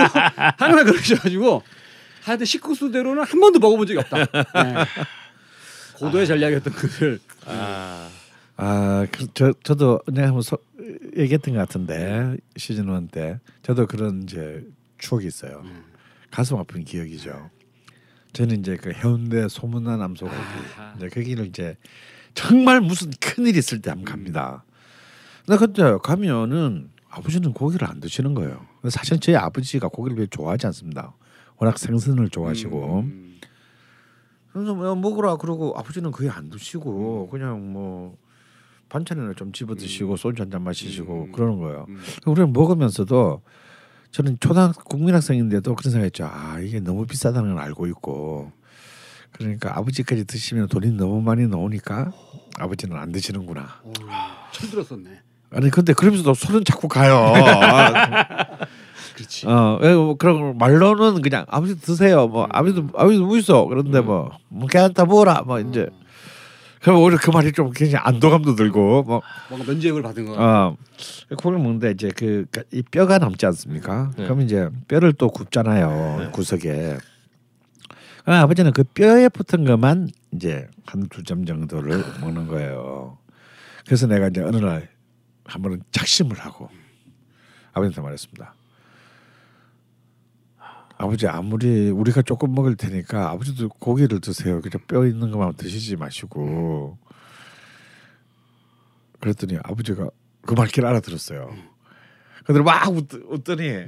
항상 0.59 0.85
그러셔가지고 0.85 1.63
하여튼 2.23 2.47
식구 2.47 2.75
수대로는 2.75 3.25
한 3.25 3.41
번도 3.41 3.59
먹어본 3.59 3.87
적이 3.87 3.99
없다. 4.01 4.19
네. 4.19 4.85
고도의 5.97 6.27
전략이었던 6.27 6.73
그들. 6.73 7.21
아 7.47 8.09
아, 8.57 9.07
그, 9.11 9.27
저 9.35 9.53
저도 9.65 10.01
내가 10.07 10.29
한번 10.29 10.43
소, 10.43 10.57
얘기했던 11.17 11.55
것 11.55 11.61
같은데 11.61 12.37
시즌 12.57 12.89
1 12.89 13.09
때 13.09 13.41
저도 13.63 13.87
그런 13.89 14.23
이제 14.23 14.65
추억이 14.99 15.27
있어요. 15.27 15.63
음. 15.65 15.83
가슴 16.35 16.57
아픈 16.57 16.83
기억이죠. 16.85 17.49
저는 18.33 18.59
이제 18.59 18.77
그 18.77 18.91
해운대 18.93 19.47
소문난 19.49 20.03
암소갈비 20.03 20.37
아하. 20.77 20.95
이제 20.97 21.09
거기를 21.09 21.47
이제 21.47 21.77
정말 22.35 22.81
무슨 22.81 23.13
큰일 23.21 23.57
있을 23.57 23.81
때 23.81 23.91
한번 23.91 24.05
갑니다. 24.05 24.65
근데 25.47 25.59
그때 25.65 25.97
가면은 26.03 26.91
아버지는 27.09 27.53
고기를 27.53 27.89
안 27.89 28.01
드시는 28.01 28.35
거예요. 28.35 28.67
사실 28.89 29.21
저희 29.21 29.37
아버지가 29.37 29.87
고기를 29.87 30.17
별로 30.17 30.27
좋아하지 30.27 30.67
않습니다. 30.67 31.15
워낙 31.59 31.79
생선을 31.79 32.31
좋아하시고 32.31 33.01
음. 33.03 33.39
그래서 34.53 34.75
뭐 34.75 34.93
먹으라 34.97 35.37
그러고 35.37 35.73
아버지는 35.77 36.11
거의 36.11 36.31
안 36.31 36.51
드시고 36.51 37.29
그냥 37.29 37.73
뭐 37.73 38.17
반찬을 38.89 39.37
좀 39.37 39.53
집어 39.53 39.77
드시고 39.77 40.17
소주 40.17 40.43
한 40.43 40.51
잔 40.51 40.63
마시시고 40.63 41.27
음. 41.27 41.33
그러는 41.33 41.59
거예요. 41.61 41.87
음. 41.89 42.01
우리는 42.27 42.53
먹으면서도 42.53 43.43
저는 44.15 44.39
초등학 44.39 44.85
국민학생인데도 44.85 45.75
그런 45.75 45.91
생각했죠. 45.91 46.31
아 46.33 46.61
이게 46.61 46.79
너무 46.79 47.05
비싸다는 47.05 47.55
걸 47.55 47.65
알고 47.65 47.89
있고 47.89 48.53
그러니까 49.33 49.77
아버지까지 49.77 50.25
드시면 50.25 50.69
돈이 50.69 50.93
너무 50.93 51.21
많이 51.21 51.49
나오니까 51.49 52.13
아버지는 52.61 52.97
안 52.97 53.11
드시는구나. 53.11 53.81
어, 53.83 53.93
처음 54.53 54.71
들었었네. 54.71 55.11
아니 55.51 55.69
근데 55.69 55.93
그러면서도 55.95 56.33
손은 56.33 56.65
자꾸 56.65 56.87
가요. 56.87 57.33
그렇지. 59.17 59.49
어, 59.49 59.81
예, 59.83 59.93
뭐 59.95 60.17
그런 60.17 60.59
말로는 60.59 61.21
그냥 61.21 61.45
아버지 61.49 61.77
드세요. 61.81 62.29
뭐 62.29 62.47
아버지도 62.51 62.91
아버지도 62.95 63.27
뭐 63.27 63.37
있어. 63.37 63.65
그런데 63.65 64.01
뭐, 64.01 64.31
뭐 64.49 64.69
괜찮다 64.69 65.07
먹어라. 65.07 65.43
뭐 65.43 65.59
이제 65.59 65.89
그럼 66.85 67.01
오히려 67.01 67.19
그 67.21 67.31
말이 67.31 67.51
좀 67.53 67.71
굉장히 67.71 68.05
안도감도 68.05 68.55
들고 68.57 69.03
뭐 69.05 69.23
뭔가 69.49 69.67
면죄부를 69.73 70.03
받은 70.03 70.27
거. 70.27 70.35
어, 70.37 70.77
고기를 71.31 71.59
먹는데 71.59 71.91
이제 71.93 72.09
그 72.15 72.45
이 72.73 72.83
뼈가 72.83 73.19
남지 73.19 73.47
않습니까? 73.47 74.11
네. 74.17 74.25
그럼 74.25 74.43
이제 74.43 74.69
뼈를 74.87 75.13
또 75.15 75.29
굽잖아요 75.31 76.19
네. 76.21 76.31
구석에. 76.31 76.99
아, 78.27 78.41
아버지는 78.41 78.73
그 78.73 78.85
뼈에 78.85 79.29
붙은 79.29 79.65
것만 79.65 80.09
이제 80.33 80.69
한 80.87 81.09
두 81.09 81.23
점 81.25 81.45
정도를 81.47 82.05
먹는 82.21 82.47
거예요. 82.49 83.19
그래서 83.87 84.07
내가 84.07 84.29
이제 84.29 84.41
어느 84.43 84.57
날 84.57 84.89
한 85.47 85.61
번은 85.61 85.83
작심을 85.93 86.39
하고 86.39 86.71
아버지한테 87.75 88.01
말했습니다. 88.01 88.55
아버지 90.97 91.27
아무리 91.27 91.91
우리가 91.91 92.23
조금 92.23 92.55
먹을 92.55 92.77
테니까 92.77 93.31
아버지도 93.31 93.69
고기를 93.69 94.21
드세요. 94.21 94.61
그냥 94.61 94.85
뼈 94.87 95.07
있는 95.07 95.31
것만 95.31 95.55
드시지 95.55 95.97
마시고. 95.97 96.99
그랬더니 99.21 99.59
아버지가 99.63 100.09
그 100.43 100.55
말귀를 100.55 100.89
알아들었어요. 100.89 101.55
근데 102.45 102.61
막 102.61 102.89
웃, 102.93 103.09
웃더니 103.29 103.85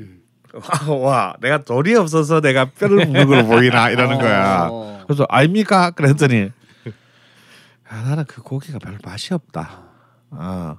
와, 0.88 0.94
와 0.94 1.36
내가 1.40 1.62
돈이 1.62 1.94
없어서 1.94 2.40
내가 2.40 2.70
뼈를 2.70 3.04
먹는 3.04 3.26
걸 3.26 3.46
보이나 3.46 3.90
이러는 3.90 4.18
거야. 4.18 4.68
어. 4.70 5.04
그래서 5.06 5.26
아닙니까? 5.28 5.90
그랬더니 5.90 6.50
아, 7.88 8.02
나는 8.02 8.24
그 8.24 8.42
고기가 8.42 8.78
별로 8.78 8.96
맛이 9.04 9.34
없다. 9.34 9.84
아 10.30 10.76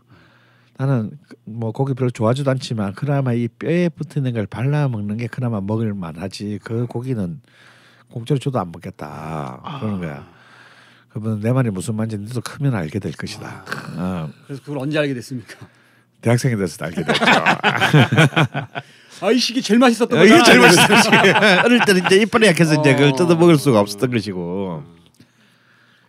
나는 0.78 1.12
그- 1.28 1.36
뭐 1.45 1.72
고기 1.72 1.94
별로 1.94 2.10
좋아하지도 2.12 2.49
않지만 2.52 2.94
그나마 2.94 3.34
이 3.34 3.48
뼈에 3.48 3.90
붙는 3.90 4.34
걸 4.34 4.45
발라 4.45 4.88
먹는 4.88 5.18
게 5.18 5.28
그나마 5.28 5.60
먹을 5.60 5.94
만하지 5.94 6.60
그 6.64 6.86
고기는 6.88 7.41
공짜로 8.12 8.40
줘도 8.40 8.60
안 8.60 8.72
먹겠다 8.72 9.80
그러는 9.80 9.99
거야. 9.99 10.28
그러면 11.10 11.40
내 11.41 11.52
말이 11.52 11.70
무슨 11.72 11.95
말인지 11.95 12.18
너도 12.18 12.41
크면 12.41 12.76
알게 12.76 12.99
될 12.99 13.12
것이다. 13.14 13.66
어. 13.98 14.30
그래서 14.45 14.62
그걸 14.62 14.78
언제 14.80 14.99
알게 14.99 15.14
됐습니까? 15.16 15.68
대학생이 16.22 16.56
돼서 16.58 16.86
알게 16.86 17.04
됐죠. 17.04 17.24
아 19.20 19.32
이 19.32 19.40
시기 19.40 19.64
제일 19.64 19.80
맛있었던 19.80 20.20
이게 20.26 20.38
거잖아. 20.38 20.44
제일 20.45 20.60
맛있었어요. 20.60 21.62
어릴 21.66 21.80
때는 21.86 22.06
이제 22.06 22.18
이빨이 22.18 22.45
약해서 22.45 22.80
이제 22.80 22.94
그걸 22.94 23.10
어. 23.10 23.16
뜯어 23.16 23.36
먹을 23.36 23.58
수가 23.58 23.80
없었던 23.80 24.12
것이고. 24.12 24.84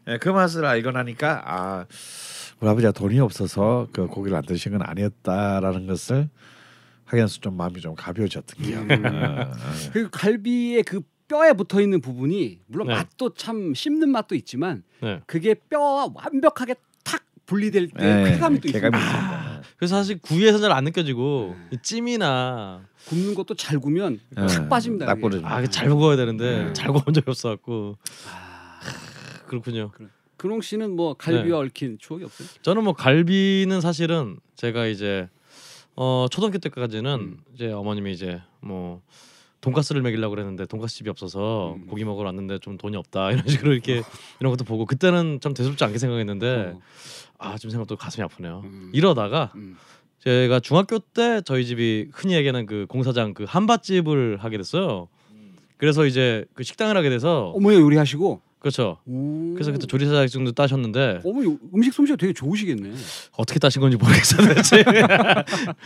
예, 0.08 0.18
그 0.18 0.28
맛을 0.28 0.66
알고 0.66 0.90
나니까 0.90 1.42
아 1.46 1.84
우리 2.60 2.68
아버지가 2.68 2.92
돈이 2.92 3.20
없어서 3.20 3.86
그 3.92 4.06
고기를 4.06 4.36
안 4.36 4.44
드신 4.44 4.72
건 4.72 4.82
아니었다라는 4.82 5.86
것을 5.86 6.28
하면서 7.04 7.38
좀 7.40 7.56
마음이 7.56 7.80
좀 7.80 7.94
가벼워졌던 7.94 8.64
기억. 8.64 8.82
음. 8.90 9.04
어, 9.06 9.52
그 9.92 10.08
갈비의 10.10 10.82
그 10.82 11.00
뼈에 11.28 11.52
붙어 11.52 11.80
있는 11.80 12.00
부분이 12.00 12.60
물론 12.66 12.88
네. 12.88 12.94
맛도 12.94 13.32
참 13.34 13.74
씹는 13.74 14.10
맛도 14.10 14.34
있지만 14.34 14.82
네. 15.02 15.20
그게 15.26 15.54
뼈와 15.54 16.08
완벽하게 16.14 16.74
탁 17.04 17.22
분리될 17.46 17.88
때 17.90 18.04
예, 18.26 18.30
쾌감이 18.32 18.60
또 18.60 18.68
있습니다. 18.68 18.98
있습니다. 18.98 19.62
그래서 19.76 19.96
사실 19.96 20.18
구이에서 20.20 20.58
잘 20.58 20.72
안 20.72 20.84
느껴지고 20.84 21.54
이 21.70 21.78
찜이나 21.82 22.82
굽는 23.08 23.34
것도 23.34 23.54
잘 23.54 23.78
구면 23.78 24.20
예, 24.36 24.46
탁 24.46 24.68
빠집니다. 24.68 25.06
딱. 25.06 25.18
아, 25.44 25.64
잘 25.66 25.88
구워야 25.90 26.16
되는데 26.16 26.64
네. 26.64 26.72
잘 26.72 26.88
구운 26.92 27.04
적이 27.14 27.30
없어갖고 27.30 27.96
아, 28.30 28.80
그렇군요. 29.46 29.92
근홍 30.38 30.62
씨는 30.62 30.96
뭐 30.96 31.14
갈비와 31.14 31.60
네. 31.60 31.66
얽힌 31.66 31.98
추억이 31.98 32.24
없어요? 32.24 32.48
저는 32.62 32.84
뭐 32.84 32.94
갈비는 32.94 33.80
사실은 33.80 34.38
제가 34.54 34.86
이제 34.86 35.28
어 35.96 36.26
초등학교 36.30 36.58
때까지는 36.58 37.12
음. 37.12 37.38
이제 37.54 37.70
어머님이 37.70 38.12
이제 38.12 38.40
뭐 38.60 39.02
돈가스를 39.60 40.00
먹이려고 40.00 40.36
그랬는데 40.36 40.66
돈가스 40.66 40.94
집이 40.96 41.10
없어서 41.10 41.74
음. 41.74 41.86
고기 41.88 42.04
먹으러 42.04 42.26
왔는데 42.26 42.60
좀 42.60 42.78
돈이 42.78 42.96
없다 42.96 43.32
이런 43.32 43.46
식으로 43.48 43.72
이렇게 43.72 44.02
이런 44.40 44.52
것도 44.52 44.64
보고 44.64 44.86
그때는 44.86 45.40
좀 45.40 45.54
대수롭지 45.54 45.82
않게 45.82 45.98
생각했는데 45.98 46.74
어. 46.76 46.80
아좀 47.38 47.70
생각도 47.70 47.96
가슴이 47.96 48.24
아프네요. 48.24 48.62
음. 48.64 48.90
이러다가 48.94 49.52
음. 49.56 49.76
제가 50.20 50.60
중학교 50.60 51.00
때 51.00 51.42
저희 51.44 51.66
집이 51.66 52.10
흔히 52.12 52.34
얘기하는 52.34 52.66
그 52.66 52.86
공사장 52.88 53.34
그 53.34 53.44
한밭집을 53.44 54.38
하게 54.38 54.56
됐어요. 54.56 55.08
그래서 55.78 56.06
이제 56.06 56.44
그 56.54 56.64
식당을 56.64 56.96
하게 56.96 57.08
돼서 57.08 57.52
어머니 57.54 57.76
요리하시고 57.76 58.40
그렇죠. 58.58 58.98
오. 59.06 59.54
그래서 59.54 59.70
그때 59.72 59.86
조리사 59.86 60.12
자격증도 60.12 60.52
따셨는데 60.52 61.20
어머니 61.24 61.56
음식 61.74 61.92
솜씨가 61.92 62.16
되게 62.16 62.32
좋으시겠네. 62.32 62.92
어떻게 63.36 63.58
따신 63.58 63.80
건지 63.80 63.96
모르겠어요. 63.96 64.54
대체. 64.54 64.84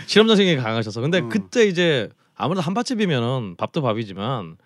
실험 0.07 0.27
정신이 0.27 0.57
강하셔서. 0.57 1.01
근데 1.01 1.19
어. 1.21 1.29
그때 1.29 1.67
이제 1.67 2.09
아무래도 2.35 2.63
함바집이면은 2.63 3.57
밥도 3.57 3.83
밥이지만 3.83 4.57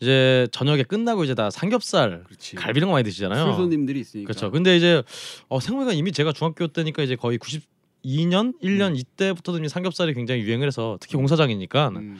이제 0.00 0.46
저녁에 0.52 0.82
끝나고 0.82 1.24
이제 1.24 1.34
다 1.34 1.50
삼겹살, 1.50 2.22
그렇지. 2.24 2.56
갈비 2.56 2.78
이런 2.78 2.88
거 2.88 2.92
많이 2.92 3.04
드시잖아요. 3.04 3.44
술 3.46 3.54
손님들이 3.54 4.00
있으니까. 4.00 4.28
그렇죠. 4.28 4.50
근데 4.50 4.76
이제 4.76 5.02
어, 5.48 5.58
생각해보니까 5.58 5.98
이미 5.98 6.12
제가 6.12 6.32
중학교 6.32 6.66
때니까 6.68 7.02
이제 7.02 7.16
거의 7.16 7.38
92년, 7.38 8.54
1년 8.62 8.90
음. 8.90 8.96
이때부터 8.96 9.56
이미 9.56 9.68
삼겹살이 9.68 10.14
굉장히 10.14 10.42
유행을 10.42 10.66
해서 10.66 10.98
특히 11.00 11.16
공사장이니까 11.16 11.88
음. 11.88 12.18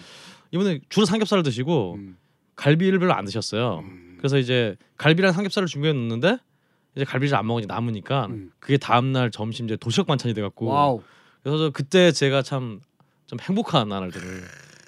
이번에 0.53 0.81
주로 0.89 1.05
삼겹살을 1.07 1.43
드시고 1.43 1.95
음. 1.99 2.17
갈비를 2.57 2.99
별로 2.99 3.13
안 3.13 3.27
드셨어요. 3.27 3.85
음. 4.27 4.29
그래서 4.29 4.39
이제 4.39 4.77
갈비랑 4.97 5.33
삼겹살을 5.33 5.67
준비해 5.69 5.93
놓는데 5.93 6.39
이제 6.97 7.05
갈비를 7.05 7.37
안 7.37 7.47
먹으니 7.47 7.67
남으니까 7.67 8.27
음. 8.27 8.51
그게 8.59 8.77
다음 8.77 9.13
날 9.13 9.31
점심 9.31 9.67
이제 9.67 9.77
도시락 9.77 10.07
반찬이 10.07 10.35
돼 10.35 10.43
갖고 10.43 10.67
wow. 10.67 11.03
그래서 11.43 11.59
저 11.59 11.71
그때 11.71 12.13
제가 12.13 12.43
참 12.43 12.81
좀 13.27 13.41
행복한 13.41 13.89
나날들을 13.89 14.43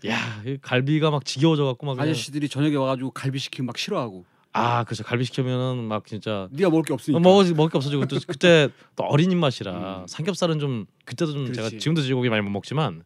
야, 0.07 0.43
이 0.47 0.59
갈비가 0.63 1.11
막 1.11 1.25
지겨워져 1.25 1.65
갖고 1.65 1.87
막 1.87 1.99
아저씨들이 1.99 2.49
저녁에 2.49 2.77
와 2.77 2.87
가지고 2.87 3.11
갈비 3.11 3.39
시키면 3.41 3.67
막 3.67 3.77
싫어하고. 3.77 4.25
아, 4.53 4.85
그렇죠. 4.85 5.03
갈비 5.03 5.25
시키면은 5.25 5.83
막 5.83 6.07
진짜 6.07 6.47
네가 6.53 6.71
먹을 6.71 6.85
게 6.85 6.93
없으니까. 6.93 7.19
먹을 7.19 7.53
먹을 7.55 7.69
게 7.71 7.77
없어지고 7.79 8.07
또 8.07 8.17
그때 8.29 8.69
또 8.95 9.03
어린 9.03 9.33
입맛이라 9.33 10.03
음. 10.03 10.07
삼겹살은 10.07 10.61
좀 10.61 10.87
그때도 11.05 11.33
좀 11.33 11.47
제가 11.53 11.67
그렇지. 11.69 11.81
지금도 11.81 12.03
돼지고기 12.03 12.29
많이 12.29 12.43
못 12.43 12.51
먹지만 12.51 13.03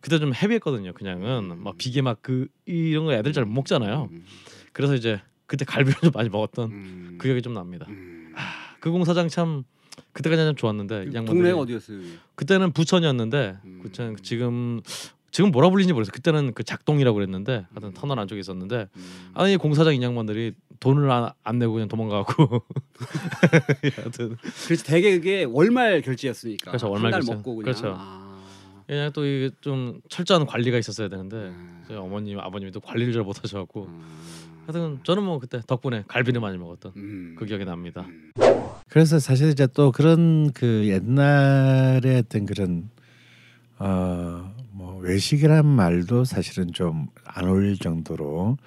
그때 0.00 0.18
좀 0.18 0.34
헤비했거든요. 0.34 0.92
그냥은 0.92 1.62
막 1.62 1.78
비계 1.78 2.02
막 2.02 2.18
그 2.22 2.48
이런 2.66 3.04
거 3.04 3.12
애들 3.14 3.32
잘 3.32 3.44
못 3.44 3.52
먹잖아요. 3.52 4.08
음. 4.10 4.24
그래서 4.72 4.96
이제 4.96 5.20
그때 5.52 5.66
갈비를 5.66 6.00
좀 6.00 6.10
많이 6.14 6.30
먹었던 6.30 6.70
음. 6.70 7.14
그 7.18 7.28
기억이 7.28 7.42
좀 7.42 7.52
납니다. 7.52 7.84
음. 7.90 8.32
그 8.80 8.90
공사장 8.90 9.28
참 9.28 9.64
그때까지 10.12 10.42
참 10.42 10.56
좋았는데 10.56 10.94
이 10.94 11.06
양반들이 11.08 11.26
동네가 11.26 11.58
어디였어요? 11.58 11.98
그때는 12.36 12.72
부천이었는데 12.72 13.58
음. 13.62 13.80
부천 13.82 14.16
지금 14.22 14.80
지금 15.30 15.50
뭐라 15.50 15.68
불리는지 15.68 15.92
모르겠어요. 15.92 16.12
그때는 16.14 16.54
그 16.54 16.64
작동이라고 16.64 17.14
그랬는데 17.14 17.66
하여튼 17.70 17.92
터널 17.92 18.18
안쪽에 18.20 18.40
있었는데 18.40 18.88
음. 18.96 19.30
아니 19.34 19.58
공사장 19.58 19.94
인양반들이 19.94 20.54
돈을 20.80 21.10
안, 21.10 21.30
안 21.44 21.58
내고 21.58 21.74
그냥 21.74 21.88
도망가고 21.88 22.62
하여튼 23.96 24.38
그래서 24.64 24.84
대개 24.84 25.12
그게 25.18 25.44
월말 25.44 26.00
결제였으니까. 26.00 26.70
그렇죠, 26.70 26.88
월말 26.90 27.12
한달. 27.12 27.36
먹고 27.36 27.56
그냥. 27.56 27.64
그렇죠. 27.64 27.94
아. 27.94 28.42
그냥 28.86 29.12
또 29.12 29.26
이게 29.26 29.50
좀 29.60 30.00
철저한 30.08 30.46
관리가 30.46 30.78
있었어야 30.78 31.08
되는데 31.08 31.36
음. 31.36 31.84
저희 31.86 31.98
어머님 31.98 32.38
아버님이 32.40 32.72
또 32.72 32.80
관리를 32.80 33.12
잘 33.12 33.22
못하셔갖고 33.22 33.84
음. 33.84 34.02
하여튼 34.66 35.00
저는 35.02 35.22
뭐 35.22 35.38
그때 35.38 35.60
덕분에 35.66 36.04
갈비를 36.08 36.40
많이 36.40 36.56
먹었던 36.58 36.92
음. 36.96 37.36
그 37.38 37.46
기억이 37.46 37.64
납니다. 37.64 38.06
음. 38.08 38.32
그래서 38.88 39.18
사실 39.18 39.48
이제 39.50 39.66
또 39.74 39.90
그런 39.92 40.52
그 40.52 40.86
옛날에 40.86 42.18
어떤 42.18 42.46
그런 42.46 42.90
어뭐 43.78 45.00
외식이란 45.00 45.66
말도 45.66 46.24
사실은 46.24 46.72
좀 46.72 47.08
안 47.34 47.46
어울릴 47.46 47.78
정도로 47.78 48.58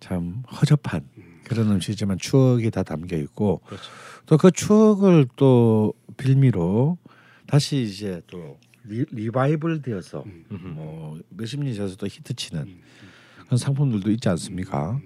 참 0.00 0.42
허접한 0.50 1.02
그런 1.44 1.70
음식이지만 1.70 2.18
추억이 2.18 2.70
다 2.70 2.82
담겨 2.82 3.16
있고 3.16 3.60
그렇죠. 3.66 3.84
또그 4.26 4.50
추억을 4.52 5.26
또 5.36 5.94
빌미로 6.16 6.98
다시 7.46 7.82
이제 7.82 8.20
또 8.26 8.58
리, 8.84 9.04
리바이벌 9.10 9.82
되어서 9.82 10.24
음. 10.26 10.74
뭐 10.74 11.18
몇십 11.30 11.60
년이 11.60 11.74
지나서 11.74 11.96
또 11.96 12.06
히트치는 12.06 12.62
음. 12.62 12.80
그런 13.46 13.58
상품들도 13.58 14.10
있지 14.10 14.28
않습니까? 14.28 15.00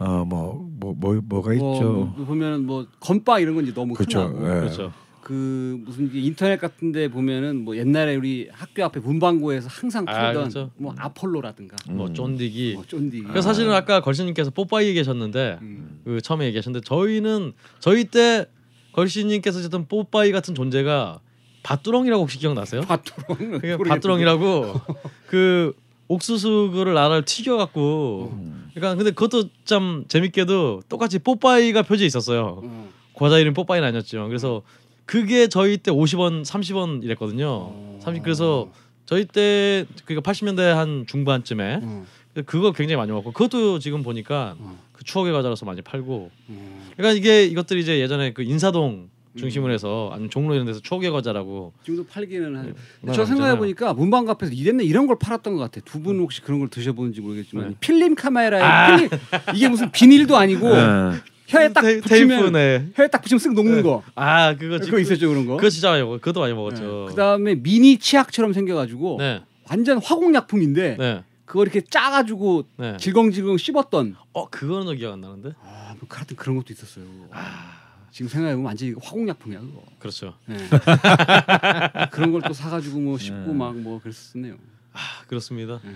어뭐뭐 0.00 0.94
뭐 0.98 1.20
뭐 1.28 1.42
가 1.42 1.52
뭐, 1.54 1.74
있죠? 1.74 2.12
뭐 2.16 2.24
보면은 2.26 2.66
뭐 2.66 2.86
건빵 3.00 3.40
이런 3.42 3.54
건 3.54 3.64
이제 3.64 3.74
너무 3.74 3.94
그렇죠. 3.94 4.20
흔하고 4.22 4.44
예. 4.56 4.60
그렇죠. 4.60 4.92
그 5.22 5.78
무슨 5.84 6.10
인터넷 6.12 6.58
같은데 6.58 7.08
보면은 7.08 7.62
뭐 7.64 7.76
옛날에 7.76 8.16
우리 8.16 8.48
학교 8.50 8.82
앞에 8.84 8.98
문방구에서 9.00 9.68
항상 9.70 10.04
아, 10.08 10.12
팔던 10.12 10.48
그렇죠. 10.48 10.70
뭐 10.76 10.94
아폴로라든가 10.98 11.76
뭐 11.90 12.06
음. 12.08 12.14
쫀디기. 12.14 12.72
뭐 12.74 12.84
쫀디. 12.86 13.22
그래서 13.24 13.42
사실은 13.42 13.72
아까 13.72 14.00
걸신님께서 14.00 14.50
뽀빠이 14.50 14.88
얘기하셨는데 14.88 15.58
음. 15.60 16.00
그 16.04 16.20
처음에 16.22 16.46
얘기하셨는데 16.46 16.84
저희는 16.84 17.52
저희 17.78 18.04
때 18.06 18.46
걸신님께서 18.92 19.58
하셨던 19.58 19.86
뽀빠이 19.86 20.32
같은 20.32 20.54
존재가 20.54 21.20
밭두렁이라고 21.62 22.22
혹시 22.22 22.38
기억나세요? 22.38 22.80
밭두렁. 22.80 23.60
그게 23.60 23.76
밭두렁이라고 23.76 24.80
그 25.28 25.74
옥수수 26.10 26.72
그를 26.74 26.94
나를 26.94 27.24
튀겨갖고 27.24 28.32
음. 28.32 28.70
그러니까 28.74 28.96
근데 28.96 29.12
그것도 29.12 29.48
참 29.64 30.04
재밌게도 30.08 30.82
똑같이 30.88 31.20
뽀빠이가 31.20 31.82
표지에 31.82 32.06
있었어요. 32.06 32.60
어. 32.64 32.90
과자 33.14 33.38
이름 33.38 33.54
뽀빠이는 33.54 33.86
아니었지만 33.86 34.26
그래서 34.26 34.62
그게 35.06 35.46
저희 35.46 35.76
때 35.76 35.92
50원, 35.92 36.44
30원 36.44 37.04
이랬거든요. 37.04 37.46
어. 37.48 37.98
30 38.02 38.24
그래서 38.24 38.68
저희 39.06 39.24
때 39.24 39.86
그러니까 40.04 40.28
80년대 40.28 40.62
한 40.62 41.04
중반쯤에 41.06 41.80
어. 41.80 42.06
그거 42.44 42.72
굉장히 42.72 42.96
많이 42.96 43.12
먹고 43.12 43.30
그것도 43.30 43.78
지금 43.78 44.02
보니까 44.02 44.56
어. 44.58 44.78
그 44.92 45.04
추억의 45.04 45.32
과자로서 45.32 45.64
많이 45.64 45.80
팔고 45.80 46.30
어. 46.48 46.90
그러니까 46.96 47.16
이게 47.16 47.44
이것들이 47.44 47.82
이제 47.82 48.00
예전에 48.00 48.32
그 48.32 48.42
인사동 48.42 48.90
음. 48.90 49.19
중심으로 49.38 49.72
해서 49.72 50.10
아니면 50.12 50.28
종로 50.30 50.54
이런 50.54 50.66
데서 50.66 50.80
추억의 50.80 51.10
과자라고 51.10 51.72
지금도 51.84 52.06
팔기는 52.06 52.56
한. 52.56 52.74
네, 53.02 53.12
저 53.12 53.24
생각해. 53.24 53.56
보니까 53.58 53.92
문방구 53.94 54.30
앞에서 54.32 54.52
이랬네 54.52 54.84
이런 54.84 55.06
걸 55.06 55.16
팔았던 55.20 55.54
것 55.54 55.60
같아. 55.60 55.80
두 55.84 56.00
분 56.00 56.18
혹시 56.18 56.40
그런 56.42 56.58
걸 56.60 56.68
드셔보는지 56.68 57.20
모르겠지만 57.20 57.68
네. 57.70 57.74
필름 57.80 58.14
카메라에 58.14 58.62
아. 58.62 58.96
필름 58.96 59.18
이게 59.54 59.68
무슨 59.68 59.90
비닐도 59.92 60.36
아니고 60.36 60.68
예. 60.70 61.12
혀에 61.46 61.72
딱 61.72 61.82
테이- 61.82 62.00
붙이면 62.02 62.28
테이프네. 62.52 62.86
혀에 62.94 63.08
딱 63.08 63.22
붙이면 63.22 63.40
쓱 63.40 63.54
녹는 63.54 63.82
거. 63.82 64.02
아 64.14 64.54
그거 64.56 64.78
그거 64.78 64.98
있었죠 64.98 65.28
그런 65.28 65.46
거. 65.46 65.56
그거 65.56 65.68
진짜 65.70 65.90
많이 65.90 66.02
먹어. 66.02 66.16
그것도 66.18 66.40
많이 66.40 66.52
먹었죠. 66.54 67.06
그 67.08 67.14
다음에 67.14 67.54
미니 67.54 67.98
치약처럼 67.98 68.52
생겨가지고 68.52 69.16
네, 69.18 69.42
완전 69.68 69.98
화공약품인데 69.98 70.96
네, 70.98 71.24
그거 71.44 71.62
이렇게 71.62 71.80
짜가지고 71.80 72.64
네. 72.78 72.96
질겅질겅 72.98 73.58
씹었던 73.58 74.16
어 74.32 74.48
그거는 74.48 74.86
또 74.86 74.92
기억 74.94 75.12
안 75.12 75.20
나는데. 75.20 75.50
아, 75.62 75.94
뭐 75.98 76.08
하여튼 76.08 76.36
그런 76.36 76.56
것도 76.56 76.72
있었어요. 76.72 77.04
아 77.32 77.79
지금 78.12 78.28
생각해보면 78.28 78.66
완전히 78.66 78.94
화공약품이야 79.00 79.60
그거. 79.60 79.84
그렇죠. 79.98 80.34
네. 80.46 80.56
그런 82.10 82.32
걸 82.32 82.40
또 82.42 82.52
사가지고 82.52 82.98
뭐 83.00 83.18
씹고 83.18 83.34
네. 83.46 83.52
막뭐 83.52 84.00
그랬었네요. 84.00 84.56
아 84.92 84.98
그렇습니다. 85.28 85.80
네. 85.84 85.92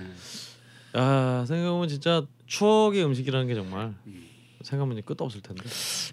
아 0.93 1.45
생각해보면 1.49 1.89
진짜 1.89 2.25
추억의 2.47 3.05
음식이라는 3.05 3.47
게 3.49 3.55
정말 3.55 3.93
음. 4.07 4.25
생각하면 4.63 5.03
끝도 5.03 5.25
없을 5.25 5.41
텐데. 5.43 5.63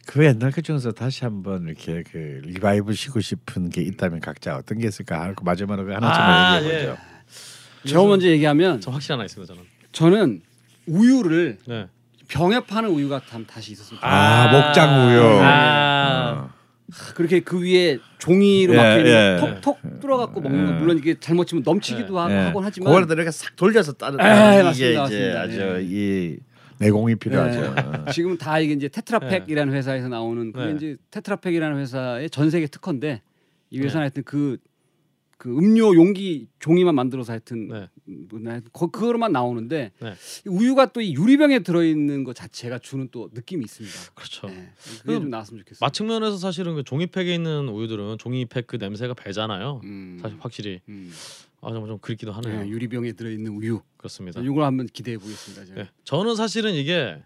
그 0.06 0.26
옛날 0.26 0.52
그 0.52 0.62
중에서 0.62 0.92
다시 0.92 1.24
한번 1.24 1.68
이렇게 1.68 2.04
그 2.04 2.42
revive 2.44 2.94
시키고 2.94 3.22
싶은 3.22 3.70
게 3.70 3.82
있다면 3.82 4.20
각자 4.20 4.56
어떤 4.58 4.80
게 4.80 4.88
있을까 4.88 5.22
하고 5.22 5.44
마지막으로 5.46 5.86
그 5.88 5.94
하나쯤만 5.94 6.30
아, 6.30 6.58
얘기해 6.62 6.80
보죠. 6.90 6.98
저 7.88 8.06
먼저 8.06 8.28
얘기하면 8.28 8.82
저 8.82 8.92
확실 8.92 9.14
하나 9.14 9.24
있습니다 9.26 9.54
저는. 9.54 9.68
저는 9.92 10.42
우유를 10.88 11.60
네. 11.68 11.88
병에 12.32 12.60
파는 12.62 12.90
우유가 12.90 13.20
다- 13.20 13.40
다시 13.46 13.74
있었으면 13.74 14.00
좋겠어요. 14.00 14.10
아, 14.20 14.52
목장 14.52 15.08
우유. 15.10 15.40
아. 15.44 16.50
그렇게 17.16 17.40
그 17.42 17.62
위에 17.62 18.00
종이로 18.20 18.74
예, 18.74 18.78
막혀 18.78 18.98
있는 19.00 19.12
예. 19.12 19.40
톡톡 19.62 20.00
뚫어갖고 20.02 20.42
먹는 20.42 20.66
거 20.66 20.72
예. 20.74 20.76
물론 20.78 20.98
이게 20.98 21.16
잘못 21.20 21.46
치면 21.46 21.64
넘치기도 21.66 22.20
하- 22.20 22.30
예. 22.32 22.36
하곤 22.48 22.66
하지만 22.66 22.94
그걸 23.02 23.18
이렇게 23.18 23.32
싹 23.32 23.56
돌려서 23.56 23.94
따는 23.94 24.20
예, 24.20 24.24
이게 24.56 24.64
맞습니다, 24.64 24.74
이제 24.90 24.98
맞습니다. 24.98 25.42
아주 25.42 25.62
예. 25.62 25.82
이 25.84 26.38
내공이 26.80 27.16
필요하죠. 27.16 27.74
어. 28.08 28.12
지금 28.12 28.38
다 28.38 28.60
이게 28.60 28.74
이제 28.74 28.88
테트라팩이라는 28.90 29.74
회사에서 29.74 30.08
나오는 30.10 30.52
그게 30.52 30.66
네. 30.66 30.74
이제 30.76 30.96
테트라팩이라는 31.12 31.78
회사의 31.80 32.30
전 32.30 32.50
세계 32.50 32.68
특허인데 32.68 33.22
이 33.70 33.78
네. 33.80 33.86
회사는 33.86 34.02
하여튼 34.04 34.24
그, 34.26 34.58
그 35.42 35.50
음료 35.58 35.96
용기 35.96 36.48
종이만 36.60 36.94
만들어서 36.94 37.32
하여튼 37.34 37.68
네. 37.68 37.90
거- 38.72 38.92
그거로만 38.92 39.32
나오는데 39.32 39.92
네. 40.00 40.14
이 40.46 40.50
우유가 40.50 40.92
또 40.94 41.02
이 41.02 41.16
유리병에 41.16 41.60
들어있는 41.64 42.24
것 42.24 42.36
자체가 42.36 42.78
주는 42.78 43.08
또 43.12 43.32
느낌이 43.34 43.66
있습니다. 43.66 43.96
그렇죠. 44.14 44.46
네. 44.46 44.72
그게 45.02 45.14
좀 45.14 45.32
나왔으면 45.32 45.62
좋겠어요. 45.62 45.80
마측면에서 45.82 46.38
사실은 46.38 46.76
그 46.76 46.84
종이팩에 46.84 47.34
있는 47.34 47.70
우유들은 47.70 48.20
종이팩 48.20 48.68
그 48.68 48.76
냄새가 48.76 49.16
배잖아요. 49.16 49.82
음. 49.84 50.20
사실 50.22 50.38
확실히 50.42 50.82
음. 50.90 51.12
아 51.62 51.70
정말 51.70 51.88
좀 51.90 51.98
그립기도 51.98 52.32
하네요. 52.34 52.62
네, 52.62 52.70
유리병에 52.70 53.14
들어있는 53.14 53.52
우유. 53.52 53.82
그렇습니다. 53.98 54.42
이걸 54.42 54.62
한번 54.64 54.86
기대해 54.86 55.18
보겠습니다. 55.18 55.66
제가. 55.66 55.82
예. 55.82 55.90
저는 56.04 56.36
사실은 56.36 56.76
이게 56.76 57.18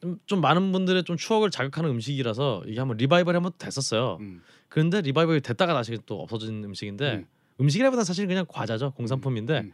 좀, 0.00 0.18
좀 0.26 0.40
많은 0.40 0.72
분들의 0.72 1.04
좀 1.04 1.16
추억을 1.16 1.50
자극하는 1.52 1.90
음식이라서 1.90 2.64
이게 2.66 2.80
한번 2.80 2.96
리바이벌 2.96 3.36
한번 3.36 3.52
됐었어요. 3.56 4.18
음. 4.20 4.42
그런데 4.70 5.02
리바이벌이 5.02 5.42
됐다가 5.42 5.74
다시 5.74 5.98
또 6.06 6.22
없어진 6.22 6.64
음식인데 6.64 7.12
음. 7.16 7.26
음식이라보다 7.60 8.04
사실 8.04 8.26
그냥 8.26 8.46
과자죠 8.48 8.92
공산품인데 8.92 9.58
음. 9.60 9.72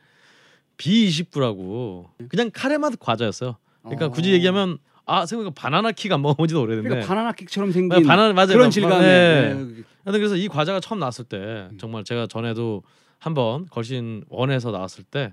B29라고 0.79 2.07
그냥 2.29 2.51
카레 2.53 2.79
맛 2.79 2.93
과자였어요. 2.99 3.57
그러니까 3.83 4.07
어. 4.07 4.11
굳이 4.11 4.33
얘기하면 4.33 4.79
아 5.05 5.25
생각해 5.25 5.53
바나나 5.55 5.93
킥안 5.93 6.21
먹어본지도 6.23 6.61
오래됐는데 6.61 6.89
그러니까 6.89 7.09
바나나 7.09 7.33
킥처럼 7.33 7.69
네, 7.69 7.73
생긴 7.75 8.03
바나나 8.07 8.33
맞아요. 8.33 8.49
그런 8.49 8.63
막- 8.67 8.71
질감의 8.71 9.01
네. 9.01 9.55
네. 9.55 10.13
그래서 10.13 10.37
이 10.37 10.49
과자가 10.49 10.81
처음 10.81 10.99
나왔을 10.99 11.25
때 11.25 11.37
음. 11.71 11.79
정말 11.79 12.03
제가 12.05 12.27
전에도 12.27 12.83
한번 13.19 13.67
걸신 13.67 14.25
원에서 14.29 14.71
나왔을 14.73 15.05
때 15.05 15.33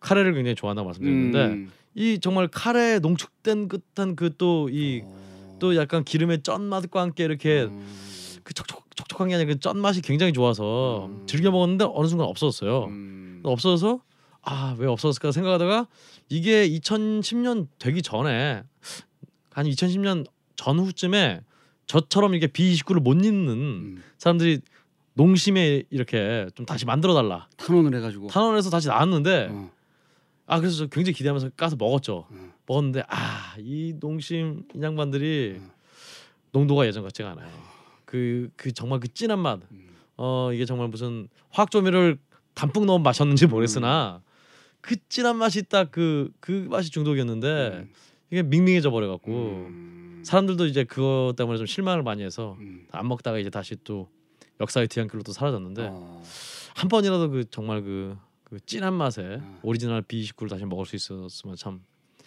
카레를 0.00 0.34
굉장히 0.34 0.54
좋아한다고 0.56 0.86
말씀드렸는데 0.86 1.44
음. 1.46 1.72
이 1.94 2.18
정말 2.20 2.48
카레에 2.48 2.98
농축된 2.98 3.68
듯한 3.68 4.16
그 4.16 4.30
또 4.36 4.68
이또 4.68 5.68
어. 5.68 5.76
약간 5.76 6.02
기름의 6.04 6.42
쩐 6.42 6.62
맛과 6.62 7.00
함께 7.00 7.24
이렇게 7.24 7.62
음. 7.64 7.86
그 8.42 8.52
촉촉 8.52 8.83
촉촉한 8.94 9.28
게 9.28 9.34
아니라 9.34 9.52
그쩐 9.52 9.78
맛이 9.78 10.00
굉장히 10.00 10.32
좋아서 10.32 11.06
음. 11.06 11.24
즐겨 11.26 11.50
먹었는데 11.50 11.86
어느 11.92 12.06
순간 12.06 12.26
없어졌어요. 12.28 12.84
음. 12.86 13.40
없어져서 13.44 14.00
아 14.42 14.74
왜 14.78 14.86
없어졌을까 14.86 15.32
생각하다가 15.32 15.86
이게 16.28 16.68
2010년 16.68 17.68
되기 17.78 18.02
전에 18.02 18.62
한 19.50 19.66
2010년 19.66 20.26
전후쯤에 20.56 21.40
저처럼 21.86 22.34
이렇게 22.34 22.52
B29를 22.52 23.00
못 23.00 23.12
입는 23.24 23.48
음. 23.52 24.02
사람들이 24.18 24.60
농심에 25.14 25.84
이렇게 25.90 26.46
좀 26.54 26.66
다시 26.66 26.84
만들어 26.86 27.14
달라 27.14 27.48
탄원을 27.56 27.96
해가지고 27.98 28.28
탄원에서 28.28 28.68
다시 28.70 28.88
나왔는데 28.88 29.48
어. 29.50 29.70
아 30.46 30.58
그래서 30.58 30.76
저 30.76 30.86
굉장히 30.88 31.14
기대하면서 31.14 31.50
까서 31.56 31.76
먹었죠 31.76 32.26
음. 32.32 32.52
먹었는데 32.66 33.02
아 33.08 33.42
이 33.58 33.94
농심 34.00 34.64
인양반들이 34.74 35.54
음. 35.58 35.70
농도가 36.50 36.86
예전 36.86 37.04
같지가 37.04 37.30
않아요 37.30 37.48
그 38.04 38.50
그 38.56 38.72
정말 38.72 39.00
그 39.00 39.12
진한 39.12 39.38
맛 39.38 39.60
음. 39.70 39.88
어 40.16 40.50
이게 40.52 40.64
정말 40.64 40.88
무슨 40.88 41.28
화학 41.50 41.70
조미료를 41.70 42.18
담뿍 42.54 42.86
넣어 42.86 42.98
마셨는지 42.98 43.46
모르겠으나 43.46 44.22
그 44.80 44.96
진한 45.08 45.36
맛이 45.36 45.62
딱 45.62 45.90
그그 45.90 46.68
맛이 46.70 46.90
중독이었는데 46.90 47.84
음. 47.84 47.92
이게 48.30 48.42
밍밍해져 48.42 48.90
버려 48.90 49.08
갖고 49.08 49.32
음. 49.32 50.22
사람들도 50.24 50.66
이제 50.66 50.84
그것 50.84 51.34
때문에 51.36 51.58
좀 51.58 51.66
실망을 51.66 52.02
많이 52.02 52.22
해서 52.22 52.56
음. 52.60 52.86
안 52.90 53.08
먹다가 53.08 53.38
이제 53.38 53.50
다시 53.50 53.76
또 53.84 54.08
역사의 54.60 54.88
뒤안길로 54.88 55.22
또 55.22 55.32
사라졌는데 55.32 55.88
어. 55.90 56.22
한 56.74 56.88
번이라도 56.88 57.30
그 57.30 57.44
정말 57.50 57.82
그, 57.82 58.16
그 58.44 58.58
진한 58.66 58.94
맛에 58.94 59.40
어. 59.40 59.60
오리지널 59.62 60.02
B29를 60.02 60.48
다시 60.48 60.64
먹을 60.64 60.86
수 60.86 60.96
있었으면 60.96 61.56
참 61.56 61.82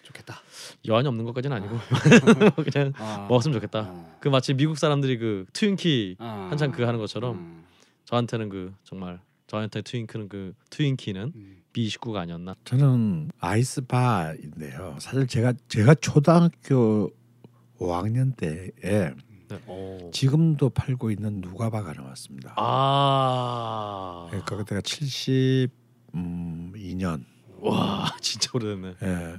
좋겠다. 0.07 0.41
여한이 0.87 1.07
없는 1.07 1.25
것까지는 1.25 1.55
아니고 1.57 1.77
그냥 2.71 2.93
아. 2.97 3.25
먹었으면 3.29 3.53
좋겠다. 3.53 3.79
어. 3.81 4.17
그 4.19 4.29
마치 4.29 4.53
미국 4.53 4.77
사람들이 4.77 5.17
그 5.17 5.45
트윈키 5.53 6.17
아. 6.19 6.47
한창 6.49 6.71
그거 6.71 6.87
하는 6.87 6.99
것처럼 6.99 7.35
음. 7.35 7.63
저한테는 8.05 8.49
그 8.49 8.73
정말 8.83 9.19
저한테 9.47 9.81
트윈크는 9.81 10.29
그 10.29 10.53
트윈키는 10.69 11.33
음. 11.35 11.57
B29가 11.73 12.17
아니었나. 12.17 12.55
저는 12.63 13.31
아이스바인데요. 13.39 14.97
사실 14.99 15.27
제가 15.27 15.53
제가 15.67 15.93
초등학교 15.95 17.11
5학년 17.79 18.35
때에 18.35 19.11
네. 19.49 19.59
오. 19.67 20.09
지금도 20.11 20.69
팔고 20.71 21.11
있는 21.11 21.39
누가바가 21.41 21.93
나왔습니다. 21.93 22.53
아. 22.57 24.25
그러니까 24.29 24.57
그때가 24.57 24.81
72년. 24.81 27.23
와 27.59 28.11
진짜 28.21 28.49
오래됐네. 28.53 28.95
예. 29.03 29.35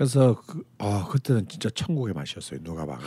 그래서 0.00 0.40
그, 0.46 0.64
아 0.78 1.06
그때는 1.10 1.46
진짜 1.46 1.68
천국의 1.68 2.14
맛이었어요 2.14 2.60
누가바가. 2.62 3.04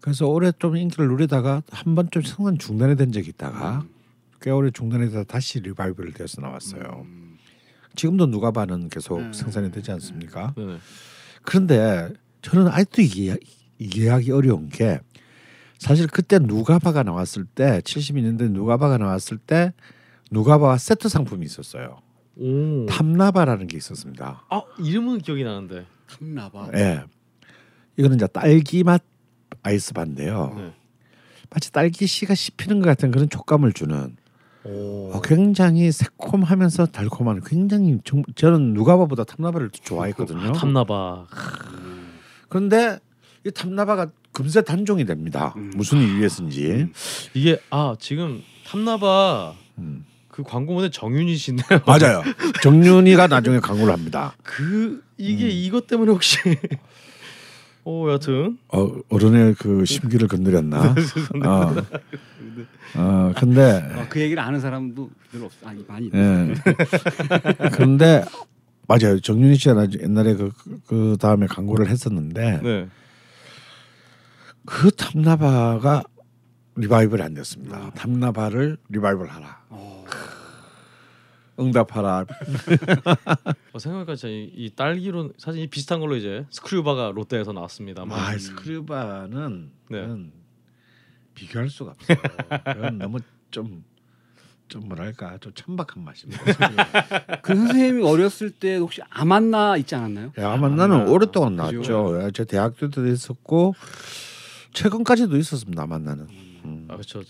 그래서 0.00 0.28
오래 0.28 0.52
좀 0.56 0.76
인기를 0.76 1.08
누리다가 1.08 1.64
한 1.72 1.96
번좀 1.96 2.22
순간 2.22 2.56
중단이 2.56 2.94
된 2.94 3.10
적이 3.10 3.30
있다가 3.30 3.84
꽤 4.40 4.52
오래 4.52 4.70
되다 4.70 5.24
다시 5.24 5.58
리바이벌 5.58 6.12
되어서 6.12 6.40
나왔어요. 6.40 7.04
음. 7.04 7.36
지금도 7.96 8.26
누가바는 8.26 8.90
계속 8.90 9.18
음. 9.18 9.32
생산이 9.32 9.72
되지 9.72 9.90
않습니까? 9.90 10.54
네네. 10.56 10.78
그런데 11.42 12.10
저는 12.42 12.68
아직도 12.68 13.02
이해, 13.02 13.36
이해하기 13.80 14.30
어려운 14.30 14.68
게 14.68 15.00
사실 15.78 16.06
그때 16.06 16.38
누가바가 16.38 17.02
나왔을 17.02 17.44
때 17.44 17.80
72년대 17.80 18.52
누가바가 18.52 18.98
나왔을 18.98 19.36
때 19.38 19.72
누가바와 20.30 20.78
세트 20.78 21.08
상품이 21.08 21.44
있었어요. 21.44 22.02
오. 22.40 22.86
탐나바라는 22.86 23.66
게 23.66 23.76
있었습니다. 23.76 24.44
아 24.48 24.62
이름은 24.78 25.18
기억이 25.18 25.44
나는데. 25.44 25.86
탐나봐. 26.08 26.70
예. 26.74 27.04
이거는 27.96 28.16
이제 28.16 28.26
딸기 28.26 28.82
맛 28.82 29.02
아이스 29.62 29.92
바인데요. 29.92 30.54
네. 30.56 30.72
마치 31.50 31.70
딸기 31.70 32.06
씨가 32.06 32.34
씹히는 32.34 32.80
것 32.80 32.86
같은 32.86 33.10
그런 33.10 33.28
촉감을 33.28 33.72
주는 33.72 34.16
오. 34.64 35.10
어, 35.12 35.20
굉장히 35.22 35.90
새콤하면서 35.92 36.86
달콤한 36.86 37.42
굉장히 37.44 37.98
정, 38.04 38.22
저는 38.34 38.72
누가바보다 38.74 39.24
탐나바를 39.24 39.70
더 39.70 39.78
좋아했거든요. 39.82 40.52
탐나봐. 40.52 41.26
그런데 42.48 42.98
이 43.44 43.50
탐나바가 43.50 44.10
금세 44.32 44.62
단종이 44.62 45.04
됩니다. 45.04 45.54
음. 45.56 45.72
무슨 45.74 45.98
이유에서인지. 45.98 46.88
이게 47.34 47.60
아 47.70 47.96
지금 47.98 48.42
탐나봐 48.66 49.54
음. 49.78 50.04
그 50.44 50.50
광고 50.50 50.74
모델 50.74 50.90
정윤희 50.90 51.36
씨인데요. 51.36 51.80
맞아요. 51.86 52.22
정윤이가 52.62 53.26
나중에 53.26 53.60
광고를 53.60 53.92
합니다. 53.92 54.34
그 54.42 55.02
이게 55.16 55.44
음. 55.44 55.50
이것 55.50 55.86
때문에 55.86 56.10
혹시 56.12 56.38
오 57.84 58.10
여튼 58.10 58.58
어, 58.68 58.88
어른의 59.08 59.54
그 59.58 59.84
심기를 59.84 60.28
건드렸나? 60.28 60.94
어. 61.46 61.74
어, 62.96 63.32
근데 63.36 63.82
어, 63.96 64.06
그 64.08 64.20
얘기를 64.20 64.42
아는 64.42 64.60
사람도 64.60 65.10
별로 65.30 65.46
없어. 65.46 65.68
아니 65.68 65.84
많이. 65.88 66.10
예. 66.12 66.54
그런데 67.72 68.24
맞아요. 68.86 69.20
정윤희 69.20 69.56
씨가 69.56 69.74
나중- 69.74 70.02
옛날에 70.02 70.34
그, 70.34 70.50
그- 70.64 70.80
그 70.86 71.16
다음에 71.20 71.46
광고를 71.46 71.88
했었는데 71.88 72.60
네. 72.62 72.88
그 74.66 74.90
탐나바가 74.90 76.02
리바이벌이 76.80 77.22
안 77.22 77.34
됐습니다. 77.34 77.90
탐나바를 77.90 78.78
리바이벌하라. 78.88 79.64
어. 79.70 80.04
응답하라. 81.58 82.24
어, 83.72 83.78
생각해보니까 83.78 84.28
이, 84.28 84.50
이 84.54 84.70
딸기로 84.74 85.32
사실 85.36 85.62
이 85.62 85.66
비슷한 85.66 86.00
걸로 86.00 86.16
이제 86.16 86.46
스크류바가 86.50 87.12
롯데에서 87.14 87.52
나왔습니다만 87.52 88.18
아, 88.18 88.38
스크류바는 88.38 89.70
네. 89.90 90.30
비교할 91.34 91.68
수가 91.68 91.92
없어요. 91.92 92.18
너무 92.98 93.18
좀. 93.50 93.84
좀 94.68 94.86
뭐랄까 94.86 95.36
좀 95.38 95.52
천박한 95.52 96.04
맛입니다. 96.04 96.44
그 97.42 97.56
선생님이 97.56 98.04
어렸을 98.06 98.52
때 98.52 98.76
혹시 98.76 99.02
아만나 99.10 99.76
있지 99.78 99.96
않았나요? 99.96 100.32
야, 100.38 100.52
아마 100.52 100.68
나는 100.68 101.08
오랫동안 101.08 101.56
그죠? 101.56 101.92
나왔죠. 101.92 102.26
예, 102.26 102.30
제 102.30 102.44
대학 102.44 102.76
때도 102.78 103.04
있었고 103.08 103.74
최근까지도 104.72 105.36
있었습니다. 105.36 105.82
아마 105.82 105.98
나는. 105.98 106.28
음. 106.64 106.86
아 106.88 106.94
그렇죠. 106.94 107.22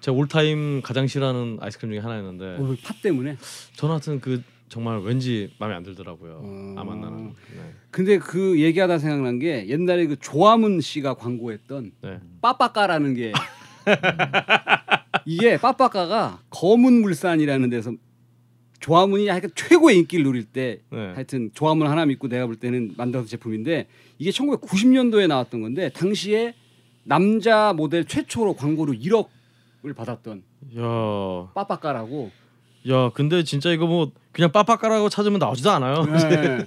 제 0.00 0.10
올타임 0.10 0.82
가장 0.82 1.06
싫어하는 1.06 1.58
아이스크림 1.60 1.92
중에 1.92 2.00
하나였는데 2.00 2.56
어, 2.60 2.76
팥 2.84 3.02
때문에. 3.02 3.36
저는 3.74 3.92
하여튼 3.94 4.20
그 4.20 4.42
정말 4.68 5.00
왠지 5.00 5.50
마음에 5.58 5.74
안 5.74 5.82
들더라고요. 5.82 6.40
어. 6.42 6.74
아만 6.76 7.00
나는. 7.00 7.28
네. 7.28 7.74
근데 7.90 8.18
그 8.18 8.60
얘기하다 8.60 8.98
생각난 8.98 9.38
게 9.38 9.66
옛날에 9.68 10.06
그 10.06 10.16
조화문 10.18 10.80
씨가 10.80 11.14
광고했던 11.14 11.92
네. 12.02 12.20
빠빠까라는 12.42 13.14
게 13.14 13.32
이게 15.24 15.56
빠빠까가 15.56 16.42
검은 16.50 17.00
물산이라는 17.02 17.70
데서 17.70 17.92
조화문이 18.80 19.28
하여튼 19.28 19.50
최고의 19.54 19.98
인기를 19.98 20.24
누릴 20.24 20.44
때 20.44 20.80
네. 20.90 21.12
하여튼 21.14 21.50
조화문 21.52 21.86
하나 21.88 22.06
믿고 22.06 22.28
내가 22.28 22.46
볼 22.46 22.56
때는 22.56 22.94
만들어서 22.96 23.28
제품인데 23.28 23.88
이게 24.18 24.30
1990년도에 24.30 25.26
나왔던 25.26 25.62
건데 25.62 25.88
당시에 25.90 26.54
남자 27.08 27.72
모델 27.72 28.04
최초로 28.04 28.54
광고로 28.54 28.92
1억을 28.92 29.96
받았던 29.96 30.42
야, 30.76 31.50
빠빠까라고 31.54 32.30
야, 32.90 33.10
근데 33.14 33.42
진짜 33.44 33.70
이거 33.70 33.86
뭐 33.86 34.12
그냥 34.32 34.52
빠빠까라고 34.52 35.08
찾으면 35.08 35.38
나오지도 35.38 35.70
않아요. 35.70 36.04
네. 36.04 36.66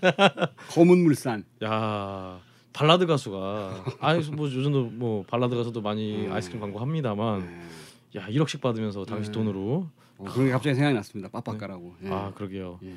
검은 0.71 0.97
물산. 1.03 1.45
야, 1.63 2.39
발라드 2.73 3.05
가수가 3.05 3.85
아이 3.99 4.19
뭐 4.31 4.47
요즘도 4.47 4.85
뭐 4.85 5.23
발라드 5.27 5.55
가수도 5.55 5.81
많이 5.81 6.27
아이스크림 6.29 6.59
광고 6.59 6.79
합니다만, 6.79 7.41
야 8.15 8.27
1억씩 8.27 8.61
받으면서 8.61 9.05
당시 9.05 9.29
네. 9.29 9.33
돈으로 9.33 9.87
어, 10.17 10.23
그런 10.25 10.47
게 10.47 10.51
갑자기 10.51 10.75
생각이 10.75 10.95
났습니다. 10.95 11.29
빠빠까라고. 11.29 11.95
예. 12.03 12.09
아 12.09 12.31
그러게요. 12.33 12.79
예. 12.83 12.95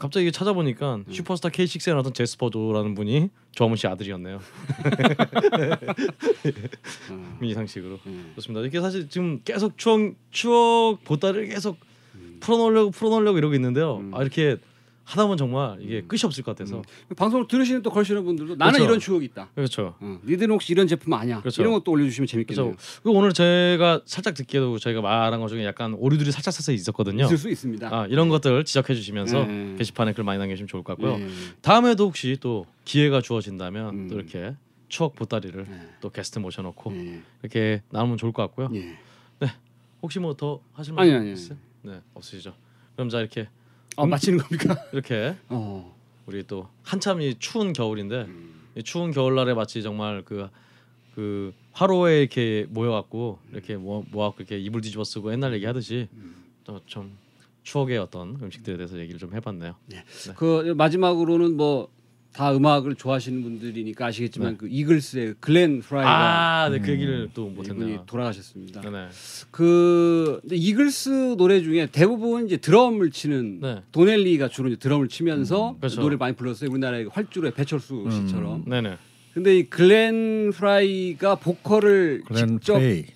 갑자기 0.00 0.32
찾아보니까 0.32 1.00
슈퍼스타 1.10 1.50
K6에 1.50 1.90
나왔던 1.90 2.14
제스퍼조라는 2.14 2.94
분이 2.94 3.28
조화문 3.52 3.76
씨 3.76 3.86
아들이었네요. 3.86 4.40
어, 7.10 7.36
미상식으로 7.38 8.00
예. 8.06 8.34
좋습니다. 8.36 8.66
이게 8.66 8.80
사실 8.80 9.08
지금 9.10 9.42
계속 9.44 9.76
추억 9.76 10.14
추억 10.30 11.04
보따리를 11.04 11.48
계속 11.48 11.76
풀어놓으려고 12.40 12.90
풀어놓으려고 12.90 13.36
이러고 13.36 13.54
있는데요. 13.54 13.98
음. 13.98 14.14
아 14.14 14.22
이렇게 14.22 14.56
하다 15.10 15.24
보면 15.24 15.36
정말 15.36 15.76
이게 15.80 16.02
끝이 16.02 16.20
없을 16.24 16.44
것 16.44 16.56
같아서 16.56 16.82
방송을 17.16 17.48
들으시는 17.48 17.82
또 17.82 17.90
걸시는 17.90 18.24
분들도 18.24 18.54
나는 18.54 18.74
그렇죠. 18.74 18.84
이런 18.84 19.00
추억이 19.00 19.24
있다. 19.24 19.48
그렇죠. 19.56 19.96
어, 19.98 20.20
니들은 20.24 20.52
혹시 20.54 20.72
이런 20.72 20.86
제품 20.86 21.12
아니야? 21.14 21.40
그렇죠. 21.40 21.62
이런 21.62 21.72
것도 21.74 21.90
올려주시면 21.90 22.28
재밌겠네요. 22.28 22.66
그렇죠. 22.76 23.02
오늘 23.06 23.32
제가 23.32 24.02
살짝 24.04 24.34
듣기에도 24.34 24.78
저희가 24.78 25.00
말한 25.00 25.40
것 25.40 25.48
중에 25.48 25.64
약간 25.64 25.94
오류들이 25.94 26.30
살짝 26.30 26.54
살짝 26.54 26.74
있었거든요. 26.76 27.24
있을 27.24 27.36
수 27.38 27.50
있습니다. 27.50 27.88
아 27.92 28.06
이런 28.06 28.28
것들 28.28 28.64
지적해 28.64 28.94
주시면서 28.94 29.44
네. 29.46 29.74
게시판에 29.78 30.12
글 30.12 30.22
많이 30.22 30.38
남겨주시면 30.38 30.68
좋을 30.68 30.84
것 30.84 30.96
같고요. 30.96 31.18
예. 31.20 31.28
다음에도 31.60 32.06
혹시 32.06 32.36
또 32.40 32.66
기회가 32.84 33.20
주어진다면 33.20 33.94
음. 33.94 34.08
또 34.08 34.14
이렇게 34.14 34.54
추억 34.88 35.16
보따리를 35.16 35.64
네. 35.68 35.88
또 36.00 36.10
게스트 36.10 36.38
모셔놓고 36.38 36.92
예. 36.94 37.20
이렇게 37.42 37.82
나누면 37.90 38.16
좋을 38.16 38.30
것 38.32 38.42
같고요. 38.42 38.70
예. 38.74 38.96
혹시 40.02 40.18
뭐 40.20 40.34
더 40.34 40.60
하실 40.72 40.94
말씀 40.94 41.26
있으세요? 41.32 41.58
네 41.82 42.00
없으시죠. 42.14 42.54
그럼 42.94 43.08
자 43.10 43.18
이렇게 43.20 43.48
아 43.96 44.06
마치는 44.06 44.38
겁니까? 44.38 44.76
이렇게 44.92 45.36
어. 45.48 45.96
우리 46.26 46.46
또 46.46 46.68
한참 46.82 47.20
이 47.20 47.34
추운 47.38 47.72
겨울인데 47.72 48.22
음. 48.22 48.60
이 48.76 48.82
추운 48.82 49.10
겨울날에 49.10 49.54
마치 49.54 49.82
정말 49.82 50.22
그 50.22 50.48
그 51.14 51.52
화로에 51.72 52.20
이렇게 52.20 52.66
모여갖고 52.70 53.38
이렇게 53.52 53.76
모, 53.76 54.04
모아갖고 54.10 54.42
이렇게 54.42 54.58
이불 54.58 54.80
뒤집어 54.80 55.04
쓰고 55.04 55.32
옛날 55.32 55.52
얘기 55.52 55.66
하듯이 55.66 56.08
음. 56.14 56.34
또좀 56.64 57.16
추억의 57.62 57.98
어떤 57.98 58.38
음식들에 58.40 58.76
대해서 58.76 58.98
얘기를 58.98 59.18
좀 59.18 59.34
해봤네요. 59.34 59.76
그 60.34 60.74
마지막으로는 60.76 61.56
뭐 61.56 61.88
다 62.32 62.54
음악을 62.54 62.94
좋아하시는 62.94 63.42
분들이니까 63.42 64.06
아시겠지만 64.06 64.52
네. 64.52 64.56
그 64.58 64.68
이글스의 64.68 65.34
글렌 65.40 65.80
프라이가 65.80 66.64
아, 66.64 66.68
네, 66.68 66.78
그 66.78 66.90
얘기를 66.92 67.28
또 67.34 67.50
이분이 67.50 67.56
못했네요. 67.56 68.04
돌아가셨습니다. 68.06 68.80
네 68.82 68.90
네. 68.90 69.08
그 69.50 70.38
근데 70.42 70.56
이글스 70.56 71.34
노래 71.36 71.60
중에 71.60 71.86
대부분 71.90 72.46
이제 72.46 72.56
드럼을 72.56 73.10
치는 73.10 73.60
네. 73.60 73.82
도넬리가 73.92 74.48
주로 74.48 74.68
이제 74.68 74.76
드럼을 74.76 75.08
치면서 75.08 75.76
그렇죠. 75.78 76.00
노래 76.00 76.10
를 76.12 76.18
많이 76.18 76.36
불렀어요. 76.36 76.70
우리나라의 76.70 77.08
활주로의 77.12 77.52
배철수 77.52 78.08
씨처럼. 78.10 78.64
네네. 78.66 78.96
근데 79.34 79.58
이 79.58 79.64
글렌 79.64 80.50
프라이가 80.52 81.36
보컬을 81.36 82.22
글렌 82.26 82.48
직접 82.48 82.78
프레이 82.78 83.06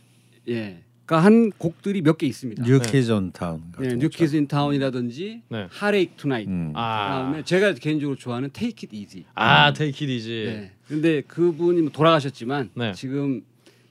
예, 0.49 0.84
한 1.07 1.51
곡들이 1.51 2.01
몇 2.03 2.17
개 2.19 2.27
있습니다. 2.27 2.65
New 2.65 2.90
Kid 2.90 3.16
on 3.16 3.33
Town 3.33 3.63
예, 3.81 3.85
같은 3.85 3.99
New 3.99 4.15
Kids 4.15 4.37
in 4.37 4.47
Town이라든지 4.49 5.43
네. 5.49 5.67
Heartache 5.71 6.13
Tonight. 6.17 6.49
음. 6.49 6.73
아, 6.75 7.09
그다음에 7.09 7.45
제가 7.45 7.75
개인적으로 7.75 8.17
좋아하는 8.17 8.51
Take 8.53 8.87
It 8.87 8.95
Easy. 8.95 9.25
아, 9.35 9.73
Take 9.73 10.05
It 10.05 10.12
Easy. 10.12 10.29
네. 10.47 10.73
근데 10.89 11.21
그분이 11.23 11.83
뭐 11.83 11.91
돌아가셨지만 11.93 12.71
네. 12.75 12.93
지금 12.95 13.43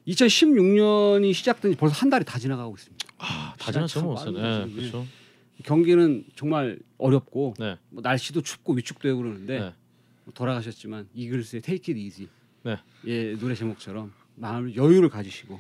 2016년이 0.08 1.34
시작된 1.34 1.72
지 1.72 1.78
벌써 1.78 1.96
한 1.96 2.10
달이 2.10 2.26
다 2.26 2.40
지나가고 2.40 2.76
있습니다. 2.76 3.08
아, 3.20 3.54
다. 3.60 3.72
빠르죠, 3.72 4.16
네. 4.32 4.70
그렇죠. 4.74 5.06
경기는 5.64 6.26
정말 6.36 6.80
어렵고 6.98 7.54
네, 7.60 7.78
뭐 7.90 8.02
날씨도 8.02 8.42
춥고 8.42 8.74
위축되고 8.74 9.18
그러는데 9.18 9.60
네. 9.60 9.74
뭐 10.26 10.34
돌아가셨지만 10.34 11.08
이글스의 11.14 11.62
Take 11.62 11.94
It 11.94 12.04
Easy 12.04 12.28
네. 12.64 12.78
예 13.06 13.36
노래 13.38 13.54
제목처럼 13.56 14.12
마음을 14.36 14.76
여유를 14.76 15.10
가지시고 15.10 15.54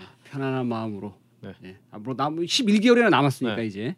예, 0.00 0.19
편안한 0.30 0.66
마음으로 0.66 1.14
네. 1.40 1.54
예, 1.64 1.76
앞으로 1.90 2.16
남 2.16 2.36
11개월이나 2.36 3.10
남았으니까 3.10 3.56
네. 3.56 3.66
이제 3.66 3.96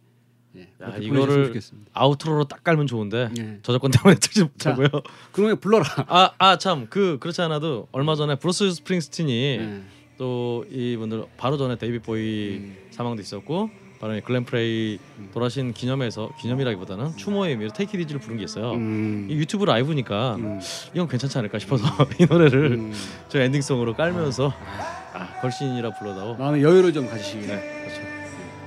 예, 0.56 0.68
야, 0.82 0.96
이거를. 0.98 1.58
outro로 1.92 2.44
딱 2.44 2.62
깔면 2.62 2.86
좋은데 2.86 3.30
예. 3.38 3.58
저작권 3.62 3.90
때문에 3.90 4.16
틀지 4.20 4.42
못하고요. 4.44 4.88
그러면 5.32 5.58
불러라. 5.60 5.84
아, 6.08 6.32
아, 6.38 6.58
참, 6.58 6.86
그 6.90 7.18
그렇지 7.20 7.40
않아도 7.42 7.88
얼마 7.92 8.14
전에 8.14 8.36
브루스 8.36 8.70
스프링스틴이 8.72 9.32
예. 9.58 9.82
또 10.18 10.64
이분들 10.70 11.24
바로 11.36 11.56
전에 11.56 11.76
데이빗 11.76 11.98
보위 12.00 12.56
음. 12.58 12.76
사망도 12.90 13.22
있었고 13.22 13.70
바로 13.98 14.14
이 14.16 14.20
글렌 14.20 14.44
프레이 14.44 14.98
돌아신 15.32 15.72
기념에서 15.72 16.30
기념이라기보다는 16.40 17.16
추모의 17.16 17.52
의미로 17.52 17.72
테이크 17.72 17.96
리즈를 17.96 18.20
부른 18.20 18.36
게 18.36 18.44
있어요. 18.44 18.72
음. 18.72 19.28
이 19.30 19.34
유튜브 19.34 19.64
라이브니까 19.64 20.34
음. 20.36 20.60
이건 20.92 21.08
괜찮지 21.08 21.38
않을까 21.38 21.58
싶어서 21.58 21.84
이 22.20 22.26
노래를 22.28 22.72
음. 22.72 22.92
저 23.28 23.40
엔딩송으로 23.40 23.94
깔면서 23.94 24.48
아, 24.48 25.01
걸신이라 25.40 25.90
불러다오. 25.90 26.34
마음의 26.36 26.62
여유를 26.62 26.92
좀 26.92 27.08
가지시기 27.08 27.46
네, 27.46 27.84
그렇죠. 27.84 28.00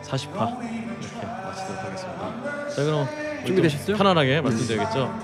40화 0.03 0.57
이렇게 0.61 1.25
마치도록 1.25 1.83
하겠습니다. 1.83 2.69
자, 2.69 2.83
그럼 2.83 3.07
우리 3.07 3.07
좀 3.07 3.45
준비되셨어요? 3.45 3.97
편안하게 3.97 4.41
말씀드려야겠죠. 4.41 5.19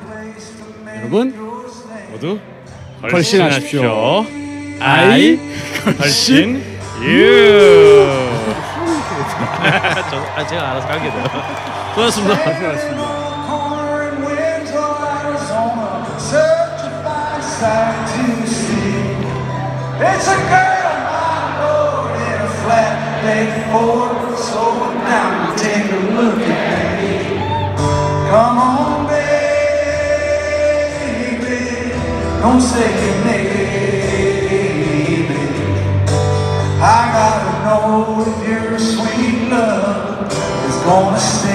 여러분 0.98 1.34
모두 2.12 2.40
걸신하십시오. 3.02 4.26
아이 4.80 5.40
걸신 5.98 6.64
유. 7.04 8.06
저, 10.10 10.18
아, 10.18 10.46
제가 10.48 10.72
알아서 10.72 10.88
깔게 10.88 11.10
돼요. 11.12 11.24
고맙습니다. 11.96 12.36
고맙습니다. 12.44 13.22
corn 13.48 14.24
winds 14.26 14.72
of 14.72 14.98
Arizona, 15.04 16.06
such 16.20 16.84
a 16.84 16.90
fine 17.04 17.42
sight 17.42 18.08
to 18.12 18.24
see. 18.48 19.16
It's 20.00 20.28
a 20.28 20.36
girl, 20.50 20.71
bed 23.22 23.72
Ford. 23.72 24.38
Slow 24.38 24.92
it 24.92 24.96
down 25.06 25.42
take 25.58 25.92
a 25.92 26.02
look 26.18 26.40
at 26.40 27.02
me. 27.02 27.14
Come 28.30 28.58
on, 28.58 29.08
baby, 29.08 29.52
don't 32.42 32.62
say 32.62 32.88
you're 33.06 33.26
maybe. 33.26 33.62
I 36.82 36.84
gotta 37.16 37.52
know 37.66 38.26
if 38.26 38.38
your 38.48 38.80
sweet 38.80 39.38
love 39.50 40.32
is 40.68 40.78
gonna 40.84 41.20
save 41.20 41.51